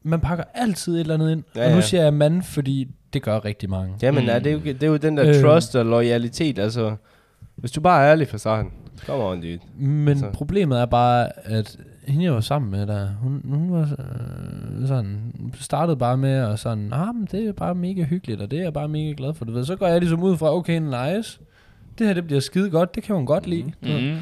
man 0.03 0.19
pakker 0.19 0.43
altid 0.53 0.95
et 0.95 0.99
eller 0.99 1.13
andet 1.13 1.31
ind. 1.31 1.43
Ja, 1.55 1.63
og 1.65 1.69
nu 1.69 1.75
ja. 1.75 1.81
siger 1.81 2.03
jeg 2.03 2.13
mand, 2.13 2.43
fordi 2.43 2.87
det 3.13 3.21
gør 3.21 3.45
rigtig 3.45 3.69
mange. 3.69 3.93
Jamen, 4.01 4.23
Mm. 4.23 4.29
mm. 4.35 4.43
det, 4.43 4.47
er 4.47 4.53
jo, 4.53 4.59
det 4.59 4.83
er 4.83 4.87
jo 4.87 4.97
den 4.97 5.17
der 5.17 5.23
Øh. 5.29 5.35
øh. 5.35 5.41
trust 5.43 5.75
og 5.75 5.85
loyalitet, 5.85 6.59
altså... 6.59 6.95
Hvis 7.55 7.71
du 7.71 7.81
bare 7.81 8.03
er 8.05 8.11
ærlig 8.11 8.27
fra 8.27 8.37
starten, 8.37 8.71
come 9.05 9.23
on, 9.23 9.41
dude. 9.41 9.59
Men 9.77 10.07
Altså. 10.07 10.29
problemet 10.33 10.79
er 10.81 10.85
bare, 10.85 11.29
at 11.47 11.77
hende 12.07 12.25
jeg 12.25 12.33
var 12.33 12.41
sammen 12.41 12.71
med 12.71 12.87
der, 12.87 13.07
hun, 13.21 13.41
hun 13.45 13.71
var 13.71 13.81
øh, 13.81 14.87
sådan, 14.87 15.33
startede 15.53 15.97
bare 15.97 16.17
med 16.17 16.31
at 16.31 16.59
sådan, 16.59 16.93
ah, 16.93 17.15
men 17.15 17.27
det 17.31 17.47
er 17.47 17.51
bare 17.51 17.75
mega 17.75 18.03
hyggeligt, 18.03 18.41
og 18.41 18.51
det 18.51 18.59
er 18.59 18.63
jeg 18.63 18.73
bare 18.73 18.87
mega 18.87 19.13
glad 19.17 19.33
for, 19.33 19.45
du 19.45 19.51
ved. 19.51 19.65
Så 19.65 19.75
går 19.75 19.87
jeg 19.87 19.99
ligesom 19.99 20.23
ud 20.23 20.37
fra, 20.37 20.55
okay, 20.55 20.79
nice, 20.79 21.39
det 21.97 22.07
her 22.07 22.13
det 22.13 22.25
bliver 22.25 22.39
skide 22.39 22.69
godt, 22.69 22.95
det 22.95 23.03
kan 23.03 23.15
hun 23.15 23.25
godt 23.25 23.47
lide. 23.47 23.73
ved. 23.81 24.15
Mm. 24.15 24.19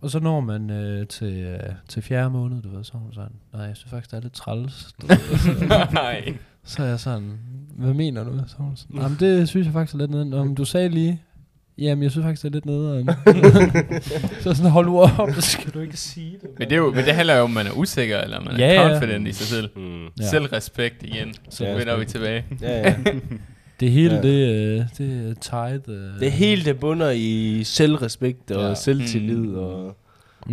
Og 0.00 0.10
så 0.10 0.20
når 0.20 0.40
man 0.40 0.70
øh, 0.70 1.06
til, 1.06 1.34
øh, 1.38 1.60
til 1.88 2.02
fjerde 2.02 2.30
måned, 2.30 2.62
du 2.62 2.68
ved, 2.68 2.84
så 2.84 2.92
er 2.94 2.98
hun 2.98 3.12
sådan, 3.12 3.32
nej, 3.52 3.62
jeg 3.62 3.76
synes 3.76 3.90
faktisk, 3.90 4.10
det 4.10 4.16
er 4.16 4.22
lidt 4.22 4.32
træls. 4.32 4.92
Du 5.02 5.06
ved. 5.06 5.16
Nej. 5.92 6.38
så 6.64 6.82
er 6.82 6.86
jeg 6.86 7.00
sådan, 7.00 7.38
hvad 7.76 7.94
mener 7.94 8.24
du? 8.24 8.38
Så 8.46 8.56
hun 8.58 8.76
sådan, 8.76 8.96
jamen 8.96 9.16
det 9.38 9.48
synes 9.48 9.64
jeg 9.64 9.72
faktisk 9.72 9.94
er 9.94 9.98
lidt 9.98 10.10
nederen. 10.10 10.32
Om 10.32 10.54
du 10.54 10.64
sagde 10.64 10.88
lige, 10.88 11.22
jamen 11.78 12.02
jeg 12.02 12.10
synes 12.10 12.24
faktisk, 12.24 12.42
det 12.42 12.48
er 12.48 12.52
lidt 12.52 12.66
nederen. 12.66 13.10
så 14.42 14.54
sådan, 14.54 14.70
hold 14.70 14.86
nu 14.86 15.00
op, 15.00 15.30
så 15.34 15.40
skal 15.40 15.70
du 15.74 15.80
ikke 15.80 15.96
sige 15.96 16.32
det. 16.42 16.48
Men 16.58 16.68
det, 16.68 16.72
er 16.74 16.76
jo, 16.78 16.90
men 16.94 17.04
det 17.04 17.14
handler 17.14 17.36
jo 17.36 17.42
om, 17.42 17.50
man 17.50 17.66
er 17.66 17.70
usikker, 17.72 18.18
eller 18.20 18.40
man 18.40 18.54
er 18.54 18.58
Ja, 18.66 18.72
ja. 18.82 18.88
confident 18.92 19.28
i 19.28 19.32
sig 19.32 19.46
selv. 19.46 19.68
Mm. 19.76 20.02
Ja. 20.04 20.08
Ja. 20.20 20.26
Selvrespekt 20.28 21.02
igen. 21.02 21.34
Så 21.50 21.64
Ja, 21.64 21.72
vender 21.74 21.96
vi 21.98 22.04
tilbage. 22.04 22.44
Ja, 22.62 22.78
ja. 22.78 22.94
Det 23.80 23.90
hele, 23.90 24.14
Ja. 24.14 24.22
det, 24.22 24.54
øh, 24.54 24.84
det 24.98 25.30
er 25.30 25.34
tight. 25.40 25.88
Øh. 25.88 26.20
Det 26.20 26.32
hele, 26.32 26.64
det 26.64 26.80
bunder 26.80 27.10
i 27.10 27.60
selvrespekt 27.64 28.50
og 28.50 28.62
Ja. 28.62 28.68
ja. 28.68 28.74
selvtillid. 28.74 29.36
Mm. 29.36 29.54
Og, 29.54 29.96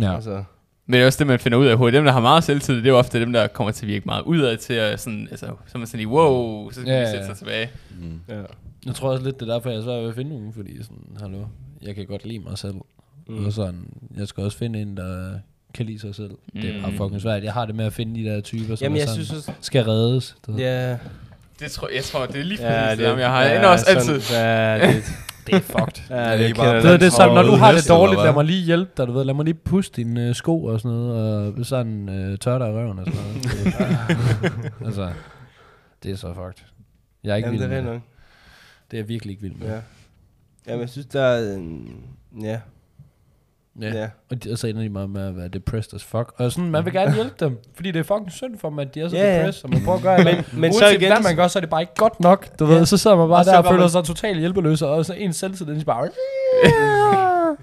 Ja. 0.00 0.14
altså, 0.14 0.44
Men 0.86 0.92
det 0.94 1.02
er 1.02 1.06
også 1.06 1.18
det, 1.18 1.26
man 1.26 1.38
finder 1.38 1.58
ud 1.58 1.66
af 1.66 1.76
hurtigt. 1.76 1.96
Dem, 1.98 2.04
der 2.04 2.12
har 2.12 2.20
meget 2.20 2.44
selvtillid, 2.44 2.82
det 2.82 2.88
er 2.88 2.92
jo 2.92 2.98
ofte 2.98 3.20
dem, 3.20 3.32
der 3.32 3.46
kommer 3.46 3.70
til 3.72 3.84
at 3.86 3.88
virke 3.88 4.04
meget 4.06 4.22
udad 4.22 4.56
til 4.56 4.74
at 4.74 5.00
sådan, 5.00 5.28
altså, 5.30 5.46
så 5.46 5.52
er 5.74 5.78
man 5.78 5.86
sådan 5.86 6.00
i, 6.00 6.06
wow, 6.06 6.70
så 6.70 6.80
skal 6.80 6.90
Ja, 6.90 6.94
ja, 6.94 7.00
ja, 7.00 7.06
vi 7.06 7.10
sætte 7.10 7.20
ja. 7.26 7.26
sig 7.26 7.36
tilbage. 7.36 7.70
Mm. 8.00 8.20
ja. 8.28 8.40
Jeg 8.86 8.94
tror 8.94 9.10
også 9.12 9.24
lidt, 9.24 9.40
det 9.40 9.48
er 9.48 9.54
derfor, 9.54 9.70
jeg 9.70 9.78
er 9.78 9.82
svært 9.84 10.02
ved 10.02 10.08
at 10.08 10.14
finde 10.14 10.30
nogen, 10.30 10.52
fordi 10.52 10.82
sådan, 10.82 10.96
hallo, 11.20 11.44
jeg 11.82 11.94
kan 11.94 12.06
godt 12.06 12.24
lide 12.26 12.38
mig 12.38 12.58
selv. 12.58 12.74
Mm. 13.28 13.46
Og 13.46 13.52
sådan, 13.52 13.80
jeg 14.16 14.28
skal 14.28 14.42
også 14.44 14.58
finde 14.58 14.80
en, 14.80 14.96
der 14.96 15.30
kan 15.74 15.86
lide 15.86 15.98
sig 16.00 16.14
selv. 16.14 16.30
Mm. 16.54 16.60
Det 16.60 16.76
er 16.76 16.80
bare 16.82 16.90
Mm. 16.90 16.96
fucking 16.96 17.20
svært. 17.22 17.44
Jeg 17.44 17.52
har 17.52 17.66
det 17.66 17.74
med 17.74 17.84
at 17.84 17.92
finde 17.92 18.20
de 18.24 18.28
der 18.28 18.40
typer, 18.40 18.74
som 18.76 18.84
Jamen, 18.84 18.98
jeg 18.98 19.08
sådan, 19.08 19.24
synes 19.24 19.38
også... 19.48 19.52
skal 19.60 19.84
reddes. 19.84 20.36
Ja, 20.58 20.96
Det 21.60 21.70
tror, 21.70 21.88
jeg 21.94 22.04
tror, 22.04 22.26
det 22.26 22.40
er 22.40 22.44
lige 22.44 22.62
ja, 22.74 22.84
præcis 22.86 22.98
det, 23.04 23.14
det 23.14 23.20
jeg 23.20 23.30
har. 23.30 23.42
Ja, 23.44 23.66
også 23.68 23.84
sådan- 23.84 23.96
altid. 24.14 24.20
Ja, 24.36 24.86
det, 24.92 25.04
det 25.46 25.54
er 25.54 25.60
fucked. 25.60 26.02
ja, 26.10 26.14
Er 26.16 26.36
det, 26.36 26.44
I 26.44 26.48
det, 26.48 26.56
bare 26.56 26.76
Det, 26.76 26.84
er- 26.84 26.96
det 26.96 27.06
er 27.06 27.10
sådan, 27.10 27.34
når 27.34 27.42
du 27.42 27.50
har 27.52 27.72
det 27.72 27.88
dårligt, 27.88 28.22
lad 28.22 28.32
mig 28.32 28.44
lige 28.44 28.64
hjælpe 28.64 28.90
dig, 28.96 29.06
du 29.06 29.12
ved. 29.12 29.24
Lad 29.24 29.34
mig 29.34 29.44
lige 29.44 29.54
puste 29.54 29.96
dine 30.02 30.28
øh, 30.28 30.34
sko 30.34 30.64
og 30.64 30.80
sådan 30.80 30.96
noget, 30.96 31.54
og 31.58 31.66
sådan 31.66 32.08
øh, 32.08 32.38
tør 32.38 32.58
dig 32.58 32.68
i 32.68 32.72
røven 32.72 32.98
og 32.98 33.06
sådan 33.06 33.20
noget. 33.20 34.72
Altså, 34.86 35.12
det 36.02 36.10
er 36.10 36.16
så 36.16 36.28
fucked. 36.34 36.64
Jeg 37.24 37.32
er 37.32 37.36
ikke 37.36 37.46
Jamen, 37.46 37.60
vild 37.60 37.70
det 37.70 37.76
er 37.78 37.82
med 37.82 37.90
det. 37.92 37.94
nok. 37.94 38.02
Det 38.90 38.96
er 38.96 39.00
jeg 39.00 39.08
virkelig 39.08 39.30
ikke 39.30 39.42
vild 39.42 39.54
med. 39.54 39.66
Ja. 39.68 39.80
Jamen, 40.66 40.80
jeg 40.80 40.88
synes, 40.88 41.06
der 41.06 41.20
er... 41.22 41.54
en- 41.56 42.04
Ja, 42.42 42.60
Ja. 43.80 43.88
ja. 44.00 44.08
Og, 44.30 44.44
de, 44.44 44.52
og 44.52 44.58
så 44.58 44.66
ender 44.66 44.82
de 44.82 44.88
meget 44.88 45.10
med 45.10 45.22
at 45.28 45.36
være 45.36 45.48
depressed 45.48 45.94
as 45.94 46.04
fuck. 46.04 46.32
Og 46.36 46.52
sådan, 46.52 46.70
man 46.70 46.84
vil 46.84 46.92
gerne 46.92 47.14
hjælpe 47.14 47.34
dem, 47.40 47.58
fordi 47.74 47.90
det 47.90 47.98
er 47.98 48.02
fucking 48.02 48.32
synd 48.32 48.58
for 48.58 48.68
dem, 48.68 48.78
at 48.78 48.94
de 48.94 49.00
er 49.00 49.08
så 49.08 49.16
Ja, 49.16 49.22
ja. 49.34 49.38
depressed, 49.38 49.64
og 49.64 49.70
man 49.70 49.84
prøver 49.84 49.96
at 49.98 50.02
gøre 50.02 50.18
Men, 50.24 50.26
men, 50.52 50.60
men 50.60 50.72
så 50.72 50.78
Uanset 50.84 51.00
igen... 51.02 51.12
hvad 51.12 51.22
man 51.22 51.36
gør, 51.36 51.48
så 51.48 51.58
er 51.58 51.60
det 51.60 51.70
bare 51.70 51.80
ikke 51.80 51.94
godt 51.96 52.20
nok, 52.20 52.58
du 52.58 52.64
Ja. 52.66 52.74
ved. 52.74 52.86
Så 52.86 52.96
sidder 52.96 53.16
man 53.16 53.28
bare 53.28 53.38
Og 53.38 53.44
der 53.44 53.58
og 53.58 53.64
føler 53.64 53.80
man- 53.80 53.90
sig 53.90 54.04
totalt 54.04 54.38
hjælpeløs, 54.38 54.82
og 54.82 55.04
så 55.04 55.14
en 55.14 55.30
er 55.30 55.84
bare... 55.86 56.08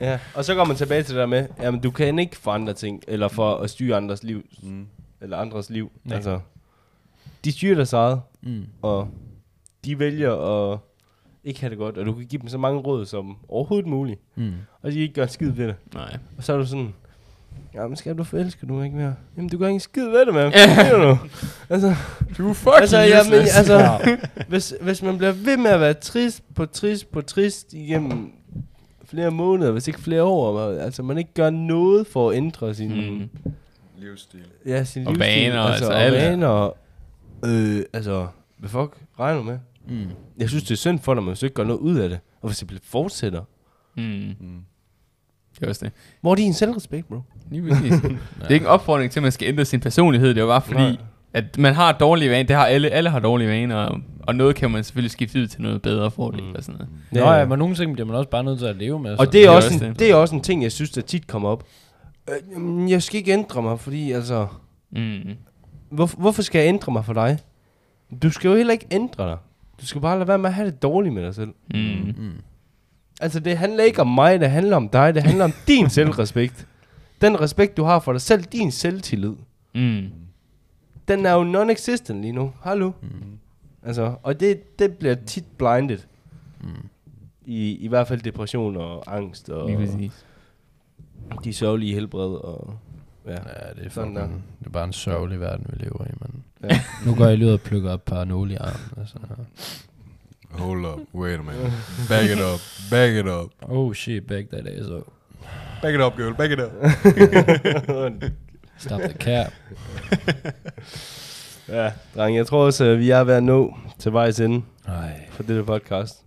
Ja, 0.01 0.19
og 0.35 0.45
så 0.45 0.55
går 0.55 0.63
man 0.65 0.75
tilbage 0.75 1.03
til 1.03 1.15
det 1.15 1.19
der 1.19 1.25
med, 1.25 1.47
jamen 1.61 1.79
du 1.81 1.91
kan 1.91 2.19
ikke 2.19 2.37
forandre 2.37 2.73
ting, 2.73 3.03
eller 3.07 3.27
for 3.27 3.55
at 3.55 3.69
styre 3.69 3.97
andres 3.97 4.23
liv, 4.23 4.43
Mm. 4.63 4.85
eller 5.21 5.37
andres 5.37 5.69
liv. 5.69 5.91
Nej. 6.03 6.15
Altså, 6.15 6.39
de 7.45 7.51
styrer 7.51 7.75
deres 7.75 7.93
eget, 7.93 8.21
Mm. 8.41 8.65
og 8.81 9.07
de 9.85 9.99
vælger 9.99 10.33
at 10.71 10.79
ikke 11.43 11.59
have 11.61 11.69
det 11.69 11.77
godt, 11.77 11.97
og 11.97 12.05
du 12.05 12.13
kan 12.13 12.25
give 12.25 12.41
dem 12.41 12.49
så 12.49 12.57
mange 12.57 12.79
råd 12.79 13.05
som 13.05 13.37
overhovedet 13.49 13.87
muligt, 13.89 14.19
Mm. 14.35 14.51
og 14.81 14.91
de 14.91 14.99
ikke 14.99 15.13
gør 15.13 15.23
en 15.23 15.29
skid 15.29 15.51
ved 15.51 15.67
det. 15.67 15.75
Nej. 15.93 16.17
Og 16.37 16.43
så 16.43 16.53
er 16.53 16.57
du 16.57 16.65
sådan, 16.65 16.93
jamen 17.73 17.95
skal 17.95 18.17
du 18.17 18.23
forelske 18.23 18.65
du 18.67 18.81
ikke 18.81 18.95
mere? 18.95 19.15
Jamen 19.37 19.49
du 19.49 19.57
gør 19.57 19.65
ikke 19.67 19.73
en 19.73 19.79
skid 19.79 20.05
ved 20.05 20.25
det, 20.25 20.33
mand. 20.33 20.53
Hvad 20.53 21.07
du? 21.07 21.17
Altså, 21.69 21.95
Du 22.37 22.49
er 22.49 22.53
fucking 22.53 22.75
altså, 22.81 22.97
jamen, 22.99 23.33
altså 23.33 23.99
hvis, 24.47 24.73
hvis 24.81 25.01
man 25.01 25.17
bliver 25.17 25.31
ved 25.31 25.57
med 25.57 25.71
at 25.71 25.79
være 25.79 25.93
trist 25.93 26.43
på 26.55 26.65
trist 26.65 27.11
på 27.11 27.21
trist 27.21 27.73
igennem 27.73 28.31
flere 29.05 29.31
måneder, 29.31 29.71
hvis 29.71 29.87
ikke 29.87 30.01
flere 30.01 30.23
år, 30.23 30.59
altså 30.79 31.03
man 31.03 31.17
ikke 31.17 31.33
gør 31.33 31.49
noget 31.49 32.07
for 32.07 32.29
at 32.29 32.37
ændre 32.37 32.73
sin, 32.75 32.89
Mm. 33.13 33.29
Livsstil. 33.97 34.39
ja, 34.65 34.83
sin 34.83 35.07
Og 35.07 35.13
livsstil, 35.13 35.41
vaner, 35.51 35.61
altså 35.61 35.87
og 35.91 36.01
alt. 36.01 36.13
vaner, 36.13 36.69
øh, 37.45 37.83
altså, 37.93 38.27
hvad 38.57 38.69
fuck 38.69 38.97
regner 39.19 39.37
du 39.39 39.43
med? 39.43 39.59
Mm. 39.89 40.05
Jeg 40.37 40.49
synes, 40.49 40.63
det 40.63 40.71
er 40.71 40.75
synd 40.75 40.99
for 40.99 41.13
dig, 41.13 41.23
hvis 41.23 41.39
du 41.39 41.45
ikke 41.45 41.53
gør 41.53 41.63
noget 41.63 41.79
ud 41.79 41.95
af 41.95 42.09
det, 42.09 42.19
og 42.41 42.47
hvis 42.49 42.57
det 42.57 42.67
bliver 42.67 42.81
fortsætter. 42.83 43.41
Mm. 43.97 44.03
Mm. 44.03 44.59
Det 45.59 45.63
er 45.63 45.69
også 45.69 45.85
det. 45.85 45.93
Hvor 46.21 46.31
er 46.31 46.35
din 46.35 46.53
selvrespekt, 46.53 47.07
bro? 47.07 47.19
Lige 47.51 47.63
det 47.69 48.11
er 48.41 48.49
ikke 48.49 48.63
en 48.63 48.69
opfordring 48.69 49.11
til, 49.11 49.19
at 49.19 49.23
man 49.23 49.31
skal 49.31 49.47
ændre 49.47 49.65
sin 49.65 49.79
personlighed. 49.79 50.29
Det 50.29 50.37
er 50.37 50.41
jo 50.41 50.47
bare 50.47 50.61
fordi, 50.61 50.79
Nej. 50.79 50.97
at 51.33 51.57
man 51.57 51.73
har 51.73 51.91
dårlige 51.91 52.29
vaner. 52.31 52.47
Det 52.47 52.55
har 52.55 52.65
alle. 52.65 52.89
Alle 52.89 53.09
har 53.09 53.19
dårlige 53.19 53.49
vaner. 53.49 53.75
Og 53.75 53.99
Og 54.19 54.35
noget 54.35 54.55
kan 54.55 54.71
man 54.71 54.83
selvfølgelig 54.83 55.11
skifte 55.11 55.41
ud 55.41 55.47
til 55.47 55.61
noget 55.61 55.81
bedre 55.81 56.11
fordel 56.11 56.41
Mm. 56.41 56.47
mm. 56.49 56.55
og 56.55 56.63
sådan 56.63 56.77
noget. 57.11 57.25
Nå 57.27 57.31
ja, 57.33 57.45
men 57.45 57.59
nogle 57.59 57.75
ting 57.75 57.93
bliver 57.93 58.07
man 58.07 58.15
også 58.15 58.29
bare 58.29 58.43
nødt 58.43 58.59
til 58.59 58.65
at 58.65 58.75
leve 58.75 58.99
med. 58.99 59.17
Og 59.17 59.25
det 59.25 59.25
er, 59.27 59.31
det 59.31 59.45
er 59.45 59.49
også 59.49 59.67
også 59.67 59.85
en, 59.85 59.89
det. 59.91 59.99
det 59.99 60.11
er 60.11 60.15
også 60.15 60.35
en 60.35 60.41
ting, 60.41 60.63
jeg 60.63 60.71
synes, 60.71 60.91
der 60.91 61.01
tit 61.01 61.27
kommer 61.27 61.49
op. 61.49 61.63
Øh, 62.29 62.91
jeg 62.91 63.03
skal 63.03 63.17
ikke 63.17 63.31
ændre 63.31 63.61
mig, 63.61 63.79
fordi 63.79 64.11
altså... 64.11 64.47
Mm. 64.91 65.19
Hvor, 65.89 66.05
hvorfor 66.17 66.41
skal 66.41 66.59
jeg 66.59 66.67
ændre 66.67 66.91
mig 66.91 67.05
for 67.05 67.13
dig? 67.13 67.37
Du 68.23 68.29
skal 68.31 68.49
jo 68.49 68.55
heller 68.55 68.73
ikke 68.73 68.87
ændre 68.91 69.29
dig. 69.29 69.37
Du 69.81 69.85
skal 69.85 70.01
bare 70.01 70.17
lade 70.17 70.27
være 70.27 70.37
med 70.37 70.49
at 70.49 70.53
have 70.53 70.71
det 70.71 70.81
dårligt 70.81 71.13
med 71.15 71.23
dig 71.23 71.35
selv. 71.35 71.53
Mm. 71.73 71.79
Mm. 72.17 72.31
Altså, 73.21 73.39
det 73.39 73.57
handler 73.57 73.83
ikke 73.83 74.01
om 74.01 74.07
mig, 74.07 74.39
det 74.39 74.49
handler 74.51 74.75
om 74.75 74.89
dig. 74.89 75.15
Det 75.15 75.23
handler 75.23 75.45
om 75.45 75.51
din 75.67 75.89
selvrespekt. 75.89 76.67
Den 77.21 77.41
respekt, 77.41 77.77
du 77.77 77.83
har 77.83 77.99
for 77.99 78.11
dig 78.11 78.21
selv, 78.21 78.43
din 78.43 78.71
selvtillid, 78.71 79.33
Mm. 79.75 80.09
den 81.07 81.25
er 81.25 81.33
jo 81.33 81.43
non-existent 81.43 82.21
lige 82.21 82.31
nu. 82.31 82.51
Hallo? 82.61 82.91
Mm. 83.01 83.09
Altså, 83.83 84.15
og 84.23 84.39
det, 84.39 84.79
det 84.79 84.97
bliver 84.97 85.15
tit 85.15 85.45
blinded. 85.57 85.97
Mm. 86.61 86.67
I, 87.45 87.71
I 87.77 87.87
hvert 87.87 88.07
fald 88.07 88.21
depression 88.21 88.77
og 88.77 89.15
angst 89.17 89.49
og 89.49 89.67
Lige 89.69 89.77
præcis. 89.77 90.25
de 91.43 91.53
sørgelige 91.53 91.93
helbred 91.93 92.29
og... 92.35 92.77
Ja. 93.27 93.31
Ja, 93.31 93.37
det 93.75 93.85
er, 93.85 93.89
Sådan 93.89 93.89
fucking, 93.89 94.15
der. 94.15 94.27
det 94.59 94.65
er 94.65 94.69
bare 94.69 94.83
en 94.83 94.93
sørgelig 94.93 95.39
verden, 95.39 95.65
vi 95.69 95.83
lever 95.85 96.05
i, 96.05 96.11
men 96.21 96.43
Ja. 96.69 96.81
nu 97.05 97.15
går 97.15 97.25
jeg 97.27 97.37
lige 97.37 97.47
ud 97.47 97.53
og 97.53 97.61
plukker 97.61 97.93
et 97.93 98.01
par 98.01 98.23
nåle 98.23 98.53
i 98.53 98.55
armen. 98.55 98.81
Altså. 98.99 99.15
Hold 100.51 100.85
up, 100.85 100.99
wait 101.15 101.39
a 101.39 101.41
minute. 101.41 101.71
Back 102.09 102.29
it 102.29 102.39
up, 102.53 102.59
back 102.91 103.13
it 103.13 103.25
up. 103.25 103.51
Oh 103.61 103.93
shit, 103.93 104.27
back 104.27 104.49
that 104.49 104.67
ass 104.67 104.87
up. 104.89 105.03
Back 105.81 105.95
it 105.95 106.01
up, 106.01 106.15
girl, 106.17 106.33
back 106.33 106.51
it 106.51 106.59
up. 106.59 106.71
Stop 108.77 109.01
the 109.01 109.13
cap. 109.13 109.53
ja, 111.69 111.91
dreng, 112.15 112.37
jeg 112.37 112.47
tror 112.47 112.65
også, 112.65 112.83
at 112.85 112.99
vi 112.99 113.09
er 113.09 113.23
ved 113.23 113.33
at 113.33 113.43
nå 113.43 113.77
til 113.99 114.13
vejs 114.13 114.39
ende 114.39 114.61
Nej, 114.87 115.25
for 115.31 115.43
dette 115.43 115.63
podcast. 115.63 116.21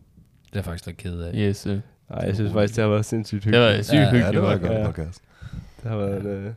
det 0.52 0.58
er 0.58 0.62
faktisk 0.62 0.86
lidt 0.86 0.96
ked 0.96 1.20
af. 1.20 1.30
Yes. 1.34 1.66
Nej, 1.66 1.78
jeg 2.10 2.34
synes 2.34 2.52
faktisk, 2.52 2.76
det 2.76 2.82
har 2.84 2.90
været 2.90 3.04
sindssygt 3.04 3.44
Det 3.44 3.52
var 3.60 3.66
hyggeligt. 3.66 3.86
sygt 3.86 3.94
Ja, 3.98 4.04
hyggeligt. 4.04 4.26
Ja, 4.26 4.32
det 4.32 4.42
var 4.42 4.52
et 4.52 4.60
godt 4.60 4.72
Ja. 4.72 4.86
podcast. 4.86 5.20
Det 5.82 5.90
har 5.90 5.96
været... 5.98 6.26
Øh, 6.26 6.52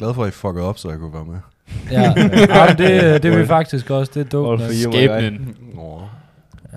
Glad 0.00 0.14
for, 0.14 0.22
at 0.24 0.28
I 0.28 0.30
fuckede 0.32 0.64
op, 0.66 0.78
så 0.78 0.90
jeg 0.90 0.98
kunne 0.98 1.12
være 1.12 1.24
med. 1.24 1.38
Ja, 1.90 2.02
ja 2.56 2.66
det, 2.68 3.22
det 3.22 3.32
er 3.34 3.38
vi 3.38 3.46
faktisk 3.46 3.90
også. 3.90 4.12
Det 4.14 4.20
er 4.20 4.28
dumt. 4.30 4.60
Jeg. 4.60 4.74
Skæbnen. 4.74 5.56
Nå. 5.74 6.02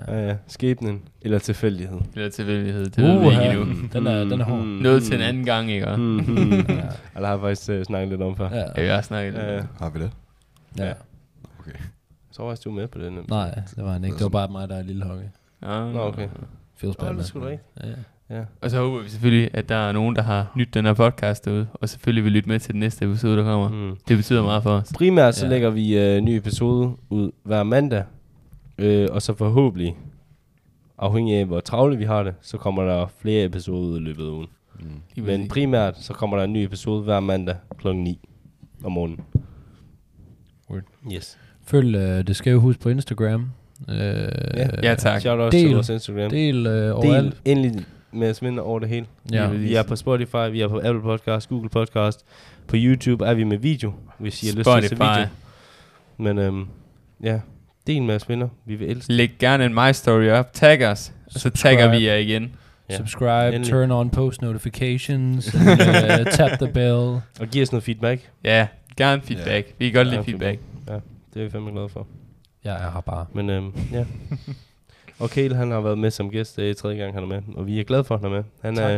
Ja, 0.08 0.26
ja. 0.28 0.36
Skæbnen. 0.46 1.02
Eller 1.22 1.38
tilfældighed. 1.38 1.98
Eller 2.14 2.30
tilfældighed. 2.30 2.84
Det 2.90 3.04
ved 3.04 3.18
vi 3.18 3.26
Uha. 3.26 3.40
ikke 3.50 3.60
endnu. 3.60 3.88
Den 3.92 4.06
er, 4.06 4.24
den 4.24 4.40
er 4.40 4.44
hård. 4.44 4.58
Noget 4.64 5.02
til 5.02 5.14
en 5.14 5.20
anden 5.20 5.44
gang, 5.44 5.70
ikke? 5.70 5.86
Mm, 5.96 6.02
Mm. 6.02 6.24
mm. 6.26 6.50
Ja. 6.50 6.74
Eller 7.16 7.28
har 7.28 7.30
jeg 7.34 7.40
faktisk 7.40 7.70
uh, 7.70 7.82
snakket 7.82 8.08
lidt 8.08 8.22
om 8.22 8.36
før. 8.36 8.48
Ja. 8.52 8.64
Ja, 8.76 8.82
vi 8.82 8.88
har 8.88 9.00
snakket 9.02 9.32
lidt. 9.32 9.44
Ja, 9.44 9.52
ja. 9.54 9.60
om 9.60 9.66
Har 9.78 9.90
vi 9.90 9.98
det? 10.00 10.10
ja. 10.78 10.92
Okay. 11.60 11.78
Tror 12.32 12.50
faktisk, 12.50 12.64
du 12.64 12.70
med 12.70 12.88
på 12.88 12.98
den. 12.98 13.18
Nej, 13.28 13.54
det 13.76 13.84
var 13.84 13.92
han 13.92 14.04
ikke. 14.04 14.14
Det 14.16 14.22
var 14.22 14.28
bare 14.28 14.48
mig, 14.48 14.68
der 14.68 14.76
er 14.76 14.82
lille 14.82 15.04
hockey. 15.04 15.22
det. 15.62 15.68
Ah. 15.68 15.94
Nå, 15.94 16.00
okay. 16.08 16.28
Feels 16.76 16.96
bad, 16.96 17.06
Nå, 17.06 17.08
det 17.08 17.12
er 17.12 17.16
man. 17.16 17.24
sgu 17.24 17.40
da 17.40 17.44
rigtigt. 17.46 17.62
Ja. 17.84 17.88
Ja. 18.30 18.42
Og 18.60 18.70
så 18.70 18.78
håber 18.78 19.02
vi 19.02 19.08
selvfølgelig, 19.08 19.50
at 19.54 19.68
der 19.68 19.74
er 19.74 19.92
nogen, 19.92 20.16
der 20.16 20.22
har 20.22 20.52
nyt 20.56 20.74
den 20.74 20.84
her 20.84 20.94
podcast 20.94 21.44
derude, 21.44 21.66
og 21.74 21.88
selvfølgelig 21.88 22.24
vil 22.24 22.32
lytte 22.32 22.48
med 22.48 22.60
til 22.60 22.72
den 22.72 22.80
næste 22.80 23.04
episode, 23.04 23.36
der 23.36 23.42
kommer. 23.44 23.68
Mm. 23.68 23.96
Det 24.08 24.16
betyder 24.16 24.42
meget 24.42 24.62
for 24.62 24.70
os. 24.70 24.92
Primært 24.94 25.34
så 25.34 25.46
Ja. 25.46 25.50
lægger 25.50 25.70
vi 25.70 25.98
øh, 25.98 26.18
en 26.18 26.24
ny 26.24 26.30
episode 26.30 26.92
ud 27.10 27.30
hver 27.42 27.62
mandag. 27.62 28.04
Øh, 28.78 29.08
og 29.10 29.22
så 29.22 29.34
forhåbentlig, 29.34 29.96
afhængig 30.98 31.36
af 31.36 31.44
hvor 31.46 31.60
travle 31.60 31.96
vi 31.98 32.04
har 32.04 32.22
det, 32.22 32.34
så 32.40 32.56
kommer 32.58 32.82
der 32.84 33.06
flere 33.18 33.44
episoder 33.44 33.80
ud 33.88 33.96
i 34.00 34.02
løbet 34.02 34.24
af 34.24 34.28
ugen. 34.30 34.46
Mm. 35.16 35.22
Men 35.24 35.48
primært, 35.48 35.98
så 35.98 36.12
kommer 36.12 36.36
der 36.36 36.44
en 36.44 36.52
ny 36.52 36.58
episode 36.64 37.02
hver 37.02 37.20
mandag 37.20 37.56
kl. 37.78 37.88
9 37.92 38.18
om 38.84 38.92
morgenen. 38.92 39.20
Word. 40.70 40.82
Yes. 41.14 41.38
Følg 41.66 41.96
uh, 41.96 42.02
Det 42.02 42.36
Skæve 42.36 42.60
Hus 42.60 42.76
på 42.78 42.88
Instagram. 42.88 43.50
Uh, 43.88 43.94
Ja. 43.94 44.68
Ja, 44.82 44.94
tak. 44.94 45.20
Shout 45.20 45.38
out 45.40 45.52
til 45.52 45.60
Del. 45.64 45.74
vores 45.74 45.88
Instagram. 45.88 46.30
Del 46.30 46.66
uh, 46.66 46.72
Del 46.72 46.92
overalt. 46.92 47.36
endelig 47.44 47.84
med 48.14 48.28
at 48.28 48.36
sminde 48.36 48.62
over 48.62 48.78
det 48.78 48.88
hele. 48.88 49.06
Ja. 49.32 49.48
Vi 49.48 49.74
er 49.74 49.82
på 49.82 49.96
Spotify, 49.96 50.50
vi 50.50 50.60
er 50.60 50.68
på 50.68 50.80
Apple 50.84 51.02
Podcast, 51.02 51.48
Google 51.48 51.68
Podcast. 51.68 52.24
På 52.68 52.76
YouTube 52.78 53.24
er 53.26 53.34
vi 53.34 53.44
med 53.44 53.58
video, 53.58 53.92
hvis 54.18 54.42
I 54.42 54.46
har 54.46 54.54
lyst 54.54 54.64
til 54.70 54.76
at 54.76 54.82
se 54.82 54.88
Spotify. 54.88 55.18
video. 55.18 55.28
Men 56.16 56.38
øhm, 56.38 56.66
ja, 57.22 57.40
del 57.86 58.02
med 58.02 58.14
os 58.14 58.28
venner. 58.28 58.48
Vi 58.66 58.74
vil 58.74 58.90
elske 58.90 59.12
Læg 59.12 59.30
gerne 59.38 59.64
en 59.66 59.74
My 59.74 59.92
Story 59.92 60.28
op. 60.28 60.52
Tag 60.52 60.88
os. 60.90 61.12
Og 61.34 61.40
så 61.40 61.50
tagger 61.50 61.90
vi 61.98 62.06
jer 62.06 62.14
igen. 62.16 62.52
Ja. 62.90 62.96
Subscribe, 62.96 63.46
Endelig. 63.46 63.66
turn 63.72 63.90
on 63.90 64.10
post 64.10 64.42
notifications, 64.42 65.54
and, 65.54 66.26
uh, 66.26 66.32
tap 66.32 66.50
the 66.58 66.72
bell. 66.72 67.20
Og 67.40 67.46
giv 67.52 67.62
os 67.62 67.72
noget 67.72 67.84
feedback. 67.84 68.30
Ja, 68.44 68.66
gerne 68.96 69.22
feedback. 69.22 69.66
Vi 69.78 69.90
kan 69.90 69.94
godt 69.94 70.06
lide 70.06 70.16
Ja, 70.16 70.22
feedback. 70.22 70.60
Det 71.34 71.40
er 71.40 71.44
vi 71.44 71.50
fandme 71.50 71.70
glade 71.70 71.88
for. 71.88 72.06
Jeg 72.64 72.74
er 72.74 72.90
her 72.90 73.00
bare. 73.00 73.26
Men 73.32 73.50
øhm, 73.50 73.72
ja. 73.92 74.04
Og 75.18 75.30
Kale, 75.30 75.54
han 75.56 75.70
har 75.70 75.80
været 75.80 75.98
med 75.98 76.10
som 76.10 76.30
gæst. 76.30 76.56
Det 76.56 76.70
er 76.70 76.74
tredje 76.74 76.96
gang, 76.96 77.14
han 77.14 77.22
er 77.22 77.26
med. 77.26 77.42
Og 77.54 77.66
vi 77.66 77.80
er 77.80 77.84
glade 77.84 78.04
for, 78.04 78.14
at 78.14 78.20
han 78.20 78.32
er 78.32 78.36
med. 78.36 78.44
Han 78.62 78.78
er, 78.78 78.88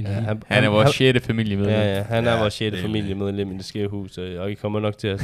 ja, 0.00 0.06
han, 0.06 0.42
Han 0.46 0.64
er 0.64 0.68
vores 0.68 0.90
sjette 0.90 1.20
familiemedlem. 1.20 1.74
Ja, 1.74 1.96
ja, 1.96 2.02
han 2.02 2.26
er 2.26 2.32
Ja, 2.32 2.38
vores 2.40 2.54
sjette 2.54 2.82
familiemedlem 2.82 3.52
i 3.52 3.56
det 3.56 3.64
skæve 3.64 3.88
hus, 3.88 4.18
øh, 4.18 4.40
og 4.40 4.50
I 4.50 4.54
kommer 4.54 4.80
nok 4.80 4.98
til 4.98 5.08
at 5.08 5.22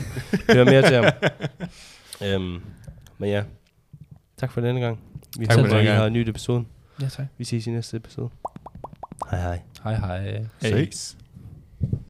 høre 0.53 0.65
mere 0.65 0.83
til 0.83 0.97
ham. 0.97 1.05
Øhm, 2.25 2.61
men 3.19 3.31
ja, 3.31 3.43
tak 4.37 4.53
for 4.53 4.61
denne 4.61 4.81
gang. 4.81 5.01
Vi 5.39 5.47
Tak 5.47 5.55
for 5.55 5.63
denne 5.67 5.85
gang. 5.85 5.97
har 5.99 6.07
en 6.07 6.13
ny 6.13 6.29
episode. 6.29 6.65
ja, 7.03 7.09
tak. 7.09 7.27
Vi 7.39 7.45
ses 7.45 7.67
i 7.67 7.71
næste 7.71 7.97
episode. 7.97 8.29
Hej 9.31 9.41
hej. 9.41 9.61
Hej 9.85 9.95
hej. 9.95 10.45
Ses. 10.61 11.17